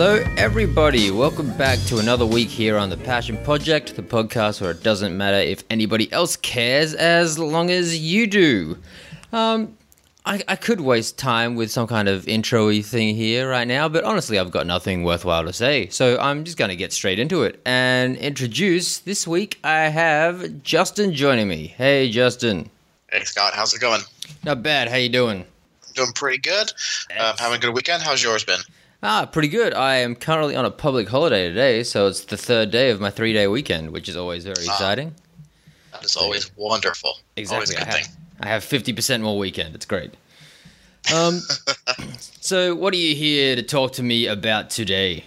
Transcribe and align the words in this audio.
Hello, 0.00 0.24
everybody. 0.36 1.10
Welcome 1.10 1.52
back 1.56 1.76
to 1.86 1.98
another 1.98 2.24
week 2.24 2.50
here 2.50 2.76
on 2.76 2.88
the 2.88 2.96
Passion 2.96 3.36
Project, 3.42 3.96
the 3.96 4.02
podcast 4.04 4.60
where 4.60 4.70
it 4.70 4.84
doesn't 4.84 5.16
matter 5.16 5.38
if 5.38 5.64
anybody 5.70 6.10
else 6.12 6.36
cares 6.36 6.94
as 6.94 7.36
long 7.36 7.68
as 7.68 7.98
you 7.98 8.28
do. 8.28 8.78
Um, 9.32 9.76
I, 10.24 10.40
I 10.46 10.54
could 10.54 10.80
waste 10.80 11.18
time 11.18 11.56
with 11.56 11.72
some 11.72 11.88
kind 11.88 12.08
of 12.08 12.28
intro 12.28 12.68
y 12.68 12.80
thing 12.80 13.16
here 13.16 13.50
right 13.50 13.66
now, 13.66 13.88
but 13.88 14.04
honestly, 14.04 14.38
I've 14.38 14.52
got 14.52 14.68
nothing 14.68 15.02
worthwhile 15.02 15.42
to 15.42 15.52
say. 15.52 15.88
So 15.88 16.16
I'm 16.20 16.44
just 16.44 16.56
going 16.56 16.70
to 16.70 16.76
get 16.76 16.92
straight 16.92 17.18
into 17.18 17.42
it 17.42 17.60
and 17.66 18.16
introduce 18.18 18.98
this 18.98 19.26
week 19.26 19.58
I 19.64 19.88
have 19.88 20.62
Justin 20.62 21.12
joining 21.12 21.48
me. 21.48 21.74
Hey, 21.76 22.08
Justin. 22.08 22.70
Hey, 23.10 23.24
Scott. 23.24 23.52
How's 23.52 23.74
it 23.74 23.80
going? 23.80 24.02
Not 24.44 24.62
bad. 24.62 24.86
How 24.86 24.94
you 24.94 25.08
doing? 25.08 25.44
Doing 25.94 26.12
pretty 26.14 26.38
good. 26.38 26.72
Uh, 27.18 27.34
having 27.36 27.58
a 27.58 27.60
good 27.60 27.74
weekend. 27.74 28.04
How's 28.04 28.22
yours 28.22 28.44
been? 28.44 28.60
Ah, 29.02 29.26
pretty 29.30 29.48
good. 29.48 29.74
I 29.74 29.96
am 29.96 30.16
currently 30.16 30.56
on 30.56 30.64
a 30.64 30.70
public 30.70 31.08
holiday 31.08 31.48
today, 31.48 31.84
so 31.84 32.08
it's 32.08 32.24
the 32.24 32.36
third 32.36 32.70
day 32.70 32.90
of 32.90 33.00
my 33.00 33.10
three 33.10 33.32
day 33.32 33.46
weekend, 33.46 33.92
which 33.92 34.08
is 34.08 34.16
always 34.16 34.44
very 34.44 34.56
Ah, 34.68 34.72
exciting. 34.72 35.14
That 35.92 36.04
is 36.04 36.16
always 36.16 36.50
wonderful. 36.56 37.10
Always 37.36 37.70
Exactly. 37.70 37.76
a 37.76 37.80
I 37.80 37.84
have. 37.84 38.08
I 38.40 38.48
have 38.48 38.64
50% 38.64 39.20
more 39.22 39.38
weekend. 39.38 39.74
It's 39.74 39.86
great. 39.86 40.14
Um, 41.14 41.40
so, 42.40 42.74
what 42.74 42.92
are 42.92 42.96
you 42.98 43.14
here 43.14 43.54
to 43.56 43.62
talk 43.62 43.92
to 43.94 44.02
me 44.02 44.26
about 44.26 44.68
today? 44.70 45.24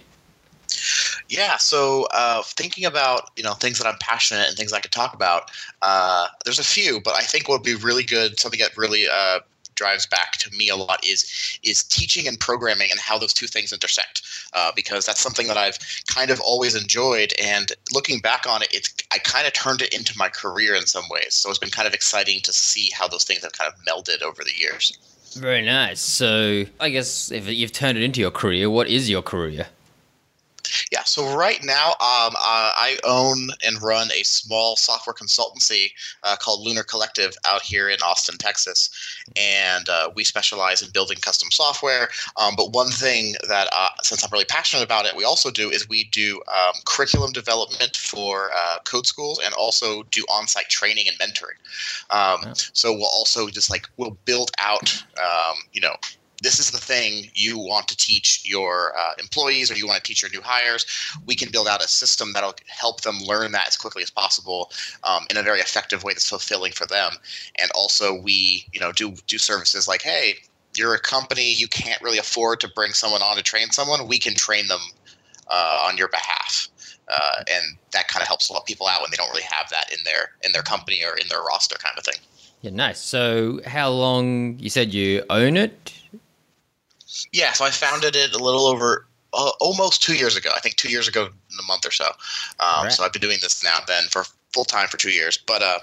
Yeah. 1.28 1.56
So, 1.56 2.06
uh, 2.12 2.42
thinking 2.42 2.84
about 2.84 3.30
you 3.36 3.42
know 3.42 3.54
things 3.54 3.78
that 3.78 3.86
I'm 3.86 3.98
passionate 4.00 4.48
and 4.48 4.56
things 4.56 4.74
I 4.74 4.80
could 4.80 4.92
talk 4.92 5.14
about. 5.14 5.50
Uh, 5.80 6.26
there's 6.44 6.58
a 6.58 6.64
few, 6.64 7.00
but 7.00 7.14
I 7.14 7.22
think 7.22 7.48
what 7.48 7.60
would 7.60 7.64
be 7.66 7.74
really 7.74 8.04
good, 8.04 8.38
something 8.38 8.60
that 8.60 8.76
really 8.76 9.06
uh, 9.10 9.40
drives 9.74 10.06
back 10.06 10.32
to 10.38 10.50
me 10.56 10.68
a 10.68 10.76
lot 10.76 11.04
is 11.04 11.58
is 11.62 11.82
teaching 11.82 12.28
and 12.28 12.38
programming 12.38 12.90
and 12.90 13.00
how 13.00 13.18
those 13.18 13.32
two 13.32 13.46
things 13.46 13.72
intersect. 13.72 14.22
Uh, 14.52 14.70
because 14.74 15.06
that's 15.06 15.20
something 15.20 15.46
that 15.46 15.56
I've 15.56 15.78
kind 16.06 16.30
of 16.30 16.40
always 16.40 16.74
enjoyed, 16.74 17.32
and 17.42 17.72
looking 17.92 18.20
back 18.20 18.46
on 18.46 18.62
it, 18.62 18.68
it's 18.72 18.92
I 19.12 19.18
kind 19.18 19.46
of 19.46 19.52
turned 19.52 19.82
it 19.82 19.94
into 19.94 20.16
my 20.16 20.28
career 20.28 20.74
in 20.74 20.86
some 20.86 21.04
ways. 21.10 21.34
So 21.34 21.50
it's 21.50 21.58
been 21.58 21.70
kind 21.70 21.88
of 21.88 21.94
exciting 21.94 22.40
to 22.42 22.52
see 22.52 22.90
how 22.94 23.08
those 23.08 23.24
things 23.24 23.42
have 23.42 23.52
kind 23.52 23.72
of 23.72 23.78
melded 23.84 24.22
over 24.22 24.42
the 24.44 24.52
years. 24.58 24.96
Very 25.34 25.62
nice. 25.62 26.00
So, 26.00 26.64
I 26.78 26.90
guess 26.90 27.30
if 27.30 27.48
you've 27.48 27.72
turned 27.72 27.96
it 27.96 28.04
into 28.04 28.20
your 28.20 28.30
career, 28.30 28.68
what 28.68 28.88
is 28.88 29.08
your 29.08 29.22
career? 29.22 29.66
Yeah, 30.90 31.04
so 31.04 31.36
right 31.36 31.62
now 31.64 31.88
um, 31.88 32.34
uh, 32.36 32.72
I 32.76 32.98
own 33.04 33.50
and 33.64 33.80
run 33.82 34.10
a 34.12 34.22
small 34.22 34.76
software 34.76 35.14
consultancy 35.14 35.92
uh, 36.22 36.36
called 36.36 36.60
Lunar 36.60 36.82
Collective 36.82 37.34
out 37.46 37.62
here 37.62 37.88
in 37.88 37.98
Austin, 38.02 38.36
Texas. 38.38 38.90
And 39.36 39.88
uh, 39.88 40.10
we 40.14 40.24
specialize 40.24 40.82
in 40.82 40.90
building 40.90 41.18
custom 41.20 41.50
software. 41.50 42.08
Um, 42.36 42.54
but 42.56 42.72
one 42.72 42.90
thing 42.90 43.34
that, 43.48 43.68
uh, 43.72 43.88
since 44.02 44.24
I'm 44.24 44.30
really 44.32 44.44
passionate 44.44 44.82
about 44.82 45.06
it, 45.06 45.16
we 45.16 45.24
also 45.24 45.50
do 45.50 45.70
is 45.70 45.88
we 45.88 46.04
do 46.04 46.42
um, 46.48 46.74
curriculum 46.84 47.32
development 47.32 47.96
for 47.96 48.50
uh, 48.54 48.78
code 48.84 49.06
schools 49.06 49.40
and 49.44 49.54
also 49.54 50.02
do 50.04 50.22
on 50.30 50.46
site 50.46 50.68
training 50.68 51.06
and 51.08 51.18
mentoring. 51.18 51.58
Um, 52.10 52.32
Wow. 52.42 52.54
So 52.72 52.92
we'll 52.92 53.04
also 53.04 53.48
just 53.48 53.70
like, 53.70 53.88
we'll 53.96 54.16
build 54.24 54.50
out, 54.58 55.04
um, 55.18 55.56
you 55.72 55.80
know, 55.80 55.94
this 56.42 56.58
is 56.58 56.70
the 56.70 56.78
thing 56.78 57.30
you 57.34 57.56
want 57.56 57.88
to 57.88 57.96
teach 57.96 58.42
your 58.44 58.92
uh, 58.98 59.12
employees 59.18 59.70
or 59.70 59.74
you 59.74 59.86
want 59.86 60.02
to 60.02 60.06
teach 60.06 60.22
your 60.22 60.30
new 60.30 60.42
hires. 60.42 60.84
We 61.26 61.34
can 61.34 61.50
build 61.50 61.68
out 61.68 61.82
a 61.82 61.88
system 61.88 62.32
that'll 62.32 62.54
help 62.66 63.02
them 63.02 63.18
learn 63.20 63.52
that 63.52 63.68
as 63.68 63.76
quickly 63.76 64.02
as 64.02 64.10
possible 64.10 64.70
um, 65.04 65.24
in 65.30 65.36
a 65.36 65.42
very 65.42 65.60
effective 65.60 66.02
way 66.02 66.12
that's 66.12 66.28
fulfilling 66.28 66.72
for 66.72 66.86
them. 66.86 67.12
And 67.58 67.70
also 67.74 68.20
we 68.20 68.66
you 68.72 68.80
know 68.80 68.92
do 68.92 69.14
do 69.26 69.38
services 69.38 69.86
like 69.88 70.02
hey 70.02 70.34
you're 70.76 70.94
a 70.94 71.00
company 71.00 71.52
you 71.52 71.68
can't 71.68 72.00
really 72.02 72.18
afford 72.18 72.58
to 72.60 72.68
bring 72.74 72.92
someone 72.92 73.22
on 73.22 73.36
to 73.36 73.42
train 73.42 73.70
someone. 73.70 74.08
We 74.08 74.18
can 74.18 74.34
train 74.34 74.66
them 74.68 74.80
uh, 75.48 75.86
on 75.86 75.96
your 75.96 76.08
behalf. 76.08 76.68
Uh, 77.08 77.44
and 77.50 77.76
that 77.92 78.08
kind 78.08 78.22
of 78.22 78.28
helps 78.28 78.48
a 78.48 78.52
lot 78.52 78.60
of 78.60 78.66
people 78.66 78.86
out 78.86 79.02
when 79.02 79.10
they 79.10 79.16
don't 79.16 79.28
really 79.30 79.42
have 79.42 79.68
that 79.70 79.92
in 79.92 79.98
their 80.04 80.30
in 80.44 80.52
their 80.52 80.62
company 80.62 81.04
or 81.04 81.16
in 81.16 81.28
their 81.28 81.42
roster 81.42 81.76
kind 81.76 81.96
of 81.98 82.04
thing. 82.04 82.14
Yeah, 82.62 82.70
nice. 82.70 83.00
So, 83.00 83.60
how 83.66 83.90
long 83.90 84.58
you 84.60 84.70
said 84.70 84.94
you 84.94 85.24
own 85.28 85.56
it? 85.56 85.92
Yeah, 87.32 87.52
so 87.52 87.64
I 87.64 87.70
founded 87.70 88.16
it 88.16 88.34
a 88.34 88.38
little 88.38 88.66
over 88.66 89.06
uh, 89.32 89.50
almost 89.60 90.02
two 90.02 90.14
years 90.14 90.36
ago. 90.36 90.50
I 90.54 90.60
think 90.60 90.76
two 90.76 90.90
years 90.90 91.08
ago 91.08 91.26
in 91.26 91.58
a 91.58 91.66
month 91.66 91.86
or 91.86 91.90
so. 91.90 92.06
Um, 92.06 92.12
Alright. 92.60 92.92
So 92.92 93.04
I've 93.04 93.12
been 93.12 93.22
doing 93.22 93.38
this 93.40 93.62
now 93.62 93.78
then 93.86 94.04
for 94.04 94.24
full 94.52 94.64
time 94.64 94.88
for 94.88 94.96
two 94.96 95.10
years. 95.10 95.38
But 95.38 95.62
uh, 95.62 95.78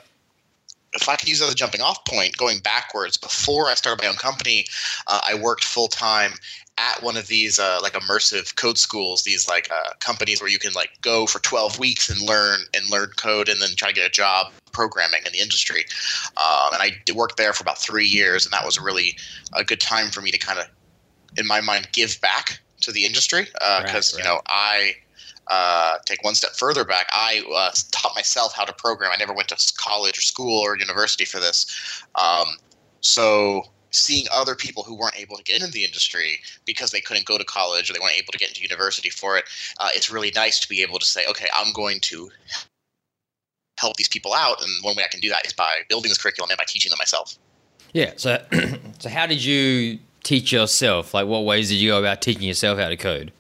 if 0.94 1.08
I 1.08 1.16
could 1.16 1.30
use 1.30 1.42
as 1.42 1.52
a 1.52 1.56
jumping 1.56 1.82
off 1.82 2.04
point, 2.06 2.38
going 2.38 2.60
backwards, 2.60 3.18
before 3.18 3.68
I 3.68 3.74
started 3.74 4.04
my 4.04 4.10
own 4.10 4.16
company, 4.16 4.66
uh, 5.08 5.22
I 5.24 5.36
worked 5.36 5.64
full 5.64 5.88
time 5.88 6.34
at 6.78 7.04
one 7.04 7.18
of 7.18 7.28
these 7.28 7.60
uh, 7.60 7.80
like 7.82 7.94
immersive 7.94 8.56
code 8.56 8.78
schools. 8.78 9.24
These 9.24 9.48
like 9.48 9.70
uh, 9.72 9.94
companies 10.00 10.42
where 10.42 10.50
you 10.50 10.60
can 10.60 10.74
like 10.74 10.92
go 11.02 11.26
for 11.26 11.40
twelve 11.40 11.78
weeks 11.78 12.10
and 12.10 12.22
learn 12.22 12.62
and 12.74 12.90
learn 12.90 13.10
code, 13.18 13.50
and 13.50 13.62
then 13.62 13.70
try 13.76 13.90
to 13.90 13.94
get 13.94 14.08
a 14.08 14.12
job 14.12 14.52
programming 14.72 15.22
in 15.26 15.32
the 15.32 15.40
industry. 15.40 15.86
Um, 16.38 16.74
and 16.74 16.82
I 16.82 16.92
worked 17.14 17.38
there 17.38 17.54
for 17.54 17.64
about 17.64 17.78
three 17.78 18.06
years, 18.06 18.46
and 18.46 18.54
that 18.54 18.66
was 18.66 18.80
really 18.80 19.18
a 19.54 19.64
good 19.64 19.82
time 19.82 20.10
for 20.10 20.22
me 20.22 20.32
to 20.32 20.38
kind 20.38 20.60
of 20.60 20.66
in 21.38 21.48
my 21.48 21.62
mind 21.62 21.88
give 21.92 22.20
back 22.22 22.60
to 22.82 22.92
the 22.92 23.06
industry 23.06 23.46
because 23.54 24.14
Right, 24.14 24.24
you 24.24 24.24
know 24.24 24.42
I 24.48 24.94
uh, 25.50 25.98
take 26.06 26.24
one 26.24 26.36
step 26.36 26.52
further 26.52 26.86
back. 26.86 27.08
I 27.12 27.42
uh, 27.56 27.72
taught 27.92 28.14
myself 28.16 28.54
how 28.56 28.66
to 28.66 28.74
program. 28.74 29.12
I 29.12 29.18
never 29.18 29.34
went 29.34 29.48
to 29.50 29.74
college 29.78 30.18
or 30.18 30.22
school 30.22 30.60
or 30.60 30.78
university 30.78 31.26
for 31.26 31.40
this. 31.40 32.04
Um, 32.16 32.48
so 33.02 33.64
seeing 33.92 34.28
other 34.32 34.54
people 34.54 34.84
who 34.84 34.96
weren't 34.96 35.20
able 35.20 35.36
to 35.36 35.44
get 35.44 35.62
into 35.62 35.72
the 35.72 35.84
industry 35.84 36.40
because 36.66 36.92
they 36.92 37.02
couldn't 37.02 37.26
go 37.26 37.38
to 37.38 37.44
college 37.44 37.90
or 37.90 37.94
they 37.94 38.00
weren't 38.00 38.18
able 38.18 38.32
to 38.32 38.38
get 38.38 38.50
into 38.50 38.62
university 38.62 39.10
for 39.10 39.38
it, 39.38 39.46
uh, 39.80 39.90
it's 39.94 40.12
really 40.12 40.32
nice 40.36 40.60
to 40.60 40.70
be 40.70 40.84
able 40.84 41.00
to 41.00 41.06
say, 41.06 41.26
okay, 41.28 41.48
I'm 41.54 41.74
going 41.74 42.00
to 42.02 42.30
help 43.80 43.96
these 43.96 44.10
people 44.10 44.34
out, 44.34 44.62
and 44.62 44.70
one 44.84 44.96
way 44.96 45.04
I 45.04 45.08
can 45.08 45.22
do 45.22 45.30
that 45.30 45.46
is 45.46 45.54
by 45.54 45.80
building 45.88 46.10
this 46.10 46.18
curriculum 46.18 46.52
and 46.52 46.58
by 46.58 46.66
teaching 46.68 46.90
them 46.90 46.98
myself. 47.00 47.38
Yeah. 47.94 48.12
So, 48.18 48.44
so 49.00 49.10
how 49.10 49.26
did 49.26 49.44
you 49.44 50.00
teach 50.24 50.52
yourself? 50.52 51.14
Like, 51.14 51.28
what 51.28 51.46
ways 51.46 51.70
did 51.70 51.76
you 51.76 51.92
go 51.92 52.00
about 52.00 52.22
teaching 52.22 52.44
yourself 52.44 52.80
how 52.80 52.90
to 52.90 52.98
code? 52.98 53.32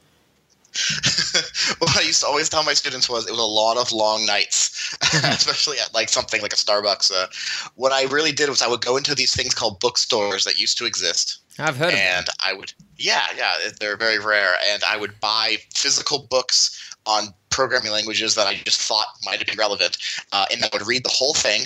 what 1.79 1.97
I 1.97 2.01
used 2.01 2.22
to 2.22 2.28
always 2.28 2.47
tell 2.47 2.63
my 2.63 2.75
students 2.75 3.09
was 3.09 3.28
it 3.28 3.31
was 3.31 3.40
a 3.40 3.44
lot 3.44 3.78
of 3.78 3.91
long 3.91 4.25
nights, 4.25 4.95
especially 5.23 5.78
at 5.79 5.94
like 5.94 6.09
something 6.09 6.41
like 6.41 6.53
a 6.53 6.56
Starbucks. 6.56 7.12
Uh, 7.12 7.28
what 7.75 7.91
I 7.91 8.03
really 8.06 8.31
did 8.31 8.50
was 8.50 8.62
I 8.62 8.67
would 8.67 8.81
go 8.81 8.95
into 8.95 9.16
these 9.16 9.35
things 9.35 9.56
called 9.56 9.79
bookstores 9.79 10.44
that 10.45 10.59
used 10.59 10.78
to 10.78 10.85
exist, 10.85 11.40
I've 11.59 11.78
heard 11.78 11.94
of 11.94 12.00
and. 12.00 12.28
I 12.40 12.53
would, 12.53 12.73
yeah, 12.97 13.25
yeah, 13.35 13.53
they're 13.79 13.97
very 13.97 14.19
rare, 14.19 14.56
and 14.72 14.84
I 14.84 14.97
would 14.97 15.19
buy 15.19 15.57
physical 15.73 16.28
books 16.29 16.96
on 17.06 17.34
programming 17.50 17.91
languages 17.91 18.35
that 18.35 18.47
I 18.47 18.56
just 18.56 18.81
thought 18.81 19.07
might 19.25 19.40
have 19.40 19.47
been 19.47 19.57
relevant, 19.57 19.97
uh, 20.31 20.46
and 20.51 20.63
I 20.63 20.69
would 20.72 20.88
read 20.88 21.03
the 21.03 21.09
whole 21.09 21.34
thing, 21.34 21.63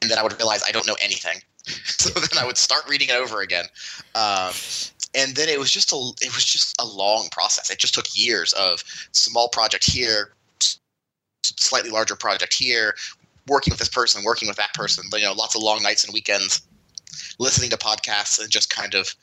and 0.00 0.10
then 0.10 0.18
I 0.18 0.22
would 0.22 0.36
realize 0.38 0.62
I 0.66 0.70
don't 0.70 0.86
know 0.86 0.96
anything. 1.00 1.40
so 1.84 2.10
then 2.10 2.38
I 2.38 2.46
would 2.46 2.56
start 2.56 2.88
reading 2.88 3.08
it 3.08 3.16
over 3.16 3.40
again. 3.40 3.66
Um, 4.14 4.52
and 5.14 5.34
then 5.34 5.48
it 5.48 5.58
was 5.58 5.70
just 5.70 5.92
a 5.92 6.12
it 6.20 6.34
was 6.34 6.44
just 6.44 6.80
a 6.80 6.84
long 6.84 7.28
process. 7.32 7.70
It 7.70 7.78
just 7.78 7.94
took 7.94 8.06
years 8.14 8.52
of 8.54 8.82
small 9.12 9.48
project 9.48 9.90
here, 9.90 10.32
slightly 11.42 11.90
larger 11.90 12.16
project 12.16 12.54
here, 12.54 12.94
working 13.46 13.72
with 13.72 13.78
this 13.78 13.88
person, 13.88 14.22
working 14.24 14.48
with 14.48 14.56
that 14.58 14.74
person. 14.74 15.04
You 15.12 15.22
know, 15.22 15.32
lots 15.32 15.54
of 15.54 15.62
long 15.62 15.82
nights 15.82 16.04
and 16.04 16.12
weekends, 16.12 16.62
listening 17.38 17.70
to 17.70 17.76
podcasts, 17.76 18.40
and 18.40 18.50
just 18.50 18.70
kind 18.70 18.94
of 18.94 19.14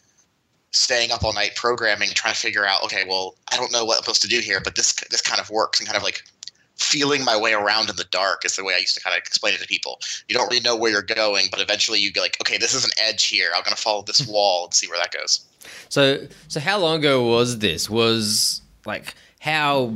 staying 0.71 1.11
up 1.11 1.23
all 1.23 1.33
night 1.33 1.55
programming, 1.55 2.09
trying 2.09 2.33
to 2.33 2.39
figure 2.39 2.65
out. 2.65 2.83
Okay, 2.83 3.05
well, 3.07 3.35
I 3.51 3.57
don't 3.57 3.71
know 3.71 3.85
what 3.85 3.97
I'm 3.97 4.03
supposed 4.03 4.21
to 4.23 4.27
do 4.27 4.39
here, 4.39 4.59
but 4.63 4.75
this 4.75 4.93
this 5.11 5.21
kind 5.21 5.39
of 5.39 5.49
works, 5.49 5.79
and 5.79 5.87
kind 5.87 5.97
of 5.97 6.03
like 6.03 6.23
feeling 6.77 7.23
my 7.23 7.37
way 7.37 7.53
around 7.53 7.89
in 7.89 7.95
the 7.95 8.05
dark 8.05 8.43
is 8.45 8.55
the 8.55 8.63
way 8.63 8.73
I 8.73 8.79
used 8.79 8.95
to 8.95 9.01
kind 9.01 9.15
of 9.15 9.19
explain 9.19 9.53
it 9.53 9.61
to 9.61 9.67
people. 9.67 9.99
You 10.27 10.35
don't 10.35 10.49
really 10.49 10.61
know 10.61 10.75
where 10.75 10.91
you're 10.91 11.01
going, 11.01 11.47
but 11.49 11.61
eventually 11.61 11.99
you 11.99 12.11
go 12.11 12.21
like, 12.21 12.37
okay, 12.41 12.57
this 12.57 12.73
is 12.73 12.83
an 12.83 12.91
edge 12.97 13.25
here. 13.25 13.51
I'm 13.55 13.63
going 13.63 13.75
to 13.75 13.81
follow 13.81 14.01
this 14.01 14.25
wall 14.27 14.65
and 14.65 14.73
see 14.73 14.87
where 14.87 14.99
that 14.99 15.11
goes. 15.11 15.45
So, 15.89 16.27
so 16.47 16.59
how 16.59 16.77
long 16.77 16.99
ago 16.99 17.25
was 17.25 17.59
this? 17.59 17.89
Was 17.89 18.61
like 18.85 19.15
how 19.39 19.93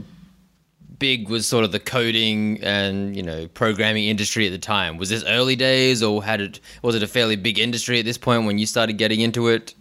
big 1.00 1.30
was 1.30 1.48
sort 1.48 1.64
of 1.64 1.72
the 1.72 1.80
coding 1.80 2.60
and 2.62 3.16
you 3.16 3.24
know 3.24 3.48
programming 3.48 4.06
industry 4.06 4.46
at 4.46 4.52
the 4.52 4.58
time? 4.58 4.98
Was 4.98 5.10
this 5.10 5.24
early 5.26 5.56
days, 5.56 6.02
or 6.02 6.24
had 6.24 6.42
it 6.42 6.60
was 6.82 6.96
it 6.96 7.04
a 7.04 7.08
fairly 7.08 7.36
big 7.36 7.60
industry 7.60 8.00
at 8.00 8.06
this 8.06 8.18
point 8.18 8.46
when 8.46 8.58
you 8.58 8.66
started 8.66 8.94
getting 8.94 9.22
into 9.22 9.48
it? 9.48 9.74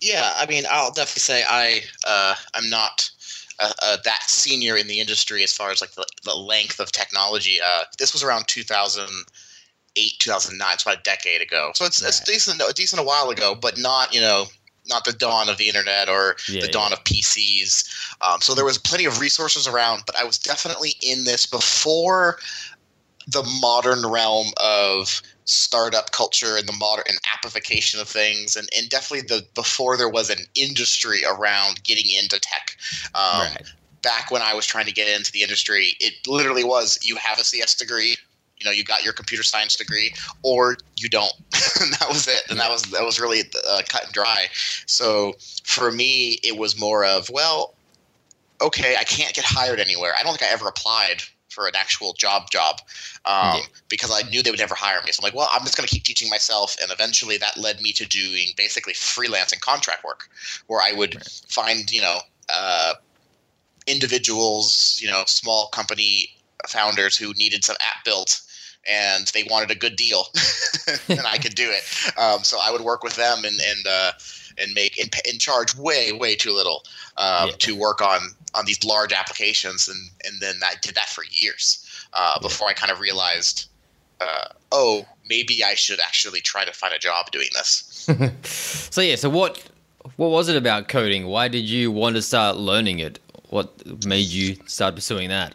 Yeah, 0.00 0.32
I 0.36 0.46
mean, 0.46 0.64
I'll 0.70 0.92
definitely 0.92 1.20
say 1.20 1.44
I 1.48 1.82
uh, 2.06 2.34
I'm 2.54 2.68
not 2.68 3.10
uh, 3.58 3.72
uh, 3.82 3.96
that 4.04 4.22
senior 4.24 4.76
in 4.76 4.86
the 4.86 5.00
industry 5.00 5.42
as 5.42 5.52
far 5.52 5.70
as 5.70 5.80
like 5.80 5.92
the, 5.92 6.06
the 6.24 6.34
length 6.34 6.80
of 6.80 6.92
technology. 6.92 7.58
Uh, 7.64 7.84
this 7.98 8.12
was 8.12 8.22
around 8.22 8.46
2008, 8.48 10.12
2009, 10.18 10.78
so 10.78 10.90
about 10.90 11.00
a 11.00 11.02
decade 11.02 11.40
ago. 11.40 11.70
So 11.74 11.84
it's 11.84 12.02
it's 12.02 12.20
decent, 12.20 12.60
a 12.60 12.72
decent 12.72 13.00
a 13.00 13.04
while 13.04 13.30
ago, 13.30 13.54
but 13.54 13.78
not 13.78 14.14
you 14.14 14.20
know 14.20 14.46
not 14.86 15.04
the 15.04 15.12
dawn 15.12 15.48
of 15.48 15.56
the 15.56 15.68
internet 15.68 16.08
or 16.08 16.36
Yeah, 16.48 16.60
the 16.62 16.68
dawn 16.68 16.92
of 16.92 17.02
PCs. 17.04 18.16
Um, 18.20 18.40
so 18.40 18.54
there 18.54 18.64
was 18.64 18.78
plenty 18.78 19.04
of 19.04 19.20
resources 19.20 19.66
around, 19.66 20.02
but 20.06 20.16
I 20.16 20.24
was 20.24 20.38
definitely 20.38 20.94
in 21.00 21.24
this 21.24 21.46
before 21.46 22.38
the 23.26 23.42
modern 23.60 24.06
realm 24.06 24.48
of 24.58 25.22
startup 25.44 26.10
culture 26.10 26.56
and 26.56 26.66
the 26.66 26.72
modern 26.72 27.04
and 27.08 27.18
appification 27.34 28.00
of 28.00 28.08
things 28.08 28.56
and, 28.56 28.68
and 28.76 28.88
definitely 28.88 29.26
the 29.26 29.44
before 29.54 29.96
there 29.96 30.08
was 30.08 30.30
an 30.30 30.38
industry 30.54 31.22
around 31.24 31.82
getting 31.84 32.10
into 32.18 32.40
tech 32.40 32.76
um, 33.14 33.42
right. 33.42 33.62
back 34.02 34.30
when 34.30 34.40
i 34.40 34.54
was 34.54 34.64
trying 34.64 34.86
to 34.86 34.92
get 34.92 35.06
into 35.08 35.30
the 35.32 35.42
industry 35.42 35.96
it 36.00 36.14
literally 36.26 36.64
was 36.64 36.98
you 37.02 37.16
have 37.16 37.38
a 37.38 37.44
cs 37.44 37.74
degree 37.74 38.16
you 38.58 38.64
know 38.64 38.72
you 38.74 38.84
got 38.84 39.04
your 39.04 39.12
computer 39.12 39.42
science 39.42 39.76
degree 39.76 40.14
or 40.42 40.76
you 40.96 41.08
don't. 41.08 41.32
And 41.80 41.92
that 41.94 42.08
was 42.08 42.28
it 42.28 42.42
and 42.48 42.58
that 42.60 42.70
was 42.70 42.82
that 42.84 43.04
was 43.04 43.18
really 43.20 43.42
uh, 43.68 43.82
cut 43.88 44.04
and 44.04 44.12
dry. 44.12 44.46
So 44.86 45.34
for 45.64 45.90
me 45.90 46.38
it 46.42 46.56
was 46.56 46.78
more 46.78 47.04
of 47.04 47.28
well 47.30 47.74
okay 48.60 48.94
i 48.96 49.04
can't 49.04 49.34
get 49.34 49.44
hired 49.44 49.80
anywhere. 49.80 50.12
I 50.18 50.22
don't 50.22 50.38
think 50.38 50.50
i 50.50 50.52
ever 50.52 50.68
applied 50.68 51.22
for 51.54 51.66
an 51.66 51.76
actual 51.76 52.12
job 52.14 52.50
job 52.50 52.80
um, 53.24 53.58
yeah. 53.58 53.60
because 53.88 54.10
I 54.12 54.28
knew 54.28 54.42
they 54.42 54.50
would 54.50 54.60
never 54.60 54.74
hire 54.74 55.00
me. 55.04 55.12
So 55.12 55.20
I'm 55.22 55.24
like, 55.24 55.34
well, 55.34 55.48
I'm 55.52 55.62
just 55.62 55.76
going 55.76 55.86
to 55.86 55.94
keep 55.94 56.04
teaching 56.04 56.28
myself, 56.28 56.76
and 56.82 56.90
eventually 56.90 57.38
that 57.38 57.56
led 57.56 57.80
me 57.80 57.92
to 57.92 58.06
doing 58.06 58.48
basically 58.56 58.94
freelance 58.94 59.52
and 59.52 59.60
contract 59.60 60.04
work, 60.04 60.28
where 60.66 60.80
I 60.80 60.92
would 60.92 61.14
right. 61.14 61.40
find 61.48 61.90
you 61.90 62.02
know 62.02 62.18
uh, 62.52 62.94
individuals, 63.86 64.98
you 65.00 65.10
know, 65.10 65.22
small 65.26 65.68
company 65.68 66.28
founders 66.68 67.16
who 67.16 67.32
needed 67.34 67.64
some 67.64 67.76
app 67.80 68.04
built. 68.04 68.40
And 68.86 69.26
they 69.28 69.44
wanted 69.44 69.70
a 69.70 69.74
good 69.74 69.96
deal, 69.96 70.26
and 71.08 71.22
I 71.26 71.38
could 71.38 71.54
do 71.54 71.70
it. 71.70 71.82
Um, 72.18 72.44
so 72.44 72.58
I 72.62 72.70
would 72.70 72.82
work 72.82 73.02
with 73.02 73.16
them 73.16 73.38
and 73.44 73.58
and 73.58 73.86
uh, 73.88 74.12
and 74.58 74.72
make 74.74 74.98
and, 74.98 75.14
and 75.28 75.40
charge 75.40 75.76
way 75.76 76.12
way 76.12 76.34
too 76.34 76.52
little 76.52 76.84
um, 77.16 77.48
yeah. 77.48 77.54
to 77.58 77.76
work 77.76 78.00
on 78.00 78.20
on 78.54 78.64
these 78.64 78.84
large 78.84 79.12
applications, 79.12 79.88
and 79.88 80.10
and 80.24 80.40
then 80.40 80.56
I 80.62 80.74
did 80.82 80.94
that 80.94 81.08
for 81.08 81.24
years 81.30 81.84
uh, 82.12 82.40
before 82.40 82.68
I 82.68 82.72
kind 82.72 82.92
of 82.92 83.00
realized, 83.00 83.68
uh, 84.20 84.48
oh, 84.72 85.06
maybe 85.28 85.64
I 85.64 85.74
should 85.74 86.00
actually 86.00 86.40
try 86.40 86.64
to 86.64 86.72
find 86.72 86.94
a 86.94 86.98
job 86.98 87.30
doing 87.30 87.48
this. 87.52 88.08
so 88.90 89.00
yeah, 89.00 89.16
so 89.16 89.28
what 89.28 89.62
what 90.16 90.30
was 90.30 90.48
it 90.48 90.56
about 90.56 90.88
coding? 90.88 91.26
Why 91.26 91.48
did 91.48 91.64
you 91.64 91.90
want 91.90 92.16
to 92.16 92.22
start 92.22 92.56
learning 92.56 92.98
it? 92.98 93.18
What 93.50 94.04
made 94.06 94.26
you 94.26 94.56
start 94.66 94.94
pursuing 94.94 95.28
that? 95.28 95.54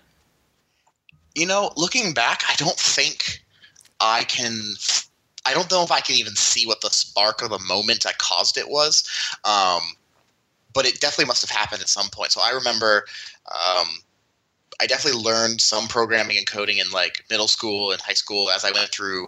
You 1.35 1.45
know, 1.45 1.71
looking 1.75 2.13
back, 2.13 2.43
I 2.49 2.55
don't 2.55 2.77
think 2.77 3.41
I 3.99 4.23
can 4.23 4.73
I 5.45 5.53
don't 5.53 5.71
know 5.71 5.83
if 5.83 5.91
I 5.91 6.01
can 6.01 6.15
even 6.15 6.35
see 6.35 6.65
what 6.67 6.81
the 6.81 6.89
spark 6.89 7.41
or 7.41 7.47
the 7.47 7.59
moment 7.59 8.03
that 8.03 8.17
caused 8.17 8.57
it 8.57 8.69
was. 8.69 9.07
Um, 9.45 9.81
but 10.73 10.85
it 10.85 10.99
definitely 10.99 11.25
must 11.25 11.41
have 11.41 11.55
happened 11.55 11.81
at 11.81 11.89
some 11.89 12.09
point. 12.09 12.31
So 12.31 12.41
I 12.43 12.51
remember 12.51 13.05
um, 13.47 13.87
I 14.81 14.85
definitely 14.85 15.21
learned 15.21 15.59
some 15.59 15.87
programming 15.87 16.37
and 16.37 16.47
coding 16.47 16.77
in 16.77 16.89
like 16.91 17.25
middle 17.29 17.47
school 17.47 17.91
and 17.91 17.99
high 17.99 18.13
school 18.13 18.49
as 18.49 18.63
I 18.63 18.71
went 18.71 18.89
through 18.89 19.27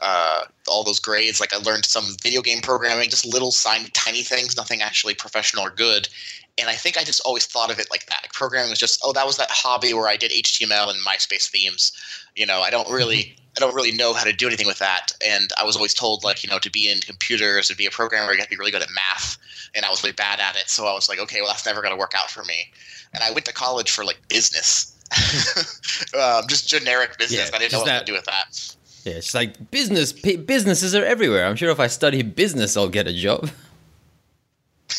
uh, 0.00 0.44
all 0.68 0.84
those 0.84 1.00
grades. 1.00 1.40
Like 1.40 1.52
I 1.52 1.58
learned 1.58 1.84
some 1.84 2.04
video 2.22 2.40
game 2.40 2.60
programming, 2.60 3.10
just 3.10 3.26
little 3.26 3.50
tiny 3.50 4.22
things, 4.22 4.56
nothing 4.56 4.80
actually 4.80 5.14
professional 5.14 5.66
or 5.66 5.70
good. 5.70 6.08
And 6.58 6.68
I 6.68 6.74
think 6.74 6.98
I 6.98 7.04
just 7.04 7.22
always 7.24 7.46
thought 7.46 7.72
of 7.72 7.78
it 7.78 7.88
like 7.90 8.06
that. 8.06 8.20
Like 8.22 8.32
programming 8.32 8.70
was 8.70 8.78
just, 8.78 9.00
oh, 9.02 9.12
that 9.14 9.26
was 9.26 9.38
that 9.38 9.50
hobby 9.50 9.94
where 9.94 10.08
I 10.08 10.16
did 10.16 10.30
HTML 10.30 10.90
and 10.90 11.04
MySpace 11.04 11.50
themes. 11.50 11.92
You 12.36 12.46
know, 12.46 12.60
I 12.60 12.70
don't 12.70 12.90
really 12.90 13.34
I 13.56 13.60
don't 13.60 13.74
really 13.74 13.92
know 13.92 14.14
how 14.14 14.24
to 14.24 14.32
do 14.32 14.46
anything 14.46 14.66
with 14.66 14.78
that. 14.78 15.12
And 15.26 15.50
I 15.58 15.64
was 15.64 15.76
always 15.76 15.92
told, 15.92 16.24
like, 16.24 16.42
you 16.42 16.48
know, 16.48 16.58
to 16.58 16.70
be 16.70 16.90
in 16.90 17.00
computers, 17.00 17.68
and 17.68 17.76
be 17.76 17.86
a 17.86 17.90
programmer, 17.90 18.32
you 18.32 18.38
have 18.38 18.46
to 18.46 18.50
be 18.50 18.58
really 18.58 18.70
good 18.70 18.82
at 18.82 18.88
math. 18.94 19.36
And 19.74 19.84
I 19.84 19.90
was 19.90 20.02
really 20.02 20.14
bad 20.14 20.40
at 20.40 20.56
it. 20.56 20.68
So 20.68 20.86
I 20.86 20.94
was 20.94 21.08
like, 21.08 21.18
okay, 21.18 21.40
well, 21.40 21.50
that's 21.50 21.66
never 21.66 21.82
going 21.82 21.92
to 21.92 21.98
work 21.98 22.14
out 22.16 22.30
for 22.30 22.44
me. 22.44 22.72
And 23.12 23.22
I 23.22 23.30
went 23.30 23.44
to 23.46 23.52
college 23.52 23.90
for 23.90 24.04
like 24.04 24.18
business, 24.28 24.96
um, 26.18 26.44
just 26.48 26.68
generic 26.68 27.18
business. 27.18 27.50
Yeah, 27.50 27.56
I 27.56 27.58
didn't 27.58 27.72
know 27.72 27.78
what 27.80 27.86
that, 27.86 28.00
to 28.00 28.04
do 28.06 28.12
with 28.14 28.24
that. 28.24 28.76
Yeah, 29.04 29.14
it's 29.14 29.34
like 29.34 29.70
business. 29.70 30.12
Businesses 30.12 30.94
are 30.94 31.04
everywhere. 31.04 31.46
I'm 31.46 31.56
sure 31.56 31.70
if 31.70 31.80
I 31.80 31.88
study 31.88 32.22
business, 32.22 32.76
I'll 32.76 32.88
get 32.88 33.06
a 33.06 33.12
job. 33.12 33.50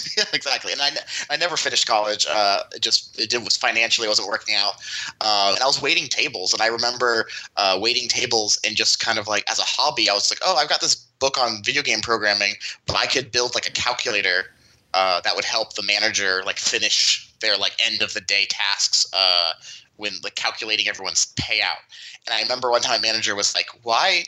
exactly. 0.34 0.72
And 0.72 0.82
I, 0.82 0.92
I 1.30 1.38
never 1.38 1.58
finished 1.58 1.88
college. 1.88 2.26
Uh, 2.30 2.60
it 2.76 2.82
just 2.82 3.20
it 3.20 3.34
was 3.44 3.58
financially 3.58 4.08
wasn't 4.08 4.28
working 4.28 4.56
out. 4.56 4.74
Uh, 5.22 5.52
and 5.54 5.62
I 5.62 5.66
was 5.66 5.82
waiting 5.82 6.08
tables, 6.08 6.54
and 6.54 6.62
I 6.62 6.68
remember 6.68 7.28
uh, 7.58 7.78
waiting 7.82 8.08
tables 8.08 8.60
and 8.66 8.76
just 8.76 9.00
kind 9.00 9.18
of 9.20 9.28
like 9.28 9.44
as 9.50 9.60
a 9.60 9.64
hobby, 9.64 10.10
I 10.10 10.14
was 10.14 10.32
like, 10.32 10.40
oh, 10.44 10.56
I've 10.56 10.70
got 10.70 10.82
this 10.82 10.96
book 10.96 11.38
on 11.38 11.64
video 11.64 11.82
game 11.82 12.02
programming, 12.02 12.54
but 12.86 12.98
I 12.98 13.06
could 13.06 13.32
build 13.32 13.56
like 13.56 13.68
a 13.68 13.72
calculator 13.72 14.46
uh, 14.94 15.22
that 15.22 15.36
would 15.36 15.46
help 15.46 15.74
the 15.74 15.84
manager 15.84 16.44
like 16.46 16.60
finish 16.60 17.32
their 17.42 17.58
like 17.58 17.74
end 17.86 18.02
of 18.02 18.14
the 18.14 18.22
day 18.22 18.46
tasks 18.50 19.06
uh, 19.14 19.54
when 19.98 20.14
like 20.24 20.36
calculating 20.36 20.88
everyone's 20.88 21.34
payout. 21.36 21.82
And 22.26 22.34
I 22.34 22.42
remember 22.42 22.70
one 22.70 22.82
time, 22.82 23.02
manager 23.02 23.36
was 23.36 23.56
like, 23.56 23.68
"Why 23.84 24.26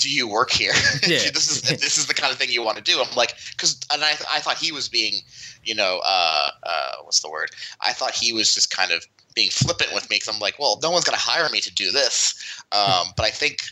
do 0.00 0.10
you 0.10 0.26
work 0.26 0.50
here? 0.50 0.72
Yeah. 1.02 1.18
this 1.32 1.50
is 1.50 1.62
this 1.80 1.98
is 1.98 2.06
the 2.06 2.14
kind 2.14 2.32
of 2.32 2.38
thing 2.38 2.50
you 2.50 2.62
want 2.62 2.76
to 2.76 2.82
do. 2.82 3.00
I'm 3.00 3.14
like, 3.16 3.34
because 3.50 3.80
and 3.92 4.02
I 4.02 4.12
I 4.30 4.40
thought 4.40 4.56
he 4.56 4.72
was 4.72 4.88
being, 4.88 5.20
you 5.64 5.74
know, 5.74 6.00
uh, 6.04 6.48
uh, 6.62 6.92
what's 7.04 7.20
the 7.20 7.30
word? 7.30 7.50
I 7.80 7.92
thought 7.92 8.12
he 8.12 8.32
was 8.32 8.54
just 8.54 8.74
kind 8.74 8.90
of 8.90 9.06
being 9.34 9.50
flippant 9.50 9.92
with 9.94 10.08
me 10.10 10.16
because 10.16 10.34
I'm 10.34 10.40
like, 10.40 10.58
well, 10.58 10.78
no 10.82 10.90
one's 10.90 11.04
going 11.04 11.16
to 11.16 11.24
hire 11.24 11.48
me 11.50 11.60
to 11.60 11.72
do 11.72 11.92
this. 11.92 12.62
Um, 12.72 13.08
but 13.16 13.24
I 13.24 13.30
think 13.30 13.62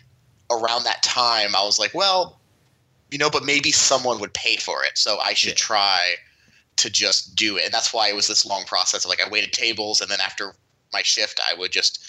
around 0.50 0.84
that 0.84 1.02
time, 1.02 1.56
I 1.56 1.64
was 1.64 1.78
like, 1.78 1.94
well, 1.94 2.38
you 3.10 3.18
know, 3.18 3.30
but 3.30 3.44
maybe 3.44 3.72
someone 3.72 4.20
would 4.20 4.34
pay 4.34 4.56
for 4.56 4.84
it, 4.84 4.96
so 4.96 5.18
I 5.18 5.34
should 5.34 5.50
yeah. 5.50 5.56
try 5.56 6.14
to 6.76 6.90
just 6.90 7.34
do 7.34 7.56
it. 7.56 7.64
And 7.64 7.74
that's 7.74 7.92
why 7.92 8.08
it 8.08 8.14
was 8.14 8.28
this 8.28 8.46
long 8.46 8.64
process. 8.64 9.06
Like 9.06 9.20
I 9.24 9.28
waited 9.28 9.52
tables, 9.52 10.00
and 10.00 10.10
then 10.10 10.20
after 10.20 10.54
my 10.92 11.02
shift, 11.02 11.40
I 11.48 11.54
would 11.54 11.72
just 11.72 12.04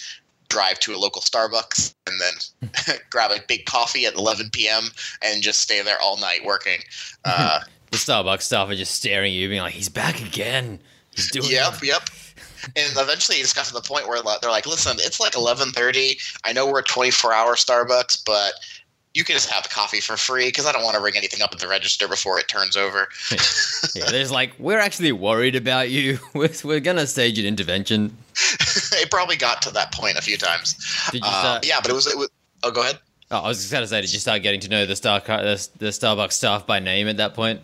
drive 0.49 0.79
to 0.79 0.93
a 0.93 0.97
local 0.97 1.21
Starbucks 1.21 1.93
and 2.07 2.19
then 2.19 2.97
grab 3.09 3.31
a 3.31 3.39
big 3.47 3.65
coffee 3.65 4.05
at 4.05 4.15
11 4.15 4.49
p.m. 4.51 4.85
and 5.21 5.41
just 5.41 5.61
stay 5.61 5.81
there 5.81 5.99
all 6.01 6.17
night 6.17 6.43
working. 6.45 6.79
Uh, 7.25 7.59
the 7.91 7.97
Starbucks 7.97 8.43
staff 8.43 8.69
are 8.69 8.75
just 8.75 8.95
staring 8.95 9.33
at 9.33 9.37
you, 9.37 9.49
being 9.49 9.61
like, 9.61 9.73
"He's 9.73 9.89
back 9.89 10.21
again. 10.21 10.79
He's 11.11 11.29
doing." 11.29 11.49
Yep, 11.49 11.73
it. 11.75 11.83
yep. 11.83 12.09
And 12.77 12.91
eventually, 12.97 13.39
it 13.39 13.41
just 13.41 13.55
got 13.55 13.65
to 13.65 13.73
the 13.73 13.81
point 13.81 14.07
where 14.07 14.21
they're 14.41 14.49
like, 14.49 14.65
"Listen, 14.65 14.95
it's 14.99 15.19
like 15.19 15.33
11:30. 15.33 16.17
I 16.45 16.53
know 16.53 16.65
we're 16.65 16.79
a 16.79 16.83
24-hour 16.83 17.55
Starbucks, 17.55 18.23
but 18.25 18.53
you 19.13 19.23
can 19.23 19.33
just 19.33 19.49
have 19.49 19.63
the 19.63 19.69
coffee 19.69 19.99
for 19.99 20.17
free 20.17 20.45
because 20.45 20.65
I 20.65 20.71
don't 20.71 20.83
want 20.83 20.95
to 20.95 21.01
ring 21.01 21.17
anything 21.17 21.41
up 21.41 21.51
at 21.51 21.59
the 21.59 21.67
register 21.67 22.07
before 22.07 22.39
it 22.39 22.47
turns 22.47 22.77
over. 22.77 23.09
yeah, 23.95 24.09
there's 24.11 24.31
like, 24.31 24.53
we're 24.59 24.79
actually 24.79 25.11
worried 25.11 25.55
about 25.55 25.89
you. 25.89 26.19
We're, 26.33 26.49
we're 26.63 26.79
going 26.79 26.97
to 26.97 27.07
stage 27.07 27.39
an 27.39 27.45
intervention. 27.45 28.15
it 29.01 29.11
probably 29.11 29.35
got 29.35 29.61
to 29.63 29.71
that 29.71 29.93
point 29.93 30.17
a 30.17 30.21
few 30.21 30.37
times. 30.37 30.75
You 31.13 31.19
start- 31.19 31.57
uh, 31.57 31.59
yeah, 31.63 31.79
but 31.81 31.91
it 31.91 31.93
was, 31.93 32.07
it 32.07 32.17
was. 32.17 32.29
Oh, 32.63 32.71
go 32.71 32.81
ahead. 32.81 32.99
Oh, 33.31 33.39
I 33.39 33.47
was 33.47 33.59
just 33.59 33.71
going 33.71 33.83
to 33.83 33.87
say, 33.87 34.01
did 34.01 34.11
you 34.11 34.19
start 34.19 34.41
getting 34.41 34.59
to 34.61 34.69
know 34.69 34.85
the, 34.85 34.95
Star, 34.95 35.19
the, 35.19 35.67
the 35.77 35.87
Starbucks 35.87 36.33
staff 36.33 36.65
by 36.65 36.79
name 36.79 37.07
at 37.07 37.17
that 37.17 37.35
point? 37.35 37.61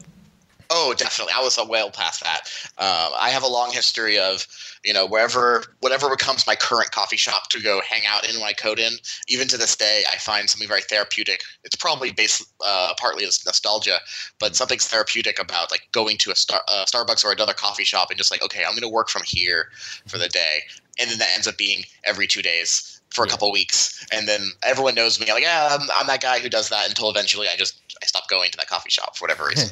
Oh, 0.70 0.94
definitely. 0.96 1.34
I 1.36 1.42
was 1.42 1.58
a 1.58 1.66
well 1.66 1.90
past 1.90 2.24
that. 2.24 2.42
Um, 2.78 3.14
I 3.18 3.30
have 3.30 3.44
a 3.44 3.48
long 3.48 3.72
history 3.72 4.18
of, 4.18 4.46
you 4.86 4.94
know, 4.94 5.06
wherever, 5.06 5.64
whatever 5.82 6.10
becomes 6.10 6.46
my 6.46 6.56
current 6.56 6.92
coffee 6.92 7.18
shop 7.18 7.50
to 7.50 7.62
go 7.62 7.82
hang 7.90 8.04
out 8.08 8.30
in 8.30 8.36
when 8.40 8.48
I 8.48 8.54
code 8.54 8.80
in. 8.80 8.94
Even 9.28 9.48
to 9.48 9.58
this 9.58 9.76
day, 9.76 10.04
I 10.12 10.18
find 10.18 10.50
something 10.50 10.68
very 10.68 10.82
therapeutic. 10.82 11.42
It's 11.64 11.76
probably 11.76 12.12
based 12.12 12.48
uh, 12.66 12.94
partly 12.98 13.26
as 13.26 13.44
nostalgia, 13.46 13.98
but 14.40 14.56
something's 14.56 14.88
therapeutic 14.88 15.40
about 15.40 15.72
like 15.72 15.88
going 15.92 16.18
to 16.20 16.32
a 16.32 16.36
Star, 16.36 16.62
uh, 16.68 16.86
Starbucks 16.86 17.26
or 17.26 17.32
another 17.32 17.54
coffee 17.54 17.84
shop 17.84 18.10
and 18.12 18.18
just 18.18 18.32
like, 18.32 18.44
okay, 18.44 18.64
I'm 18.64 18.74
going 18.74 18.82
to 18.82 18.90
work 18.90 19.10
from 19.10 19.24
here 19.26 19.70
for 20.08 20.20
the 20.20 20.30
day, 20.30 20.60
and 21.00 21.10
then 21.10 21.18
that 21.18 21.30
ends 21.34 21.48
up 21.48 21.58
being 21.58 21.84
every 22.04 22.28
two 22.28 22.44
days 22.44 23.02
for 23.10 23.24
a 23.24 23.28
couple 23.28 23.52
weeks, 23.52 24.06
and 24.12 24.28
then 24.28 24.42
everyone 24.64 24.94
knows 24.94 25.20
me. 25.20 25.32
Like, 25.32 25.42
yeah, 25.42 25.70
I'm, 25.72 25.88
I'm, 25.96 26.06
that 26.08 26.22
guy 26.22 26.40
who 26.40 26.50
does 26.50 26.70
that 26.70 26.88
until 26.88 27.10
eventually 27.10 27.48
I 27.48 27.56
just 27.56 27.82
I 28.02 28.06
stop 28.06 28.28
going 28.30 28.52
to 28.52 28.58
that 28.58 28.68
coffee 28.68 28.90
shop 28.90 29.16
for 29.16 29.24
whatever 29.24 29.48
reason. 29.48 29.70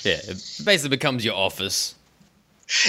yeah, 0.08 0.18
it 0.22 0.60
basically 0.64 0.90
becomes 0.90 1.24
your 1.24 1.34
office. 1.34 1.95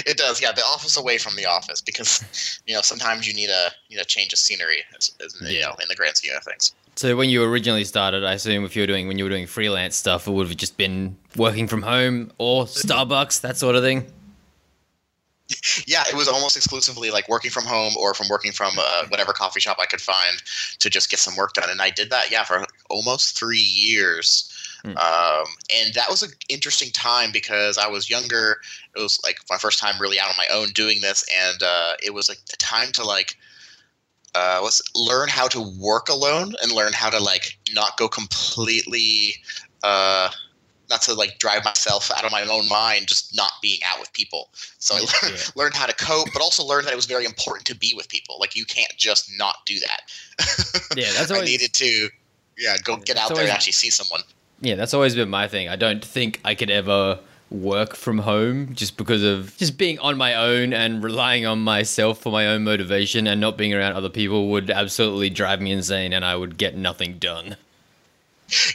It 0.06 0.16
does, 0.16 0.40
yeah. 0.42 0.52
The 0.52 0.62
office 0.62 0.96
away 0.96 1.18
from 1.18 1.36
the 1.36 1.46
office 1.46 1.80
because 1.80 2.60
you 2.66 2.74
know 2.74 2.80
sometimes 2.80 3.26
you 3.26 3.34
need 3.34 3.50
a 3.50 3.68
you 3.88 3.96
know 3.96 4.02
change 4.02 4.32
of 4.32 4.38
scenery, 4.38 4.78
as, 4.96 5.14
as, 5.24 5.36
yeah. 5.40 5.48
you 5.48 5.60
know, 5.60 5.74
in 5.80 5.88
the 5.88 5.94
grand 5.94 6.16
scheme 6.16 6.32
of 6.36 6.44
things. 6.44 6.72
So 6.96 7.16
when 7.16 7.30
you 7.30 7.44
originally 7.44 7.84
started, 7.84 8.24
I 8.24 8.32
assume 8.32 8.64
if 8.64 8.74
you 8.74 8.82
were 8.82 8.86
doing 8.88 9.06
when 9.06 9.18
you 9.18 9.24
were 9.24 9.30
doing 9.30 9.46
freelance 9.46 9.94
stuff, 9.94 10.26
it 10.26 10.32
would 10.32 10.48
have 10.48 10.56
just 10.56 10.76
been 10.76 11.16
working 11.36 11.68
from 11.68 11.82
home 11.82 12.32
or 12.38 12.64
Starbucks, 12.64 13.40
that 13.42 13.56
sort 13.56 13.76
of 13.76 13.82
thing 13.82 14.12
yeah, 15.86 16.04
it 16.08 16.14
was 16.14 16.28
almost 16.28 16.56
exclusively 16.56 17.10
like 17.10 17.28
working 17.28 17.50
from 17.50 17.64
home 17.64 17.94
or 17.96 18.12
from 18.12 18.28
working 18.28 18.52
from 18.52 18.72
uh, 18.78 19.06
whatever 19.08 19.32
coffee 19.32 19.60
shop 19.60 19.78
I 19.80 19.86
could 19.86 20.00
find 20.00 20.42
to 20.78 20.90
just 20.90 21.10
get 21.10 21.18
some 21.18 21.36
work 21.36 21.54
done. 21.54 21.70
And 21.70 21.80
I 21.80 21.90
did 21.90 22.10
that, 22.10 22.30
yeah, 22.30 22.44
for 22.44 22.66
almost 22.90 23.38
three 23.38 23.58
years. 23.58 24.52
Mm. 24.84 24.96
Um, 24.96 25.46
and 25.74 25.94
that 25.94 26.08
was 26.08 26.22
an 26.22 26.30
interesting 26.48 26.90
time 26.90 27.30
because 27.32 27.78
I 27.78 27.88
was 27.88 28.08
younger. 28.08 28.60
It 28.96 29.00
was 29.00 29.20
like 29.24 29.38
my 29.50 29.58
first 29.58 29.78
time 29.78 30.00
really 30.00 30.18
out 30.18 30.28
on 30.28 30.36
my 30.36 30.46
own 30.52 30.68
doing 30.70 31.00
this, 31.00 31.24
and 31.36 31.62
uh, 31.62 31.94
it 32.02 32.14
was 32.14 32.28
like 32.28 32.38
a 32.52 32.56
time 32.56 32.92
to 32.92 33.04
like 33.04 33.36
uh, 34.34 34.60
let's 34.62 34.82
learn 34.94 35.28
how 35.28 35.48
to 35.48 35.60
work 35.78 36.08
alone 36.08 36.54
and 36.62 36.72
learn 36.72 36.92
how 36.92 37.10
to 37.10 37.18
like 37.18 37.58
not 37.74 37.96
go 37.96 38.08
completely 38.08 39.34
uh, 39.82 40.30
not 40.90 41.02
to 41.02 41.14
like 41.14 41.38
drive 41.38 41.64
myself 41.64 42.10
out 42.16 42.24
of 42.24 42.32
my 42.32 42.42
own 42.42 42.68
mind, 42.68 43.08
just 43.08 43.36
not 43.36 43.52
being 43.60 43.80
out 43.84 44.00
with 44.00 44.12
people. 44.12 44.50
So 44.78 44.94
I 44.94 44.98
learned, 45.22 45.38
yeah. 45.38 45.50
learned 45.54 45.74
how 45.74 45.86
to 45.86 45.94
cope, 45.94 46.28
but 46.32 46.42
also 46.42 46.64
learned 46.64 46.86
that 46.86 46.92
it 46.92 46.96
was 46.96 47.06
very 47.06 47.24
important 47.24 47.66
to 47.66 47.74
be 47.74 47.92
with 47.96 48.08
people. 48.08 48.36
Like 48.40 48.56
you 48.56 48.64
can't 48.64 48.92
just 48.96 49.30
not 49.36 49.56
do 49.66 49.78
that. 49.80 50.02
Yeah, 50.96 51.12
that's 51.14 51.30
always... 51.30 51.42
I 51.42 51.52
needed 51.52 51.74
to. 51.74 52.08
yeah, 52.56 52.76
go 52.82 52.96
get 52.96 53.16
out 53.16 53.34
there 53.34 53.42
and 53.42 53.50
actually 53.50 53.72
see 53.72 53.90
someone. 53.90 54.22
Yeah, 54.60 54.74
that's 54.74 54.94
always 54.94 55.14
been 55.14 55.28
my 55.28 55.48
thing. 55.48 55.68
I 55.68 55.76
don't 55.76 56.04
think 56.04 56.40
I 56.44 56.54
could 56.54 56.70
ever 56.70 57.20
work 57.50 57.94
from 57.94 58.18
home 58.18 58.74
just 58.74 58.96
because 58.96 59.22
of 59.22 59.56
just 59.56 59.78
being 59.78 59.98
on 60.00 60.16
my 60.18 60.34
own 60.34 60.72
and 60.72 61.02
relying 61.02 61.46
on 61.46 61.60
myself 61.60 62.20
for 62.20 62.30
my 62.30 62.46
own 62.46 62.64
motivation 62.64 63.26
and 63.26 63.40
not 63.40 63.56
being 63.56 63.72
around 63.72 63.94
other 63.94 64.10
people 64.10 64.50
would 64.50 64.68
absolutely 64.70 65.30
drive 65.30 65.60
me 65.60 65.72
insane 65.72 66.12
and 66.12 66.24
I 66.24 66.36
would 66.36 66.58
get 66.58 66.76
nothing 66.76 67.18
done. 67.18 67.56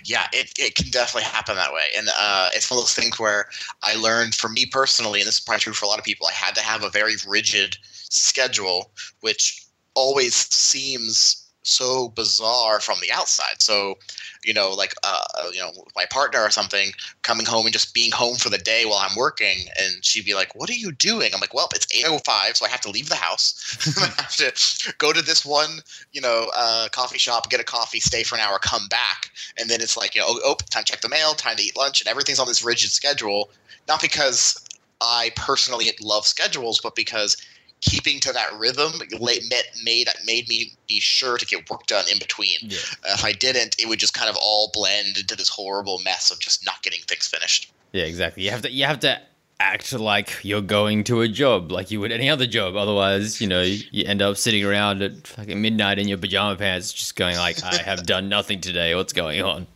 Yeah, 0.06 0.28
it, 0.32 0.52
it 0.58 0.76
can 0.76 0.90
definitely 0.90 1.24
happen 1.24 1.56
that 1.56 1.74
way. 1.74 1.86
And 1.98 2.08
uh, 2.16 2.50
it's 2.54 2.70
one 2.70 2.78
of 2.78 2.84
those 2.84 2.94
things 2.94 3.20
where 3.20 3.48
I 3.82 3.96
learned 3.96 4.36
for 4.36 4.50
me 4.50 4.66
personally, 4.68 5.20
and 5.20 5.28
this 5.28 5.36
is 5.36 5.40
probably 5.40 5.62
true 5.62 5.74
for 5.74 5.86
a 5.86 5.88
lot 5.88 5.98
of 6.00 6.06
people, 6.06 6.28
I 6.28 6.32
had 6.32 6.56
to 6.56 6.62
have 6.62 6.84
a 6.84 6.90
very 6.90 7.16
rigid 7.28 7.78
schedule, 8.10 8.92
which 9.22 9.66
always 9.96 10.36
seems 10.36 11.43
so 11.64 12.10
bizarre 12.10 12.80
from 12.80 13.00
the 13.02 13.12
outside. 13.12 13.62
So, 13.62 13.96
you 14.44 14.54
know, 14.54 14.72
like, 14.72 14.94
uh, 15.04 15.24
you 15.52 15.60
know, 15.60 15.72
my 15.96 16.06
partner 16.10 16.42
or 16.42 16.50
something 16.52 16.92
coming 17.22 17.46
home 17.46 17.66
and 17.66 17.74
just 17.74 17.94
being 17.94 18.12
home 18.12 18.36
for 18.36 18.50
the 18.50 18.58
day 18.58 18.86
while 18.86 19.00
I'm 19.00 19.16
working, 19.16 19.70
and 19.80 20.04
she'd 20.04 20.26
be 20.26 20.36
like, 20.36 20.54
"What 20.56 20.70
are 20.70 20.74
you 20.74 20.92
doing?" 20.92 21.34
I'm 21.34 21.40
like, 21.40 21.54
"Well, 21.54 21.70
it's 21.74 21.88
8:05, 21.92 22.58
so 22.58 22.66
I 22.66 22.70
have 22.70 22.82
to 22.82 22.90
leave 22.90 23.10
the 23.10 23.16
house. 23.16 23.54
I 23.98 24.06
have 24.22 24.36
to 24.36 24.94
go 24.98 25.14
to 25.14 25.22
this 25.22 25.46
one, 25.46 25.82
you 26.12 26.22
know, 26.22 26.52
uh, 26.56 26.90
coffee 26.90 27.18
shop, 27.18 27.50
get 27.50 27.60
a 27.60 27.64
coffee, 27.64 28.00
stay 28.00 28.24
for 28.24 28.36
an 28.36 28.42
hour, 28.42 28.60
come 28.60 28.88
back, 28.90 29.32
and 29.58 29.70
then 29.70 29.82
it's 29.82 29.98
like, 29.98 30.16
you 30.16 30.22
know, 30.22 30.28
oh, 30.30 30.40
oh, 30.46 30.56
time 30.70 30.84
to 30.84 30.92
check 30.92 31.02
the 31.02 31.10
mail, 31.10 31.34
time 31.34 31.56
to 31.58 31.64
eat 31.64 31.78
lunch, 31.78 32.02
and 32.02 32.08
everything's 32.08 32.40
on 32.40 32.48
this 32.48 32.64
rigid 32.64 32.92
schedule. 32.92 33.50
Not 33.88 34.02
because 34.02 34.58
I 35.02 35.32
personally 35.36 35.92
love 36.02 36.26
schedules, 36.26 36.80
but 36.82 36.96
because 36.96 37.36
keeping 37.84 38.20
to 38.22 38.32
that 38.32 38.54
rhythm 38.58 38.94
made 39.20 39.44
made 39.84 40.08
made 40.26 40.48
me 40.48 40.72
be 40.88 41.00
sure 41.00 41.38
to 41.38 41.46
get 41.46 41.70
work 41.70 41.86
done 41.88 42.06
in 42.12 42.18
between. 42.18 42.58
Yeah. 42.62 42.78
Uh, 43.04 43.14
if 43.16 43.26
I 43.26 43.34
didn't, 43.34 43.76
it 43.80 43.90
would 43.90 44.00
just 44.00 44.14
kind 44.14 44.30
of 44.30 44.38
all 44.42 44.72
blend 44.74 45.18
into 45.18 45.36
this 45.36 45.50
horrible 45.50 46.00
mess 46.00 46.32
of 46.32 46.40
just 46.40 46.66
not 46.66 46.82
getting 46.82 47.02
things 47.02 47.28
finished. 47.28 47.72
Yeah, 47.92 48.06
exactly. 48.06 48.44
You 48.44 48.52
have 48.52 48.62
to 48.62 48.72
you 48.72 48.86
have 48.86 49.02
to 49.02 49.20
act 49.60 49.94
like 49.94 50.40
you're 50.44 50.62
going 50.62 51.04
to 51.06 51.22
a 51.22 51.28
job 51.28 51.72
like 51.72 51.92
you 51.92 52.00
would 52.00 52.12
any 52.12 52.30
other 52.30 52.48
job. 52.48 52.76
Otherwise, 52.76 53.42
you 53.42 53.48
know, 53.48 53.62
you 53.62 54.06
end 54.06 54.22
up 54.22 54.38
sitting 54.38 54.64
around 54.64 55.02
at 55.02 55.28
fucking 55.28 55.62
midnight 55.62 56.00
in 56.00 56.08
your 56.08 56.18
pajama 56.18 56.56
pants 56.56 56.94
just 56.94 57.16
going 57.16 57.36
like 57.36 57.62
I 57.64 57.78
have 57.78 58.06
done 58.06 58.30
nothing 58.30 58.62
today. 58.62 58.96
What's 58.96 59.14
going 59.14 59.42
on? 59.42 59.68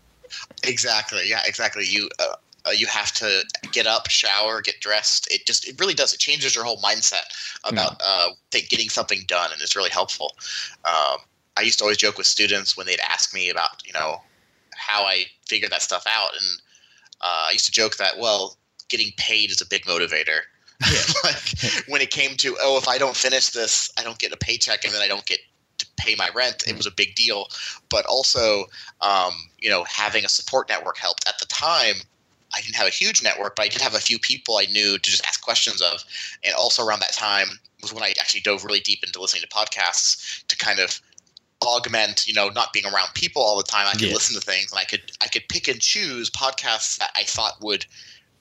Exactly. 0.63 1.23
Yeah. 1.25 1.41
Exactly. 1.45 1.83
You 1.85 2.09
uh, 2.19 2.35
uh, 2.67 2.71
you 2.71 2.87
have 2.87 3.11
to 3.13 3.43
get 3.71 3.87
up, 3.87 4.09
shower, 4.09 4.61
get 4.61 4.79
dressed. 4.79 5.31
It 5.33 5.45
just 5.45 5.67
it 5.67 5.79
really 5.79 5.93
does. 5.93 6.13
It 6.13 6.19
changes 6.19 6.55
your 6.55 6.63
whole 6.63 6.79
mindset 6.81 7.23
about 7.63 8.01
uh, 8.03 8.29
th- 8.51 8.69
getting 8.69 8.89
something 8.89 9.21
done, 9.27 9.51
and 9.51 9.61
it's 9.61 9.75
really 9.75 9.89
helpful. 9.89 10.35
Um, 10.85 11.17
I 11.55 11.61
used 11.61 11.79
to 11.79 11.85
always 11.85 11.97
joke 11.97 12.17
with 12.17 12.27
students 12.27 12.75
when 12.75 12.85
they'd 12.85 12.99
ask 13.09 13.33
me 13.33 13.49
about 13.49 13.85
you 13.85 13.93
know 13.93 14.21
how 14.75 15.03
I 15.03 15.25
figured 15.47 15.71
that 15.71 15.81
stuff 15.81 16.05
out, 16.07 16.31
and 16.33 16.61
uh, 17.21 17.47
I 17.47 17.51
used 17.51 17.65
to 17.65 17.71
joke 17.71 17.97
that 17.97 18.17
well, 18.17 18.57
getting 18.89 19.11
paid 19.17 19.51
is 19.51 19.61
a 19.61 19.67
big 19.67 19.83
motivator. 19.85 20.41
Yeah. 20.81 20.99
like 21.23 21.87
when 21.87 22.01
it 22.01 22.11
came 22.11 22.35
to 22.37 22.57
oh, 22.61 22.77
if 22.77 22.87
I 22.87 22.97
don't 22.97 23.15
finish 23.15 23.49
this, 23.49 23.91
I 23.97 24.03
don't 24.03 24.19
get 24.19 24.33
a 24.33 24.37
paycheck, 24.37 24.83
and 24.83 24.93
then 24.93 25.01
I 25.01 25.07
don't 25.07 25.25
get 25.25 25.39
to 25.77 25.87
pay 25.97 26.15
my 26.15 26.29
rent. 26.35 26.63
It 26.67 26.75
was 26.75 26.85
a 26.85 26.91
big 26.91 27.15
deal, 27.15 27.47
but 27.89 28.05
also 28.05 28.65
um, 29.01 29.33
you 29.59 29.69
know 29.69 29.85
having 29.85 30.25
a 30.25 30.29
support 30.29 30.69
network 30.69 30.97
helped. 30.97 31.27
At 31.27 31.39
the 31.39 31.45
time, 31.45 31.95
I 32.53 32.61
didn't 32.61 32.75
have 32.75 32.87
a 32.87 32.91
huge 32.91 33.21
network, 33.21 33.55
but 33.55 33.63
I 33.65 33.67
did 33.67 33.81
have 33.81 33.93
a 33.93 33.99
few 33.99 34.19
people 34.19 34.57
I 34.57 34.65
knew 34.65 34.97
to 34.97 35.09
just 35.09 35.25
ask 35.25 35.41
questions 35.41 35.81
of, 35.81 36.03
and 36.43 36.53
also 36.55 36.85
around 36.85 37.01
that 37.01 37.13
time 37.13 37.59
was 37.81 37.93
when 37.93 38.03
I 38.03 38.13
actually 38.19 38.41
dove 38.41 38.63
really 38.63 38.79
deep 38.79 39.03
into 39.03 39.21
listening 39.21 39.43
to 39.43 39.47
podcasts 39.49 40.45
to 40.47 40.57
kind 40.57 40.79
of 40.79 40.99
augment 41.63 42.27
you 42.27 42.33
know 42.33 42.49
not 42.49 42.71
being 42.71 42.85
around 42.85 43.09
people 43.15 43.41
all 43.41 43.57
the 43.57 43.63
time 43.63 43.87
i 43.87 43.91
could 43.93 44.03
Yeah. 44.03 44.13
listen 44.13 44.35
to 44.39 44.45
things 44.45 44.71
and 44.71 44.77
i 44.79 44.83
could 44.83 45.01
i 45.21 45.27
could 45.27 45.41
pick 45.49 45.67
and 45.67 45.81
choose 45.81 46.29
podcasts 46.29 46.97
that 46.97 47.09
i 47.15 47.23
thought 47.23 47.53
would 47.61 47.83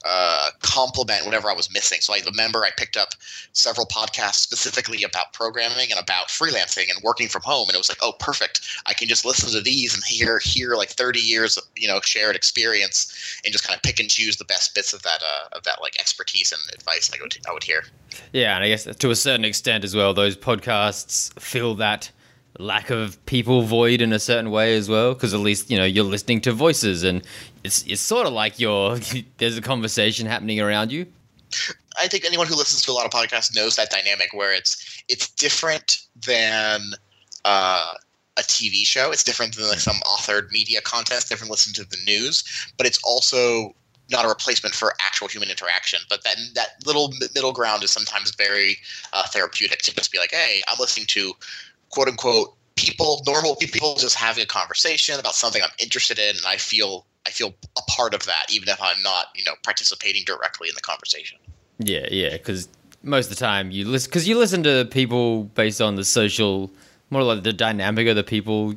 uh, 0.05 0.50
complement 0.61 1.25
whatever 1.25 1.50
I 1.50 1.55
was 1.55 1.73
missing. 1.73 2.00
So 2.00 2.15
I 2.15 2.21
remember 2.25 2.65
I 2.65 2.71
picked 2.76 2.97
up 2.97 3.09
several 3.53 3.87
podcasts 3.87 4.37
specifically 4.37 5.03
about 5.03 5.33
programming 5.33 5.91
and 5.91 6.00
about 6.00 6.29
freelancing 6.29 6.91
and 6.91 7.03
working 7.03 7.29
from 7.29 7.43
home, 7.43 7.69
and 7.69 7.75
it 7.75 7.79
was 7.79 7.88
like, 7.88 7.99
oh, 8.03 8.12
perfect! 8.19 8.61
I 8.87 8.93
can 8.93 9.09
just 9.09 9.25
listen 9.25 9.50
to 9.53 9.61
these 9.61 9.95
and 9.95 10.03
hear 10.05 10.38
hear 10.38 10.75
like 10.75 10.91
thirty 10.91 11.21
years, 11.21 11.57
of, 11.57 11.65
you 11.76 11.88
know, 11.88 12.00
shared 12.00 12.37
experience, 12.37 13.41
and 13.45 13.53
just 13.53 13.67
kind 13.67 13.76
of 13.76 13.83
pick 13.83 13.99
and 14.00 14.11
choose 14.11 14.37
the 14.37 14.45
best 14.45 14.75
bits 14.75 14.93
of 14.93 15.03
that 15.03 15.23
uh, 15.23 15.57
of 15.57 15.62
that 15.65 15.81
like 15.81 15.99
expertise 15.99 16.53
and 16.53 16.61
advice 16.75 17.11
I 17.12 17.19
would 17.21 17.37
I 17.49 17.53
would 17.53 17.65
hear. 17.65 17.85
Yeah, 18.33 18.55
and 18.57 18.65
I 18.65 18.69
guess 18.69 18.85
to 18.85 19.11
a 19.11 19.17
certain 19.17 19.45
extent 19.45 19.85
as 19.85 19.95
well, 19.95 20.15
those 20.15 20.37
podcasts 20.37 21.38
fill 21.41 21.75
that 21.76 22.11
lack 22.58 22.90
of 22.90 23.25
people 23.26 23.62
void 23.62 24.00
in 24.00 24.12
a 24.12 24.18
certain 24.18 24.50
way 24.50 24.76
as 24.76 24.88
well, 24.88 25.14
because 25.14 25.34
at 25.34 25.40
least 25.40 25.70
you 25.70 25.76
know 25.76 25.84
you're 25.84 26.04
listening 26.04 26.40
to 26.42 26.52
voices, 26.52 27.02
and 27.02 27.22
it's 27.64 27.82
it's 27.86 28.00
sort 28.00 28.26
of 28.26 28.32
like 28.32 28.58
you're 28.58 28.98
there's 29.38 29.56
a 29.56 29.62
conversation 29.62 30.26
happening 30.26 30.60
around 30.60 30.92
you. 30.92 31.06
I 31.98 32.08
think 32.08 32.25
anyone 32.25 32.46
who 32.46 32.56
listens 32.56 32.82
to 32.82 32.90
a 32.90 32.94
lot 32.94 33.06
of 33.06 33.10
podcasts 33.10 33.54
knows 33.54 33.76
that 33.76 33.90
dynamic 33.90 34.32
where 34.32 34.52
it's 34.52 35.04
it's 35.08 35.28
different 35.30 35.98
than 36.26 36.80
uh, 37.44 37.94
a 38.36 38.42
TV 38.42 38.86
show. 38.86 39.10
It's 39.10 39.25
different 39.25 39.56
than 39.56 39.68
like 39.68 39.80
some 39.80 39.96
authored 40.04 40.50
media 40.50 40.80
content. 40.80 41.20
It's 41.20 41.28
different 41.28 41.50
listening 41.50 41.75
to 41.75 41.84
the 41.84 42.02
news, 42.04 42.44
but 42.76 42.86
it's 42.86 43.00
also 43.04 43.75
not 44.10 44.25
a 44.25 44.28
replacement 44.28 44.75
for 44.75 44.94
actual 45.04 45.28
human 45.28 45.50
interaction. 45.50 46.00
But 46.08 46.22
that 46.25 46.36
that 46.54 46.68
little 46.84 47.12
middle 47.34 47.52
ground 47.52 47.82
is 47.82 47.90
sometimes 47.90 48.34
very 48.34 48.76
uh, 49.12 49.25
therapeutic 49.28 49.80
to 49.80 49.94
just 49.94 50.12
be 50.12 50.18
like, 50.18 50.32
hey, 50.32 50.62
I'm 50.68 50.76
listening 50.78 51.06
to 51.08 51.32
quote 51.90 52.09
unquote 52.09 52.55
people, 52.76 53.23
normal 53.26 53.57
people, 53.57 53.97
just 53.97 54.16
having 54.16 54.45
a 54.45 54.47
conversation 54.47 55.19
about 55.19 55.35
something 55.35 55.62
I'm 55.62 55.71
interested 55.78 56.19
in, 56.19 56.37
and 56.37 56.47
I 56.47 56.57
feel 56.57 57.07
I 57.26 57.31
feel 57.31 57.55
a 57.76 57.83
part 57.90 58.14
of 58.14 58.25
that, 58.26 58.47
even 58.50 58.69
if 58.69 58.81
I'm 58.81 59.02
not, 59.02 59.26
you 59.35 59.45
know, 59.45 59.55
participating 59.64 60.23
directly 60.25 60.69
in 60.69 60.75
the 60.75 60.81
conversation. 60.81 61.38
Yeah, 61.78 62.07
yeah, 62.11 62.31
because 62.31 62.69
most 63.02 63.31
of 63.31 63.37
the 63.37 63.40
time 63.45 63.71
you 63.71 63.87
listen 63.87 64.09
because 64.09 64.28
you 64.28 64.38
listen 64.38 64.62
to 64.62 64.87
people 64.90 65.45
based 65.45 65.81
on 65.81 65.97
the 65.97 66.05
social, 66.05 66.71
more 67.11 67.23
like 67.23 67.43
the 67.43 67.52
dynamic 67.52 68.07
of 68.09 68.16
the 68.16 68.25
people 68.25 68.75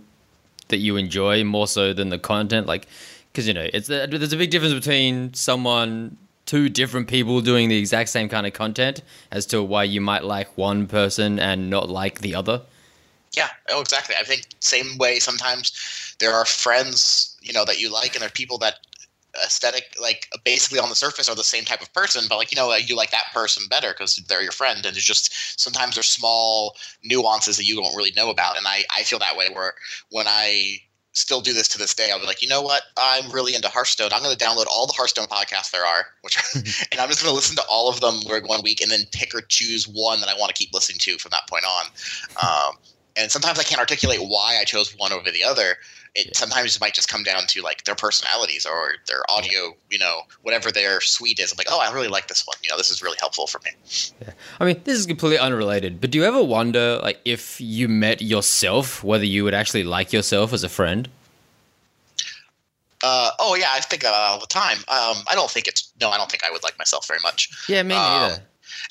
that 0.70 0.78
you 0.78 0.96
enjoy 0.96 1.44
more 1.44 1.68
so 1.68 1.94
than 1.94 2.10
the 2.10 2.20
content. 2.20 2.68
Like, 2.68 2.88
because 3.32 3.48
you 3.48 3.54
know, 3.54 3.68
it's 3.74 3.90
a, 3.90 4.08
there's 4.08 4.34
a 4.34 4.38
big 4.38 4.52
difference 4.52 4.74
between 4.74 5.34
someone, 5.34 6.18
two 6.46 6.70
different 6.70 7.08
people 7.08 7.42
doing 7.42 7.70
the 7.70 7.78
exact 7.78 8.10
same 8.10 8.30
kind 8.30 8.48
of 8.48 8.54
content 8.54 9.02
as 9.32 9.46
to 9.48 9.62
why 9.62 9.84
you 9.84 10.02
might 10.02 10.24
like 10.24 10.58
one 10.58 10.88
person 10.88 11.40
and 11.40 11.70
not 11.70 11.90
like 11.90 12.22
the 12.22 12.34
other. 12.34 12.62
Yeah, 13.40 13.52
oh, 13.70 13.80
exactly. 13.80 14.16
I 14.20 14.24
think 14.24 14.48
same 14.60 14.98
way. 14.98 15.20
Sometimes 15.20 16.14
there 16.20 16.34
are 16.34 16.44
friends, 16.44 17.38
you 17.42 17.54
know, 17.54 17.64
that 17.64 17.80
you 17.80 17.90
like, 17.90 18.14
and 18.14 18.22
there 18.22 18.28
are 18.28 18.32
people 18.32 18.58
that 18.58 18.80
aesthetic, 19.46 19.96
like 20.02 20.28
basically 20.44 20.78
on 20.78 20.90
the 20.90 20.96
surface, 20.96 21.30
are 21.30 21.38
the 21.38 21.44
same 21.46 21.64
type 21.64 21.82
of 21.82 21.94
person, 21.94 22.26
but 22.28 22.36
like 22.36 22.52
you 22.52 22.58
know, 22.58 22.76
you 22.76 22.98
like 22.98 23.12
that 23.12 23.32
person 23.34 23.64
better 23.70 23.94
because 23.94 24.18
they're 24.28 24.44
your 24.44 24.52
friend, 24.52 24.86
and 24.86 24.98
it's 24.98 25.06
just 25.06 25.58
sometimes 25.58 25.96
there's 25.96 26.10
small 26.10 26.76
nuances 27.06 27.56
that 27.56 27.64
you 27.64 27.82
don't 27.82 27.96
really 27.96 28.12
know 28.14 28.30
about, 28.30 28.58
and 28.58 28.68
I 28.68 28.84
I 28.94 29.04
feel 29.04 29.20
that 29.20 29.38
way 29.38 29.48
where 29.54 29.74
when 30.10 30.26
I 30.28 30.82
still 31.14 31.42
do 31.42 31.54
this 31.54 31.68
to 31.70 31.78
this 31.78 31.94
day. 31.94 32.10
I'll 32.12 32.20
be 32.20 32.26
like, 32.26 32.42
you 32.42 32.48
know 32.48 32.62
what? 32.62 32.84
I'm 32.96 33.32
really 33.32 33.56
into 33.56 33.68
Hearthstone. 33.68 34.12
I'm 34.14 34.22
going 34.22 34.36
to 34.36 34.46
download 34.46 34.68
all 34.68 34.86
the 34.86 34.94
Hearthstone 34.94 35.28
podcasts 35.28 35.72
there 35.72 35.86
are, 35.86 36.06
which, 36.22 36.38
and 36.92 37.02
I'm 37.02 37.10
just 37.10 37.24
going 37.24 37.32
to 37.32 37.36
listen 37.36 37.56
to 37.56 37.64
all 37.70 37.90
of 37.90 38.00
them 38.00 38.22
for 38.22 38.40
one 38.42 38.62
week, 38.64 38.80
and 38.82 38.92
then 38.92 39.02
pick 39.12 39.34
or 39.34 39.42
choose 39.42 39.88
one 39.88 40.20
that 40.22 40.30
I 40.30 40.36
want 40.36 40.50
to 40.50 40.56
keep 40.56 40.74
listening 40.74 41.00
to 41.00 41.18
from 41.18 41.32
that 41.32 41.48
point 41.50 41.66
on. 41.66 41.86
Um, 42.42 42.76
and 43.16 43.32
sometimes 43.32 43.60
I 43.60 43.64
can't 43.64 43.80
articulate 43.80 44.20
why 44.20 44.58
I 44.60 44.64
chose 44.64 44.96
one 44.98 45.12
over 45.12 45.32
the 45.32 45.44
other. 45.44 45.78
It 46.16 46.26
Yeah. 46.28 46.32
sometimes 46.34 46.76
it 46.76 46.82
might 46.82 46.96
just 46.96 47.08
come 47.08 47.22
down 47.24 47.46
to 47.48 47.62
like 47.62 47.84
their 47.86 47.94
personalities 47.96 48.66
or 48.66 48.96
their 49.08 49.22
audio, 49.30 49.76
you 49.92 50.00
know, 50.00 50.22
whatever 50.42 50.72
their 50.72 51.02
suite 51.02 51.38
is. 51.40 51.52
I'm 51.52 51.58
like, 51.58 51.68
oh, 51.70 51.80
I 51.80 51.92
really 51.94 52.08
like 52.08 52.28
this 52.28 52.48
one. 52.48 52.58
You 52.64 52.70
know, 52.72 52.78
this 52.78 52.90
is 52.90 53.04
really 53.04 53.18
helpful 53.20 53.46
for 53.46 53.60
me. 53.64 53.72
Yeah. 54.22 54.32
I 54.60 54.66
mean, 54.66 54.82
this 54.86 54.98
is 54.98 55.06
completely 55.06 55.38
unrelated, 55.38 56.02
but 56.02 56.10
do 56.10 56.18
you 56.18 56.24
ever 56.26 56.42
wonder, 56.44 56.98
like, 57.04 57.20
if 57.26 57.62
you 57.62 57.88
met 57.88 58.22
yourself, 58.24 59.04
whether 59.04 59.24
you 59.26 59.44
would 59.44 59.54
actually 59.54 59.84
like 59.84 60.12
yourself 60.12 60.52
as 60.52 60.64
a 60.64 60.70
friend? 60.70 61.10
Uh, 63.02 63.32
oh 63.40 63.56
yeah, 63.56 63.70
I 63.72 63.80
think 63.80 64.02
that 64.02 64.14
all 64.14 64.40
the 64.40 64.48
time. 64.48 64.78
Um, 64.90 65.24
I 65.28 65.34
don't 65.34 65.50
think 65.50 65.68
it's 65.68 65.94
no, 66.02 66.10
I 66.10 66.18
don't 66.18 66.30
think 66.30 66.44
I 66.44 66.52
would 66.52 66.64
like 66.64 66.78
myself 66.78 67.08
very 67.08 67.20
much. 67.24 67.50
Yeah, 67.70 67.82
me 67.84 67.96
Um, 67.96 68.02
neither. 68.04 68.34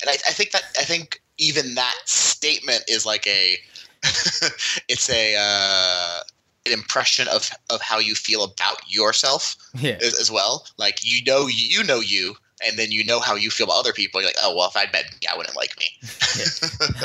and 0.01 0.09
I, 0.11 0.13
I 0.13 0.33
think 0.33 0.53
that 0.53 0.63
I 0.79 0.85
think 0.85 1.21
even 1.37 1.75
that 1.75 1.95
statement 2.07 2.85
is 2.89 3.05
like 3.05 3.27
a 3.27 3.59
it's 4.89 5.11
a 5.11 5.37
uh, 5.39 6.21
an 6.67 6.73
impression 6.73 7.29
of 7.29 7.51
of 7.71 7.81
how 7.81 7.99
you 7.99 8.15
feel 8.15 8.45
about 8.45 8.81
yourself 8.89 9.57
yeah. 9.75 9.99
as, 10.01 10.19
as 10.19 10.31
well. 10.31 10.67
Like 10.77 11.01
you 11.03 11.23
know 11.25 11.47
you 11.47 11.83
know 11.85 12.01
you, 12.01 12.35
and 12.67 12.79
then 12.79 12.91
you 12.91 13.05
know 13.05 13.21
how 13.21 13.35
you 13.35 13.51
feel 13.51 13.67
about 13.67 13.81
other 13.81 13.93
people. 13.93 14.21
You're 14.21 14.29
like, 14.29 14.37
oh 14.43 14.57
well, 14.57 14.69
if 14.69 14.77
I 14.77 14.91
met 14.93 15.07
me, 15.21 15.27
I 15.33 15.37
wouldn't 15.37 15.57
like 15.57 15.79
me. 15.79 15.87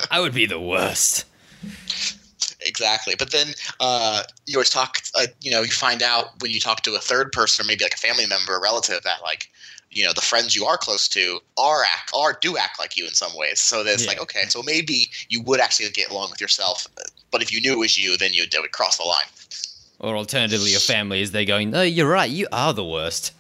I 0.12 0.20
would 0.20 0.34
be 0.34 0.46
the 0.46 0.60
worst. 0.60 1.26
exactly. 2.62 3.16
But 3.18 3.32
then 3.32 3.48
uh, 3.80 4.24
you 4.46 4.58
always 4.58 4.70
talk. 4.70 4.98
Uh, 5.16 5.28
you 5.42 5.52
know, 5.52 5.62
you 5.62 5.72
find 5.72 6.02
out 6.02 6.42
when 6.42 6.52
you 6.52 6.60
talk 6.60 6.82
to 6.82 6.96
a 6.96 7.00
third 7.00 7.32
person, 7.32 7.66
or 7.66 7.68
maybe 7.68 7.84
like 7.84 7.96
a 7.96 7.98
family 7.98 8.26
member, 8.28 8.56
a 8.56 8.62
relative, 8.62 9.02
that 9.04 9.22
like 9.24 9.50
you 9.96 10.04
know 10.06 10.14
the 10.14 10.22
friends 10.22 10.56
you 10.56 10.66
are 10.66 10.78
close 10.78 11.08
to 11.10 11.40
are 11.58 11.84
act 11.84 12.12
are 12.16 12.38
do 12.42 12.58
act 12.58 12.80
like 12.80 12.98
you 12.98 13.06
in 13.06 13.14
some 13.14 13.32
ways. 13.36 13.60
So 13.60 13.84
there's 13.84 14.04
Yeah. 14.04 14.12
like 14.12 14.22
okay, 14.22 14.46
so 14.50 14.62
maybe 14.64 15.10
you 15.30 15.42
would 15.42 15.60
actually 15.60 15.90
get 15.90 16.10
along 16.10 16.32
with 16.32 16.42
yourself. 16.42 16.88
But 17.32 17.42
if 17.42 17.52
you 17.52 17.62
knew 17.62 17.74
it 17.74 17.80
was 17.80 17.98
you, 17.98 18.18
then 18.18 18.34
you 18.34 18.46
would 18.56 18.72
cross 18.72 18.98
the 18.98 19.04
line. 19.04 19.26
Or 20.00 20.16
alternatively, 20.18 20.72
your 20.72 20.80
family 20.80 21.22
is 21.22 21.32
they 21.32 21.46
going, 21.46 21.72
"No, 21.72 21.82
you're 21.82 22.10
right. 22.10 22.30
You 22.30 22.48
are 22.52 22.74
the 22.74 22.86
worst." 22.86 23.32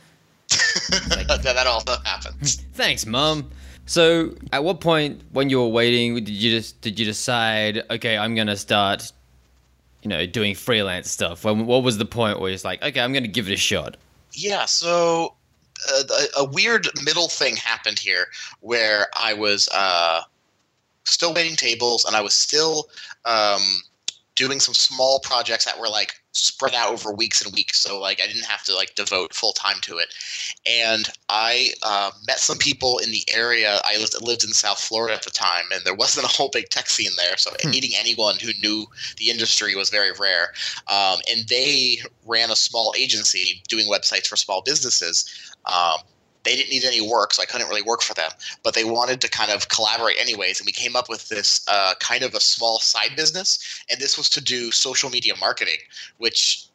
that, 0.49 1.41
that 1.43 1.67
also 1.67 1.95
happens. 2.03 2.55
Thanks, 2.73 3.05
mom. 3.05 3.49
So, 3.85 4.35
at 4.53 4.63
what 4.63 4.79
point 4.79 5.21
when 5.31 5.49
you 5.49 5.59
were 5.59 5.67
waiting, 5.67 6.15
did 6.15 6.29
you 6.29 6.51
just 6.51 6.79
did 6.81 6.97
you 6.99 7.05
decide, 7.05 7.83
okay, 7.89 8.17
I'm 8.17 8.33
gonna 8.35 8.55
start, 8.55 9.11
you 10.03 10.09
know, 10.09 10.25
doing 10.25 10.55
freelance 10.55 11.09
stuff? 11.11 11.43
When, 11.43 11.65
what 11.65 11.83
was 11.83 11.97
the 11.97 12.05
point 12.05 12.39
where 12.39 12.51
it's 12.51 12.63
like, 12.63 12.81
okay, 12.81 13.01
I'm 13.01 13.11
gonna 13.11 13.27
give 13.27 13.49
it 13.49 13.53
a 13.53 13.57
shot? 13.57 13.97
Yeah, 14.31 14.65
so 14.65 15.35
a, 15.89 16.41
a 16.41 16.45
weird 16.45 16.87
middle 17.03 17.27
thing 17.27 17.55
happened 17.55 17.99
here 17.99 18.27
where 18.61 19.07
I 19.15 19.33
was 19.33 19.67
uh, 19.69 20.21
still 21.05 21.33
waiting 21.33 21.55
tables 21.55 22.05
and 22.05 22.15
I 22.15 22.21
was 22.21 22.33
still 22.33 22.89
um, 23.25 23.61
doing 24.35 24.59
some 24.59 24.73
small 24.73 25.19
projects 25.19 25.65
that 25.65 25.79
were 25.79 25.89
like 25.89 26.15
spread 26.31 26.73
out 26.73 26.91
over 26.91 27.13
weeks 27.13 27.43
and 27.43 27.53
weeks 27.53 27.79
so 27.79 27.99
like 27.99 28.19
i 28.19 28.25
didn't 28.25 28.45
have 28.45 28.63
to 28.63 28.75
like 28.75 28.95
devote 28.95 29.33
full 29.33 29.53
time 29.53 29.77
to 29.81 29.97
it. 29.97 30.07
And 30.65 31.07
i 31.29 31.69
uh, 31.83 32.11
met 32.25 32.39
some 32.39 32.57
people 32.57 32.97
in 32.97 33.11
the 33.11 33.23
area. 33.31 33.79
I 33.83 33.97
lived, 33.97 34.15
lived 34.21 34.43
in 34.43 34.51
south 34.51 34.79
florida 34.79 35.13
at 35.13 35.23
the 35.23 35.29
time 35.29 35.65
and 35.71 35.85
there 35.85 35.93
wasn't 35.93 36.25
a 36.25 36.29
whole 36.29 36.49
big 36.49 36.69
tech 36.69 36.89
scene 36.89 37.11
there 37.17 37.37
so 37.37 37.51
hmm. 37.61 37.69
meeting 37.69 37.91
anyone 37.97 38.37
who 38.39 38.51
knew 38.61 38.87
the 39.17 39.29
industry 39.29 39.75
was 39.75 39.89
very 39.89 40.11
rare. 40.19 40.53
Um, 40.87 41.19
and 41.29 41.47
they 41.47 41.99
ran 42.25 42.49
a 42.49 42.55
small 42.55 42.93
agency 42.97 43.61
doing 43.67 43.87
websites 43.87 44.27
for 44.27 44.35
small 44.35 44.61
businesses 44.61 45.53
um, 45.65 45.99
they 46.43 46.55
didn't 46.55 46.71
need 46.71 46.83
any 46.83 47.01
work, 47.01 47.33
so 47.33 47.41
I 47.41 47.45
couldn't 47.45 47.67
really 47.67 47.81
work 47.81 48.01
for 48.01 48.13
them. 48.13 48.31
But 48.63 48.73
they 48.73 48.83
wanted 48.83 49.21
to 49.21 49.29
kind 49.29 49.51
of 49.51 49.69
collaborate 49.69 50.17
anyways, 50.19 50.59
and 50.59 50.65
we 50.65 50.71
came 50.71 50.95
up 50.95 51.09
with 51.09 51.29
this 51.29 51.65
uh, 51.67 51.93
kind 51.99 52.23
of 52.23 52.33
a 52.33 52.39
small 52.39 52.79
side 52.79 53.15
business, 53.15 53.83
and 53.89 53.99
this 53.99 54.17
was 54.17 54.29
to 54.31 54.41
do 54.41 54.71
social 54.71 55.09
media 55.09 55.33
marketing, 55.39 55.77
which 56.17 56.65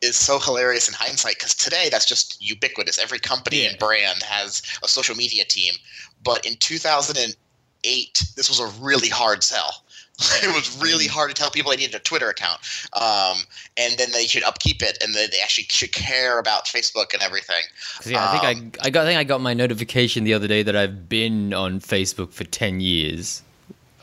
is 0.00 0.16
so 0.16 0.38
hilarious 0.38 0.88
in 0.88 0.94
hindsight 0.94 1.34
because 1.34 1.54
today 1.54 1.88
that's 1.90 2.06
just 2.06 2.40
ubiquitous. 2.40 2.98
Every 2.98 3.18
company 3.18 3.62
yeah. 3.62 3.70
and 3.70 3.78
brand 3.78 4.22
has 4.22 4.62
a 4.82 4.88
social 4.88 5.16
media 5.16 5.44
team, 5.44 5.74
but 6.22 6.46
in 6.46 6.56
2008, 6.56 8.22
this 8.36 8.48
was 8.48 8.60
a 8.60 8.66
really 8.80 9.08
hard 9.08 9.42
sell 9.42 9.82
it 10.42 10.52
was 10.52 10.76
really 10.82 11.06
hard 11.06 11.30
to 11.30 11.34
tell 11.34 11.48
people 11.50 11.70
they 11.70 11.76
needed 11.76 11.94
a 11.94 12.00
Twitter 12.00 12.28
account, 12.28 12.58
um, 12.94 13.36
and 13.76 13.96
then 13.98 14.10
they 14.10 14.26
should 14.26 14.42
upkeep 14.42 14.82
it, 14.82 14.98
and 15.00 15.14
they 15.14 15.40
actually 15.40 15.66
should 15.70 15.92
care 15.92 16.40
about 16.40 16.66
Facebook 16.66 17.14
and 17.14 17.22
everything. 17.22 17.62
Yeah, 18.04 18.28
I 18.28 18.52
think 18.52 18.78
I, 18.80 18.86
I 18.86 18.90
got, 18.90 19.04
I 19.04 19.06
think 19.06 19.18
I 19.20 19.24
got 19.24 19.40
my 19.40 19.54
notification 19.54 20.24
the 20.24 20.34
other 20.34 20.48
day 20.48 20.64
that 20.64 20.74
I've 20.74 21.08
been 21.08 21.54
on 21.54 21.78
Facebook 21.78 22.32
for 22.32 22.42
ten 22.42 22.80
years. 22.80 23.42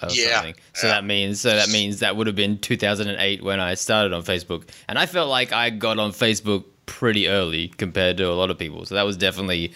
yeah, 0.10 0.36
something. 0.36 0.56
so 0.74 0.88
yeah. 0.88 0.94
that 0.94 1.04
means 1.04 1.42
so 1.42 1.54
that 1.54 1.70
means 1.70 2.00
that 2.00 2.16
would 2.16 2.28
have 2.28 2.36
been 2.36 2.60
2008 2.60 3.44
when 3.44 3.60
I 3.60 3.74
started 3.74 4.14
on 4.14 4.24
Facebook, 4.24 4.70
and 4.88 4.98
I 4.98 5.08
felt 5.08 5.30
like 5.30 5.52
I 5.52 5.70
got 5.70 6.00
on 6.00 6.12
Facebook 6.12 6.64
pretty 6.86 7.28
early 7.28 7.70
compared 7.70 8.16
to 8.18 8.30
a 8.30 8.36
lot 8.36 8.50
of 8.50 8.58
people. 8.58 8.86
So 8.86 8.96
that 8.96 9.04
was 9.04 9.18
definitely 9.18 9.74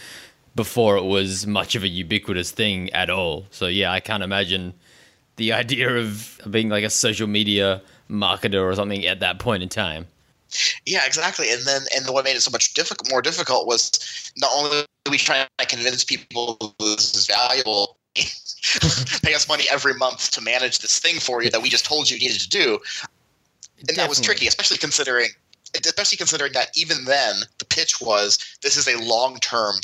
before 0.55 0.95
it 0.95 1.03
was 1.03 1.45
much 1.45 1.75
of 1.75 1.83
a 1.83 1.87
ubiquitous 1.89 2.51
thing 2.51 2.89
at 2.91 3.09
all. 3.09 3.45
So 3.51 3.67
yeah, 3.67 3.91
I 3.91 3.99
can't 3.99 4.23
imagine 4.23 4.73
the 5.39 5.53
idea 5.53 5.89
of 5.95 6.39
being 6.51 6.69
like 6.69 6.83
a 6.83 6.89
social 6.89 7.25
media 7.25 7.81
marketer 8.09 8.61
or 8.61 8.75
something 8.75 9.05
at 9.05 9.21
that 9.21 9.39
point 9.39 9.63
in 9.63 9.69
time. 9.69 10.05
Yeah, 10.85 11.05
exactly. 11.05 11.51
And 11.51 11.65
then, 11.65 11.81
and 11.95 12.07
what 12.09 12.25
made 12.25 12.35
it 12.35 12.41
so 12.41 12.51
much 12.51 12.73
difficult, 12.73 13.09
more 13.09 13.21
difficult 13.21 13.65
was 13.65 14.31
not 14.37 14.51
only 14.55 14.85
we 15.09 15.17
trying 15.17 15.47
to 15.57 15.65
convince 15.65 16.03
people 16.03 16.75
this 16.79 17.15
is 17.15 17.27
valuable, 17.27 17.97
pay 19.23 19.33
us 19.33 19.47
money 19.47 19.65
every 19.71 19.93
month 19.93 20.31
to 20.31 20.41
manage 20.41 20.79
this 20.79 20.99
thing 20.99 21.19
for 21.19 21.41
you 21.41 21.49
that 21.49 21.61
we 21.61 21.69
just 21.69 21.85
told 21.85 22.09
you 22.09 22.19
needed 22.19 22.39
to 22.39 22.49
do, 22.49 22.79
and 23.79 23.87
Definitely. 23.87 23.95
that 23.95 24.09
was 24.09 24.19
tricky, 24.19 24.47
especially 24.47 24.77
considering, 24.77 25.29
especially 25.73 26.17
considering 26.17 26.51
that 26.53 26.69
even 26.75 27.05
then 27.05 27.35
the 27.59 27.65
pitch 27.65 28.01
was 28.01 28.37
this 28.61 28.75
is 28.75 28.87
a 28.87 28.99
long 29.01 29.37
term 29.37 29.75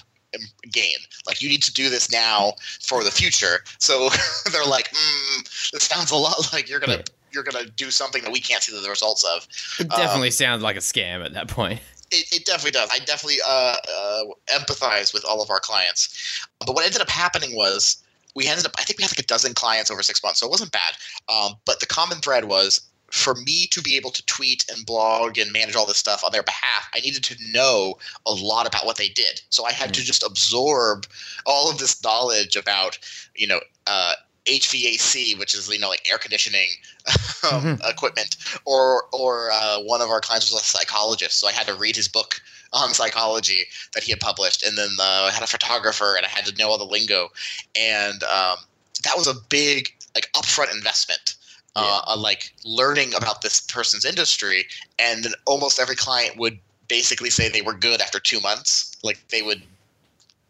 gain. 0.72 0.98
Like 1.26 1.42
you 1.42 1.50
need 1.50 1.64
to 1.64 1.74
do 1.74 1.90
this 1.90 2.12
now 2.12 2.54
for 2.82 3.04
the 3.04 3.12
future. 3.12 3.64
So 3.80 4.10
they're 4.52 4.66
like, 4.66 4.90
mm, 4.92 5.72
this 5.72 5.84
sounds 5.84 6.12
a 6.12 6.16
lot 6.16 6.36
like 6.54 6.70
you're 6.70 6.80
gonna 6.80 7.04
you're 7.32 7.44
gonna 7.44 7.66
do 7.66 7.92
something 7.92 8.24
that 8.24 8.32
we 8.32 8.40
can't 8.40 8.64
see 8.64 8.80
the 8.80 8.90
results 8.90 9.24
of. 9.24 9.48
It 9.80 9.90
definitely 9.90 10.30
um, 10.30 10.32
sounds 10.32 10.64
like 10.64 10.76
a 10.76 10.80
scam 10.80 11.24
at 11.26 11.34
that 11.34 11.48
point. 11.48 11.82
It, 12.12 12.32
it 12.32 12.46
definitely 12.46 12.72
does. 12.72 12.90
I 12.92 13.00
definitely 13.00 13.40
uh, 13.46 13.76
uh, 13.92 14.24
empathize 14.54 15.14
with 15.14 15.26
all 15.26 15.42
of 15.42 15.50
our 15.50 15.60
clients. 15.60 16.48
But 16.66 16.76
what 16.76 16.86
ended 16.86 17.02
up 17.02 17.10
happening 17.10 17.56
was 17.56 18.04
we 18.36 18.48
ended 18.48 18.66
up. 18.66 18.74
I 18.78 18.84
think 18.84 19.00
we 19.00 19.04
had 19.04 19.12
like 19.12 19.20
a 19.20 19.28
dozen 19.28 19.54
clients 19.54 19.90
over 19.90 20.04
six 20.04 20.24
months, 20.24 20.40
so 20.40 20.48
it 20.48 20.50
wasn't 20.50 20.72
bad. 20.72 20.94
Um, 21.30 21.54
but 21.66 21.80
the 21.80 21.86
common 21.86 22.20
thread 22.20 22.46
was 22.46 22.82
for 23.16 23.34
me 23.34 23.66
to 23.68 23.82
be 23.82 23.96
able 23.96 24.12
to 24.12 24.26
tweet 24.26 24.66
and 24.70 24.86
blog 24.86 25.38
and 25.38 25.52
manage 25.54 25.76
all 25.76 25.86
this 25.86 25.98
stuff 25.98 26.22
on 26.24 26.34
their 26.34 26.44
behalf, 26.44 26.90
I 26.94 27.00
needed 27.00 27.24
to 27.24 27.52
know 27.52 27.98
a 28.26 28.32
lot 28.32 28.68
about 28.68 28.86
what 28.86 28.98
they 28.98 29.08
did. 29.08 29.42
So 29.50 29.66
I 29.66 29.72
had 29.72 29.92
mm. 29.92 29.94
to 29.94 30.04
just 30.04 30.22
absorb 30.22 31.08
all 31.46 31.72
of 31.72 31.78
this 31.78 32.04
knowledge 32.04 32.58
about, 32.58 33.00
you 33.34 33.48
know, 33.48 33.62
uh, 33.88 34.14
HVAC, 34.46 35.40
which 35.40 35.56
is 35.56 35.68
you 35.70 35.80
know 35.80 35.90
like 35.90 36.08
air 36.12 36.20
conditioning 36.20 36.70
um, 37.52 37.64
mm-hmm. 37.64 37.90
equipment, 37.90 38.36
or 38.66 39.06
or 39.12 39.50
uh, 39.52 39.80
one 39.80 40.02
of 40.02 40.10
our 40.10 40.22
clients 40.22 40.52
was 40.52 40.62
a 40.62 40.64
psychologist, 40.64 41.40
so 41.40 41.48
I 41.48 41.52
had 41.52 41.66
to 41.66 41.74
read 41.74 41.96
his 41.96 42.08
book 42.08 42.42
on 42.74 42.94
psychology 42.94 43.64
that 43.94 44.04
he 44.04 44.12
had 44.12 44.20
published, 44.20 44.62
and 44.62 44.78
then 44.78 44.90
uh, 45.00 45.30
I 45.30 45.32
had 45.32 45.42
a 45.42 45.48
photographer, 45.48 46.16
and 46.16 46.26
I 46.26 46.30
had 46.30 46.46
to 46.46 46.56
know 46.58 46.70
all 46.70 46.78
the 46.78 46.84
lingo, 46.84 47.30
and 47.76 48.22
um, 48.24 48.58
that 49.04 49.18
was 49.18 49.26
a 49.26 49.34
big 49.50 49.90
like 50.14 50.30
upfront 50.34 50.76
investment 50.76 51.35
uh, 51.76 52.02
yeah. 52.08 52.14
like 52.14 52.54
learning 52.64 53.14
about 53.16 53.42
this 53.42 53.60
person's 53.60 54.06
industry, 54.06 54.66
and 55.00 55.24
then 55.24 55.34
almost 55.46 55.80
every 55.80 55.96
client 55.96 56.38
would 56.38 56.60
basically 56.88 57.30
say 57.30 57.50
they 57.50 57.62
were 57.62 57.74
good 57.74 58.02
after 58.02 58.20
two 58.20 58.40
months. 58.40 58.96
Like 59.04 59.20
they 59.30 59.42
would 59.42 59.62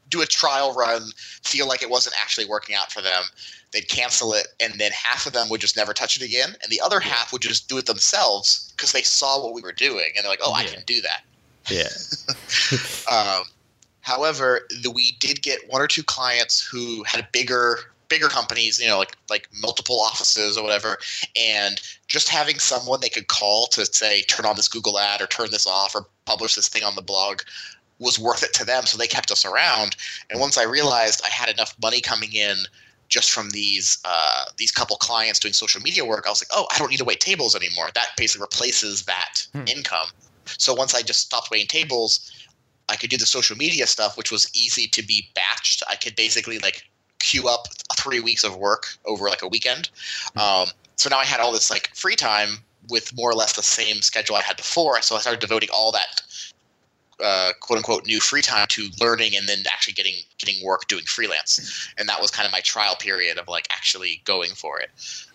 do 0.09 0.21
a 0.21 0.25
trial 0.25 0.73
run, 0.73 1.01
feel 1.43 1.67
like 1.67 1.81
it 1.81 1.89
wasn't 1.89 2.15
actually 2.21 2.45
working 2.45 2.75
out 2.75 2.91
for 2.91 3.01
them. 3.01 3.23
They'd 3.71 3.89
cancel 3.89 4.33
it, 4.33 4.47
and 4.59 4.73
then 4.75 4.91
half 4.91 5.25
of 5.25 5.33
them 5.33 5.49
would 5.49 5.61
just 5.61 5.75
never 5.75 5.93
touch 5.93 6.15
it 6.15 6.21
again, 6.21 6.55
and 6.61 6.71
the 6.71 6.79
other 6.79 6.99
half 6.99 7.33
would 7.33 7.41
just 7.41 7.67
do 7.67 7.77
it 7.77 7.85
themselves 7.85 8.71
because 8.75 8.91
they 8.91 9.01
saw 9.01 9.43
what 9.43 9.53
we 9.53 9.61
were 9.61 9.73
doing, 9.73 10.11
and 10.15 10.23
they're 10.23 10.31
like, 10.31 10.39
"Oh, 10.43 10.51
yeah. 10.51 10.63
I 10.63 10.73
can 10.73 10.83
do 10.85 11.01
that." 11.01 11.23
Yeah. 11.69 11.89
um, 13.11 13.45
however, 14.01 14.67
the, 14.81 14.91
we 14.91 15.13
did 15.19 15.41
get 15.41 15.59
one 15.69 15.81
or 15.81 15.87
two 15.87 16.03
clients 16.03 16.61
who 16.63 17.03
had 17.03 17.19
a 17.19 17.27
bigger 17.31 17.79
bigger 18.07 18.27
companies, 18.27 18.79
you 18.79 18.87
know, 18.87 18.97
like 18.97 19.15
like 19.29 19.47
multiple 19.61 19.99
offices 19.99 20.57
or 20.57 20.63
whatever, 20.63 20.97
and 21.35 21.81
just 22.07 22.29
having 22.29 22.59
someone 22.59 22.99
they 23.01 23.09
could 23.09 23.27
call 23.27 23.67
to 23.67 23.85
say 23.85 24.21
turn 24.23 24.45
on 24.45 24.55
this 24.55 24.67
Google 24.67 24.99
ad 24.99 25.21
or 25.21 25.27
turn 25.27 25.51
this 25.51 25.67
off 25.67 25.95
or 25.95 26.07
publish 26.25 26.55
this 26.55 26.67
thing 26.67 26.83
on 26.83 26.95
the 26.95 27.01
blog 27.01 27.41
was 27.99 28.19
worth 28.19 28.43
it 28.43 28.53
to 28.53 28.65
them, 28.65 28.85
so 28.85 28.97
they 28.97 29.07
kept 29.07 29.31
us 29.31 29.45
around. 29.45 29.95
And 30.29 30.39
once 30.39 30.57
I 30.57 30.63
realized 30.63 31.21
I 31.23 31.29
had 31.29 31.49
enough 31.49 31.75
money 31.81 32.01
coming 32.01 32.33
in 32.33 32.57
just 33.07 33.31
from 33.31 33.51
these 33.51 33.99
uh, 34.03 34.45
these 34.57 34.71
couple 34.71 34.97
clients 34.97 35.39
doing 35.39 35.53
social 35.53 35.81
media 35.81 36.05
work, 36.05 36.25
I 36.25 36.29
was 36.29 36.41
like, 36.41 36.49
oh, 36.51 36.67
I 36.73 36.79
don't 36.79 36.89
need 36.89 36.97
to 36.97 37.05
wait 37.05 37.19
tables 37.19 37.55
anymore. 37.55 37.89
That 37.93 38.09
basically 38.17 38.43
replaces 38.43 39.03
that 39.03 39.47
hmm. 39.53 39.63
income. 39.67 40.07
So 40.45 40.73
once 40.73 40.93
I 40.93 41.01
just 41.01 41.21
stopped 41.21 41.49
waiting 41.51 41.67
tables, 41.67 42.31
I 42.89 42.95
could 42.95 43.09
do 43.09 43.17
the 43.17 43.25
social 43.25 43.57
media 43.57 43.87
stuff, 43.87 44.17
which 44.17 44.31
was 44.31 44.49
easy 44.53 44.87
to 44.87 45.03
be 45.03 45.29
batched. 45.35 45.81
I 45.89 45.95
could 45.95 46.15
basically 46.15 46.59
like 46.59 46.83
queue 47.25 47.47
up 47.47 47.67
three 47.97 48.19
weeks 48.19 48.43
of 48.43 48.55
work 48.55 48.97
over 49.05 49.27
like 49.27 49.41
a 49.41 49.47
weekend. 49.47 49.89
Um, 50.35 50.67
so 50.95 51.09
now 51.09 51.17
I 51.17 51.25
had 51.25 51.39
all 51.39 51.51
this 51.51 51.69
like 51.69 51.89
free 51.95 52.15
time 52.15 52.59
with 52.89 53.15
more 53.15 53.31
or 53.31 53.33
less 53.33 53.53
the 53.53 53.63
same 53.63 54.01
schedule 54.01 54.35
I 54.35 54.41
had 54.41 54.57
before. 54.57 55.01
So 55.01 55.15
I 55.15 55.19
started 55.19 55.39
devoting 55.39 55.69
all 55.73 55.91
that 55.91 56.21
uh, 57.23 57.51
quote 57.61 57.77
unquote 57.77 58.05
new 58.05 58.19
free 58.19 58.41
time 58.41 58.67
to 58.69 58.87
learning 59.01 59.31
and 59.35 59.47
then 59.47 59.59
actually 59.71 59.93
getting 59.93 60.15
getting 60.37 60.63
work 60.63 60.87
doing 60.87 61.03
freelance. 61.05 61.89
And 61.97 62.07
that 62.09 62.21
was 62.21 62.29
kind 62.31 62.45
of 62.45 62.51
my 62.51 62.61
trial 62.61 62.95
period 62.95 63.37
of 63.37 63.47
like 63.47 63.67
actually 63.71 64.21
going 64.25 64.51
for 64.51 64.79
it. 64.79 64.91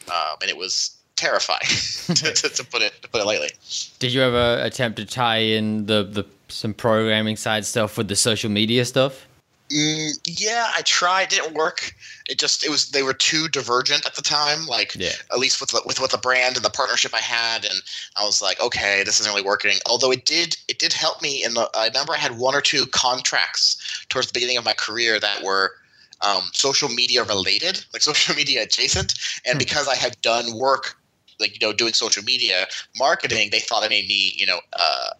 Um, 0.09 0.37
and 0.43 0.51
it 0.51 0.57
was 0.57 0.97
terrifying 1.17 1.61
to, 2.15 2.33
to, 2.33 2.49
to, 2.49 2.65
put 2.65 2.83
it 2.83 2.95
to 3.03 3.09
put 3.09 3.21
it 3.21 3.25
lightly. 3.25 3.51
Did 3.99 4.13
you 4.13 4.23
ever 4.23 4.63
attempt 4.63 4.97
to 4.99 5.05
tie 5.05 5.39
in 5.39 5.87
the 5.87 6.05
the 6.05 6.25
some 6.49 6.75
programming 6.75 7.37
side 7.37 7.65
stuff 7.65 7.99
with 7.99 8.09
the 8.09 8.17
social 8.17 8.51
media 8.51 8.85
stuff? 8.85 9.27
Mm, 9.73 10.19
yeah, 10.27 10.73
I 10.77 10.83
tried. 10.83 11.33
It 11.33 11.43
didn't 11.43 11.55
work. 11.55 11.95
It 12.29 12.39
just 12.41 12.65
it 12.65 12.71
was 12.71 12.91
they 12.91 13.05
were 13.05 13.15
too 13.15 13.47
divergent 13.49 14.05
at 14.05 14.17
the 14.17 14.23
time. 14.23 14.67
Like 14.67 14.97
yeah. 14.97 15.13
at 15.33 15.39
least 15.39 15.61
with 15.61 15.71
the, 15.71 15.81
with 15.87 16.01
with 16.01 16.11
the 16.11 16.19
brand 16.19 16.57
and 16.57 16.65
the 16.65 16.71
partnership 16.71 17.15
I 17.15 17.21
had, 17.21 17.65
and 17.65 17.81
I 18.17 18.25
was 18.25 18.43
like, 18.43 18.61
okay, 18.61 19.05
this 19.05 19.21
isn't 19.21 19.33
really 19.33 19.47
working. 19.47 19.79
Although 19.87 20.11
it 20.11 20.25
did 20.25 20.57
it 20.67 20.81
did 20.81 20.93
help 20.93 21.23
me. 21.23 21.45
In 21.45 21.55
the 21.55 21.71
I 21.75 21.87
remember 21.87 22.15
I 22.15 22.19
had 22.19 22.39
one 22.39 22.57
or 22.57 22.61
two 22.61 22.85
contracts 22.87 24.05
towards 24.09 24.27
the 24.27 24.33
beginning 24.33 24.57
of 24.57 24.65
my 24.65 24.75
career 24.75 25.21
that 25.21 25.45
were 25.45 25.73
um, 26.21 26.43
social 26.53 26.89
media 26.89 27.23
related, 27.23 27.85
like 27.93 28.03
social 28.13 28.35
media 28.35 28.65
adjacent, 28.65 29.15
and 29.47 29.55
hmm. 29.55 29.59
because 29.59 29.87
I 29.87 29.95
had 29.95 30.21
done 30.21 30.59
work 30.59 30.97
like 31.39 31.61
you 31.61 31.65
know 31.65 31.73
doing 31.73 31.93
social 31.93 32.25
media 32.25 32.67
marketing, 32.99 33.51
they 33.53 33.61
thought 33.61 33.85
it 33.85 33.91
made 33.91 34.09
me 34.09 34.35
you 34.37 34.47
know. 34.47 34.59
Uh, 34.73 35.11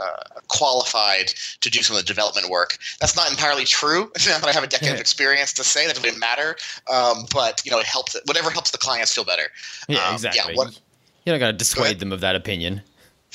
uh, 0.00 0.40
qualified 0.48 1.28
to 1.60 1.70
do 1.70 1.82
some 1.82 1.96
of 1.96 2.02
the 2.02 2.06
development 2.06 2.48
work. 2.48 2.78
That's 3.00 3.16
not 3.16 3.30
entirely 3.30 3.64
true. 3.64 4.10
but 4.14 4.46
I 4.46 4.52
have 4.52 4.64
a 4.64 4.66
decade 4.66 4.88
yeah. 4.88 4.94
of 4.94 5.00
experience 5.00 5.52
to 5.54 5.64
say 5.64 5.86
that 5.86 5.96
it 5.96 6.02
doesn't 6.02 6.20
matter. 6.20 6.56
Um, 6.90 7.26
but 7.32 7.62
you 7.64 7.70
know, 7.70 7.78
it 7.78 7.86
helps. 7.86 8.16
Whatever 8.26 8.50
helps 8.50 8.70
the 8.70 8.78
clients 8.78 9.14
feel 9.14 9.24
better. 9.24 9.48
Yeah, 9.88 10.06
um, 10.08 10.14
exactly. 10.14 10.54
Yeah, 10.54 10.56
what, 10.56 10.80
you 11.24 11.32
don't 11.32 11.38
got 11.38 11.48
to 11.48 11.52
dissuade 11.52 11.98
them 11.98 12.12
of 12.12 12.20
that 12.20 12.36
opinion. 12.36 12.82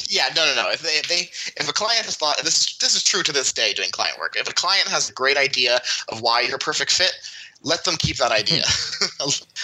Yeah, 0.10 0.28
no, 0.36 0.45
no, 0.45 0.63
no. 0.63 0.71
If 0.71 0.82
they, 0.82 0.89
if 0.89 1.08
they, 1.08 1.30
if 1.62 1.69
a 1.69 1.73
client 1.73 2.06
has 2.06 2.17
thought 2.17 2.38
this 2.43 2.58
is 2.58 2.78
this 2.80 2.95
is 2.95 3.04
true 3.04 3.23
to 3.23 3.32
this 3.32 3.54
day 3.54 3.73
doing 3.73 3.89
client 3.91 4.19
work. 4.19 4.36
If 4.36 4.49
a 4.49 4.54
client 4.54 4.88
has 4.89 5.10
a 5.10 5.13
great 5.13 5.38
idea 5.38 5.80
of 6.10 6.21
why 6.21 6.41
you're 6.41 6.56
a 6.56 6.60
perfect 6.60 6.91
fit, 6.91 7.13
let 7.62 7.84
them 7.86 7.95
keep 7.97 8.17
that 8.17 8.32
idea, 8.32 8.63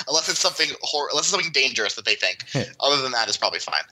unless 0.07 0.29
it's 0.29 0.39
something 0.39 0.69
hor- 0.81 1.09
unless 1.11 1.25
it's 1.25 1.31
something 1.31 1.51
dangerous 1.51 1.95
that 1.95 2.05
they 2.05 2.15
think. 2.15 2.45
Other 2.79 3.01
than 3.01 3.11
that, 3.11 3.27
it's 3.27 3.37
probably 3.37 3.59
fine. 3.59 3.83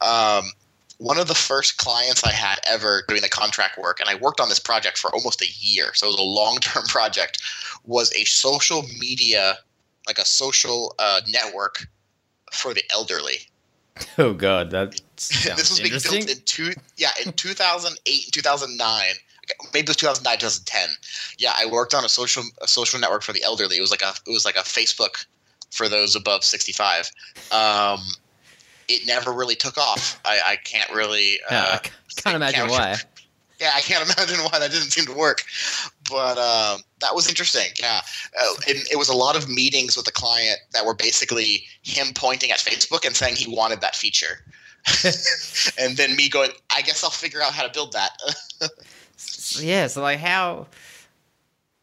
Um, 0.00 0.52
one 0.98 1.18
of 1.18 1.28
the 1.28 1.34
first 1.34 1.78
clients 1.78 2.24
I 2.24 2.32
had 2.32 2.58
ever 2.66 3.04
doing 3.08 3.22
the 3.22 3.28
contract 3.28 3.78
work, 3.78 4.00
and 4.00 4.08
I 4.08 4.16
worked 4.16 4.40
on 4.40 4.48
this 4.48 4.58
project 4.58 4.98
for 4.98 5.12
almost 5.14 5.40
a 5.40 5.48
year, 5.60 5.94
so 5.94 6.06
it 6.06 6.10
was 6.10 6.18
a 6.18 6.22
long 6.22 6.58
term 6.58 6.82
project, 6.88 7.42
was 7.84 8.12
a 8.14 8.24
social 8.24 8.82
media, 8.98 9.58
like 10.06 10.18
a 10.18 10.24
social 10.24 10.94
uh, 10.98 11.20
network 11.28 11.86
for 12.52 12.74
the 12.74 12.82
elderly. 12.92 13.38
Oh 14.16 14.32
god, 14.32 14.70
that 14.70 15.00
this 15.16 15.70
was 15.70 15.80
being 15.80 15.90
built 15.90 16.30
in 16.30 16.44
two, 16.44 16.72
yeah, 16.96 17.10
in 17.24 17.32
2008 17.32 18.24
and 18.24 18.32
2009. 18.32 19.02
Maybe 19.72 19.84
it 19.84 19.88
was 19.88 19.96
2009, 19.96 20.38
2010. 20.38 20.88
Yeah, 21.38 21.52
I 21.56 21.66
worked 21.66 21.94
on 21.94 22.04
a 22.04 22.08
social 22.08 22.44
a 22.62 22.68
social 22.68 23.00
network 23.00 23.22
for 23.22 23.32
the 23.32 23.42
elderly. 23.42 23.76
It 23.76 23.80
was 23.80 23.90
like 23.90 24.02
a 24.02 24.12
it 24.24 24.30
was 24.30 24.44
like 24.44 24.54
a 24.54 24.60
Facebook 24.60 25.26
for 25.72 25.88
those 25.88 26.14
above 26.14 26.44
65. 26.44 27.10
Um, 27.50 28.00
it 28.88 29.06
never 29.06 29.32
really 29.32 29.54
took 29.54 29.76
off. 29.78 30.20
I, 30.24 30.40
I 30.44 30.56
can't 30.56 30.90
really. 30.92 31.38
Yeah, 31.50 31.62
Uh, 31.62 31.78
I 31.82 31.86
c- 31.86 31.92
can't 32.22 32.36
imagine 32.36 32.60
count- 32.60 32.70
why. 32.72 32.96
Yeah, 33.60 33.72
I 33.74 33.80
can't 33.80 34.04
imagine 34.04 34.38
why 34.44 34.60
that 34.60 34.70
didn't 34.70 34.90
seem 34.92 35.04
to 35.06 35.12
work, 35.12 35.42
but 36.08 36.38
um, 36.38 36.80
that 37.00 37.12
was 37.12 37.28
interesting. 37.28 37.66
Yeah, 37.80 38.02
uh, 38.40 38.46
and 38.68 38.78
it 38.88 38.96
was 38.96 39.08
a 39.08 39.14
lot 39.16 39.34
of 39.34 39.48
meetings 39.48 39.96
with 39.96 40.06
the 40.06 40.12
client 40.12 40.60
that 40.74 40.86
were 40.86 40.94
basically 40.94 41.64
him 41.82 42.12
pointing 42.14 42.52
at 42.52 42.58
Facebook 42.60 43.04
and 43.04 43.16
saying 43.16 43.34
he 43.34 43.52
wanted 43.52 43.80
that 43.80 43.96
feature, 43.96 44.44
and 45.76 45.96
then 45.96 46.14
me 46.14 46.28
going, 46.28 46.52
"I 46.72 46.82
guess 46.82 47.02
I'll 47.02 47.10
figure 47.10 47.42
out 47.42 47.52
how 47.52 47.64
to 47.66 47.72
build 47.72 47.92
that." 47.94 48.12
Yeah, 49.58 49.88
so 49.88 50.02
like 50.02 50.20
how 50.20 50.68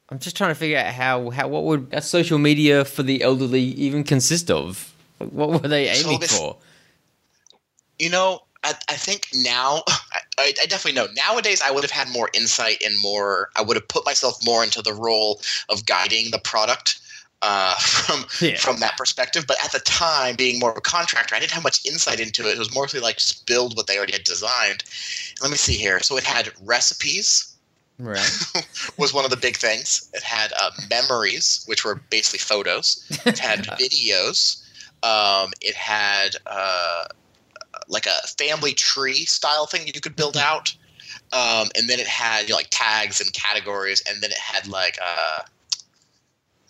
I'm 0.08 0.20
just 0.20 0.38
trying 0.38 0.52
to 0.52 0.56
figure 0.56 0.78
out 0.78 0.94
how 0.94 1.30
how 1.32 1.50
what 1.50 1.66
would 1.66 1.90
a 1.92 2.02
social 2.02 2.38
media 2.38 2.86
for 2.86 3.04
the 3.04 3.22
elderly 3.22 3.62
even 3.64 4.06
consist 4.06 4.50
of? 4.50 4.94
What 5.18 5.50
were 5.62 5.68
they 5.68 5.94
So 5.94 6.08
aiming 6.08 6.20
this- 6.22 6.38
for? 6.38 6.56
You 8.00 8.10
know, 8.10 8.40
I, 8.64 8.74
I 8.90 8.96
think 8.96 9.28
now, 9.34 9.84
I, 10.38 10.54
I 10.62 10.66
definitely 10.68 10.94
know. 10.94 11.08
Nowadays, 11.16 11.62
I 11.62 11.72
would 11.72 11.84
have 11.84 11.92
had 11.92 12.10
more 12.10 12.30
insight 12.34 12.82
and 12.84 13.00
more. 13.02 13.50
I 13.56 13.62
would 13.62 13.78
have 13.78 13.88
put 13.88 14.06
myself 14.06 14.38
more 14.46 14.64
into 14.64 14.82
the 14.82 14.94
role 14.94 15.42
of 15.70 15.86
guiding 15.86 16.32
the 16.32 16.40
product 16.40 17.00
uh, 17.42 17.76
from 17.80 18.26
Yeah. 18.42 18.58
from 18.58 18.80
that 18.80 18.98
perspective. 18.98 19.46
But 19.48 19.58
at 19.64 19.72
the 19.72 19.80
time, 19.80 20.36
being 20.36 20.60
more 20.60 20.72
of 20.72 20.78
a 20.78 20.82
contractor, 20.82 21.36
I 21.36 21.40
didn't 21.40 21.52
have 21.52 21.64
much 21.64 21.86
insight 21.86 22.20
into 22.20 22.48
it. 22.48 22.54
It 22.54 22.60
was 22.60 22.74
mostly 22.74 23.00
like 23.00 23.18
just 23.18 23.46
build 23.46 23.78
what 23.78 23.88
they 23.88 23.98
already 23.98 24.14
had 24.14 24.24
designed. 24.24 24.84
Let 25.42 25.52
me 25.52 25.58
see 25.58 25.76
here. 25.76 26.00
So 26.00 26.18
it 26.18 26.24
had 26.24 26.52
recipes 26.64 27.52
Right. 27.98 28.30
was 28.98 29.14
one 29.14 29.24
of 29.24 29.32
the 29.32 29.38
big 29.38 29.56
things. 29.56 30.10
It 30.14 30.22
had 30.22 30.52
uh, 30.60 30.72
memories, 30.90 31.64
which 31.66 31.86
were 31.86 31.96
basically 32.10 32.40
photos. 32.40 33.06
It 33.26 33.40
had 33.40 33.60
videos. 33.80 34.62
Um, 35.04 35.54
it 35.62 35.76
had 35.76 36.36
uh, 36.46 37.06
like 37.88 38.06
a 38.06 38.28
family 38.40 38.74
tree 38.74 39.26
style 39.26 39.66
thing 39.66 39.88
you 39.88 40.02
could 40.02 40.16
build 40.16 40.38
out. 40.38 40.76
Um, 41.34 41.70
and 41.76 41.90
then 41.90 42.00
it 42.00 42.08
had 42.08 42.44
you 42.44 42.50
know, 42.50 42.56
like 42.56 42.68
tags 42.70 43.20
and 43.22 43.32
categories, 43.34 44.04
and 44.10 44.22
then 44.22 44.32
it 44.32 44.38
had 44.38 44.68
like 44.68 44.98
uh, 45.04 45.42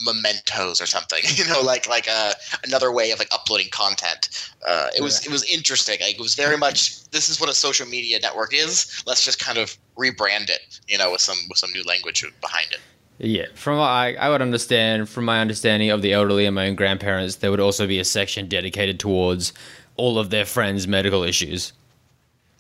mementos 0.01 0.81
or 0.81 0.85
something. 0.85 1.23
You 1.35 1.45
know, 1.45 1.61
like 1.61 1.87
like 1.87 2.07
uh, 2.09 2.33
another 2.63 2.91
way 2.91 3.11
of 3.11 3.19
like 3.19 3.27
uploading 3.33 3.67
content. 3.71 4.49
Uh, 4.67 4.87
it 4.95 5.01
was 5.01 5.25
it 5.25 5.31
was 5.31 5.43
interesting. 5.43 5.97
Like 6.01 6.15
it 6.15 6.21
was 6.21 6.35
very 6.35 6.57
much 6.57 7.03
this 7.09 7.29
is 7.29 7.41
what 7.41 7.49
a 7.49 7.53
social 7.53 7.85
media 7.85 8.19
network 8.19 8.53
is. 8.53 9.03
Let's 9.05 9.23
just 9.23 9.39
kind 9.39 9.57
of 9.57 9.75
rebrand 9.97 10.49
it. 10.49 10.79
You 10.87 10.97
know, 10.97 11.11
with 11.11 11.21
some 11.21 11.37
with 11.49 11.57
some 11.57 11.71
new 11.71 11.83
language 11.83 12.25
behind 12.41 12.67
it. 12.71 12.79
Yeah, 13.17 13.47
from 13.53 13.77
what 13.77 13.87
I 13.87 14.13
I 14.15 14.29
would 14.29 14.41
understand 14.41 15.09
from 15.09 15.25
my 15.25 15.39
understanding 15.41 15.89
of 15.89 16.01
the 16.01 16.13
elderly 16.13 16.45
and 16.45 16.55
my 16.55 16.67
own 16.67 16.75
grandparents, 16.75 17.37
there 17.37 17.51
would 17.51 17.59
also 17.59 17.87
be 17.87 17.99
a 17.99 18.05
section 18.05 18.47
dedicated 18.47 18.99
towards 18.99 19.53
all 19.97 20.19
of 20.19 20.29
their 20.29 20.45
friends' 20.45 20.87
medical 20.87 21.23
issues. 21.23 21.73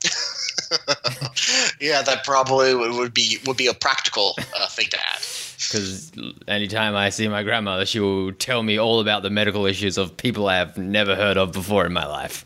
yeah, 1.79 2.01
that 2.01 2.23
probably 2.23 2.75
would, 2.75 3.13
be 3.13 3.37
would 3.45 3.57
be 3.57 3.67
a 3.67 3.73
practical 3.73 4.35
uh, 4.55 4.67
thing 4.67 4.87
to 4.89 4.99
add. 4.99 5.19
Because 5.57 6.11
anytime 6.47 6.95
I 6.95 7.09
see 7.09 7.27
my 7.27 7.43
grandmother, 7.43 7.85
she 7.85 7.99
will 7.99 8.33
tell 8.33 8.63
me 8.63 8.77
all 8.77 8.99
about 8.99 9.23
the 9.23 9.29
medical 9.29 9.65
issues 9.65 9.97
of 9.97 10.15
people 10.17 10.47
I 10.47 10.57
have 10.57 10.77
never 10.77 11.15
heard 11.15 11.37
of 11.37 11.51
before 11.51 11.85
in 11.85 11.93
my 11.93 12.05
life. 12.05 12.45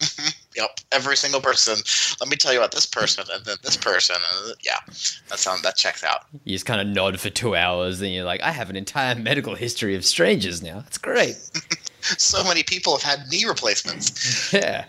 Yep, 0.54 0.80
every 0.92 1.16
single 1.16 1.40
person. 1.40 1.76
Let 2.20 2.28
me 2.28 2.36
tell 2.36 2.52
you 2.52 2.58
about 2.58 2.72
this 2.72 2.84
person 2.84 3.24
and 3.32 3.44
then 3.44 3.56
this 3.62 3.76
person. 3.76 4.16
And 4.16 4.54
yeah, 4.62 4.80
that 5.28 5.38
sound 5.38 5.62
that 5.64 5.76
checks 5.76 6.04
out. 6.04 6.26
You 6.44 6.54
just 6.54 6.66
kind 6.66 6.80
of 6.80 6.86
nod 6.86 7.18
for 7.18 7.30
two 7.30 7.56
hours, 7.56 8.02
and 8.02 8.12
you're 8.12 8.24
like, 8.24 8.42
I 8.42 8.50
have 8.50 8.68
an 8.68 8.76
entire 8.76 9.14
medical 9.14 9.54
history 9.54 9.96
of 9.96 10.04
strangers 10.04 10.62
now. 10.62 10.80
That's 10.80 10.98
great. 10.98 11.36
So 12.18 12.42
many 12.44 12.62
people 12.62 12.96
have 12.96 13.02
had 13.02 13.28
knee 13.28 13.44
replacements. 13.44 14.52
yeah. 14.54 14.86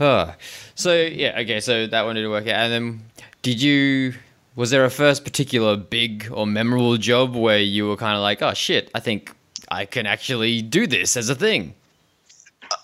Oh. 0.00 0.34
So 0.74 0.94
yeah, 0.94 1.38
okay. 1.40 1.60
So 1.60 1.86
that 1.86 2.04
one 2.04 2.14
didn't 2.14 2.30
work 2.30 2.46
out. 2.46 2.56
And 2.56 2.72
then, 2.72 3.00
did 3.42 3.60
you? 3.60 4.14
Was 4.56 4.70
there 4.70 4.84
a 4.84 4.90
first 4.90 5.24
particular 5.24 5.76
big 5.76 6.28
or 6.32 6.46
memorable 6.46 6.96
job 6.96 7.34
where 7.34 7.58
you 7.58 7.88
were 7.88 7.96
kind 7.96 8.16
of 8.16 8.22
like, 8.22 8.40
oh 8.40 8.54
shit, 8.54 8.90
I 8.94 9.00
think 9.00 9.34
I 9.68 9.84
can 9.84 10.06
actually 10.06 10.62
do 10.62 10.86
this 10.86 11.16
as 11.16 11.28
a 11.28 11.34
thing? 11.34 11.74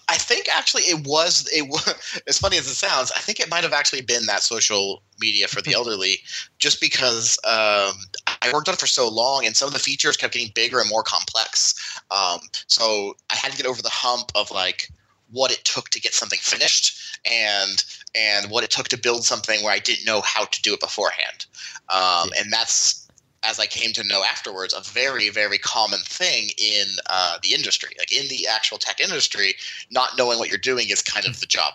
I 0.09 0.17
think 0.17 0.49
actually 0.49 0.83
it 0.83 1.07
was 1.07 1.49
it 1.53 1.69
was 1.69 2.21
as 2.27 2.39
funny 2.39 2.59
as 2.59 2.67
it 2.67 2.75
sounds. 2.75 3.13
I 3.17 3.21
think 3.21 3.41
it 3.41 3.49
might 3.49 3.63
have 3.63 3.73
actually 3.73 4.03
been 4.03 4.27
that 4.27 4.43
social 4.43 5.03
media 5.21 5.47
for 5.47 5.63
the 5.63 5.75
elderly, 5.75 6.19
just 6.59 6.81
because 6.81 7.39
um, 7.45 7.93
I 8.43 8.53
worked 8.53 8.69
on 8.69 8.75
it 8.75 8.81
for 8.81 8.87
so 8.87 9.09
long, 9.09 9.45
and 9.47 9.57
some 9.57 9.67
of 9.67 9.73
the 9.73 9.79
features 9.79 10.17
kept 10.17 10.35
getting 10.35 10.53
bigger 10.55 10.81
and 10.81 10.89
more 10.89 11.03
complex. 11.03 11.75
Um, 12.11 12.41
so 12.67 13.17
I 13.29 13.37
had 13.37 13.53
to 13.53 13.57
get 13.57 13.67
over 13.67 13.83
the 13.83 13.91
hump 13.91 14.33
of 14.35 14.51
like 14.51 14.91
what 15.31 15.53
it 15.53 15.65
took 15.65 15.91
to 15.91 16.01
get 16.01 16.15
something 16.15 16.39
finished, 16.41 17.19
and 17.31 17.85
and 18.15 18.51
what 18.51 18.65
it 18.65 18.71
took 18.71 18.89
to 18.89 18.99
build 18.99 19.25
something 19.25 19.63
where 19.63 19.73
I 19.73 19.79
didn't 19.79 20.07
know 20.07 20.21
how 20.23 20.45
to 20.45 20.63
do 20.63 20.75
it 20.75 20.81
beforehand. 20.81 21.47
Um, 21.89 22.31
and 22.39 22.53
that's 22.53 23.01
as 23.43 23.59
I 23.59 23.67
came 23.67 23.93
to 23.95 24.05
know 24.05 24.23
afterwards, 24.23 24.75
a 24.75 24.83
very, 24.83 25.31
very 25.31 25.59
common 25.59 26.01
thing 26.01 26.51
in 26.59 26.87
uh, 27.09 27.39
the 27.43 27.55
industry. 27.55 27.91
Like 27.99 28.13
in 28.13 28.29
the 28.29 28.47
actual 28.47 28.79
tech 28.79 29.01
industry, 29.01 29.55
not 29.91 30.19
knowing 30.19 30.39
what 30.39 30.49
you're 30.49 30.59
doing 30.59 30.91
is 30.91 31.03
kind 31.03 31.27
of 31.27 31.41
the 31.41 31.47
job. 31.47 31.75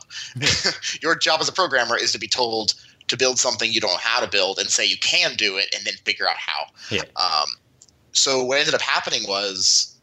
Your 1.02 1.16
job 1.16 1.42
as 1.42 1.50
a 1.50 1.54
programmer 1.54 1.98
is 1.98 2.12
to 2.12 2.20
be 2.20 2.28
told 2.28 2.76
to 3.08 3.18
build 3.18 3.38
something 3.38 3.72
you 3.72 3.80
don't 3.80 3.92
know 3.92 3.98
how 3.98 4.20
to 4.20 4.28
build 4.28 4.60
and 4.60 4.70
say 4.70 4.86
you 4.86 4.98
can 4.98 5.36
do 5.36 5.58
it 5.58 5.74
and 5.76 5.86
then 5.86 5.94
figure 6.06 6.28
out 6.28 6.38
how. 6.38 6.66
Yeah. 6.90 7.04
Um, 7.16 7.48
so 8.12 8.44
what 8.44 8.60
ended 8.60 8.74
up 8.74 8.82
happening 8.82 9.24
was 9.28 9.96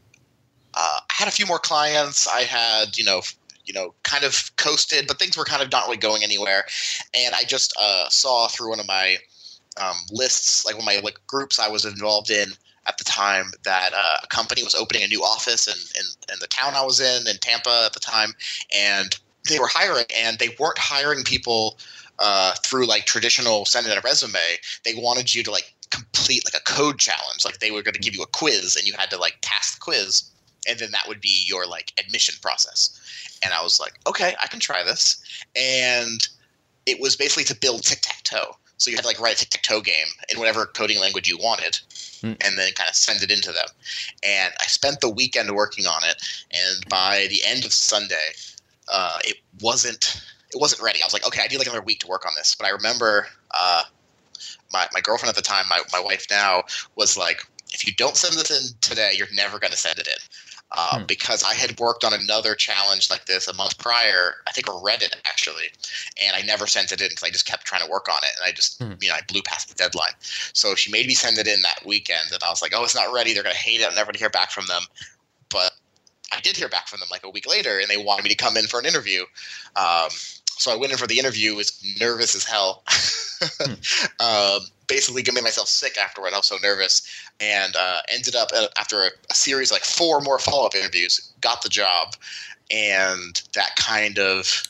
uh, 0.75 0.99
I 1.11 1.13
had 1.13 1.29
a 1.29 1.33
few 1.33 1.47
more 1.47 1.59
clients. 1.59 2.29
I 2.29 2.43
had, 2.43 2.97
you 2.97 3.05
know, 3.05 3.23
you 3.65 3.75
know, 3.75 3.95
kind 4.03 4.25
of 4.25 4.55
coasted, 4.57 5.07
but 5.07 5.19
things 5.19 5.37
were 5.37 5.45
kind 5.45 5.63
of 5.63 5.71
not 5.71 5.85
really 5.87 5.97
going 5.97 6.23
anywhere. 6.23 6.65
And 7.15 7.35
I 7.35 7.45
just 7.45 7.75
uh, 7.79 8.09
saw 8.09 8.49
through 8.49 8.71
one 8.71 8.81
of 8.81 8.87
my 8.87 9.17
um, 9.81 9.97
lists, 10.11 10.65
like 10.65 10.75
one 10.75 10.83
of 10.83 10.87
my 10.87 11.01
like 11.03 11.19
groups 11.27 11.59
I 11.59 11.69
was 11.69 11.85
involved 11.85 12.31
in 12.31 12.49
at 12.87 12.99
the 12.99 13.05
time, 13.05 13.53
that 13.63 13.93
uh, 13.95 14.17
a 14.25 14.27
company 14.27 14.63
was 14.65 14.75
opening 14.75 15.05
a 15.05 15.07
new 15.07 15.23
office 15.23 15.69
in, 15.69 15.75
in 16.01 16.35
in 16.35 16.41
the 16.41 16.49
town 16.49 16.75
I 16.75 16.85
was 16.85 17.01
in 17.01 17.29
in 17.29 17.37
Tampa 17.39 17.85
at 17.87 17.93
the 17.93 18.01
time, 18.01 18.35
and 18.75 19.17
they 19.49 19.59
were 19.59 19.69
hiring, 19.69 20.07
and 20.17 20.39
they 20.39 20.57
weren't 20.59 20.79
hiring 20.79 21.23
people 21.23 21.79
uh, 22.19 22.55
through 22.65 22.87
like 22.87 23.05
traditional 23.05 23.65
send 23.65 23.87
in 23.87 23.97
a 23.97 24.01
resume. 24.03 24.39
They 24.85 24.95
wanted 24.95 25.35
you 25.35 25.43
to 25.45 25.51
like 25.51 25.75
complete 25.91 26.43
like 26.45 26.61
a 26.61 26.65
code 26.65 26.99
challenge, 26.99 27.45
like 27.45 27.59
they 27.59 27.71
were 27.71 27.83
going 27.83 27.95
to 27.95 28.01
give 28.01 28.15
you 28.15 28.23
a 28.23 28.27
quiz, 28.27 28.77
and 28.77 28.87
you 28.87 28.95
had 28.97 29.11
to 29.11 29.19
like 29.19 29.41
pass 29.43 29.75
the 29.75 29.81
quiz, 29.81 30.23
and 30.69 30.79
then 30.79 30.91
that 30.93 31.07
would 31.09 31.21
be 31.21 31.45
your 31.47 31.67
like 31.67 31.93
admission 31.99 32.35
process. 32.41 32.99
And 33.45 33.53
I 33.53 33.63
was 33.63 33.81
like, 33.81 33.95
okay, 34.07 34.35
I 34.41 34.47
can 34.47 34.61
try 34.61 34.83
this, 34.85 35.23
and 35.57 36.27
it 36.87 37.01
was 37.01 37.17
basically 37.17 37.45
to 37.45 37.57
build 37.57 37.83
tic 37.83 38.01
tac 38.03 38.23
toe. 38.23 38.57
So 38.79 38.91
you 38.91 38.97
had 38.97 39.03
to 39.03 39.09
like 39.09 39.21
write 39.21 39.35
a 39.35 39.39
tic 39.39 39.51
tac 39.51 39.63
toe 39.63 39.81
game 39.81 40.07
in 40.33 40.39
whatever 40.39 40.67
coding 40.67 41.01
language 41.01 41.29
you 41.29 41.39
wanted, 41.39 41.79
Hmm. 42.23 42.35
and 42.41 42.57
then 42.57 42.73
kind 42.75 42.89
of 42.89 42.95
send 42.95 43.21
it 43.23 43.33
into 43.33 43.51
them. 43.51 43.67
And 44.23 44.55
I 44.61 44.67
spent 44.67 45.01
the 45.01 45.11
weekend 45.11 45.51
working 45.51 45.87
on 45.87 46.05
it, 46.05 46.23
and 46.53 46.89
by 46.89 47.27
the 47.29 47.45
end 47.45 47.65
of 47.65 47.73
Sunday, 47.73 48.29
uh, 48.87 49.19
it 49.25 49.39
wasn't 49.61 50.23
it 50.53 50.61
wasn't 50.61 50.83
ready. 50.83 51.03
I 51.03 51.07
was 51.07 51.13
like, 51.13 51.27
okay, 51.27 51.43
I 51.43 51.47
need 51.47 51.59
like 51.59 51.67
another 51.67 51.83
week 51.85 52.01
to 52.01 52.07
work 52.07 52.27
on 52.27 52.33
this. 52.37 52.55
But 52.55 52.67
I 52.67 52.71
remember 52.71 53.27
uh, 53.53 53.83
my 54.73 54.87
my 54.93 55.01
girlfriend 55.01 55.31
at 55.31 55.37
the 55.37 55.43
time, 55.43 55.65
my 55.69 55.81
my 55.93 56.01
wife 56.01 56.27
now, 56.31 56.63
was 56.97 57.17
like, 57.17 57.43
if 57.73 57.87
you 57.87 57.93
don't 57.95 58.17
send 58.17 58.35
this 58.35 58.51
in 58.51 58.77
today, 58.81 59.13
you're 59.15 59.29
never 59.35 59.59
going 59.59 59.71
to 59.71 59.77
send 59.77 59.99
it 59.99 60.09
in. 60.09 60.15
Uh, 60.75 61.01
Hmm. 61.01 61.05
Because 61.07 61.43
I 61.43 61.53
had 61.53 61.79
worked 61.79 62.03
on 62.03 62.15
another 62.15 62.55
challenge 62.55 63.11
like 63.11 63.27
this 63.27 63.47
a 63.47 63.53
month 63.53 63.77
prior, 63.77 64.37
I 64.47 64.53
think 64.53 64.67
Reddit 64.69 65.15
actually, 65.27 65.71
and 66.23 66.35
I 66.35 66.41
never 66.43 66.67
sent 66.67 66.93
it 66.93 67.03
in 67.03 67.09
because 67.09 67.23
I 67.23 67.29
just 67.29 67.45
kept 67.45 67.67
trying 67.67 67.85
to 67.85 67.91
work 67.91 68.09
on 68.09 68.19
it, 68.23 68.31
and 68.39 68.47
I 68.49 68.53
just 68.53 68.79
Hmm. 68.79 68.93
you 69.01 69.09
know 69.09 69.15
I 69.15 69.21
blew 69.29 69.43
past 69.43 69.69
the 69.69 69.75
deadline. 69.75 70.13
So 70.55 70.75
she 70.75 70.91
made 70.91 71.07
me 71.07 71.15
send 71.15 71.39
it 71.39 71.47
in 71.47 71.61
that 71.63 71.85
weekend, 71.85 72.33
and 72.33 72.43
I 72.43 72.51
was 72.51 72.63
like, 72.63 72.73
oh, 72.75 72.85
it's 72.85 72.95
not 72.95 73.13
ready. 73.13 73.35
They're 73.35 73.43
going 73.43 73.55
to 73.55 73.61
hate 73.61 73.81
it. 73.81 73.87
I'm 73.87 73.95
never 73.95 74.07
going 74.07 74.15
to 74.15 74.19
hear 74.19 74.31
back 74.31 74.51
from 74.51 74.67
them. 74.67 74.83
But 75.51 75.73
I 76.33 76.41
did 76.41 76.57
hear 76.57 76.69
back 76.69 76.89
from 76.89 77.01
them 77.01 77.09
like 77.11 77.25
a 77.25 77.31
week 77.31 77.47
later, 77.47 77.79
and 77.79 77.89
they 77.89 77.99
wanted 77.99 78.23
me 78.23 78.31
to 78.31 78.37
come 78.37 78.57
in 78.57 78.67
for 78.67 78.81
an 78.81 78.87
interview. 78.87 79.25
Um, 79.77 80.09
so 80.59 80.73
I 80.73 80.77
went 80.77 80.93
in 80.93 80.99
for 80.99 81.07
the 81.07 81.19
interview, 81.19 81.55
was 81.55 81.83
nervous 82.01 82.35
as 82.35 82.45
hell. 82.45 82.83
hmm. 83.41 83.75
um, 84.21 84.61
basically, 84.89 85.23
giving 85.23 85.43
myself 85.43 85.69
sick 85.69 85.97
afterward. 85.97 86.33
I 86.33 86.37
was 86.37 86.47
so 86.47 86.59
nervous, 86.63 87.03
and 87.41 87.75
uh, 87.77 88.01
ended 88.09 88.35
up 88.37 88.49
uh, 88.55 88.69
after 88.79 89.03
a, 89.03 89.11
a 89.31 89.35
series 89.35 89.73
like 89.73 89.85
four 89.85 90.21
more 90.21 90.39
follow 90.39 90.67
up 90.67 90.75
interviews, 90.75 91.33
got 91.41 91.63
the 91.63 91.69
job, 91.69 92.15
and 92.71 93.43
that 93.55 93.77
kind 93.77 94.19
of 94.19 94.63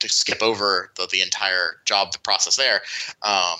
to 0.00 0.08
skip 0.08 0.42
over 0.42 0.90
the, 0.96 1.08
the 1.10 1.20
entire 1.20 1.80
job 1.84 2.12
the 2.12 2.18
process 2.20 2.56
there 2.56 2.82
um, 3.22 3.56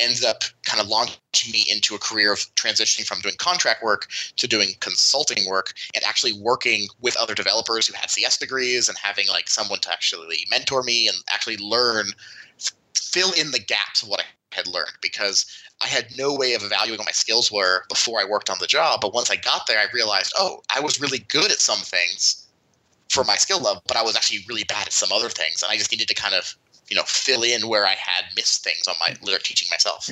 ended 0.00 0.24
up 0.24 0.42
kind 0.64 0.80
of 0.80 0.88
launching 0.88 1.52
me 1.52 1.64
into 1.70 1.94
a 1.94 1.98
career 1.98 2.32
of 2.32 2.40
transitioning 2.56 3.06
from 3.06 3.20
doing 3.20 3.34
contract 3.38 3.82
work 3.82 4.08
to 4.36 4.48
doing 4.48 4.70
consulting 4.80 5.46
work 5.48 5.72
and 5.94 6.04
actually 6.04 6.32
working 6.32 6.88
with 7.00 7.16
other 7.16 7.34
developers 7.34 7.86
who 7.86 7.94
had 7.94 8.10
CS 8.10 8.38
degrees 8.38 8.88
and 8.88 8.98
having 8.98 9.28
like 9.28 9.48
someone 9.48 9.80
to 9.80 9.92
actually 9.92 10.44
mentor 10.50 10.82
me 10.82 11.08
and 11.08 11.16
actually 11.30 11.56
learn, 11.58 12.06
fill 12.94 13.32
in 13.32 13.50
the 13.50 13.60
gaps 13.60 14.02
of 14.02 14.08
what 14.08 14.20
I 14.20 14.24
had 14.54 14.66
learned 14.66 14.94
because 15.00 15.46
I 15.80 15.86
had 15.86 16.16
no 16.16 16.34
way 16.34 16.54
of 16.54 16.62
evaluating 16.62 16.98
what 16.98 17.08
my 17.08 17.12
skills 17.12 17.50
were 17.50 17.84
before 17.88 18.20
I 18.20 18.24
worked 18.24 18.50
on 18.50 18.58
the 18.60 18.66
job. 18.66 19.00
But 19.00 19.14
once 19.14 19.30
I 19.30 19.36
got 19.36 19.66
there, 19.66 19.78
I 19.78 19.86
realized, 19.92 20.32
oh, 20.38 20.62
I 20.74 20.80
was 20.80 21.00
really 21.00 21.18
good 21.18 21.50
at 21.50 21.60
some 21.60 21.78
things 21.78 22.46
for 23.10 23.24
my 23.24 23.36
skill 23.36 23.60
level, 23.60 23.82
but 23.86 23.96
I 23.96 24.02
was 24.02 24.16
actually 24.16 24.44
really 24.48 24.64
bad 24.64 24.86
at 24.86 24.92
some 24.92 25.12
other 25.12 25.28
things. 25.28 25.62
And 25.62 25.70
I 25.70 25.76
just 25.76 25.92
needed 25.92 26.08
to 26.08 26.14
kind 26.14 26.34
of 26.34 26.56
you 26.88 26.96
know 26.96 27.02
fill 27.06 27.42
in 27.42 27.68
where 27.68 27.86
I 27.86 27.94
had 27.94 28.24
missed 28.36 28.64
things 28.64 28.86
on 28.86 28.94
my 29.00 29.14
teaching 29.42 29.68
myself. 29.70 30.10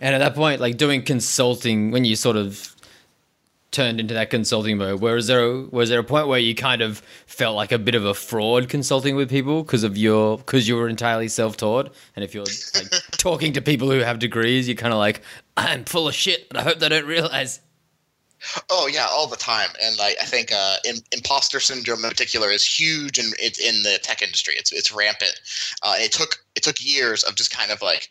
And 0.00 0.14
at 0.14 0.18
that 0.18 0.34
point, 0.34 0.60
like 0.60 0.76
doing 0.76 1.02
consulting, 1.02 1.90
when 1.90 2.04
you 2.04 2.16
sort 2.16 2.36
of 2.36 2.74
turned 3.70 3.98
into 4.00 4.14
that 4.14 4.30
consulting 4.30 4.78
mode, 4.78 5.00
was 5.00 5.26
there 5.26 5.52
was 5.70 5.88
there 5.88 6.00
a 6.00 6.04
point 6.04 6.28
where 6.28 6.38
you 6.38 6.54
kind 6.54 6.82
of 6.82 6.98
felt 7.26 7.56
like 7.56 7.72
a 7.72 7.78
bit 7.78 7.94
of 7.94 8.04
a 8.04 8.14
fraud 8.14 8.68
consulting 8.68 9.16
with 9.16 9.28
people 9.28 9.62
because 9.62 9.82
of 9.82 9.96
your 9.96 10.38
because 10.38 10.66
you 10.68 10.76
were 10.76 10.88
entirely 10.88 11.28
self 11.28 11.56
taught, 11.56 11.94
and 12.16 12.24
if 12.24 12.34
you're 12.34 12.44
like 12.74 12.90
talking 13.12 13.52
to 13.52 13.60
people 13.60 13.90
who 13.90 14.00
have 14.00 14.18
degrees, 14.18 14.68
you're 14.68 14.76
kind 14.76 14.92
of 14.92 14.98
like 14.98 15.20
I'm 15.56 15.84
full 15.84 16.08
of 16.08 16.14
shit, 16.14 16.48
but 16.48 16.58
I 16.58 16.62
hope 16.62 16.78
they 16.78 16.88
don't 16.88 17.06
realize. 17.06 17.60
Oh 18.70 18.86
yeah, 18.86 19.06
all 19.10 19.26
the 19.26 19.36
time, 19.36 19.70
and 19.82 19.96
I, 20.00 20.14
I 20.20 20.24
think 20.24 20.52
uh, 20.52 20.76
in, 20.84 20.96
imposter 21.12 21.60
syndrome 21.60 22.04
in 22.04 22.10
particular 22.10 22.50
is 22.50 22.64
huge 22.64 23.18
and 23.18 23.34
it's 23.38 23.58
in 23.58 23.82
the 23.82 23.98
tech 24.02 24.22
industry. 24.22 24.54
It's 24.56 24.72
it's 24.72 24.92
rampant. 24.92 25.40
Uh, 25.82 25.94
it 25.96 26.12
took 26.12 26.44
it 26.54 26.62
took 26.62 26.76
years 26.84 27.22
of 27.22 27.36
just 27.36 27.56
kind 27.56 27.70
of 27.70 27.82
like 27.82 28.08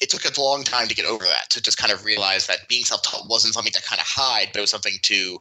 it 0.00 0.10
took 0.10 0.24
a 0.24 0.40
long 0.40 0.62
time 0.62 0.86
to 0.86 0.94
get 0.94 1.06
over 1.06 1.24
that 1.24 1.50
to 1.50 1.60
just 1.60 1.78
kind 1.78 1.92
of 1.92 2.04
realize 2.04 2.46
that 2.46 2.68
being 2.68 2.84
self-taught 2.84 3.28
wasn't 3.28 3.54
something 3.54 3.72
to 3.72 3.82
kind 3.82 4.00
of 4.00 4.06
hide, 4.06 4.48
but 4.52 4.58
it 4.58 4.60
was 4.62 4.70
something 4.70 4.94
to 5.02 5.38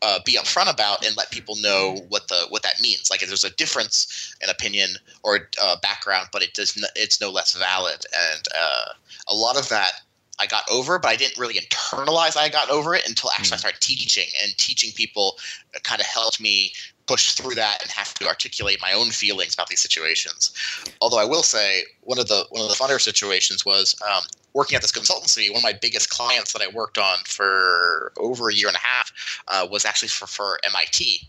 uh, 0.00 0.20
be 0.24 0.36
upfront 0.36 0.72
about 0.72 1.04
and 1.04 1.16
let 1.16 1.30
people 1.30 1.56
know 1.60 1.96
what 2.08 2.28
the 2.28 2.46
what 2.50 2.62
that 2.62 2.80
means. 2.80 3.10
Like 3.10 3.20
there's 3.20 3.44
a 3.44 3.54
difference 3.56 4.36
in 4.42 4.48
opinion 4.48 4.90
or 5.22 5.48
uh, 5.60 5.76
background, 5.82 6.28
but 6.32 6.42
it 6.42 6.54
does 6.54 6.76
n- 6.76 6.88
it's 6.94 7.20
no 7.20 7.30
less 7.30 7.54
valid. 7.54 8.04
And 8.32 8.42
uh, 8.56 8.92
a 9.28 9.34
lot 9.34 9.58
of 9.58 9.68
that 9.68 9.92
I 10.38 10.46
got 10.46 10.64
over, 10.70 10.98
but 10.98 11.08
I 11.08 11.16
didn't 11.16 11.38
really 11.38 11.54
internalize 11.54 12.36
I 12.36 12.48
got 12.48 12.70
over 12.70 12.94
it 12.94 13.08
until 13.08 13.30
actually 13.30 13.50
mm. 13.50 13.54
I 13.54 13.58
started 13.58 13.80
teaching 13.80 14.28
and 14.42 14.56
teaching 14.56 14.92
people 14.92 15.38
kind 15.82 16.00
of 16.00 16.06
helped 16.06 16.40
me 16.40 16.72
push 17.06 17.32
through 17.32 17.54
that 17.54 17.82
and 17.82 17.90
have 17.90 18.14
to 18.14 18.26
articulate 18.26 18.78
my 18.80 18.92
own 18.92 19.10
feelings 19.10 19.54
about 19.54 19.68
these 19.68 19.80
situations. 19.80 20.52
Although 21.00 21.18
I 21.18 21.24
will 21.24 21.42
say 21.42 21.84
one 22.02 22.18
of 22.18 22.28
the 22.28 22.44
one 22.50 22.62
of 22.62 22.68
the 22.68 22.76
funner 22.76 23.00
situations 23.00 23.64
was 23.64 23.96
um, 24.08 24.22
working 24.58 24.74
at 24.74 24.82
this 24.82 24.90
consultancy. 24.90 25.48
One 25.50 25.58
of 25.58 25.62
my 25.62 25.72
biggest 25.72 26.10
clients 26.10 26.52
that 26.52 26.60
I 26.60 26.66
worked 26.74 26.98
on 26.98 27.18
for 27.24 28.12
over 28.18 28.50
a 28.50 28.52
year 28.52 28.66
and 28.66 28.76
a 28.76 28.80
half 28.80 29.12
uh, 29.46 29.68
was 29.70 29.84
actually 29.84 30.08
for, 30.08 30.26
for 30.26 30.58
MIT, 30.64 31.20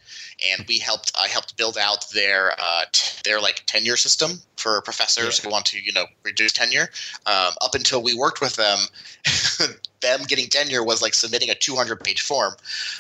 and 0.51 0.65
we 0.67 0.79
helped. 0.79 1.11
I 1.15 1.27
helped 1.27 1.55
build 1.55 1.77
out 1.77 2.09
their 2.09 2.53
uh, 2.59 2.85
t- 2.91 3.21
their 3.23 3.39
like 3.39 3.63
tenure 3.67 3.97
system 3.97 4.41
for 4.57 4.81
professors 4.81 5.37
yeah. 5.37 5.43
who 5.43 5.51
want 5.51 5.67
to 5.67 5.79
you 5.79 5.93
know 5.93 6.05
reduce 6.23 6.53
tenure. 6.53 6.89
Um, 7.27 7.53
up 7.61 7.75
until 7.75 8.01
we 8.01 8.15
worked 8.15 8.41
with 8.41 8.55
them, 8.55 8.79
them 10.01 10.21
getting 10.27 10.47
tenure 10.47 10.83
was 10.83 11.01
like 11.01 11.13
submitting 11.13 11.49
a 11.49 11.55
200 11.55 12.03
page 12.03 12.21
form 12.21 12.53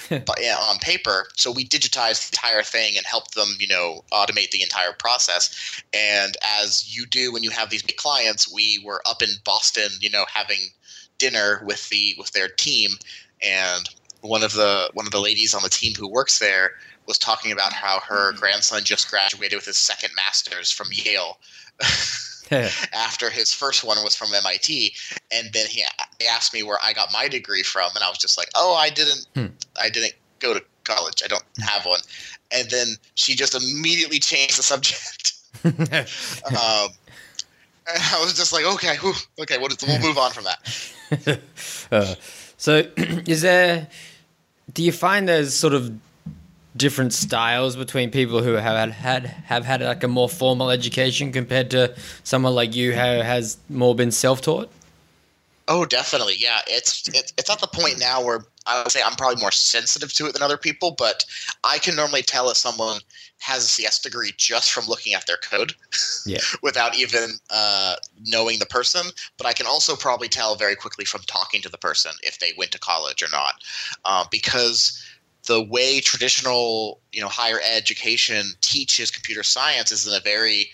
but, 0.09 0.39
yeah, 0.41 0.55
on 0.69 0.77
paper. 0.79 1.27
So 1.35 1.51
we 1.51 1.65
digitized 1.65 2.29
the 2.29 2.35
entire 2.35 2.63
thing 2.63 2.97
and 2.97 3.05
helped 3.05 3.35
them 3.35 3.49
you 3.59 3.67
know 3.67 4.03
automate 4.11 4.51
the 4.51 4.63
entire 4.63 4.93
process. 4.93 5.81
And 5.93 6.35
as 6.59 6.95
you 6.95 7.05
do 7.05 7.31
when 7.31 7.43
you 7.43 7.51
have 7.51 7.69
these 7.69 7.83
big 7.83 7.97
clients, 7.97 8.51
we 8.51 8.81
were 8.85 9.01
up 9.05 9.21
in 9.21 9.29
Boston, 9.43 9.89
you 9.99 10.09
know, 10.09 10.25
having 10.33 10.59
dinner 11.17 11.61
with 11.65 11.89
the 11.89 12.15
with 12.17 12.31
their 12.31 12.47
team 12.47 12.91
and 13.41 13.89
one 14.21 14.43
of 14.43 14.53
the 14.53 14.89
one 14.93 15.05
of 15.05 15.11
the 15.11 15.19
ladies 15.19 15.53
on 15.53 15.63
the 15.63 15.69
team 15.69 15.93
who 15.95 16.07
works 16.07 16.39
there 16.39 16.71
was 17.07 17.17
talking 17.17 17.51
about 17.51 17.73
how 17.73 17.99
her 18.07 18.31
mm-hmm. 18.31 18.39
grandson 18.39 18.83
just 18.83 19.09
graduated 19.09 19.57
with 19.57 19.65
his 19.65 19.77
second 19.77 20.11
master's 20.15 20.71
from 20.71 20.87
Yale. 20.91 21.37
after 22.93 23.29
his 23.29 23.51
first 23.51 23.83
one 23.83 23.97
was 24.03 24.15
from 24.15 24.33
MIT, 24.33 24.93
and 25.31 25.51
then 25.53 25.65
he, 25.67 25.83
asked 26.29 26.53
me 26.53 26.63
where 26.63 26.77
I 26.83 26.93
got 26.93 27.09
my 27.13 27.27
degree 27.27 27.63
from, 27.63 27.91
and 27.95 28.03
I 28.03 28.09
was 28.09 28.17
just 28.17 28.37
like, 28.37 28.49
"Oh, 28.55 28.75
I 28.75 28.89
didn't, 28.89 29.27
hmm. 29.35 29.47
I 29.81 29.89
didn't 29.89 30.13
go 30.39 30.53
to 30.53 30.63
college. 30.83 31.21
I 31.23 31.27
don't 31.27 31.43
hmm. 31.55 31.63
have 31.63 31.85
one." 31.85 32.01
And 32.51 32.69
then 32.69 32.87
she 33.15 33.35
just 33.35 33.55
immediately 33.55 34.19
changed 34.19 34.57
the 34.57 34.63
subject. 34.63 35.33
um, 35.63 36.89
and 37.87 38.03
I 38.13 38.21
was 38.21 38.33
just 38.33 38.53
like, 38.53 38.65
"Okay, 38.65 38.97
whew, 38.97 39.13
okay, 39.41 39.57
we'll, 39.57 39.69
we'll 39.87 39.99
move 39.99 40.17
on 40.17 40.31
from 40.31 40.45
that." 40.45 41.39
uh, 41.91 42.15
so, 42.57 42.83
is 42.97 43.41
there? 43.41 43.87
Do 44.73 44.83
you 44.83 44.91
find 44.91 45.27
there's 45.27 45.53
sort 45.53 45.73
of 45.73 45.91
different 46.75 47.13
styles 47.13 47.75
between 47.75 48.11
people 48.11 48.43
who 48.43 48.53
have 48.53 48.91
had, 48.91 49.25
have 49.25 49.65
had 49.65 49.81
like 49.81 50.03
a 50.03 50.07
more 50.07 50.29
formal 50.29 50.69
education 50.69 51.31
compared 51.31 51.71
to 51.71 51.95
someone 52.23 52.53
like 52.53 52.75
you 52.75 52.91
who 52.91 52.97
has 52.97 53.57
more 53.69 53.95
been 53.95 54.11
self-taught? 54.11 54.69
Oh, 55.71 55.85
definitely. 55.85 56.33
Yeah, 56.39 56.61
it's 56.65 57.07
it's 57.09 57.31
it's 57.37 57.49
at 57.49 57.59
the 57.59 57.67
point 57.67 57.99
now 57.99 58.23
where 58.23 58.43
I 58.65 58.81
would 58.81 58.91
say 58.91 59.01
I'm 59.05 59.13
probably 59.13 59.39
more 59.39 59.51
sensitive 59.51 60.11
to 60.13 60.25
it 60.25 60.33
than 60.33 60.41
other 60.41 60.57
people, 60.57 60.95
but 60.97 61.23
I 61.63 61.77
can 61.77 61.95
normally 61.95 62.23
tell 62.23 62.49
if 62.49 62.57
someone 62.57 63.01
has 63.37 63.65
a 63.65 63.67
CS 63.67 63.99
degree 63.99 64.33
just 64.35 64.71
from 64.71 64.87
looking 64.87 65.13
at 65.13 65.27
their 65.27 65.37
code, 65.37 65.73
yeah. 66.25 66.39
without 66.63 66.97
even 66.97 67.33
uh, 67.51 67.95
knowing 68.25 68.57
the 68.57 68.65
person. 68.65 69.11
But 69.37 69.45
I 69.45 69.53
can 69.53 69.67
also 69.67 69.95
probably 69.95 70.27
tell 70.27 70.55
very 70.55 70.75
quickly 70.75 71.05
from 71.05 71.21
talking 71.27 71.61
to 71.61 71.69
the 71.69 71.77
person 71.77 72.13
if 72.23 72.39
they 72.39 72.51
went 72.57 72.71
to 72.71 72.79
college 72.79 73.21
or 73.21 73.29
not, 73.31 73.53
uh, 74.05 74.25
because 74.31 74.99
the 75.49 75.63
way 75.63 75.99
traditional 75.99 77.01
you 77.11 77.19
know 77.19 77.27
higher 77.27 77.59
education 77.75 78.45
teaches 78.61 79.09
computer 79.09 79.41
science 79.43 79.91
is 79.91 80.07
in 80.07 80.13
a 80.13 80.19
very 80.19 80.69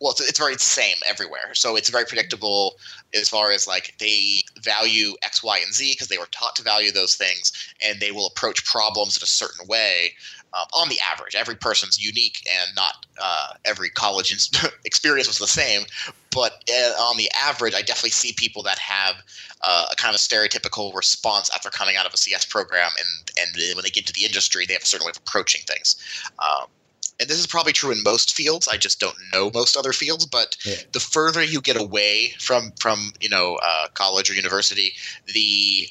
well 0.00 0.10
it's, 0.10 0.20
it's 0.20 0.38
very 0.38 0.56
same 0.58 0.96
everywhere. 1.06 1.54
So 1.54 1.76
it's 1.76 1.88
very 1.88 2.04
predictable 2.04 2.74
as 3.14 3.28
far 3.28 3.52
as 3.52 3.66
like 3.66 3.94
they 3.98 4.42
value 4.62 5.14
x 5.22 5.42
y 5.42 5.58
and 5.58 5.72
z 5.72 5.92
because 5.92 6.08
they 6.08 6.18
were 6.18 6.26
taught 6.32 6.56
to 6.56 6.62
value 6.62 6.90
those 6.90 7.14
things 7.14 7.52
and 7.82 8.00
they 8.00 8.10
will 8.10 8.26
approach 8.26 8.64
problems 8.64 9.16
in 9.16 9.22
a 9.22 9.26
certain 9.26 9.66
way 9.68 10.12
um, 10.54 10.66
on 10.74 10.88
the 10.88 10.98
average 11.00 11.34
every 11.34 11.54
person's 11.54 12.02
unique 12.02 12.46
and 12.60 12.74
not 12.74 13.06
uh, 13.20 13.48
every 13.64 13.90
college 13.90 14.32
experience 14.84 15.28
was 15.28 15.38
the 15.38 15.46
same 15.46 15.82
but 16.30 16.62
uh, 16.70 17.02
on 17.02 17.16
the 17.16 17.30
average 17.34 17.74
i 17.74 17.80
definitely 17.80 18.10
see 18.10 18.32
people 18.36 18.62
that 18.62 18.78
have 18.78 19.16
uh, 19.62 19.86
a 19.90 19.96
kind 19.96 20.14
of 20.14 20.20
stereotypical 20.20 20.94
response 20.94 21.50
after 21.54 21.70
coming 21.70 21.96
out 21.96 22.06
of 22.06 22.14
a 22.14 22.16
cs 22.16 22.44
program 22.44 22.90
and, 22.98 23.30
and 23.38 23.76
when 23.76 23.82
they 23.82 23.90
get 23.90 24.06
to 24.06 24.12
the 24.12 24.24
industry 24.24 24.66
they 24.66 24.72
have 24.72 24.82
a 24.82 24.86
certain 24.86 25.04
way 25.04 25.10
of 25.10 25.16
approaching 25.16 25.60
things 25.66 25.96
um, 26.38 26.66
and 27.18 27.28
this 27.28 27.38
is 27.38 27.46
probably 27.46 27.72
true 27.72 27.90
in 27.90 28.02
most 28.02 28.34
fields. 28.34 28.68
I 28.68 28.76
just 28.76 29.00
don't 29.00 29.16
know 29.32 29.50
most 29.52 29.76
other 29.76 29.92
fields. 29.92 30.26
But 30.26 30.56
yeah. 30.64 30.76
the 30.92 31.00
further 31.00 31.42
you 31.42 31.60
get 31.60 31.80
away 31.80 32.34
from 32.38 32.72
from 32.78 33.12
you 33.20 33.28
know 33.28 33.58
uh, 33.62 33.88
college 33.94 34.30
or 34.30 34.34
university, 34.34 34.92
the 35.26 35.88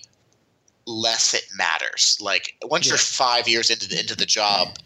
less 0.88 1.34
it 1.34 1.46
matters. 1.56 2.18
Like 2.22 2.56
once 2.64 2.86
yeah. 2.86 2.92
you're 2.92 2.98
five 2.98 3.48
years 3.48 3.70
into 3.70 3.88
the 3.88 4.00
into 4.00 4.16
the 4.16 4.26
job, 4.26 4.78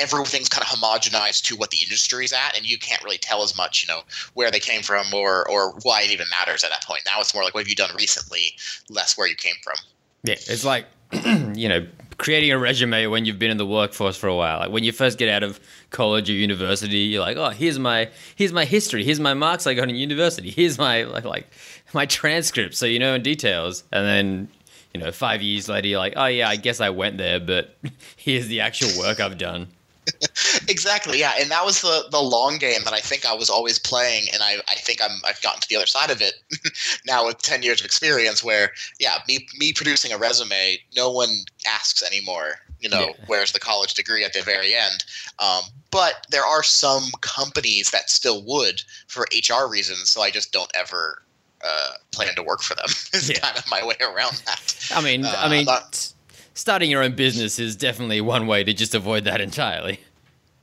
everything's 0.00 0.48
kind 0.48 0.62
of 0.62 0.68
homogenized 0.68 1.42
to 1.44 1.56
what 1.56 1.70
the 1.70 1.78
industry 1.82 2.24
is 2.24 2.32
at, 2.32 2.56
and 2.56 2.66
you 2.66 2.78
can't 2.78 3.02
really 3.02 3.18
tell 3.18 3.42
as 3.42 3.56
much, 3.56 3.82
you 3.82 3.92
know, 3.92 4.02
where 4.34 4.50
they 4.50 4.60
came 4.60 4.82
from 4.82 5.06
or 5.14 5.48
or 5.48 5.72
why 5.82 6.02
it 6.02 6.10
even 6.10 6.26
matters 6.30 6.64
at 6.64 6.70
that 6.70 6.84
point. 6.84 7.02
Now 7.06 7.20
it's 7.20 7.34
more 7.34 7.44
like 7.44 7.54
what 7.54 7.60
have 7.60 7.68
you 7.68 7.74
done 7.74 7.90
recently, 7.96 8.54
less 8.90 9.16
where 9.16 9.28
you 9.28 9.36
came 9.36 9.56
from. 9.62 9.76
Yeah, 10.24 10.34
it's 10.34 10.64
like 10.64 10.86
you 11.54 11.68
know 11.68 11.86
creating 12.18 12.52
a 12.52 12.58
resume 12.58 13.06
when 13.06 13.24
you've 13.24 13.38
been 13.38 13.50
in 13.50 13.56
the 13.56 13.66
workforce 13.66 14.16
for 14.16 14.28
a 14.28 14.36
while. 14.36 14.60
Like 14.60 14.70
when 14.70 14.84
you 14.84 14.92
first 14.92 15.18
get 15.18 15.28
out 15.28 15.42
of 15.42 15.58
college 15.90 16.30
or 16.30 16.34
university, 16.34 16.98
you're 16.98 17.20
like, 17.20 17.36
oh, 17.36 17.50
here's 17.50 17.78
my 17.78 18.10
here's 18.36 18.52
my 18.52 18.64
history, 18.64 19.04
here's 19.04 19.20
my 19.20 19.34
marks 19.34 19.66
I 19.66 19.74
got 19.74 19.88
in 19.88 19.96
university, 19.96 20.50
here's 20.50 20.78
my 20.78 21.04
like 21.04 21.24
like 21.24 21.48
my 21.92 22.06
transcript, 22.06 22.74
so 22.74 22.86
you 22.86 22.98
know 22.98 23.14
in 23.14 23.22
details. 23.22 23.84
And 23.92 24.06
then 24.06 24.48
you 24.94 25.00
know 25.00 25.12
five 25.12 25.42
years 25.42 25.68
later, 25.68 25.88
you're 25.88 25.98
like, 25.98 26.14
oh 26.16 26.26
yeah, 26.26 26.48
I 26.48 26.56
guess 26.56 26.80
I 26.80 26.90
went 26.90 27.18
there, 27.18 27.40
but 27.40 27.76
here's 28.16 28.48
the 28.48 28.60
actual 28.60 28.98
work 28.98 29.20
I've 29.20 29.38
done. 29.38 29.68
exactly 30.68 31.20
yeah 31.20 31.32
and 31.38 31.48
that 31.48 31.64
was 31.64 31.80
the 31.80 32.04
the 32.10 32.20
long 32.20 32.58
game 32.58 32.80
that 32.82 32.92
i 32.92 32.98
think 32.98 33.24
i 33.24 33.32
was 33.32 33.48
always 33.48 33.78
playing 33.78 34.24
and 34.34 34.42
i, 34.42 34.56
I 34.66 34.74
think 34.74 35.00
i'm 35.00 35.20
i've 35.24 35.40
gotten 35.42 35.60
to 35.60 35.68
the 35.68 35.76
other 35.76 35.86
side 35.86 36.10
of 36.10 36.20
it 36.20 36.34
now 37.06 37.24
with 37.24 37.38
10 37.38 37.62
years 37.62 37.80
of 37.80 37.84
experience 37.84 38.42
where 38.42 38.72
yeah 38.98 39.18
me 39.28 39.46
me 39.58 39.72
producing 39.72 40.12
a 40.12 40.18
resume 40.18 40.76
no 40.96 41.08
one 41.08 41.28
asks 41.68 42.02
anymore 42.02 42.56
you 42.82 42.88
know, 42.88 43.14
Yeah. 43.16 43.24
where's 43.28 43.52
the 43.52 43.60
college 43.60 43.94
degree 43.94 44.24
at 44.24 44.32
the 44.32 44.42
very 44.42 44.74
end? 44.74 45.04
Um, 45.38 45.62
but 45.90 46.26
there 46.30 46.44
are 46.44 46.62
some 46.64 47.04
companies 47.20 47.90
that 47.92 48.10
still 48.10 48.42
would 48.44 48.82
for 49.06 49.26
HR 49.32 49.68
reasons, 49.70 50.10
so 50.10 50.20
I 50.20 50.30
just 50.30 50.52
don't 50.52 50.70
ever 50.74 51.22
uh, 51.62 51.92
plan 52.10 52.34
to 52.34 52.42
work 52.42 52.62
for 52.62 52.74
them. 52.74 52.86
is 53.12 53.28
Yeah. 53.30 53.38
kind 53.38 53.56
of 53.58 53.64
my 53.70 53.84
way 53.84 53.96
around 54.00 54.42
that. 54.46 54.88
I 54.94 55.00
mean, 55.00 55.24
Uh, 55.24 55.34
I 55.36 55.48
mean, 55.48 55.64
not- 55.66 56.12
starting 56.54 56.90
your 56.90 57.02
own 57.02 57.14
business 57.14 57.58
is 57.58 57.76
definitely 57.76 58.20
one 58.20 58.46
way 58.46 58.64
to 58.64 58.72
just 58.74 58.94
avoid 58.94 59.24
that 59.24 59.40
entirely. 59.40 60.00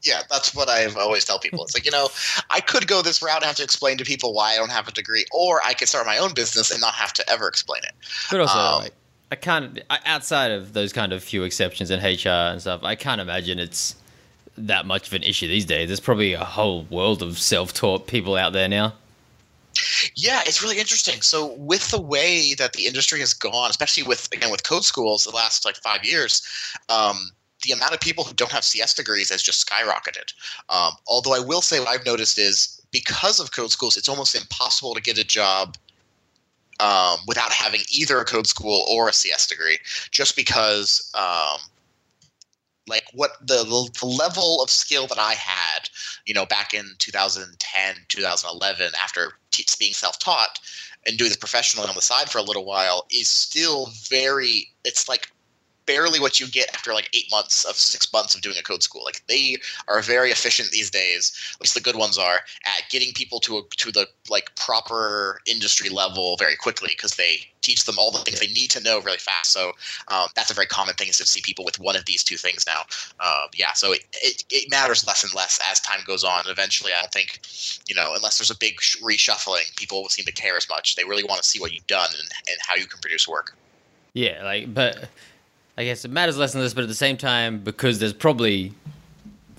Yeah, 0.04 0.22
that's 0.30 0.56
what 0.56 0.70
I've 0.70 0.96
always 0.96 1.26
tell 1.26 1.40
people. 1.40 1.64
It's 1.66 1.74
like, 1.74 1.84
you 1.84 1.92
know, 1.92 2.10
I 2.50 2.62
could 2.62 2.88
go 2.88 3.02
this 3.02 3.22
route 3.22 3.38
and 3.38 3.46
have 3.46 3.58
to 3.58 3.64
explain 3.64 3.98
to 3.98 4.06
people 4.06 4.34
why 4.34 4.54
I 4.54 4.56
don't 4.56 4.72
have 4.72 4.88
a 4.88 4.92
degree, 4.92 5.26
or 5.34 5.62
I 5.66 5.74
could 5.74 5.90
start 5.90 6.06
my 6.06 6.18
own 6.18 6.34
business 6.34 6.72
and 6.72 6.80
not 6.80 6.94
have 6.94 7.12
to 7.14 7.30
ever 7.30 7.48
explain 7.50 7.82
it. 7.84 7.92
But 8.32 8.40
also, 8.40 8.58
Um, 8.58 8.84
like, 8.84 8.94
I 9.32 9.36
can't 9.36 9.80
outside 10.06 10.52
of 10.52 10.72
those 10.74 10.94
kind 10.94 11.12
of 11.12 11.22
few 11.24 11.44
exceptions 11.44 11.92
in 11.92 12.00
HR 12.00 12.30
and 12.52 12.62
stuff. 12.62 12.82
I 12.84 12.96
can't 12.96 13.20
imagine 13.20 13.60
it's 13.60 13.96
that 14.58 14.86
much 14.86 15.08
of 15.08 15.14
an 15.14 15.24
issue 15.24 15.48
these 15.50 15.66
days. 15.66 15.88
There's 15.90 16.00
probably 16.00 16.34
a 16.34 16.46
whole 16.46 16.84
world 16.90 17.22
of 17.22 17.38
self-taught 17.38 18.08
people 18.08 18.36
out 18.38 18.54
there 18.54 18.68
now. 18.70 18.94
Yeah, 20.16 20.42
it's 20.46 20.62
really 20.62 20.80
interesting. 20.80 21.22
So 21.22 21.54
with 21.54 21.90
the 21.90 22.02
way 22.02 22.54
that 22.56 22.74
the 22.74 22.86
industry 22.86 23.20
has 23.20 23.34
gone, 23.34 23.70
especially 23.70 24.04
with 24.04 24.28
again 24.34 24.52
with 24.52 24.64
code 24.64 24.84
schools 24.84 25.24
the 25.24 25.36
last 25.36 25.66
like 25.66 25.76
five 25.78 26.04
years, 26.04 26.42
um, 26.90 27.32
the 27.64 27.72
amount 27.72 27.94
of 27.94 28.00
people 28.00 28.24
who 28.24 28.34
don't 28.34 28.52
have 28.52 28.64
CS 28.64 28.94
degrees 28.94 29.30
has 29.30 29.42
just 29.42 29.68
skyrocketed. 29.68 30.34
Um, 30.70 30.94
although 31.08 31.34
I 31.34 31.40
will 31.40 31.62
say 31.62 31.80
what 31.80 31.90
I've 31.90 32.06
noticed 32.06 32.38
is 32.38 32.82
because 32.92 33.40
of 33.40 33.52
code 33.52 33.72
schools, 33.72 33.98
it's 33.98 34.10
almost 34.10 34.36
impossible 34.36 34.96
to 34.96 35.02
get 35.02 35.18
a 35.18 35.24
job 35.24 35.76
um, 36.80 37.20
without 37.28 37.52
having 37.52 37.82
either 37.92 38.20
a 38.20 38.26
code 38.26 38.48
school 38.48 38.86
or 38.90 39.10
a 39.10 39.14
CS 39.14 39.48
degree, 39.48 39.78
just 40.12 40.36
because 40.36 41.12
um, 41.14 41.60
like 42.90 43.06
what 43.14 43.32
the, 43.42 43.64
the 44.00 44.06
level 44.06 44.62
of 44.62 44.70
skill 44.70 45.08
that 45.08 45.20
I 45.20 45.34
had, 45.34 45.90
you 46.26 46.34
know, 46.34 46.46
back 46.46 46.74
in 46.74 46.86
2010, 46.98 47.96
2011, 48.08 48.92
after 49.02 49.34
te- 49.52 49.66
being 49.80 49.94
self-taught 49.94 50.60
and 51.08 51.18
doing 51.18 51.30
this 51.30 51.38
professionally 51.38 51.88
on 51.88 51.96
the 51.96 52.02
side 52.02 52.30
for 52.30 52.40
a 52.40 52.44
little 52.44 52.66
while, 52.66 53.06
is 53.12 53.30
still 53.30 53.88
very. 54.10 54.70
It's 54.84 55.08
like 55.08 55.32
barely 55.90 56.20
what 56.20 56.40
you 56.40 56.48
get 56.48 56.70
after 56.76 56.94
like 56.94 57.10
eight 57.16 57.26
months 57.32 57.66
of 57.66 57.76
six 57.76 58.14
months 58.14 58.36
of 58.36 58.42
doing 58.42 58.56
a 58.60 58.62
code 58.62 58.84
school. 58.84 59.04
Like 59.04 59.24
they 59.26 59.58
are 59.88 60.04
very 60.04 60.30
efficient 60.30 60.70
these 60.70 60.92
days, 60.92 61.36
at 61.56 61.62
least 61.62 61.74
the 61.74 61.82
good 61.82 61.96
ones 61.96 62.16
are, 62.16 62.42
at 62.68 62.84
getting 62.92 63.12
people 63.12 63.40
to 63.40 63.58
a, 63.58 63.62
to 63.78 63.92
the 63.92 64.08
like 64.30 64.54
proper 64.56 65.40
industry 65.48 65.90
level 65.90 66.38
very 66.38 66.56
quickly 66.56 66.90
because 66.92 67.16
they 67.16 67.40
teach 67.62 67.86
them 67.86 67.96
all 67.98 68.12
the 68.12 68.20
things 68.20 68.40
they 68.40 68.54
need 68.54 68.70
to 68.70 68.84
know 68.84 69.02
really 69.02 69.18
fast. 69.18 69.52
So 69.52 69.72
um, 70.10 70.28
that's 70.36 70.52
a 70.52 70.54
very 70.54 70.68
common 70.68 70.94
thing 70.94 71.08
is 71.08 71.18
to 71.18 71.26
see 71.26 71.42
people 71.44 71.66
with 71.66 71.80
one 71.80 71.96
of 71.96 72.06
these 72.06 72.24
two 72.24 72.38
things 72.38 72.68
now. 72.68 72.82
Uh, 73.20 73.48
yeah, 73.56 73.74
so 73.74 73.92
it, 73.92 74.02
it, 74.22 74.44
it 74.52 74.70
matters 74.70 75.08
less 75.08 75.24
and 75.24 75.34
less 75.34 75.60
as 75.72 75.80
time 75.80 76.02
goes 76.06 76.24
on. 76.24 76.44
Eventually, 76.46 76.92
I 76.96 77.02
don't 77.02 77.12
think, 77.12 77.40
you 77.88 77.96
know, 77.96 78.14
unless 78.16 78.38
there's 78.38 78.52
a 78.52 78.58
big 78.58 78.78
reshuffling, 79.02 79.76
people 79.76 80.08
seem 80.10 80.26
to 80.26 80.32
care 80.32 80.56
as 80.56 80.70
much. 80.70 80.96
They 80.96 81.04
really 81.04 81.24
want 81.24 81.42
to 81.42 81.50
see 81.50 81.60
what 81.60 81.74
you've 81.74 81.88
done 81.88 82.10
and, 82.12 82.30
and 82.48 82.58
how 82.66 82.76
you 82.76 82.86
can 82.86 83.00
produce 83.02 83.28
work. 83.28 83.56
Yeah, 84.14 84.44
like, 84.44 84.72
but 84.74 85.10
I 85.80 85.86
guess 85.86 86.04
it 86.04 86.12
matters 86.12 86.38
less 86.38 86.52
than 86.52 86.62
this, 86.62 86.74
but 86.74 86.84
at 86.84 86.90
the 86.90 86.94
same 86.94 87.16
time, 87.16 87.60
because 87.60 88.00
there's 88.00 88.12
probably, 88.12 88.74